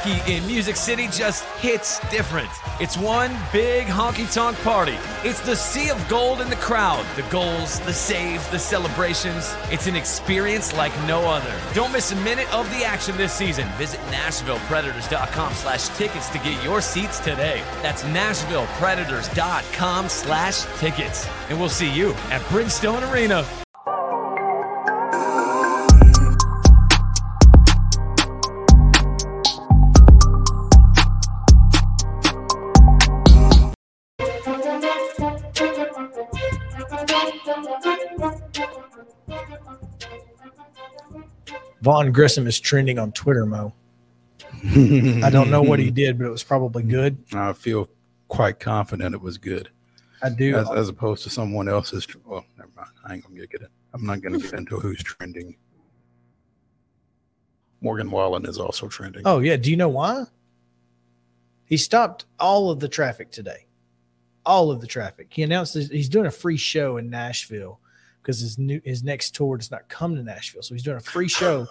Hockey 0.00 0.32
in 0.32 0.46
Music 0.46 0.76
City 0.76 1.08
just 1.08 1.44
hits 1.58 1.98
different. 2.10 2.48
It's 2.80 2.96
one 2.96 3.36
big 3.52 3.86
honky 3.86 4.32
tonk 4.32 4.56
party. 4.58 4.96
It's 5.24 5.40
the 5.40 5.56
sea 5.56 5.90
of 5.90 6.08
gold 6.08 6.40
in 6.40 6.48
the 6.48 6.56
crowd. 6.56 7.04
The 7.16 7.22
goals, 7.24 7.80
the 7.80 7.92
saves, 7.92 8.46
the 8.48 8.58
celebrations. 8.58 9.54
It's 9.70 9.86
an 9.86 9.96
experience 9.96 10.74
like 10.74 10.92
no 11.06 11.28
other. 11.28 11.52
Don't 11.74 11.92
miss 11.92 12.12
a 12.12 12.16
minute 12.16 12.52
of 12.54 12.68
the 12.70 12.84
action 12.84 13.16
this 13.16 13.32
season. 13.32 13.68
Visit 13.78 14.00
NashvillePredators.com 14.10 15.54
slash 15.54 15.88
tickets 15.96 16.28
to 16.30 16.38
get 16.38 16.62
your 16.64 16.80
seats 16.80 17.18
today. 17.18 17.62
That's 17.82 18.04
NashvillePredators.com 18.04 20.08
slash 20.08 20.64
tickets. 20.78 21.28
And 21.48 21.58
we'll 21.58 21.68
see 21.68 21.92
you 21.92 22.12
at 22.30 22.40
Bridgestone 22.42 23.10
Arena. 23.12 23.44
Vaughn 41.82 42.12
Grissom 42.12 42.46
is 42.46 42.60
trending 42.60 42.98
on 42.98 43.12
Twitter, 43.12 43.46
Mo. 43.46 43.72
I 44.64 45.30
don't 45.30 45.50
know 45.50 45.62
what 45.62 45.78
he 45.78 45.90
did, 45.90 46.18
but 46.18 46.26
it 46.26 46.30
was 46.30 46.42
probably 46.42 46.82
good. 46.82 47.18
I 47.32 47.52
feel 47.52 47.88
quite 48.28 48.60
confident 48.60 49.14
it 49.14 49.20
was 49.20 49.38
good. 49.38 49.70
I 50.22 50.28
do. 50.28 50.56
As, 50.56 50.70
as 50.70 50.88
opposed 50.88 51.22
to 51.24 51.30
someone 51.30 51.68
else's. 51.68 52.06
Well, 52.24 52.44
never 52.58 52.70
mind. 52.76 52.88
I 53.04 53.14
ain't 53.14 53.22
gonna 53.24 53.46
get 53.46 53.62
it. 53.62 53.70
I'm 53.94 54.04
not 54.04 54.20
gonna 54.20 54.38
get 54.38 54.52
into 54.52 54.78
who's 54.78 55.02
trending. 55.02 55.56
Morgan 57.80 58.10
Wallen 58.10 58.44
is 58.44 58.58
also 58.58 58.88
trending. 58.88 59.22
Oh 59.24 59.38
yeah. 59.38 59.56
Do 59.56 59.70
you 59.70 59.76
know 59.76 59.88
why? 59.88 60.24
He 61.64 61.76
stopped 61.76 62.26
all 62.38 62.70
of 62.70 62.80
the 62.80 62.88
traffic 62.88 63.30
today. 63.30 63.66
All 64.44 64.70
of 64.70 64.80
the 64.80 64.86
traffic. 64.86 65.28
He 65.30 65.42
announced 65.42 65.74
that 65.74 65.90
he's 65.90 66.08
doing 66.08 66.26
a 66.26 66.30
free 66.30 66.56
show 66.56 66.98
in 66.98 67.08
Nashville 67.08 67.80
because 68.22 68.40
his 68.40 68.58
new 68.58 68.80
his 68.84 69.02
next 69.02 69.34
tour 69.34 69.56
does 69.56 69.70
not 69.70 69.88
come 69.88 70.14
to 70.16 70.22
Nashville. 70.22 70.62
So 70.62 70.74
he's 70.74 70.82
doing 70.82 70.96
a 70.98 71.00
free 71.00 71.28
show. 71.40 71.66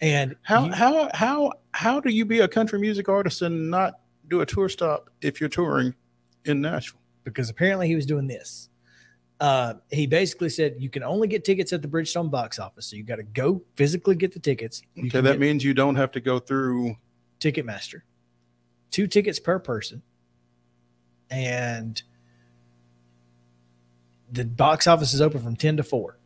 And 0.00 0.36
How 0.42 0.66
you- 0.66 0.72
how 0.72 1.10
how 1.14 1.52
how 1.72 2.00
do 2.00 2.10
you 2.10 2.24
be 2.24 2.40
a 2.40 2.48
country 2.48 2.78
music 2.78 3.08
artist 3.08 3.42
and 3.42 3.70
not 3.70 4.00
do 4.28 4.40
a 4.40 4.46
tour 4.46 4.68
stop 4.68 5.10
if 5.20 5.40
you're 5.40 5.48
touring 5.50 5.94
in 6.44 6.60
Nashville? 6.60 7.00
because 7.22 7.50
apparently 7.50 7.86
he 7.86 7.94
was 7.94 8.06
doing 8.06 8.26
this. 8.26 8.70
Uh, 9.40 9.74
he 9.90 10.06
basically 10.06 10.48
said 10.48 10.74
you 10.78 10.88
can 10.90 11.02
only 11.02 11.28
get 11.28 11.44
tickets 11.44 11.72
at 11.72 11.80
the 11.82 11.86
Bridgestone 11.88 12.30
box 12.30 12.58
office, 12.58 12.86
so 12.86 12.96
you 12.96 13.04
got 13.04 13.16
to 13.16 13.22
go 13.22 13.62
physically 13.74 14.14
get 14.14 14.32
the 14.32 14.38
tickets. 14.40 14.82
You 14.94 15.06
Okay, 15.08 15.20
that 15.20 15.38
means 15.38 15.62
you 15.62 15.74
don't 15.74 15.96
have 15.96 16.10
to 16.12 16.20
go 16.20 16.38
through. 16.38 16.96
Ticketmaster, 17.40 18.02
two 18.90 19.06
tickets 19.06 19.38
per 19.38 19.58
person, 19.58 20.02
and 21.30 22.02
the 24.30 24.44
box 24.44 24.86
office 24.86 25.12
is 25.14 25.20
open 25.20 25.42
from 25.42 25.56
ten 25.56 25.76
to 25.78 25.82
four. 25.82 26.18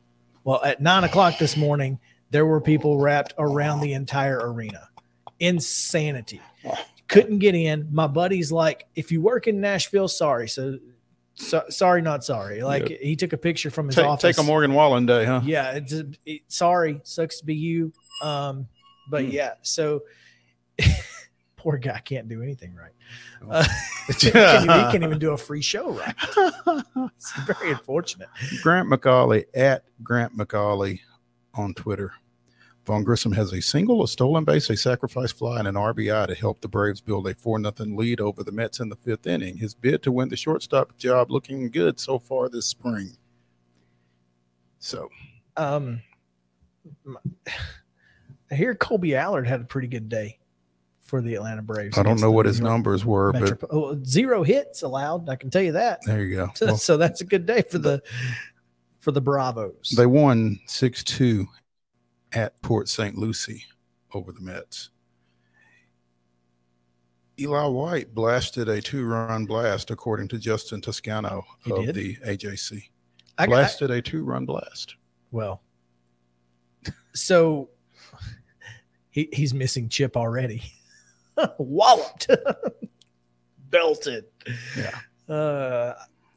Well, 0.44 0.62
at 0.64 0.80
nine 0.82 1.04
o'clock 1.04 1.38
this 1.38 1.56
morning, 1.56 1.98
there 2.30 2.44
were 2.46 2.60
people 2.60 2.98
wrapped 2.98 3.32
around 3.38 3.80
the 3.80 3.92
entire 3.94 4.38
arena. 4.38 4.88
Insanity. 5.40 6.40
Couldn't 7.08 7.38
get 7.38 7.54
in. 7.54 7.88
My 7.92 8.06
buddy's 8.06 8.50
like, 8.50 8.86
if 8.94 9.12
you 9.12 9.20
work 9.20 9.46
in 9.46 9.60
Nashville, 9.60 10.08
sorry. 10.08 10.48
So, 10.48 10.78
so 11.34 11.64
sorry, 11.68 12.02
not 12.02 12.24
sorry. 12.24 12.62
Like 12.62 12.88
Yeah. 12.88 12.96
he 13.00 13.16
took 13.16 13.32
a 13.32 13.36
picture 13.36 13.70
from 13.70 13.86
his 13.86 13.96
Take, 13.96 14.04
office. 14.06 14.36
take 14.36 14.42
a 14.42 14.46
Morgan 14.46 14.72
Wallen 14.74 15.06
day, 15.06 15.24
huh? 15.24 15.40
Yeah, 15.44 15.72
it's 15.72 15.92
it, 15.92 16.42
sorry, 16.48 17.00
sucks 17.04 17.38
to 17.40 17.44
be 17.44 17.54
you. 17.54 17.92
Um, 18.22 18.68
but 19.10 19.24
Hmm. 19.24 19.30
yeah, 19.30 19.52
so 19.62 20.02
poor 21.64 21.78
guy 21.78 21.98
can't 22.00 22.28
do 22.28 22.42
anything 22.42 22.74
right. 22.74 22.92
Oh. 23.42 23.50
Uh, 23.50 23.64
he, 24.06 24.30
can't 24.30 24.64
even, 24.64 24.76
he 24.76 24.92
can't 24.92 25.02
even 25.02 25.18
do 25.18 25.32
a 25.32 25.38
free 25.38 25.62
show 25.62 25.92
right. 25.92 26.14
it's 27.16 27.32
very 27.40 27.70
unfortunate. 27.70 28.28
Grant 28.62 28.88
McAuley 28.88 29.46
at 29.54 29.84
Grant 30.02 30.36
McAuley 30.36 31.00
on 31.54 31.72
Twitter. 31.72 32.12
Vaughn 32.84 33.02
Grissom 33.02 33.32
has 33.32 33.50
a 33.54 33.62
single, 33.62 34.02
a 34.02 34.08
stolen 34.08 34.44
base, 34.44 34.68
a 34.68 34.76
sacrifice 34.76 35.32
fly, 35.32 35.58
and 35.58 35.66
an 35.66 35.74
RBI 35.74 36.26
to 36.26 36.34
help 36.34 36.60
the 36.60 36.68
Braves 36.68 37.00
build 37.00 37.26
a 37.26 37.34
4 37.34 37.58
0 37.58 37.72
lead 37.96 38.20
over 38.20 38.44
the 38.44 38.52
Mets 38.52 38.80
in 38.80 38.90
the 38.90 38.96
fifth 38.96 39.26
inning. 39.26 39.56
His 39.56 39.74
bid 39.74 40.02
to 40.02 40.12
win 40.12 40.28
the 40.28 40.36
shortstop 40.36 40.94
job 40.98 41.30
looking 41.30 41.70
good 41.70 41.98
so 41.98 42.18
far 42.18 42.50
this 42.50 42.66
spring. 42.66 43.16
So, 44.80 45.08
Um, 45.56 46.02
I 48.50 48.54
hear 48.54 48.74
Kolby 48.74 49.14
Allard 49.14 49.46
had 49.46 49.62
a 49.62 49.64
pretty 49.64 49.88
good 49.88 50.10
day 50.10 50.38
for 51.14 51.22
the 51.22 51.36
Atlanta 51.36 51.62
Braves. 51.62 51.96
I 51.96 52.02
don't 52.02 52.20
know 52.20 52.32
what 52.32 52.44
his 52.44 52.58
York 52.58 52.72
numbers 52.72 53.04
were, 53.04 53.32
but 53.32 53.42
Metropo- 53.42 53.66
oh, 53.70 54.02
zero 54.04 54.42
hits 54.42 54.82
allowed. 54.82 55.28
I 55.28 55.36
can 55.36 55.48
tell 55.48 55.62
you 55.62 55.70
that. 55.70 56.00
there 56.04 56.24
you 56.24 56.34
go. 56.34 56.48
So, 56.56 56.66
Well, 56.66 56.76
so 56.76 56.96
that's 57.04 57.20
a 57.20 57.24
good 57.24 57.46
day 57.46 57.62
for 57.70 57.78
the 57.78 58.02
for 58.98 59.12
the 59.12 59.20
Bravos. 59.20 59.94
they 59.96 60.06
won 60.06 60.58
6 60.66 61.04
2 61.04 61.46
at 62.32 62.60
Port 62.62 62.88
St. 62.88 63.16
Lucie 63.16 63.62
over 64.12 64.32
the 64.32 64.40
Mets. 64.40 64.90
Eli 67.38 67.66
White 67.68 68.12
blasted 68.12 68.68
a 68.68 68.80
two 68.82 69.04
run 69.06 69.46
blast, 69.46 69.92
according 69.92 70.26
to 70.28 70.38
Justin 70.38 70.80
Toscano 70.80 71.44
He 71.64 71.70
of 71.70 71.86
did? 71.86 71.94
the 71.94 72.16
AJC. 72.26 72.88
I- 73.38 73.44
I- 73.44 73.46
blasted 73.46 73.92
a 73.92 74.02
two 74.02 74.24
run 74.24 74.46
blast. 74.46 74.96
Well, 75.30 75.62
so 77.14 77.70
he, 79.10 79.28
he's 79.32 79.54
missing 79.54 79.88
Chip 79.88 80.16
already. 80.16 80.60
Walloped, 81.58 82.28
belted. 83.70 84.26
Yeah. 84.76 85.34
Uh, 85.34 85.94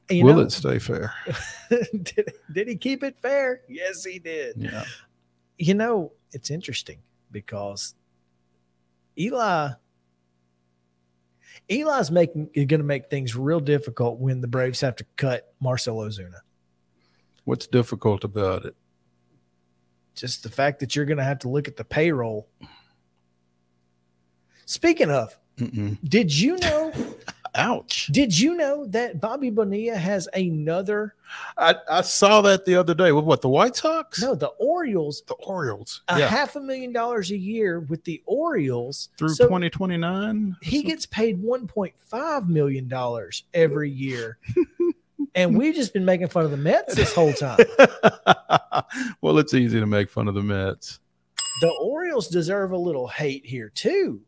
Will 0.09 0.35
know, 0.35 0.39
it 0.41 0.51
stay 0.51 0.79
fair? 0.79 1.13
did, 1.69 2.31
did 2.51 2.67
he 2.67 2.77
keep 2.77 3.03
it 3.03 3.17
fair? 3.19 3.61
Yes, 3.67 4.03
he 4.05 4.19
did. 4.19 4.55
Yeah. 4.57 4.85
You 5.57 5.73
know, 5.73 6.13
it's 6.31 6.49
interesting 6.49 6.99
because 7.31 7.93
Eli 9.17 9.71
Eli's 11.69 12.11
making 12.11 12.49
going 12.53 12.67
to 12.67 12.83
make 12.83 13.09
things 13.09 13.35
real 13.35 13.59
difficult 13.59 14.19
when 14.19 14.39
the 14.39 14.47
Braves 14.47 14.79
have 14.81 14.95
to 14.97 15.05
cut 15.17 15.53
Marcelo 15.59 16.07
Ozuna. 16.07 16.39
What's 17.43 17.67
difficult 17.67 18.23
about 18.23 18.65
it? 18.65 18.75
just 20.17 20.43
the 20.43 20.49
fact 20.49 20.79
that 20.79 20.95
you're 20.95 21.05
going 21.05 21.19
to 21.19 21.23
have 21.23 21.39
to 21.39 21.47
look 21.47 21.67
at 21.67 21.77
the 21.77 21.85
payroll. 21.85 22.49
Speaking 24.67 25.09
of, 25.09 25.35
Mm-mm. 25.57 25.97
did 26.07 26.37
you 26.37 26.57
know? 26.57 26.93
Ouch. 27.55 28.07
Did 28.11 28.37
you 28.37 28.53
know 28.53 28.85
that 28.87 29.19
Bobby 29.19 29.49
Bonilla 29.49 29.95
has 29.95 30.29
another? 30.35 31.15
I, 31.57 31.75
I 31.89 32.01
saw 32.01 32.41
that 32.41 32.65
the 32.65 32.75
other 32.75 32.93
day 32.93 33.11
with 33.11 33.25
what 33.25 33.41
the 33.41 33.49
White 33.49 33.75
Sox? 33.75 34.21
No, 34.21 34.35
the 34.35 34.49
Orioles. 34.59 35.23
The 35.27 35.33
Orioles. 35.35 36.03
A 36.09 36.19
yeah. 36.19 36.27
half 36.27 36.55
a 36.55 36.59
million 36.59 36.93
dollars 36.93 37.31
a 37.31 37.37
year 37.37 37.79
with 37.79 38.03
the 38.03 38.21
Orioles 38.27 39.09
Through 39.17 39.29
So 39.29 39.45
2029. 39.45 40.55
He 40.61 40.83
gets 40.83 41.07
paid 41.07 41.41
1.5 41.41 42.47
million 42.47 42.87
dollars 42.87 43.43
every 43.55 43.89
year. 43.89 44.37
and 45.35 45.57
we've 45.57 45.73
just 45.73 45.93
been 45.93 46.05
making 46.05 46.27
fun 46.27 46.45
of 46.45 46.51
the 46.51 46.57
Mets 46.57 46.93
this 46.93 47.15
whole 47.15 47.33
time. 47.33 47.57
well, 49.21 49.39
it's 49.39 49.55
easy 49.55 49.79
to 49.79 49.87
make 49.87 50.11
fun 50.11 50.27
of 50.27 50.35
the 50.35 50.43
Mets. 50.43 50.99
the 51.61 51.69
Orioles 51.81 52.27
deserve 52.27 52.71
a 52.71 52.77
little 52.77 53.07
hate 53.07 53.45
here 53.45 53.69
too. 53.69 54.21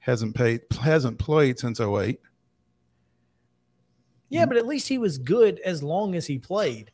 Hasn't 0.05 0.35
paid 0.35 0.61
hasn't 0.81 1.17
played 1.17 1.57
since 1.57 1.79
08. 1.79 2.19
Yeah, 4.29 4.45
but 4.45 4.57
at 4.57 4.67
least 4.67 4.87
he 4.87 4.99
was 4.99 5.17
good 5.17 5.59
as 5.65 5.81
long 5.81 6.13
as 6.13 6.27
he 6.27 6.37
played. 6.37 6.91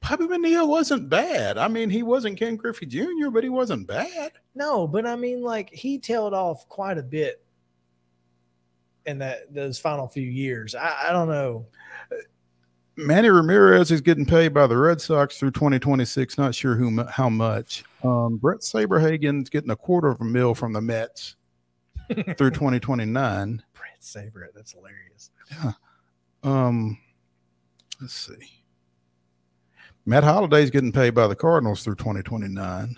Bobby 0.00 0.26
Bonilla 0.26 0.64
wasn't 0.64 1.10
bad. 1.10 1.58
I 1.58 1.68
mean, 1.68 1.90
he 1.90 2.02
wasn't 2.02 2.38
Ken 2.38 2.56
Griffey 2.56 2.86
Jr., 2.86 3.28
but 3.30 3.42
he 3.42 3.50
wasn't 3.50 3.86
bad. 3.86 4.32
No, 4.54 4.88
but 4.88 5.06
I 5.06 5.14
mean, 5.14 5.42
like 5.42 5.68
he 5.70 5.98
tailed 5.98 6.32
off 6.32 6.66
quite 6.70 6.96
a 6.96 7.02
bit 7.02 7.44
in 9.04 9.18
that 9.18 9.52
those 9.52 9.78
final 9.78 10.08
few 10.08 10.26
years. 10.26 10.74
I, 10.74 11.08
I 11.08 11.12
don't 11.12 11.28
know. 11.28 11.66
Manny 12.96 13.28
Ramirez 13.28 13.90
is 13.90 14.00
getting 14.00 14.24
paid 14.24 14.54
by 14.54 14.66
the 14.66 14.78
Red 14.78 15.02
Sox 15.02 15.38
through 15.38 15.50
2026. 15.50 16.38
Not 16.38 16.54
sure 16.54 16.76
who 16.76 17.04
how 17.10 17.28
much. 17.28 17.84
Um, 18.02 18.38
Bret 18.38 18.60
Saberhagen's 18.60 19.50
getting 19.50 19.70
a 19.70 19.76
quarter 19.76 20.08
of 20.08 20.22
a 20.22 20.24
mil 20.24 20.54
from 20.54 20.72
the 20.72 20.80
Mets 20.80 21.36
through 22.36 22.50
2029. 22.50 23.62
Brett 23.74 23.90
Saber, 23.98 24.50
that's 24.54 24.72
hilarious. 24.72 25.30
Yeah. 25.50 25.72
Um, 26.42 26.98
let's 28.00 28.14
see. 28.14 28.62
Matt 30.04 30.24
Holliday's 30.24 30.70
getting 30.70 30.92
paid 30.92 31.10
by 31.10 31.26
the 31.26 31.34
Cardinals 31.34 31.82
through 31.82 31.96
2029. 31.96 32.96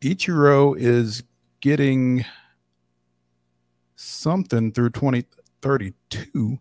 Ichiro 0.00 0.78
is 0.78 1.24
getting 1.60 2.24
something 3.96 4.72
through 4.72 4.90
2032. 4.90 6.58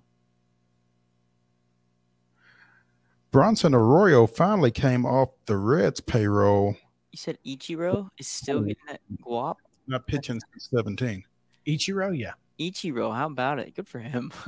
Bronson 3.32 3.76
Arroyo 3.76 4.26
finally 4.26 4.72
came 4.72 5.06
off 5.06 5.30
the 5.46 5.58
Reds 5.58 6.00
payroll, 6.00 6.76
You 7.12 7.18
said 7.18 7.38
Ichiro 7.46 8.10
is 8.18 8.28
still 8.28 8.62
getting 8.62 8.76
that 8.88 9.02
guap. 9.22 9.56
not 9.88 10.08
pitching 10.08 10.40
since 10.54 10.70
17. 10.76 11.24
Ichiro, 11.68 12.18
yeah. 12.18 12.34
Ichiro, 12.60 13.14
how 13.16 13.28
about 13.28 13.60
it? 13.60 13.76
Good 13.76 13.88
for 13.88 14.00
him. 14.00 14.32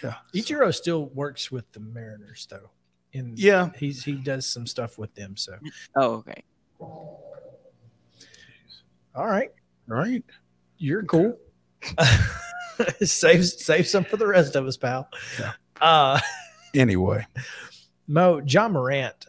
Yeah. 0.00 0.14
Ichiro 0.32 0.72
still 0.72 1.06
works 1.06 1.50
with 1.50 1.72
the 1.72 1.80
Mariners 1.80 2.46
though. 2.48 2.70
In 3.14 3.34
Yeah. 3.36 3.70
he's 3.76 4.04
he 4.04 4.12
does 4.12 4.46
some 4.46 4.64
stuff 4.64 4.96
with 4.96 5.12
them. 5.16 5.36
So 5.36 5.58
oh, 5.96 6.12
okay. 6.22 6.44
all 6.78 7.24
right, 9.26 9.50
Right. 9.88 10.22
you're 10.76 11.02
cool. 11.02 11.36
save 13.02 13.44
save 13.44 13.88
some 13.88 14.04
for 14.04 14.16
the 14.16 14.26
rest 14.28 14.54
of 14.54 14.66
us, 14.66 14.76
pal. 14.76 15.08
Yeah. 15.40 15.52
Uh 15.80 16.20
Anyway, 16.74 17.26
Mo 18.06 18.40
Ja 18.46 18.68
Morant 18.68 19.26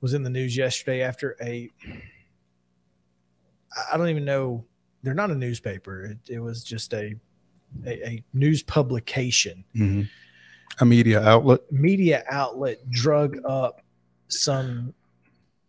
was 0.00 0.14
in 0.14 0.22
the 0.22 0.30
news 0.30 0.56
yesterday 0.56 1.02
after 1.02 1.36
a 1.40 1.70
I 3.92 3.96
don't 3.96 4.08
even 4.08 4.24
know 4.24 4.64
they're 5.02 5.14
not 5.14 5.30
a 5.30 5.34
newspaper. 5.34 6.04
It, 6.04 6.18
it 6.28 6.40
was 6.40 6.64
just 6.64 6.92
a, 6.94 7.14
a 7.84 8.08
a 8.08 8.24
news 8.32 8.62
publication. 8.62 9.64
mhm. 9.74 10.08
a 10.80 10.84
media 10.84 11.20
outlet. 11.22 11.60
Media 11.70 12.24
outlet 12.30 12.88
drug 12.90 13.38
up 13.44 13.82
some 14.28 14.94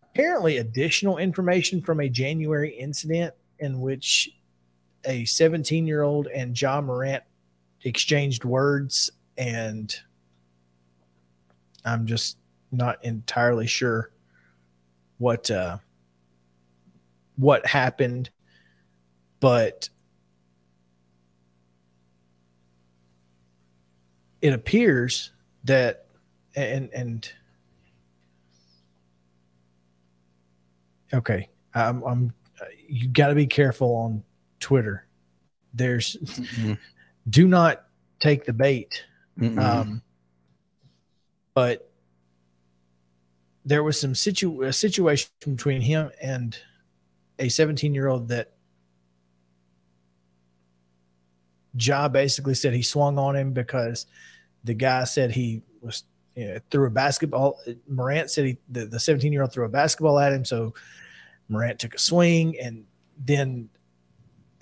apparently 0.03 0.57
additional 0.57 1.17
information 1.17 1.81
from 1.81 1.99
a 1.99 2.09
January 2.09 2.73
incident 2.75 3.33
in 3.59 3.79
which 3.79 4.29
a 5.05 5.25
17 5.25 5.85
year 5.85 6.01
old 6.01 6.27
and 6.27 6.59
Ja 6.59 6.81
Morant 6.81 7.23
exchanged 7.83 8.43
words 8.43 9.11
and 9.37 9.95
I'm 11.85 12.05
just 12.07 12.37
not 12.71 13.03
entirely 13.05 13.67
sure 13.67 14.11
what 15.17 15.49
uh 15.51 15.77
what 17.35 17.65
happened 17.65 18.29
but 19.39 19.89
it 24.41 24.53
appears 24.53 25.31
that 25.63 26.05
and 26.55 26.89
and 26.93 27.31
okay 31.13 31.49
i'm 31.73 32.03
i'm 32.03 32.33
you 32.87 33.07
got 33.07 33.27
to 33.27 33.35
be 33.35 33.47
careful 33.47 33.95
on 33.95 34.23
twitter 34.59 35.05
there's 35.73 36.15
Mhm. 36.17 36.77
do 37.29 37.47
not 37.47 37.85
take 38.19 38.45
the 38.45 38.53
bait 38.53 39.03
Mm-mm. 39.39 39.59
um, 39.61 40.01
but 41.53 41.86
there 43.67 43.83
was 43.83 43.99
some 43.99 44.15
situ- 44.15 44.63
a 44.63 44.71
situation 44.71 45.29
between 45.41 45.81
him 45.81 46.09
and 46.21 46.57
a 47.37 47.49
17 47.49 47.93
year 47.93 48.07
old 48.07 48.29
that 48.29 48.53
Ja 51.77 52.07
basically 52.07 52.53
said 52.53 52.73
he 52.73 52.81
swung 52.81 53.19
on 53.19 53.35
him 53.35 53.51
because 53.51 54.05
the 54.63 54.73
guy 54.73 55.03
said 55.03 55.31
he 55.31 55.61
was 55.81 56.05
you 56.33 56.47
know, 56.47 56.59
threw 56.71 56.87
a 56.87 56.89
basketball. 56.89 57.59
Morant 57.89 58.31
said 58.31 58.45
he 58.45 58.57
the, 58.69 58.85
the 58.85 58.99
17 58.99 59.33
year 59.33 59.41
old 59.41 59.51
threw 59.51 59.65
a 59.65 59.69
basketball 59.69 60.17
at 60.17 60.31
him, 60.31 60.45
so 60.45 60.73
Morant 61.49 61.77
took 61.77 61.93
a 61.93 61.99
swing, 61.99 62.57
and 62.59 62.85
then 63.19 63.69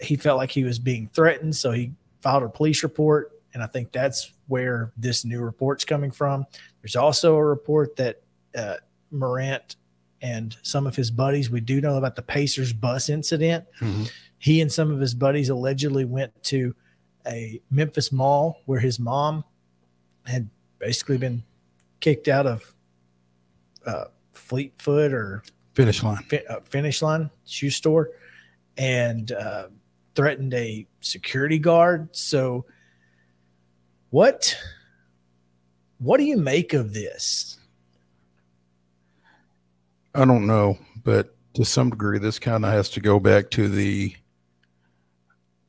he 0.02 0.16
felt 0.16 0.38
like 0.38 0.50
he 0.50 0.64
was 0.64 0.80
being 0.80 1.10
threatened, 1.14 1.56
so 1.56 1.72
he 1.72 1.94
filed 2.22 2.42
a 2.42 2.50
police 2.50 2.82
report. 2.82 3.34
And 3.54 3.62
I 3.62 3.68
think 3.68 3.92
that's 3.92 4.34
where 4.48 4.92
this 4.98 5.26
new 5.26 5.42
report's 5.42 5.86
coming 5.86 6.12
from. 6.12 6.46
There's 6.82 6.96
also 6.96 7.36
a 7.36 7.46
report 7.46 7.96
that 7.98 8.22
uh, 8.58 8.76
Morant 9.16 9.76
and 10.22 10.56
some 10.64 10.88
of 10.88 10.96
his 10.96 11.12
buddies, 11.12 11.50
we 11.50 11.60
do 11.62 11.82
know 11.82 11.98
about 11.98 12.16
the 12.16 12.22
Pacers 12.22 12.74
bus 12.74 13.10
incident. 13.10 13.66
Mhm. 13.80 14.10
He 14.38 14.62
and 14.62 14.72
some 14.72 14.92
of 14.92 15.00
his 15.00 15.14
buddies 15.14 15.50
allegedly 15.50 16.06
went 16.06 16.44
to 16.46 16.76
a 17.28 17.60
Memphis 17.72 18.12
mall 18.12 18.62
where 18.66 18.80
his 18.80 19.00
mom 19.00 19.44
had 20.26 20.50
basically 20.80 21.18
been 21.18 21.44
kicked 22.00 22.28
out 22.28 22.46
of 22.46 22.74
uh, 23.86 24.06
Fleetfoot 24.34 25.14
or 25.14 25.44
Finish 25.74 26.04
line. 26.04 26.24
uh, 26.50 26.60
Finish 26.70 27.02
Line 27.02 27.30
shoe 27.46 27.70
store 27.70 28.12
and 28.78 29.32
uh, 29.32 29.68
threatened 30.16 30.54
a 30.54 30.88
security 31.02 31.60
guard. 31.60 32.10
So, 32.16 32.66
what 34.10 34.58
what 36.00 36.18
do 36.18 36.24
you 36.24 36.38
make 36.38 36.74
of 36.74 36.94
this? 36.94 37.58
I 40.16 40.26
don't 40.26 40.48
know, 40.48 40.78
but 41.04 41.36
to 41.56 41.66
some 41.66 41.90
degree, 41.90 42.20
this 42.20 42.40
kind 42.40 42.64
of 42.64 42.72
has 42.72 42.90
to 42.92 43.00
go 43.02 43.20
back 43.20 43.50
to 43.52 43.68
the 43.68 44.16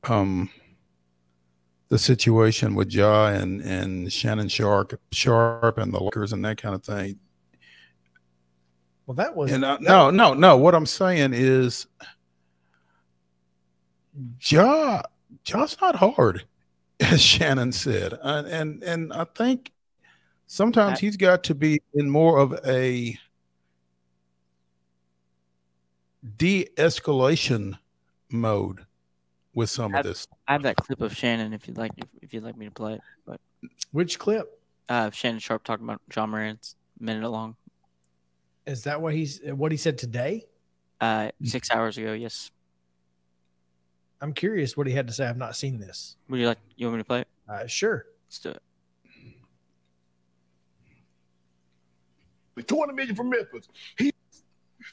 um 0.04 0.48
the 1.88 1.98
situation 1.98 2.74
with 2.74 2.92
Ja 2.92 3.26
and 3.26 3.60
and 3.62 4.12
Shannon 4.12 4.48
Sharpe, 4.48 5.00
Sharpe 5.12 5.78
and 5.78 5.92
the 5.92 6.02
Lakers 6.02 6.32
and 6.32 6.44
that 6.44 6.60
kind 6.60 6.74
of 6.74 6.84
thing. 6.84 7.18
Well, 9.06 9.14
that 9.16 9.36
was 9.36 9.52
And 9.52 9.64
I, 9.64 9.78
no, 9.80 10.10
no, 10.10 10.34
no. 10.34 10.56
What 10.56 10.74
I'm 10.74 10.86
saying 10.86 11.32
is, 11.32 11.86
Ja, 14.40 15.02
Ja's 15.44 15.76
not 15.80 15.94
hard, 15.96 16.44
as 17.00 17.20
Shannon 17.20 17.72
said, 17.72 18.14
and 18.22 18.46
and, 18.46 18.82
and 18.82 19.12
I 19.12 19.24
think 19.24 19.72
sometimes 20.46 20.98
he's 20.98 21.16
got 21.16 21.44
to 21.44 21.54
be 21.54 21.80
in 21.94 22.10
more 22.10 22.38
of 22.38 22.58
a 22.66 23.16
de-escalation 26.36 27.78
mode 28.30 28.86
with 29.54 29.70
some 29.70 29.94
of 29.94 30.04
this. 30.04 30.26
I 30.46 30.52
have 30.52 30.62
that 30.62 30.76
clip 30.76 31.00
of 31.00 31.16
Shannon 31.16 31.52
if 31.52 31.66
you'd 31.66 31.78
like 31.78 31.92
if 32.22 32.34
you'd 32.34 32.44
like 32.44 32.56
me 32.56 32.66
to 32.66 32.70
play 32.70 32.94
it. 32.94 33.00
But 33.24 33.40
which 33.92 34.18
clip? 34.18 34.60
Uh, 34.88 35.10
Shannon 35.10 35.40
Sharpe 35.40 35.64
talking 35.64 35.84
about 35.84 36.00
Ja 36.14 36.26
Morant's 36.26 36.76
minute 37.00 37.28
long. 37.28 37.56
Is 38.66 38.84
that 38.84 39.00
what 39.00 39.14
he's 39.14 39.40
what 39.44 39.72
he 39.72 39.78
said 39.78 39.98
today? 39.98 40.44
Uh, 41.00 41.30
six 41.42 41.70
hours 41.70 41.98
ago. 41.98 42.12
Yes. 42.12 42.50
I'm 44.20 44.32
curious 44.32 44.76
what 44.76 44.86
he 44.86 44.94
had 44.94 45.06
to 45.08 45.12
say. 45.12 45.26
I've 45.26 45.36
not 45.36 45.56
seen 45.56 45.78
this. 45.78 46.16
Would 46.28 46.40
you 46.40 46.46
like? 46.46 46.58
You 46.76 46.86
want 46.86 46.96
me 46.96 47.00
to 47.02 47.06
play 47.06 47.20
it? 47.20 47.28
Uh, 47.48 47.66
sure. 47.66 48.06
Let's 48.26 48.38
do 48.38 48.50
it. 48.50 48.62
The 52.56 52.62
200 52.62 52.94
million 52.94 53.14
from 53.14 53.28
Memphis. 53.28 53.68
He 53.98 54.12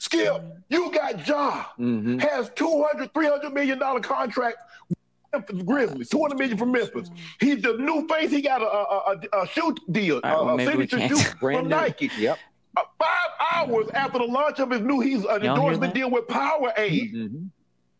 Skip, 0.00 0.42
you 0.68 0.90
got 0.92 1.26
Ja 1.26 1.64
mm-hmm. 1.78 2.18
has 2.18 2.50
200, 2.54 3.12
300 3.12 3.52
million 3.52 3.78
dollar 3.78 4.00
contract 4.00 4.58
with 4.88 4.98
Memphis 5.32 5.62
Grizzlies, 5.62 6.08
200 6.10 6.38
million 6.38 6.58
from 6.58 6.72
Memphis. 6.72 7.10
He's 7.40 7.62
the 7.62 7.74
new 7.74 8.06
face. 8.08 8.30
He 8.30 8.42
got 8.42 8.62
a, 8.62 8.66
a, 8.66 9.38
a, 9.40 9.42
a 9.42 9.46
shoe 9.48 9.74
deal, 9.90 10.20
right, 10.22 10.32
well, 10.32 10.50
a, 10.50 10.54
a 10.54 10.56
maybe 10.56 10.76
we 10.78 10.86
signature 10.86 11.16
shoe 11.16 11.30
from. 11.40 11.68
Nike. 11.68 12.10
Yep. 12.18 12.38
Uh, 12.76 12.82
five 12.98 13.28
hours 13.52 13.86
after 13.94 14.18
the 14.18 14.24
launch 14.24 14.58
of 14.58 14.70
his 14.70 14.80
new, 14.80 15.00
he's 15.00 15.24
an 15.24 15.42
hear 15.42 15.50
endorsement 15.50 15.94
deal 15.94 16.10
with 16.10 16.26
Powerade. 16.26 17.12
Mm-hmm, 17.12 17.16
mm-hmm. 17.16 17.46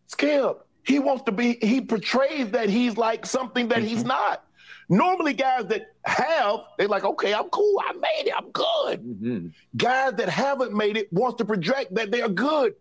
Skip, 0.08 0.66
he 0.84 0.98
wants 0.98 1.22
to 1.24 1.32
be, 1.32 1.58
he 1.62 1.80
portrays 1.80 2.50
that 2.50 2.68
he's 2.68 2.96
like 2.96 3.24
something 3.24 3.68
that 3.68 3.82
he's 3.82 4.04
not. 4.04 4.44
Normally, 4.88 5.32
guys 5.32 5.66
that 5.66 5.92
have, 6.04 6.60
they're 6.78 6.88
like, 6.88 7.04
okay, 7.04 7.32
I'm 7.32 7.48
cool, 7.48 7.80
I 7.86 7.92
made 7.94 8.28
it, 8.28 8.34
I'm 8.36 8.50
good. 8.50 9.02
Mm-hmm. 9.02 9.46
Guys 9.76 10.14
that 10.14 10.28
haven't 10.28 10.74
made 10.74 10.96
it 10.96 11.12
wants 11.12 11.38
to 11.38 11.44
project 11.44 11.94
that 11.94 12.10
they 12.10 12.20
are 12.20 12.28
good. 12.28 12.74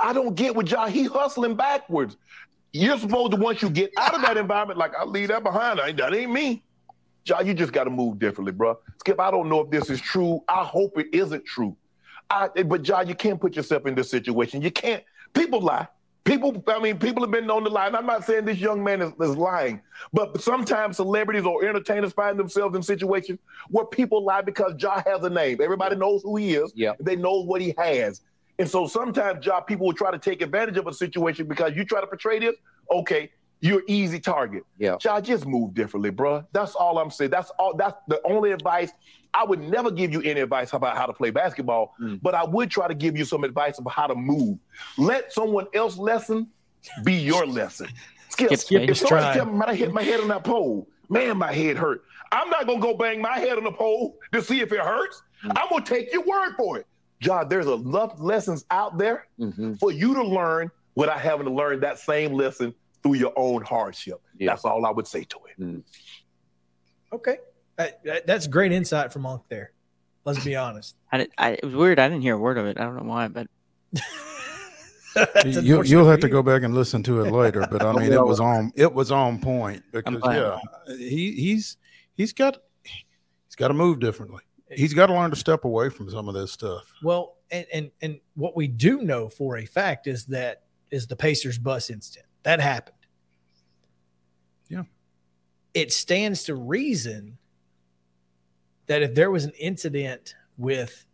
I 0.00 0.12
don't 0.12 0.34
get 0.34 0.54
what 0.56 0.70
y'all, 0.70 0.88
he 0.88 1.04
hustling 1.04 1.54
backwards. 1.54 2.16
You're 2.72 2.98
supposed 2.98 3.32
to, 3.32 3.36
once 3.36 3.62
you 3.62 3.70
get 3.70 3.92
out 3.98 4.14
of 4.14 4.22
that 4.22 4.36
environment, 4.36 4.78
like, 4.78 4.92
I'll 4.98 5.06
leave 5.06 5.28
that 5.28 5.42
behind. 5.44 5.80
I 5.80 5.88
ain't, 5.88 5.98
that 5.98 6.14
ain't 6.14 6.32
me. 6.32 6.64
Ja, 7.24 7.40
you 7.40 7.54
just 7.54 7.72
got 7.72 7.84
to 7.84 7.90
move 7.90 8.18
differently, 8.18 8.52
bro. 8.52 8.78
Skip, 8.98 9.20
I 9.20 9.30
don't 9.30 9.48
know 9.48 9.60
if 9.60 9.70
this 9.70 9.90
is 9.90 10.00
true. 10.00 10.42
I 10.48 10.64
hope 10.64 10.98
it 10.98 11.06
isn't 11.12 11.44
true. 11.44 11.76
I, 12.28 12.48
but 12.48 12.86
Ja, 12.86 13.02
you 13.02 13.14
can't 13.14 13.40
put 13.40 13.54
yourself 13.54 13.86
in 13.86 13.94
this 13.94 14.10
situation. 14.10 14.60
You 14.62 14.70
can't. 14.70 15.04
People 15.34 15.60
lie. 15.60 15.86
People, 16.24 16.62
I 16.68 16.78
mean, 16.78 16.98
people 16.98 17.22
have 17.22 17.32
been 17.32 17.46
known 17.46 17.64
to 17.64 17.70
lie. 17.70 17.88
And 17.88 17.96
I'm 17.96 18.06
not 18.06 18.24
saying 18.24 18.44
this 18.44 18.58
young 18.58 18.82
man 18.82 19.02
is, 19.02 19.12
is 19.20 19.36
lying, 19.36 19.80
but 20.12 20.40
sometimes 20.40 20.96
celebrities 20.96 21.44
or 21.44 21.64
entertainers 21.64 22.12
find 22.12 22.38
themselves 22.38 22.76
in 22.76 22.82
situations 22.82 23.40
where 23.70 23.84
people 23.86 24.24
lie 24.24 24.40
because 24.40 24.74
Ja 24.78 25.02
has 25.04 25.24
a 25.24 25.30
name. 25.30 25.60
Everybody 25.60 25.96
knows 25.96 26.22
who 26.22 26.36
he 26.36 26.54
is. 26.54 26.72
Yeah. 26.76 26.92
They 27.00 27.16
know 27.16 27.42
what 27.42 27.60
he 27.60 27.74
has. 27.76 28.20
And 28.58 28.68
so 28.68 28.86
sometimes 28.86 29.44
Ja 29.44 29.60
people 29.60 29.86
will 29.86 29.94
try 29.94 30.12
to 30.12 30.18
take 30.18 30.42
advantage 30.42 30.76
of 30.76 30.86
a 30.86 30.94
situation 30.94 31.46
because 31.46 31.74
you 31.74 31.84
try 31.84 32.00
to 32.00 32.06
portray 32.06 32.38
this. 32.38 32.54
Okay, 32.90 33.30
you're 33.60 33.82
easy 33.88 34.20
target. 34.20 34.64
Yeah. 34.78 34.98
Ja, 35.02 35.20
just 35.20 35.46
move 35.46 35.74
differently, 35.74 36.10
bro. 36.10 36.44
That's 36.52 36.74
all 36.74 36.98
I'm 36.98 37.10
saying. 37.10 37.30
That's 37.30 37.50
all. 37.58 37.74
That's 37.76 37.96
the 38.06 38.20
only 38.24 38.52
advice. 38.52 38.92
I 39.34 39.44
would 39.44 39.60
never 39.60 39.90
give 39.90 40.12
you 40.12 40.20
any 40.22 40.40
advice 40.40 40.72
about 40.72 40.96
how 40.96 41.06
to 41.06 41.12
play 41.12 41.30
basketball, 41.30 41.94
mm. 42.00 42.20
but 42.20 42.34
I 42.34 42.44
would 42.44 42.70
try 42.70 42.86
to 42.86 42.94
give 42.94 43.16
you 43.16 43.24
some 43.24 43.44
advice 43.44 43.78
about 43.78 43.92
how 43.92 44.06
to 44.06 44.14
move. 44.14 44.58
Let 44.98 45.32
someone 45.32 45.66
else 45.74 45.96
lesson 45.96 46.48
be 47.04 47.14
your 47.14 47.46
lesson. 47.46 47.88
Skip, 48.28 48.48
Skip, 48.48 48.60
skip, 48.60 48.82
if 48.82 48.88
just 48.88 49.02
somebody 49.02 49.38
tell 49.38 49.44
me, 49.44 49.52
man, 49.52 49.68
I 49.68 49.74
hit 49.74 49.92
my 49.92 50.02
head 50.02 50.20
on 50.20 50.28
that 50.28 50.42
pole. 50.42 50.88
Man, 51.10 51.36
my 51.36 51.52
head 51.52 51.76
hurt. 51.76 52.02
I'm 52.32 52.48
not 52.48 52.66
gonna 52.66 52.80
go 52.80 52.96
bang 52.96 53.20
my 53.20 53.38
head 53.38 53.58
on 53.58 53.64
the 53.64 53.72
pole 53.72 54.16
to 54.32 54.40
see 54.40 54.60
if 54.60 54.72
it 54.72 54.80
hurts. 54.80 55.22
Mm. 55.44 55.52
I'm 55.54 55.68
gonna 55.68 55.84
take 55.84 56.10
your 56.10 56.22
word 56.22 56.54
for 56.56 56.78
it. 56.78 56.86
John, 57.20 57.48
there's 57.50 57.66
enough 57.66 58.18
lessons 58.18 58.64
out 58.70 58.96
there 58.96 59.26
mm-hmm. 59.38 59.74
for 59.74 59.92
you 59.92 60.14
to 60.14 60.24
learn 60.24 60.70
without 60.94 61.20
having 61.20 61.44
to 61.44 61.52
learn 61.52 61.80
that 61.80 61.98
same 61.98 62.32
lesson 62.32 62.74
through 63.02 63.14
your 63.14 63.34
own 63.36 63.62
hardship. 63.62 64.20
That's 64.40 64.64
all 64.64 64.86
I 64.86 64.90
would 64.90 65.06
say 65.06 65.24
to 65.24 65.38
it. 65.48 65.62
Mm. 65.62 65.82
Okay, 67.12 67.36
That- 67.76 68.02
that- 68.04 68.26
that's 68.26 68.46
great 68.46 68.72
insight 68.72 69.12
from 69.12 69.22
Monk 69.22 69.42
there. 69.48 69.72
Let's 70.24 70.44
be 70.44 70.56
honest. 70.56 70.96
I, 71.12 71.18
did, 71.18 71.30
I 71.38 71.50
it 71.50 71.64
was 71.64 71.74
weird. 71.74 71.98
I 71.98 72.08
didn't 72.08 72.22
hear 72.22 72.34
a 72.34 72.38
word 72.38 72.58
of 72.58 72.66
it. 72.66 72.78
I 72.78 72.84
don't 72.84 72.96
know 72.96 73.02
why, 73.04 73.28
but 73.28 73.46
You, 75.44 75.82
you'll 75.82 76.08
have 76.08 76.20
to 76.20 76.28
go 76.28 76.42
back 76.42 76.62
and 76.62 76.74
listen 76.74 77.02
to 77.02 77.20
it 77.22 77.30
later, 77.30 77.66
but 77.70 77.82
I 77.82 77.92
mean, 77.92 78.12
it 78.12 78.24
was 78.24 78.40
on 78.52 78.72
it 78.74 78.92
was 78.92 79.12
on 79.12 79.38
point 79.40 79.82
because 79.92 80.20
yeah, 80.24 80.58
he 80.96 81.32
he's 81.32 81.76
he's 82.14 82.32
got 82.32 82.56
he's 82.82 83.56
got 83.56 83.68
to 83.68 83.74
move 83.74 84.00
differently. 84.00 84.40
He's 84.70 84.94
got 84.94 85.08
to 85.08 85.12
learn 85.12 85.28
to 85.28 85.36
step 85.36 85.66
away 85.66 85.90
from 85.90 86.08
some 86.08 86.28
of 86.28 86.34
this 86.34 86.50
stuff. 86.50 86.90
Well, 87.02 87.36
and 87.50 87.66
and 87.74 87.90
and 88.00 88.20
what 88.36 88.56
we 88.56 88.66
do 88.68 89.02
know 89.02 89.28
for 89.28 89.58
a 89.58 89.66
fact 89.66 90.06
is 90.06 90.24
that 90.26 90.62
is 90.90 91.06
the 91.06 91.16
Pacers 91.16 91.58
bus 91.58 91.90
incident 91.90 92.26
that 92.42 92.60
happened. 92.60 92.96
Yeah. 94.68 94.84
It 95.74 95.92
stands 95.92 96.44
to 96.44 96.54
reason 96.54 97.36
that 98.86 99.02
if 99.02 99.14
there 99.14 99.30
was 99.30 99.44
an 99.44 99.52
incident 99.58 100.34
with 100.56 101.06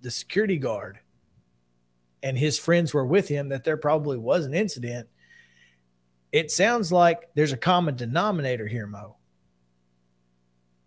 the 0.00 0.10
security 0.10 0.58
guard 0.58 0.98
and 2.22 2.36
his 2.36 2.58
friends 2.58 2.92
were 2.92 3.06
with 3.06 3.28
him, 3.28 3.48
that 3.48 3.64
there 3.64 3.76
probably 3.76 4.18
was 4.18 4.44
an 4.44 4.54
incident. 4.54 5.08
It 6.32 6.50
sounds 6.50 6.92
like 6.92 7.28
there's 7.34 7.52
a 7.52 7.56
common 7.56 7.96
denominator 7.96 8.66
here, 8.66 8.86
Mo. 8.86 9.16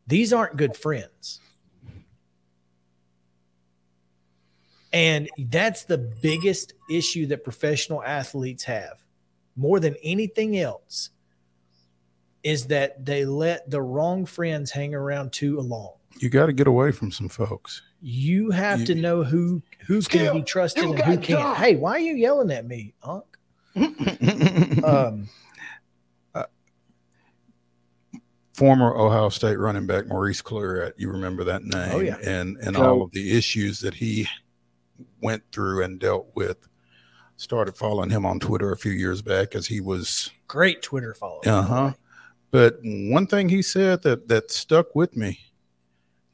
These 0.08 0.34
aren't 0.34 0.58
good 0.58 0.76
friends. 0.76 1.40
And 4.91 5.28
that's 5.38 5.86
the 5.86 5.98
biggest 5.98 6.74
issue 6.90 7.26
that 7.28 7.44
professional 7.44 8.04
athletes 8.04 8.64
have 8.66 9.04
more 9.56 9.80
than 9.80 9.95
anything 10.04 10.58
else 10.60 11.10
is 12.44 12.68
that 12.68 13.06
they 13.06 13.26
let 13.26 13.70
the 13.70 13.82
wrong 13.82 14.26
friends 14.26 14.72
hang 14.72 14.94
around 14.94 15.32
too 15.34 15.60
long. 15.60 15.94
You 16.20 16.30
got 16.30 16.45
to 16.48 16.53
get 16.53 16.68
away 16.68 16.91
from 16.91 17.11
some 17.11 17.30
folks. 17.30 17.82
You 18.02 18.52
have 18.52 18.82
You- 18.82 18.86
to 18.88 18.95
know 18.95 19.24
who 19.24 19.61
who 19.88 20.02
can 20.02 20.34
be 20.36 20.41
trusted 20.44 20.84
and 20.84 20.99
who 20.99 21.14
can't. 21.18 21.26
John. 21.40 21.56
Hey, 21.56 21.76
why 21.76 21.91
are 21.94 21.99
you 21.99 22.15
yelling 22.15 22.52
at 22.52 22.65
me, 22.65 22.94
Unc? 23.03 23.26
um, 24.86 25.28
Former 28.53 28.95
Ohio 28.95 29.30
State 29.30 29.57
running 29.57 29.88
back 29.88 30.06
Maurice 30.07 30.41
Clarett, 30.44 30.94
you 30.98 31.10
remember 31.10 31.44
that 31.45 31.64
name? 31.64 31.90
Oh, 31.91 31.99
yeah. 31.99 32.18
and 32.24 32.56
and 32.57 32.76
So- 32.76 32.84
all 32.84 33.02
of 33.03 33.11
the 33.11 33.36
issues 33.36 33.80
that 33.80 33.95
he 33.95 34.28
went 35.22 35.44
through 35.52 35.84
and 35.84 35.99
dealt 35.99 36.28
with. 36.36 36.57
Started 37.36 37.76
following 37.76 38.11
him 38.11 38.28
on 38.28 38.40
Twitter 38.40 38.72
a 38.72 38.78
few 38.78 38.91
years 38.91 39.24
back 39.24 39.56
as 39.56 39.65
he 39.68 39.82
was 39.82 40.30
great 40.48 40.84
Twitter 40.84 41.15
follower. 41.15 41.41
Uh 41.45 41.61
huh. 41.64 41.94
But 42.54 42.78
one 42.84 43.26
thing 43.26 43.50
he 43.50 43.64
said 43.64 44.04
that 44.04 44.28
that 44.28 44.52
stuck 44.52 44.94
with 44.94 45.18
me: 45.18 45.40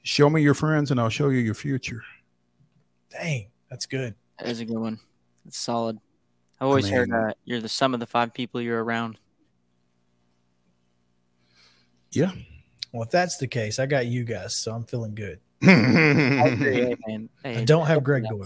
"Show 0.04 0.30
me 0.30 0.42
your 0.42 0.54
friends, 0.54 0.92
and 0.92 1.00
I'll 1.00 1.08
show 1.08 1.30
you 1.30 1.40
your 1.40 1.54
future." 1.54 2.02
Dang, 3.10 3.48
that's 3.70 3.86
good. 3.86 4.16
that 4.38 4.50
is 4.50 4.60
a 4.60 4.66
good 4.66 4.78
one. 4.78 5.00
It's 5.48 5.58
solid. 5.58 5.98
I've 6.60 6.68
always 6.68 6.90
heard 6.90 7.08
mean- 7.10 7.20
uh, 7.20 7.34
you're 7.46 7.62
the 7.62 7.70
sum 7.70 7.94
of 7.94 8.02
the 8.02 8.06
five 8.06 8.34
people 8.34 8.60
you're 8.62 8.84
around. 8.84 9.18
Yeah. 12.12 12.32
Well, 12.92 13.04
if 13.04 13.12
that's 13.12 13.38
the 13.38 13.48
case, 13.48 13.80
I 13.80 13.86
got 13.86 14.06
you 14.08 14.26
guys, 14.26 14.56
so 14.58 14.74
I'm 14.74 14.84
feeling 14.84 15.16
good. 15.16 15.40
I 15.64 16.48
agree, 16.50 16.96
hey. 17.44 17.58
I 17.62 17.64
don't 17.64 17.86
have 17.88 18.04
Gregg 18.04 18.24
Doyel. 18.26 18.46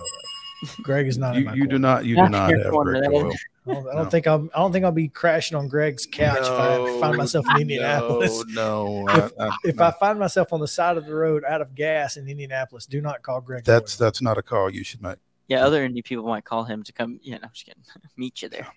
Gregg 0.82 1.08
is 1.08 1.18
not 1.18 1.36
in 1.36 1.44
You, 1.44 1.50
my 1.50 1.54
you 1.56 1.68
do 1.68 1.80
not. 1.80 2.06
You 2.06 2.16
do 2.16 2.30
not 2.30 2.50
Your 2.50 2.64
have 2.64 2.74
Gregg 2.74 3.04
Doyel. 3.04 3.34
I 3.66 3.74
don't, 3.74 3.88
I 3.88 3.94
don't 3.94 4.04
No. 4.04 4.10
think 4.10 4.28
I'll. 4.28 4.50
I 4.54 4.60
don't 4.60 4.72
think 4.72 4.86
I'll 4.86 4.92
be 4.92 5.08
crashing 5.08 5.58
on 5.58 5.68
Gregg's 5.68 6.06
couch 6.06 6.40
if 6.40 6.48
I 6.48 7.00
find 7.00 7.18
myself 7.18 7.46
in 7.56 7.62
Indianapolis. 7.62 8.44
No, 8.50 9.08
if, 9.10 9.32
I- 9.40 9.48
I- 9.48 9.58
if 9.64 9.82
I 9.82 9.92
find 9.92 10.20
myself 10.20 10.54
on 10.54 10.60
the 10.60 10.68
side 10.68 10.98
of 10.98 11.06
the 11.06 11.16
road 11.16 11.44
out 11.46 11.62
of 11.62 11.74
gas 11.76 12.18
in 12.18 12.28
Indianapolis, 12.28 12.86
do 12.86 13.02
not 13.02 13.22
call 13.22 13.42
Gregg. 13.42 13.64
that's 13.64 13.96
that's 13.98 14.22
not 14.22 14.38
a 14.38 14.44
call 14.44 14.70
you 14.70 14.84
should 14.84 15.02
make. 15.02 15.18
Yeah, 15.48 15.66
other 15.66 15.88
indie 15.88 16.04
people 16.04 16.26
might 16.26 16.46
call 16.46 16.64
him 16.64 16.84
to 16.84 16.94
come. 16.94 17.20
Yeah, 17.24 17.36
no, 17.38 17.44
I'm 17.44 17.50
just 17.54 17.66
kidding. 17.66 17.84
Meet 18.18 18.42
you 18.42 18.50
there. 18.50 18.68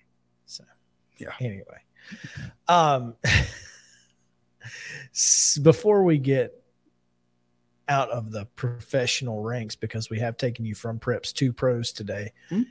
So, 0.46 0.64
yeah. 1.18 1.28
Anyway, 1.40 1.64
um, 2.68 3.14
before 5.62 6.04
we 6.04 6.18
get 6.18 6.52
out 7.88 8.10
of 8.10 8.32
the 8.32 8.46
professional 8.56 9.42
ranks 9.42 9.76
because 9.76 10.10
we 10.10 10.18
have 10.18 10.36
taken 10.36 10.64
you 10.64 10.74
from 10.74 10.98
preps 10.98 11.32
to 11.34 11.52
pros 11.52 11.92
today. 11.92 12.32
Hmm. 12.48 12.62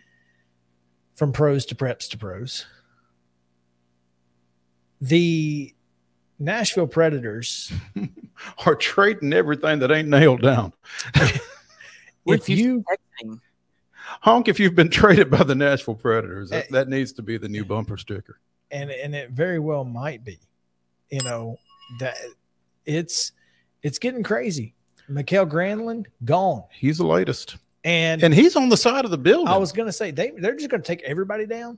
From 1.15 1.31
pros 1.31 1.65
to 1.67 1.75
preps 1.75 2.09
to 2.09 2.17
pros. 2.17 2.65
The 4.99 5.73
Nashville 6.39 6.87
Predators 6.87 7.71
are 8.65 8.75
trading 8.75 9.33
everything 9.33 9.79
that 9.79 9.91
ain't 9.91 10.09
nailed 10.09 10.41
down. 10.41 10.73
if 12.25 12.49
you 12.49 12.83
honk 14.21 14.47
if 14.47 14.59
you've 14.59 14.75
been 14.75 14.89
traded 14.89 15.29
by 15.29 15.43
the 15.43 15.55
Nashville 15.55 15.95
Predators, 15.95 16.49
that, 16.49 16.69
that 16.71 16.89
needs 16.89 17.13
to 17.13 17.21
be 17.21 17.37
the 17.37 17.47
new 17.47 17.63
bumper 17.63 17.97
sticker. 17.97 18.39
and 18.71 18.91
and 18.91 19.15
it 19.15 19.31
very 19.31 19.59
well 19.59 19.85
might 19.85 20.23
be. 20.23 20.39
You 21.09 21.23
know 21.23 21.57
that 21.99 22.15
it's 22.85 23.31
it's 23.83 23.99
getting 23.99 24.23
crazy. 24.23 24.73
Mikael 25.07 25.45
Granlund 25.45 26.05
gone, 26.23 26.63
He's 26.71 26.97
the 26.97 27.05
latest, 27.05 27.57
and 27.83 28.23
and 28.23 28.33
he's 28.33 28.55
on 28.55 28.69
the 28.69 28.77
side 28.77 29.05
of 29.05 29.11
the 29.11 29.17
building. 29.17 29.47
I 29.47 29.57
was 29.57 29.71
going 29.71 29.87
to 29.87 29.93
say 29.93 30.11
they 30.11 30.31
they're 30.31 30.55
just 30.55 30.69
going 30.69 30.81
to 30.81 30.87
take 30.87 31.01
everybody 31.03 31.45
down. 31.45 31.77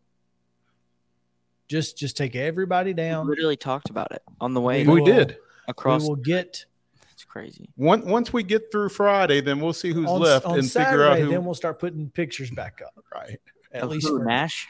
Just 1.67 1.97
just 1.97 2.15
take 2.15 2.35
everybody 2.35 2.93
down. 2.93 3.25
We 3.27 3.31
literally 3.31 3.57
talked 3.57 3.89
about 3.89 4.11
it 4.13 4.21
on 4.39 4.53
the 4.53 4.61
way. 4.61 4.85
we 4.85 5.01
will- 5.01 5.05
did. 5.05 5.37
across. 5.67 6.03
We 6.03 6.07
will 6.09 6.15
get 6.15 6.65
It's 7.11 7.25
crazy. 7.25 7.69
Once 7.75 8.05
once 8.05 8.31
we 8.31 8.43
get 8.43 8.71
through 8.71 8.89
Friday, 8.89 9.41
then 9.41 9.59
we'll 9.59 9.73
see 9.73 9.91
who's 9.91 10.09
on, 10.09 10.21
left 10.21 10.45
on 10.45 10.59
and 10.59 10.65
Saturday. 10.65 10.91
figure 10.91 11.05
out 11.05 11.19
who. 11.19 11.29
Then 11.29 11.43
we'll 11.43 11.55
start 11.55 11.79
putting 11.79 12.09
pictures 12.09 12.49
back 12.51 12.81
up. 12.85 13.03
right. 13.13 13.39
At 13.73 13.83
Of 13.83 13.89
least 13.89 14.07
for 14.07 14.23
Gnash. 14.23 14.65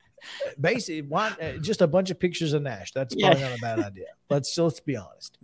basically 0.60 1.00
why, 1.02 1.28
uh, 1.40 1.52
just 1.52 1.80
a 1.80 1.86
bunch 1.86 2.10
of 2.10 2.18
pictures 2.20 2.52
of 2.52 2.60
Gnash. 2.62 2.92
That's 2.92 3.14
Yeah. 3.16 3.28
probably 3.28 3.44
not 3.48 3.56
a 3.56 3.60
bad 3.62 3.78
idea. 3.78 4.06
Let's 4.28 4.56
let's 4.58 4.80
be 4.80 4.94
honest. 4.96 5.38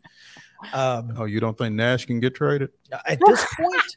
Um, 0.72 1.14
Oh, 1.16 1.24
you 1.24 1.40
don't 1.40 1.56
think 1.58 1.74
Gnash 1.74 2.06
can 2.06 2.20
get 2.20 2.34
traded 2.34 2.70
at 3.06 3.18
this 3.26 3.44
point, 3.58 3.96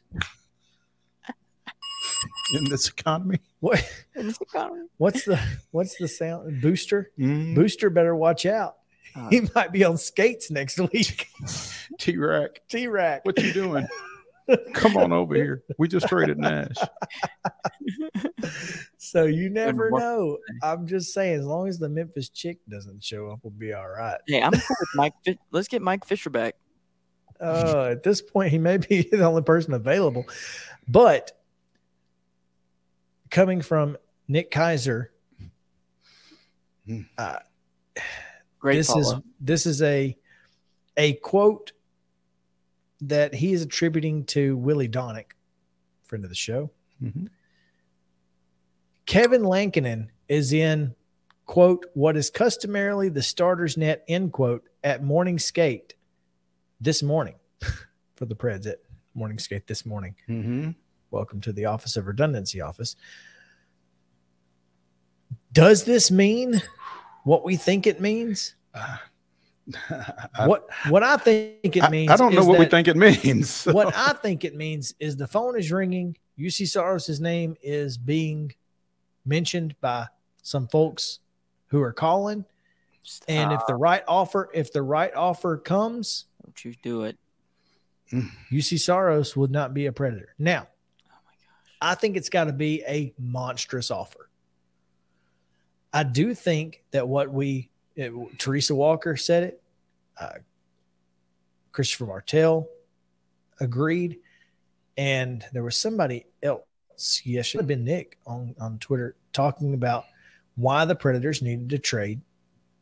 in 2.54 2.64
this 2.70 2.88
economy? 2.88 3.40
what 3.60 3.82
In 4.14 4.26
this 4.28 4.40
economy. 4.40 4.86
what's 4.98 5.24
the 5.24 5.38
what's 5.70 5.96
the 5.96 6.08
sound 6.08 6.60
booster? 6.60 7.10
Mm, 7.18 7.54
Booster 7.54 7.90
better 7.90 8.14
watch 8.14 8.46
out. 8.46 8.76
Uh, 9.14 9.28
He 9.30 9.42
might 9.54 9.72
be 9.72 9.84
on 9.84 9.96
skates 9.96 10.50
next 10.50 10.78
week. 10.92 11.28
T 11.98 12.16
Rack, 12.16 12.62
T 12.68 12.86
Rack. 12.86 13.24
what 13.24 13.40
you 13.42 13.52
doing? 13.52 13.86
Come 14.74 14.96
on 14.96 15.12
over 15.12 15.34
here. 15.36 15.62
We 15.78 15.88
just 15.88 16.08
traded 16.08 16.38
Gnash. 16.38 16.76
So 18.98 19.24
you 19.24 19.50
never 19.50 19.90
work 19.90 20.00
know. 20.00 20.38
I'm 20.62 20.86
just 20.86 21.12
saying, 21.14 21.40
as 21.40 21.46
long 21.46 21.68
as 21.68 21.78
the 21.78 21.88
Memphis 21.88 22.28
chick 22.28 22.58
doesn't 22.68 23.02
show 23.02 23.30
up, 23.30 23.40
we'll 23.42 23.50
be 23.52 23.72
all 23.72 23.88
right. 23.88 24.18
Hey, 24.26 24.42
I'm 24.42 24.52
cool 24.52 24.76
with 24.80 24.88
Mike. 24.94 25.14
Fi- 25.24 25.38
Let's 25.52 25.68
get 25.68 25.82
Mike 25.82 26.04
Fisher 26.04 26.30
back. 26.30 26.54
Uh, 27.40 27.88
at 27.92 28.02
this 28.02 28.22
point, 28.22 28.50
he 28.50 28.58
may 28.58 28.76
be 28.78 29.02
the 29.10 29.24
only 29.24 29.42
person 29.42 29.74
available. 29.74 30.24
But 30.88 31.32
coming 33.30 33.60
from 33.62 33.96
Nick 34.28 34.50
Kaiser, 34.50 35.12
uh, 37.18 37.38
Great 38.58 38.76
this 38.76 38.86
follow. 38.88 39.00
is 39.00 39.14
this 39.40 39.66
is 39.66 39.82
a 39.82 40.16
a 40.96 41.12
quote 41.14 41.72
that 43.00 43.34
he 43.34 43.52
is 43.52 43.62
attributing 43.62 44.24
to 44.24 44.56
Willie 44.56 44.88
Donick, 44.88 45.32
friend 46.02 46.24
of 46.24 46.30
the 46.30 46.36
show. 46.36 46.70
Mhm. 47.02 47.28
Kevin 49.04 49.44
Lankinen 49.44 50.10
is 50.28 50.52
in 50.52 50.94
quote 51.44 51.86
what 51.94 52.16
is 52.16 52.30
customarily 52.30 53.08
the 53.08 53.22
starter's 53.22 53.76
net 53.76 54.04
end 54.08 54.32
quote 54.32 54.68
at 54.82 55.02
morning 55.04 55.38
skate 55.38 55.94
this 56.80 57.02
morning 57.02 57.36
for 58.16 58.24
the 58.26 58.34
Preds 58.34 58.66
at 58.66 58.80
morning 59.14 59.38
skate 59.38 59.66
this 59.66 59.86
morning. 59.86 60.16
Mm-hmm. 60.28 60.70
Welcome 61.10 61.40
to 61.42 61.52
the 61.52 61.66
Office 61.66 61.96
of 61.96 62.06
Redundancy 62.06 62.60
office. 62.60 62.96
Does 65.52 65.84
this 65.84 66.10
mean 66.10 66.62
what 67.24 67.44
we 67.44 67.56
think 67.56 67.86
it 67.86 68.00
means? 68.00 68.54
what 70.46 70.68
what 70.88 71.02
I 71.02 71.16
think 71.16 71.76
it 71.76 71.90
means 71.90 72.10
I 72.10 72.16
don't 72.16 72.34
know 72.34 72.42
is 72.42 72.46
what 72.46 72.58
we 72.58 72.66
think 72.66 72.86
it 72.86 72.96
means. 72.96 73.64
what 73.66 73.96
I 73.96 74.12
think 74.12 74.44
it 74.44 74.54
means 74.54 74.94
is 75.00 75.16
the 75.16 75.26
phone 75.26 75.58
is 75.58 75.72
ringing. 75.72 76.16
Juuse 76.38 76.68
Saros' 76.68 77.20
name 77.20 77.56
is 77.62 77.98
being 77.98 78.52
mentioned 79.24 79.74
by 79.80 80.06
some 80.42 80.68
folks 80.68 81.20
who 81.68 81.82
are 81.82 81.92
calling. 81.92 82.44
And 83.28 83.52
if 83.52 83.60
the 83.66 83.74
right 83.74 84.02
offer, 84.06 84.50
if 84.52 84.72
the 84.72 84.82
right 84.82 85.14
offer 85.14 85.56
comes, 85.56 86.26
Don't 86.44 86.64
you 86.64 86.74
do 86.82 87.04
it. 87.04 87.16
Hmm. 88.10 88.28
Juuse 88.50 88.78
Saros 88.80 89.36
would 89.36 89.50
not 89.50 89.74
be 89.74 89.86
a 89.86 89.92
predator. 89.92 90.34
Now, 90.38 90.68
oh 91.10 91.14
I 91.80 91.94
think 91.94 92.16
it's 92.16 92.28
got 92.28 92.44
to 92.44 92.52
be 92.52 92.82
a 92.86 93.12
monstrous 93.18 93.90
offer. 93.90 94.28
I 95.92 96.02
do 96.02 96.34
think 96.34 96.82
that 96.90 97.08
what 97.08 97.32
we, 97.32 97.70
it, 97.96 98.12
Teresa 98.38 98.74
Walker 98.74 99.16
said 99.16 99.42
it, 99.42 99.62
uh, 100.20 100.34
Christopher 101.72 102.06
Martell 102.06 102.68
agreed, 103.60 104.18
and 104.96 105.44
there 105.52 105.62
was 105.62 105.76
somebody 105.76 106.26
else, 106.42 106.62
yes, 107.24 107.46
it 107.46 107.48
should 107.48 107.60
have 107.60 107.66
been 107.66 107.84
Nick 107.84 108.18
on, 108.26 108.54
on 108.60 108.78
Twitter 108.78 109.16
talking 109.32 109.74
about 109.74 110.04
why 110.54 110.84
the 110.84 110.94
Predators 110.94 111.42
needed 111.42 111.68
to 111.70 111.78
trade 111.78 112.20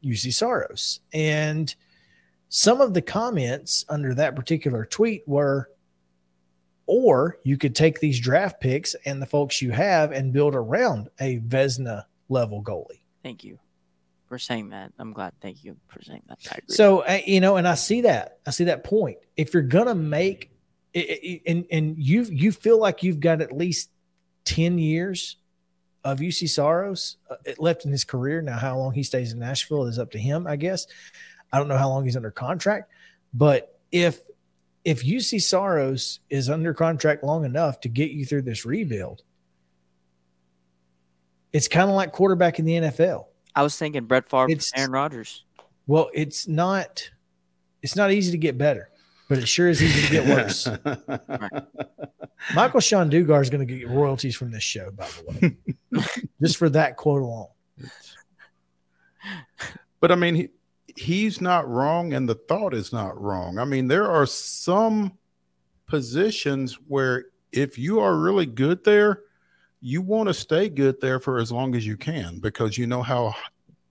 Juuse 0.04 0.32
Saros. 0.32 1.00
And 1.12 1.74
some 2.48 2.80
of 2.80 2.94
the 2.94 3.02
comments 3.02 3.84
under 3.88 4.14
that 4.14 4.36
particular 4.36 4.84
tweet 4.84 5.26
were, 5.26 5.70
or 6.86 7.38
you 7.42 7.56
could 7.56 7.74
take 7.74 7.98
these 7.98 8.20
draft 8.20 8.60
picks 8.60 8.94
and 9.06 9.20
the 9.20 9.26
folks 9.26 9.62
you 9.62 9.72
have 9.72 10.12
and 10.12 10.32
build 10.32 10.54
around 10.54 11.08
a 11.20 11.38
Vezina 11.40 12.04
level 12.28 12.62
goalie. 12.62 13.00
Thank 13.22 13.42
you 13.42 13.58
for 14.34 14.38
saying 14.40 14.70
that. 14.70 14.92
I'm 14.98 15.12
glad. 15.12 15.32
Thank 15.40 15.62
you 15.62 15.76
for 15.86 16.02
saying 16.02 16.22
that. 16.26 16.38
So 16.66 17.06
you 17.24 17.40
know, 17.40 17.56
and 17.56 17.68
I 17.68 17.76
see 17.76 18.00
that. 18.00 18.38
I 18.44 18.50
see 18.50 18.64
that 18.64 18.82
point. 18.82 19.18
If 19.36 19.54
you're 19.54 19.62
gonna 19.62 19.94
make, 19.94 20.50
and 20.92 21.64
and 21.70 21.96
you 21.96 22.24
you 22.24 22.50
feel 22.50 22.80
like 22.80 23.04
you've 23.04 23.20
got 23.20 23.40
at 23.40 23.52
least 23.52 23.90
ten 24.44 24.76
years 24.76 25.36
of 26.02 26.18
Juuse 26.18 26.48
Saros 26.48 27.16
uh, 27.30 27.36
left 27.58 27.84
in 27.84 27.92
his 27.92 28.02
career. 28.02 28.42
Now, 28.42 28.58
how 28.58 28.76
long 28.76 28.92
he 28.92 29.04
stays 29.04 29.32
in 29.32 29.38
Nashville 29.38 29.84
is 29.84 30.00
up 30.00 30.10
to 30.10 30.18
him, 30.18 30.48
I 30.48 30.56
guess. 30.56 30.88
I 31.52 31.58
don't 31.58 31.68
know 31.68 31.78
how 31.78 31.88
long 31.88 32.04
he's 32.04 32.16
under 32.16 32.32
contract, 32.32 32.90
but 33.32 33.78
if 33.92 34.18
if 34.84 35.04
Juuse 35.04 35.42
Saros 35.42 36.18
is 36.28 36.50
under 36.50 36.74
contract 36.74 37.22
long 37.22 37.44
enough 37.44 37.78
to 37.82 37.88
get 37.88 38.10
you 38.10 38.26
through 38.26 38.42
this 38.42 38.66
rebuild, 38.66 39.22
it's 41.52 41.68
kind 41.68 41.88
of 41.88 41.94
like 41.94 42.10
quarterback 42.10 42.58
in 42.58 42.64
the 42.64 42.72
NFL. 42.72 43.26
I 43.56 43.62
was 43.62 43.76
thinking 43.76 44.04
Brett 44.04 44.28
Favre, 44.28 44.50
It's- 44.50 44.72
Aaron 44.76 44.90
Rodgers. 44.92 45.44
Well, 45.86 46.10
it's 46.14 46.48
not 46.48 47.10
it's 47.82 47.94
not 47.96 48.10
easy 48.10 48.30
to 48.32 48.38
get 48.38 48.56
better, 48.56 48.88
but 49.28 49.38
it 49.38 49.46
sure 49.46 49.68
is 49.68 49.82
easy 49.82 50.06
to 50.06 50.12
get 50.12 50.26
worse. 50.26 50.66
Michael-Shawn 52.54 53.10
Dugar 53.10 53.42
is 53.42 53.50
going 53.50 53.66
to 53.66 53.74
get 53.78 53.88
royalties 53.88 54.34
from 54.36 54.50
this 54.50 54.62
show, 54.62 54.90
by 54.92 55.06
the 55.06 55.56
way, 55.92 56.02
just 56.42 56.56
for 56.56 56.68
that 56.70 56.96
quote 56.96 57.20
alone. 57.22 57.48
But 60.00 60.12
I 60.12 60.14
mean, 60.16 60.34
he, 60.34 60.48
he's 60.96 61.40
not 61.40 61.68
wrong, 61.68 62.12
and 62.14 62.28
the 62.28 62.34
thought 62.34 62.74
is 62.74 62.92
not 62.92 63.20
wrong. 63.20 63.58
I 63.58 63.64
mean, 63.64 63.88
there 63.88 64.10
are 64.10 64.26
some 64.26 65.12
positions 65.86 66.78
where 66.88 67.26
if 67.52 67.78
you 67.78 68.00
are 68.00 68.16
really 68.16 68.46
good 68.46 68.84
there, 68.84 69.22
you 69.86 70.00
want 70.00 70.28
to 70.28 70.32
stay 70.34 70.70
good 70.70 70.98
there 71.02 71.20
for 71.20 71.36
as 71.38 71.52
long 71.52 71.74
as 71.74 71.86
you 71.86 71.94
can 71.94 72.38
because 72.38 72.78
you 72.78 72.86
know 72.86 73.02
how 73.02 73.34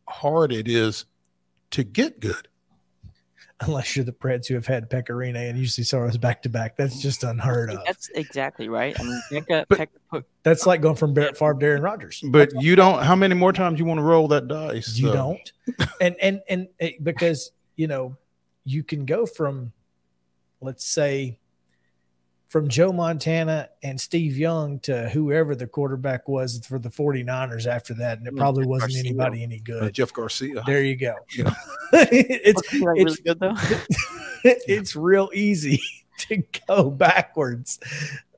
hard 0.07 0.51
it 0.51 0.67
is 0.67 1.05
to 1.69 1.83
get 1.83 2.19
good. 2.19 2.47
Unless 3.61 3.95
you're 3.95 4.03
the 4.03 4.11
Preds 4.11 4.47
who 4.47 4.55
have 4.55 4.65
had 4.65 4.89
Pekka 4.89 5.09
Rinne 5.11 5.35
and 5.51 5.57
Juuse 5.57 5.85
Saros 5.85 6.17
back 6.17 6.41
to 6.41 6.49
back, 6.49 6.75
that's 6.75 6.99
just 6.99 7.23
unheard 7.23 7.69
of. 7.69 7.79
That's 7.85 8.09
exactly 8.15 8.67
right. 8.69 8.99
I 8.99 9.03
mean, 9.03 9.21
Pekka, 9.31 9.65
But- 9.69 9.77
Pekka 9.79 9.87
put, 10.09 10.25
That's 10.41 10.65
like 10.65 10.81
going 10.81 10.95
from 10.95 11.13
Barrett 11.13 11.37
Favre 11.37 11.53
to 11.53 11.65
Aaron 11.65 11.83
Rodgers. 11.83 12.23
But 12.27 12.49
you 12.59 12.75
don't. 12.75 13.03
How 13.03 13.15
many 13.15 13.35
more 13.35 13.53
times 13.53 13.77
you 13.79 13.85
want 13.85 13.99
to 13.99 14.03
roll 14.03 14.27
that 14.29 14.47
dice? 14.47 14.97
You 14.97 15.09
So, 15.09 15.13
don't, 15.13 15.53
and 16.01 16.15
and 16.19 16.41
and 16.49 16.67
it, 16.79 17.03
because 17.03 17.51
you 17.75 17.85
know 17.87 18.17
you 18.65 18.83
can 18.83 19.05
go 19.05 19.27
from, 19.27 19.71
let's 20.59 20.85
say, 20.85 21.37
from 22.53 22.67
Joe 22.67 22.93
Montana 22.93 23.67
and 23.81 23.99
Steve 23.99 24.37
Young 24.37 24.79
to 24.81 25.09
whoever 25.09 25.55
the 25.55 25.65
quarterback 25.65 26.27
was 26.27 26.63
for 26.67 26.77
the 26.77 26.87
49ers 26.87 27.65
after 27.65 27.95
that, 27.95 28.19
and 28.19 28.27
it 28.27 28.35
probably 28.35 28.61
Jeff 28.61 28.69
wasn't 28.69 28.91
Garcia. 28.91 29.09
anybody 29.09 29.41
any 29.41 29.57
uh, 29.57 29.63
good. 29.63 29.93
Jeff 29.95 30.13
Garcia. 30.13 30.61
There 30.67 30.83
you 30.83 30.95
go. 30.95 31.15
Yeah. 31.35 31.51
it's 31.93 32.61
wasn't 32.71 32.85
really 32.85 33.01
it's 33.01 33.19
good 33.21 33.39
though. 33.39 33.55
it's 34.43 34.95
real 34.95 35.31
easy 35.33 35.81
to 36.29 36.43
go 36.67 36.91
backwards, 36.91 37.79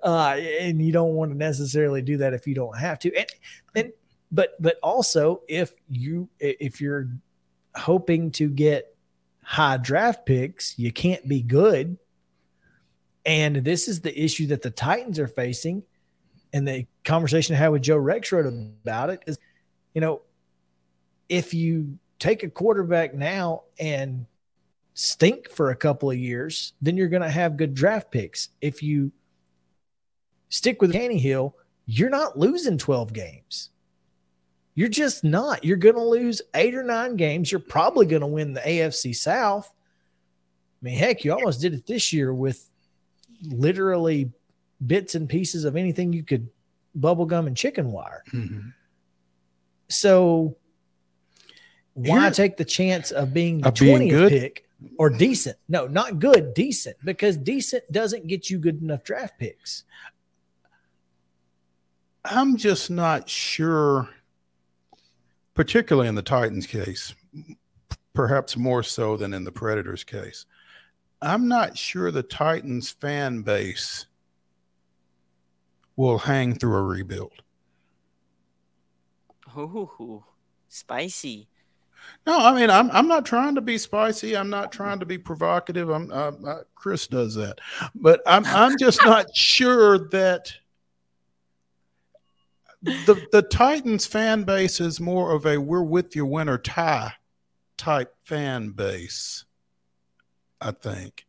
uh, 0.01 0.37
and 0.61 0.81
you 0.81 0.93
don't 0.93 1.15
want 1.15 1.31
to 1.31 1.37
necessarily 1.37 2.01
do 2.01 2.15
that 2.15 2.33
if 2.33 2.47
you 2.47 2.55
don't 2.55 2.77
have 2.77 2.99
to. 2.99 3.13
And 3.13 3.27
and 3.75 3.93
but 4.31 4.51
but 4.61 4.77
also 4.81 5.41
if 5.49 5.73
you 5.89 6.29
if 6.39 6.79
you're 6.79 7.09
hoping 7.75 8.31
to 8.31 8.47
get 8.47 8.95
high 9.43 9.75
draft 9.75 10.25
picks, 10.25 10.79
you 10.79 10.93
can't 10.93 11.27
be 11.27 11.41
good. 11.41 11.97
And 13.25 13.57
this 13.57 13.87
is 13.87 14.01
the 14.01 14.17
issue 14.17 14.47
that 14.47 14.61
the 14.61 14.69
Titans 14.69 15.19
are 15.19 15.27
facing. 15.27 15.83
And 16.53 16.67
the 16.67 16.85
conversation 17.03 17.55
I 17.55 17.59
had 17.59 17.69
with 17.69 17.81
Joe 17.81 17.97
Rexrode 17.97 18.47
about 18.83 19.09
it 19.09 19.23
is, 19.27 19.37
you 19.93 20.01
know, 20.01 20.21
if 21.27 21.53
you 21.53 21.97
take 22.19 22.43
a 22.43 22.49
quarterback 22.49 23.13
now 23.13 23.63
and 23.79 24.25
stink 24.93 25.49
for 25.49 25.71
a 25.71 25.75
couple 25.75 26.09
of 26.09 26.17
years, 26.17 26.73
then 26.81 26.95
you're 26.95 27.09
going 27.09 27.23
to 27.23 27.29
have 27.29 27.57
good 27.57 27.73
draft 27.73 28.11
picks. 28.11 28.49
If 28.61 28.81
you 28.81 29.11
stick 30.49 30.81
with 30.81 30.93
Tannehill, 30.93 31.53
you're 31.85 32.09
not 32.09 32.37
losing 32.37 32.77
12 32.77 33.11
games. 33.11 33.71
You're 34.75 34.89
just 34.89 35.23
not. 35.23 35.63
You're 35.63 35.77
going 35.77 35.95
to 35.95 36.03
lose 36.03 36.41
eight 36.53 36.75
or 36.75 36.83
nine 36.83 37.15
games. 37.15 37.51
You're 37.51 37.59
probably 37.59 38.05
going 38.05 38.21
to 38.21 38.27
win 38.27 38.53
the 38.53 38.61
AFC 38.61 39.15
South. 39.15 39.71
I 40.81 40.85
mean, 40.85 40.97
heck, 40.97 41.23
you 41.23 41.33
almost 41.33 41.61
did 41.61 41.73
it 41.73 41.85
this 41.85 42.11
year 42.11 42.33
with 42.33 42.69
literally 43.45 44.31
bits 44.85 45.15
and 45.15 45.27
pieces 45.29 45.63
of 45.65 45.75
anything 45.75 46.13
you 46.13 46.23
could 46.23 46.49
bubblegum 46.97 47.47
and 47.47 47.55
chicken 47.57 47.91
wire. 47.91 48.23
Mm-hmm. 48.33 48.69
So 49.89 50.57
why 51.93 52.21
Here- 52.23 52.31
take 52.31 52.57
the 52.57 52.65
chance 52.65 53.11
of 53.11 53.33
being 53.33 53.61
the 53.61 53.69
Of 53.69 53.75
being 53.75 53.97
20th 53.99 54.09
good? 54.09 54.29
pick 54.29 54.65
or 54.97 55.09
decent? 55.09 55.57
No, 55.69 55.87
not 55.87 56.19
good, 56.19 56.53
decent, 56.53 56.97
because 57.03 57.37
decent 57.37 57.89
doesn't 57.91 58.27
get 58.27 58.49
you 58.49 58.57
good 58.59 58.81
enough 58.81 59.03
draft 59.03 59.39
picks. 59.39 59.83
I'm 62.23 62.57
just 62.57 62.89
not 62.89 63.29
sure, 63.29 64.09
particularly 65.53 66.07
in 66.07 66.15
the 66.15 66.21
Titans 66.23 66.65
case, 66.65 67.13
perhaps 68.13 68.57
more 68.57 68.81
so 68.81 69.15
than 69.15 69.33
in 69.33 69.43
the 69.43 69.51
Predators 69.51 70.03
case. 70.03 70.45
I'm 71.21 71.47
not 71.47 71.77
sure 71.77 72.11
the 72.11 72.23
Titans 72.23 72.91
fan 72.91 73.41
base 73.41 74.05
will 75.95 76.19
hang 76.19 76.55
through 76.55 76.75
a 76.75 76.83
rebuild. 76.83 77.41
Ooh, 79.57 80.23
spicy. 80.67 81.47
No, 82.27 82.37
I 82.37 82.53
mean 82.53 82.69
I'm 82.69 82.91
I'm 82.91 83.07
not 83.07 83.25
trying 83.25 83.55
to 83.55 83.61
be 83.61 83.77
spicy. 83.77 84.35
I'm 84.35 84.49
not 84.49 84.71
trying 84.71 84.99
to 84.99 85.05
be 85.05 85.17
provocative. 85.17 85.89
I'm 85.89 86.11
uh, 86.11 86.31
uh, 86.45 86.61
Chris 86.75 87.07
does 87.07 87.35
that, 87.35 87.59
but 87.95 88.21
I'm 88.25 88.45
I'm 88.45 88.77
just 88.77 88.99
not 89.05 89.35
sure 89.35 89.97
that 90.09 90.53
the 92.81 93.25
the 93.31 93.41
Titans 93.41 94.05
fan 94.05 94.43
base 94.43 94.79
is 94.79 94.99
more 94.99 95.33
of 95.33 95.45
a 95.45 95.57
we're 95.57 95.83
with 95.83 96.15
you 96.15 96.25
win 96.25 96.49
or 96.49 96.57
tie 96.57 97.13
type 97.77 98.13
fan 98.23 98.69
base. 98.71 99.45
I 100.61 100.71
think. 100.71 101.25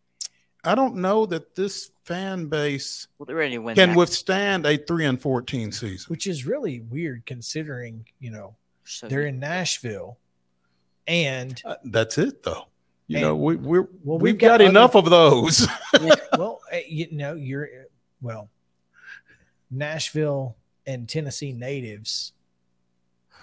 I 0.64 0.74
don't 0.74 0.96
know 0.96 1.26
that 1.26 1.54
this 1.54 1.90
fan 2.04 2.46
base 2.46 3.06
Well, 3.18 3.26
they're 3.26 3.36
ready 3.36 3.52
to 3.54 3.58
win. 3.58 3.76
can 3.76 3.90
that. 3.90 3.96
withstand 3.98 4.66
a 4.66 4.76
three 4.76 5.04
and 5.04 5.20
fourteen 5.20 5.70
season. 5.72 6.06
which 6.08 6.26
is 6.26 6.44
really 6.46 6.80
weird 6.80 7.24
considering, 7.26 8.06
you 8.18 8.30
know, 8.30 8.56
So 8.84 9.06
they're 9.08 9.26
in 9.26 9.38
Nashville 9.38 10.18
and 11.06 11.60
Uh, 11.64 11.76
That's 11.84 12.18
it 12.18 12.42
though. 12.42 12.66
You 13.08 13.20
know, 13.20 13.36
we 13.36 13.54
we're 13.54 13.82
Well, 14.02 14.18
we've, 14.18 14.22
we've 14.34 14.38
got 14.38 14.58
got, 14.58 14.62
enough 14.62 14.96
other- 14.96 15.06
of 15.06 15.10
those. 15.10 15.68
well, 16.36 16.60
uh, 16.72 16.78
you 16.88 17.06
know, 17.12 17.34
you're 17.34 17.68
well, 18.20 18.50
Nashville 19.70 20.56
and 20.86 21.08
Tennessee 21.08 21.52
natives 21.52 22.32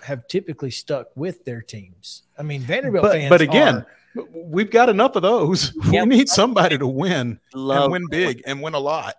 have 0.03 0.27
typically 0.27 0.71
stuck 0.71 1.07
with 1.15 1.45
their 1.45 1.61
teams. 1.61 2.23
I 2.37 2.43
mean, 2.43 2.61
Vanderbilt 2.61 3.03
but, 3.03 3.13
fans, 3.13 3.29
but 3.29 3.41
again, 3.41 3.75
are- 3.77 3.87
we've 4.31 4.71
got 4.71 4.89
enough 4.89 5.15
of 5.15 5.21
those. 5.21 5.73
Yep. 5.91 6.07
We 6.07 6.17
need 6.17 6.29
somebody 6.29 6.77
to 6.77 6.87
win 6.87 7.39
Love 7.53 7.83
and 7.83 7.91
win 7.91 8.07
big 8.09 8.41
and 8.45 8.61
win 8.61 8.73
a 8.73 8.79
lot. 8.79 9.15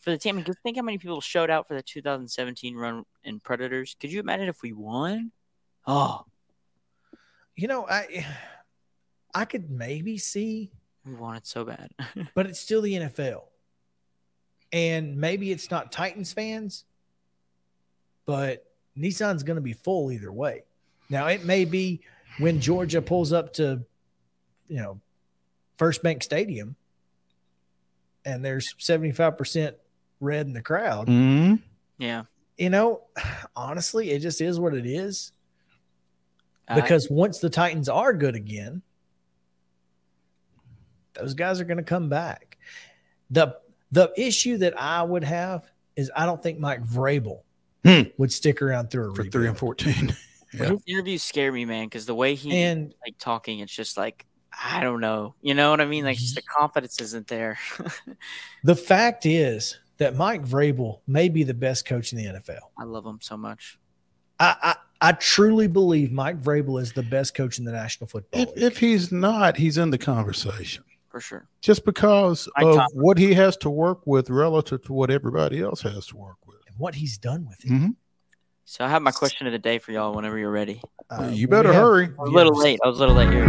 for 0.00 0.10
the 0.10 0.18
team. 0.18 0.36
Because 0.36 0.56
think 0.62 0.76
how 0.76 0.82
many 0.82 0.98
people 0.98 1.20
showed 1.20 1.50
out 1.50 1.66
for 1.66 1.74
the 1.74 1.82
2017 1.82 2.76
run 2.76 3.04
in 3.24 3.40
Predators. 3.40 3.96
Could 3.98 4.12
you 4.12 4.20
imagine 4.20 4.48
if 4.48 4.62
we 4.62 4.72
won? 4.72 5.32
Oh, 5.86 6.24
you 7.56 7.68
know, 7.68 7.86
I 7.88 8.26
I 9.34 9.44
could 9.44 9.70
maybe 9.70 10.18
see, 10.18 10.70
we 11.04 11.14
want 11.14 11.38
it 11.38 11.46
so 11.46 11.64
bad. 11.64 11.90
but 12.34 12.46
it's 12.46 12.60
still 12.60 12.82
the 12.82 12.94
NFL, 12.94 13.44
and 14.72 15.16
maybe 15.16 15.50
it's 15.50 15.70
not 15.70 15.90
Titans 15.90 16.32
fans, 16.32 16.84
but 18.26 18.64
Nissan's 18.96 19.42
going 19.42 19.56
to 19.56 19.62
be 19.62 19.72
full 19.72 20.12
either 20.12 20.32
way. 20.32 20.64
Now 21.08 21.26
it 21.26 21.44
may 21.44 21.64
be 21.64 22.00
when 22.38 22.60
Georgia 22.60 23.00
pulls 23.00 23.32
up 23.32 23.52
to, 23.54 23.84
you 24.68 24.76
know, 24.78 25.00
First 25.78 26.02
Bank 26.02 26.22
Stadium, 26.22 26.76
and 28.24 28.44
there's 28.44 28.74
seventy 28.78 29.12
five 29.12 29.36
percent 29.38 29.76
red 30.20 30.46
in 30.46 30.52
the 30.52 30.62
crowd. 30.62 31.06
Mm-hmm. 31.08 31.56
yeah. 31.98 32.24
You 32.56 32.70
know, 32.70 33.02
honestly, 33.54 34.10
it 34.10 34.20
just 34.20 34.40
is 34.40 34.58
what 34.58 34.74
it 34.74 34.86
is. 34.86 35.32
I- 36.68 36.80
Because 36.80 37.10
once 37.10 37.38
the 37.38 37.50
Titans 37.50 37.88
are 37.88 38.12
good 38.14 38.34
again, 38.34 38.80
those 41.14 41.34
guys 41.34 41.60
are 41.60 41.64
going 41.64 41.76
to 41.78 41.82
come 41.82 42.08
back. 42.08 42.58
the 43.30 43.56
The 43.92 44.12
issue 44.16 44.58
that 44.58 44.78
I 44.80 45.02
would 45.02 45.24
have 45.24 45.70
is 45.96 46.10
I 46.16 46.26
don't 46.26 46.42
think 46.42 46.58
Mike 46.58 46.82
Vrabel 46.82 47.40
Hmm. 47.84 48.02
would 48.18 48.32
stick 48.32 48.60
around 48.62 48.90
through 48.90 49.12
a 49.12 49.14
for 49.14 49.22
rebuild. 49.22 49.32
three 49.32 49.48
and 49.48 49.58
fourteen. 49.58 50.16
But 50.56 50.70
his 50.70 50.80
interviews 50.86 51.22
scare 51.22 51.52
me, 51.52 51.66
man, 51.66 51.84
because 51.86 52.06
the 52.06 52.14
way 52.14 52.34
he 52.34 52.56
And- 52.56 52.94
like 53.04 53.18
talking, 53.18 53.58
it's 53.58 53.74
just 53.74 53.96
like 53.98 54.24
I 54.62 54.80
don't 54.82 55.00
know. 55.00 55.34
You 55.42 55.54
know 55.54 55.70
what 55.70 55.80
I 55.80 55.84
mean? 55.86 56.04
Like 56.04 56.16
just 56.18 56.34
the 56.34 56.42
confidence 56.42 57.00
isn't 57.00 57.28
there. 57.28 57.58
The 58.64 58.74
fact 58.76 59.26
is 59.26 59.78
that 59.98 60.16
Mike 60.16 60.44
Vrabel 60.44 61.00
may 61.06 61.28
be 61.28 61.44
the 61.44 61.54
best 61.54 61.84
coach 61.86 62.12
in 62.12 62.18
the 62.18 62.24
NFL. 62.24 62.58
I 62.78 62.84
love 62.84 63.06
him 63.06 63.18
so 63.22 63.36
much. 63.36 63.78
I 64.40 64.56
I, 65.00 65.08
I 65.10 65.12
truly 65.12 65.68
believe 65.68 66.10
Mike 66.10 66.40
Vrabel 66.42 66.80
is 66.80 66.92
the 66.92 67.02
best 67.02 67.34
coach 67.34 67.58
in 67.58 67.64
the 67.64 67.72
National 67.72 68.08
Football 68.08 68.42
If, 68.42 68.48
League. 68.50 68.64
if 68.64 68.78
he's 68.78 69.12
not, 69.12 69.56
he's 69.56 69.78
in 69.78 69.90
the 69.90 69.98
conversation 69.98 70.82
For 71.10 71.20
sure. 71.20 71.48
just 71.60 71.84
because 71.84 72.48
Mike 72.56 72.66
of 72.66 72.76
Tomlin. 72.76 72.88
what 73.04 73.18
he 73.18 73.34
has 73.34 73.56
to 73.58 73.70
work 73.70 74.06
with 74.06 74.30
relative 74.30 74.82
to 74.86 74.92
what 74.92 75.10
everybody 75.10 75.60
else 75.62 75.82
has 75.82 76.06
to 76.08 76.16
work 76.16 76.38
with. 76.46 76.56
and 76.66 76.76
what 76.78 76.94
he's 76.96 77.18
done 77.18 77.46
with 77.46 77.64
it. 77.64 77.70
Mhm. 77.70 77.94
So 78.68 78.84
I 78.84 78.88
have 78.88 79.00
my 79.00 79.12
question 79.12 79.46
of 79.46 79.52
the 79.52 79.60
day 79.60 79.78
for 79.78 79.92
y'all 79.92 80.12
whenever 80.12 80.36
you're 80.36 80.50
ready. 80.50 80.82
Uh, 81.08 81.30
you 81.32 81.46
better 81.46 81.72
have- 81.72 81.82
hurry. 81.82 82.06
I 82.06 82.22
was 82.22 82.30
a 82.30 82.34
little 82.34 82.58
late. 82.58 82.80
I 82.84 82.88
was 82.88 82.96
a 82.96 83.00
little 83.00 83.14
late 83.14 83.30
here. 83.30 83.46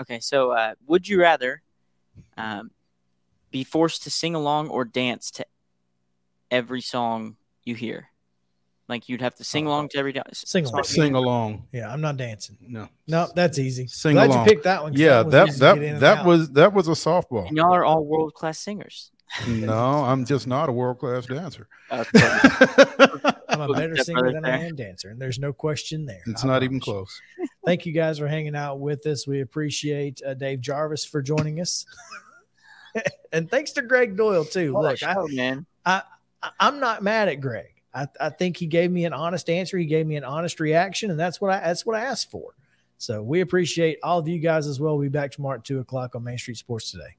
Okay, 0.00 0.18
so 0.20 0.50
uh, 0.50 0.74
would 0.86 1.06
you 1.08 1.20
rather 1.20 1.62
um, 2.36 2.70
be 3.50 3.62
forced 3.62 4.02
to 4.02 4.10
sing 4.10 4.34
along 4.34 4.68
or 4.68 4.84
dance 4.84 5.30
to 5.32 5.46
every 6.50 6.80
song 6.80 7.36
you 7.64 7.74
hear? 7.76 8.08
Like 8.92 9.08
you'd 9.08 9.22
have 9.22 9.34
to 9.36 9.44
sing 9.44 9.66
along 9.66 9.88
to 9.88 9.98
every 9.98 10.14
Sing 10.34 10.66
along. 10.66 10.84
Sing 10.84 11.14
along. 11.14 11.66
Yeah, 11.72 11.90
I'm 11.90 12.02
not 12.02 12.18
dancing. 12.18 12.58
No. 12.60 12.90
No, 13.06 13.26
that's 13.34 13.58
easy. 13.58 13.86
Sing 13.86 14.12
Glad 14.12 14.28
along. 14.28 14.44
you 14.44 14.50
picked 14.52 14.64
that 14.64 14.82
one. 14.82 14.92
Yeah, 14.92 15.22
was 15.22 15.32
that 15.32 15.48
easy 15.48 15.60
to 15.60 15.74
get 15.76 15.82
in 15.82 15.92
that 15.94 16.00
that 16.16 16.26
was 16.26 16.50
that 16.50 16.74
was 16.74 16.88
a 16.88 16.90
softball. 16.90 17.48
And 17.48 17.56
y'all 17.56 17.74
are 17.74 17.86
all 17.86 18.04
world 18.04 18.34
class 18.34 18.58
singers. 18.58 19.10
No, 19.48 20.04
I'm 20.04 20.26
just 20.26 20.46
not 20.46 20.68
a 20.68 20.72
world 20.72 20.98
class 20.98 21.24
dancer. 21.24 21.66
I'm 21.90 22.04
a 23.62 23.72
better 23.72 23.96
singer 23.96 24.30
than 24.30 24.44
I 24.44 24.66
am 24.66 24.76
dancer, 24.76 25.08
and 25.08 25.18
there's 25.18 25.38
no 25.38 25.54
question 25.54 26.04
there. 26.04 26.20
It's 26.26 26.44
I 26.44 26.48
not 26.48 26.62
even 26.62 26.74
you. 26.74 26.80
close. 26.82 27.18
Thank 27.64 27.86
you 27.86 27.92
guys 27.94 28.18
for 28.18 28.28
hanging 28.28 28.54
out 28.54 28.78
with 28.78 29.06
us. 29.06 29.26
We 29.26 29.40
appreciate 29.40 30.20
uh, 30.22 30.34
Dave 30.34 30.60
Jarvis 30.60 31.06
for 31.06 31.22
joining 31.22 31.62
us, 31.62 31.86
and 33.32 33.50
thanks 33.50 33.72
to 33.72 33.80
Gregg 33.80 34.18
Doyel 34.18 34.50
too. 34.52 34.74
What 34.74 34.80
a 34.80 34.88
Look, 34.90 35.02
I, 35.02 35.14
show, 35.14 35.26
man. 35.28 35.64
I, 35.86 36.02
I 36.42 36.50
I'm 36.60 36.78
not 36.78 37.02
mad 37.02 37.30
at 37.30 37.40
Gregg. 37.40 37.81
I, 37.94 38.06
I 38.20 38.30
think 38.30 38.56
he 38.56 38.66
gave 38.66 38.90
me 38.90 39.04
an 39.04 39.12
honest 39.12 39.50
answer. 39.50 39.76
He 39.76 39.84
gave 39.86 40.06
me 40.06 40.16
an 40.16 40.24
honest 40.24 40.60
reaction, 40.60 41.10
and 41.10 41.20
that's 41.20 41.40
what 41.40 41.50
I 41.50 41.60
that's 41.60 41.84
what 41.84 41.96
I 41.96 42.00
asked 42.00 42.30
for. 42.30 42.54
So 42.98 43.22
we 43.22 43.40
appreciate 43.40 43.98
all 44.02 44.18
of 44.18 44.28
you 44.28 44.38
guys 44.38 44.66
as 44.66 44.80
well. 44.80 44.96
We'll 44.96 45.06
be 45.06 45.08
back 45.08 45.32
tomorrow 45.32 45.58
at 45.58 45.64
two 45.64 45.80
o'clock 45.80 46.14
on 46.14 46.24
Main 46.24 46.38
Street 46.38 46.56
Sports 46.56 46.90
today. 46.90 47.16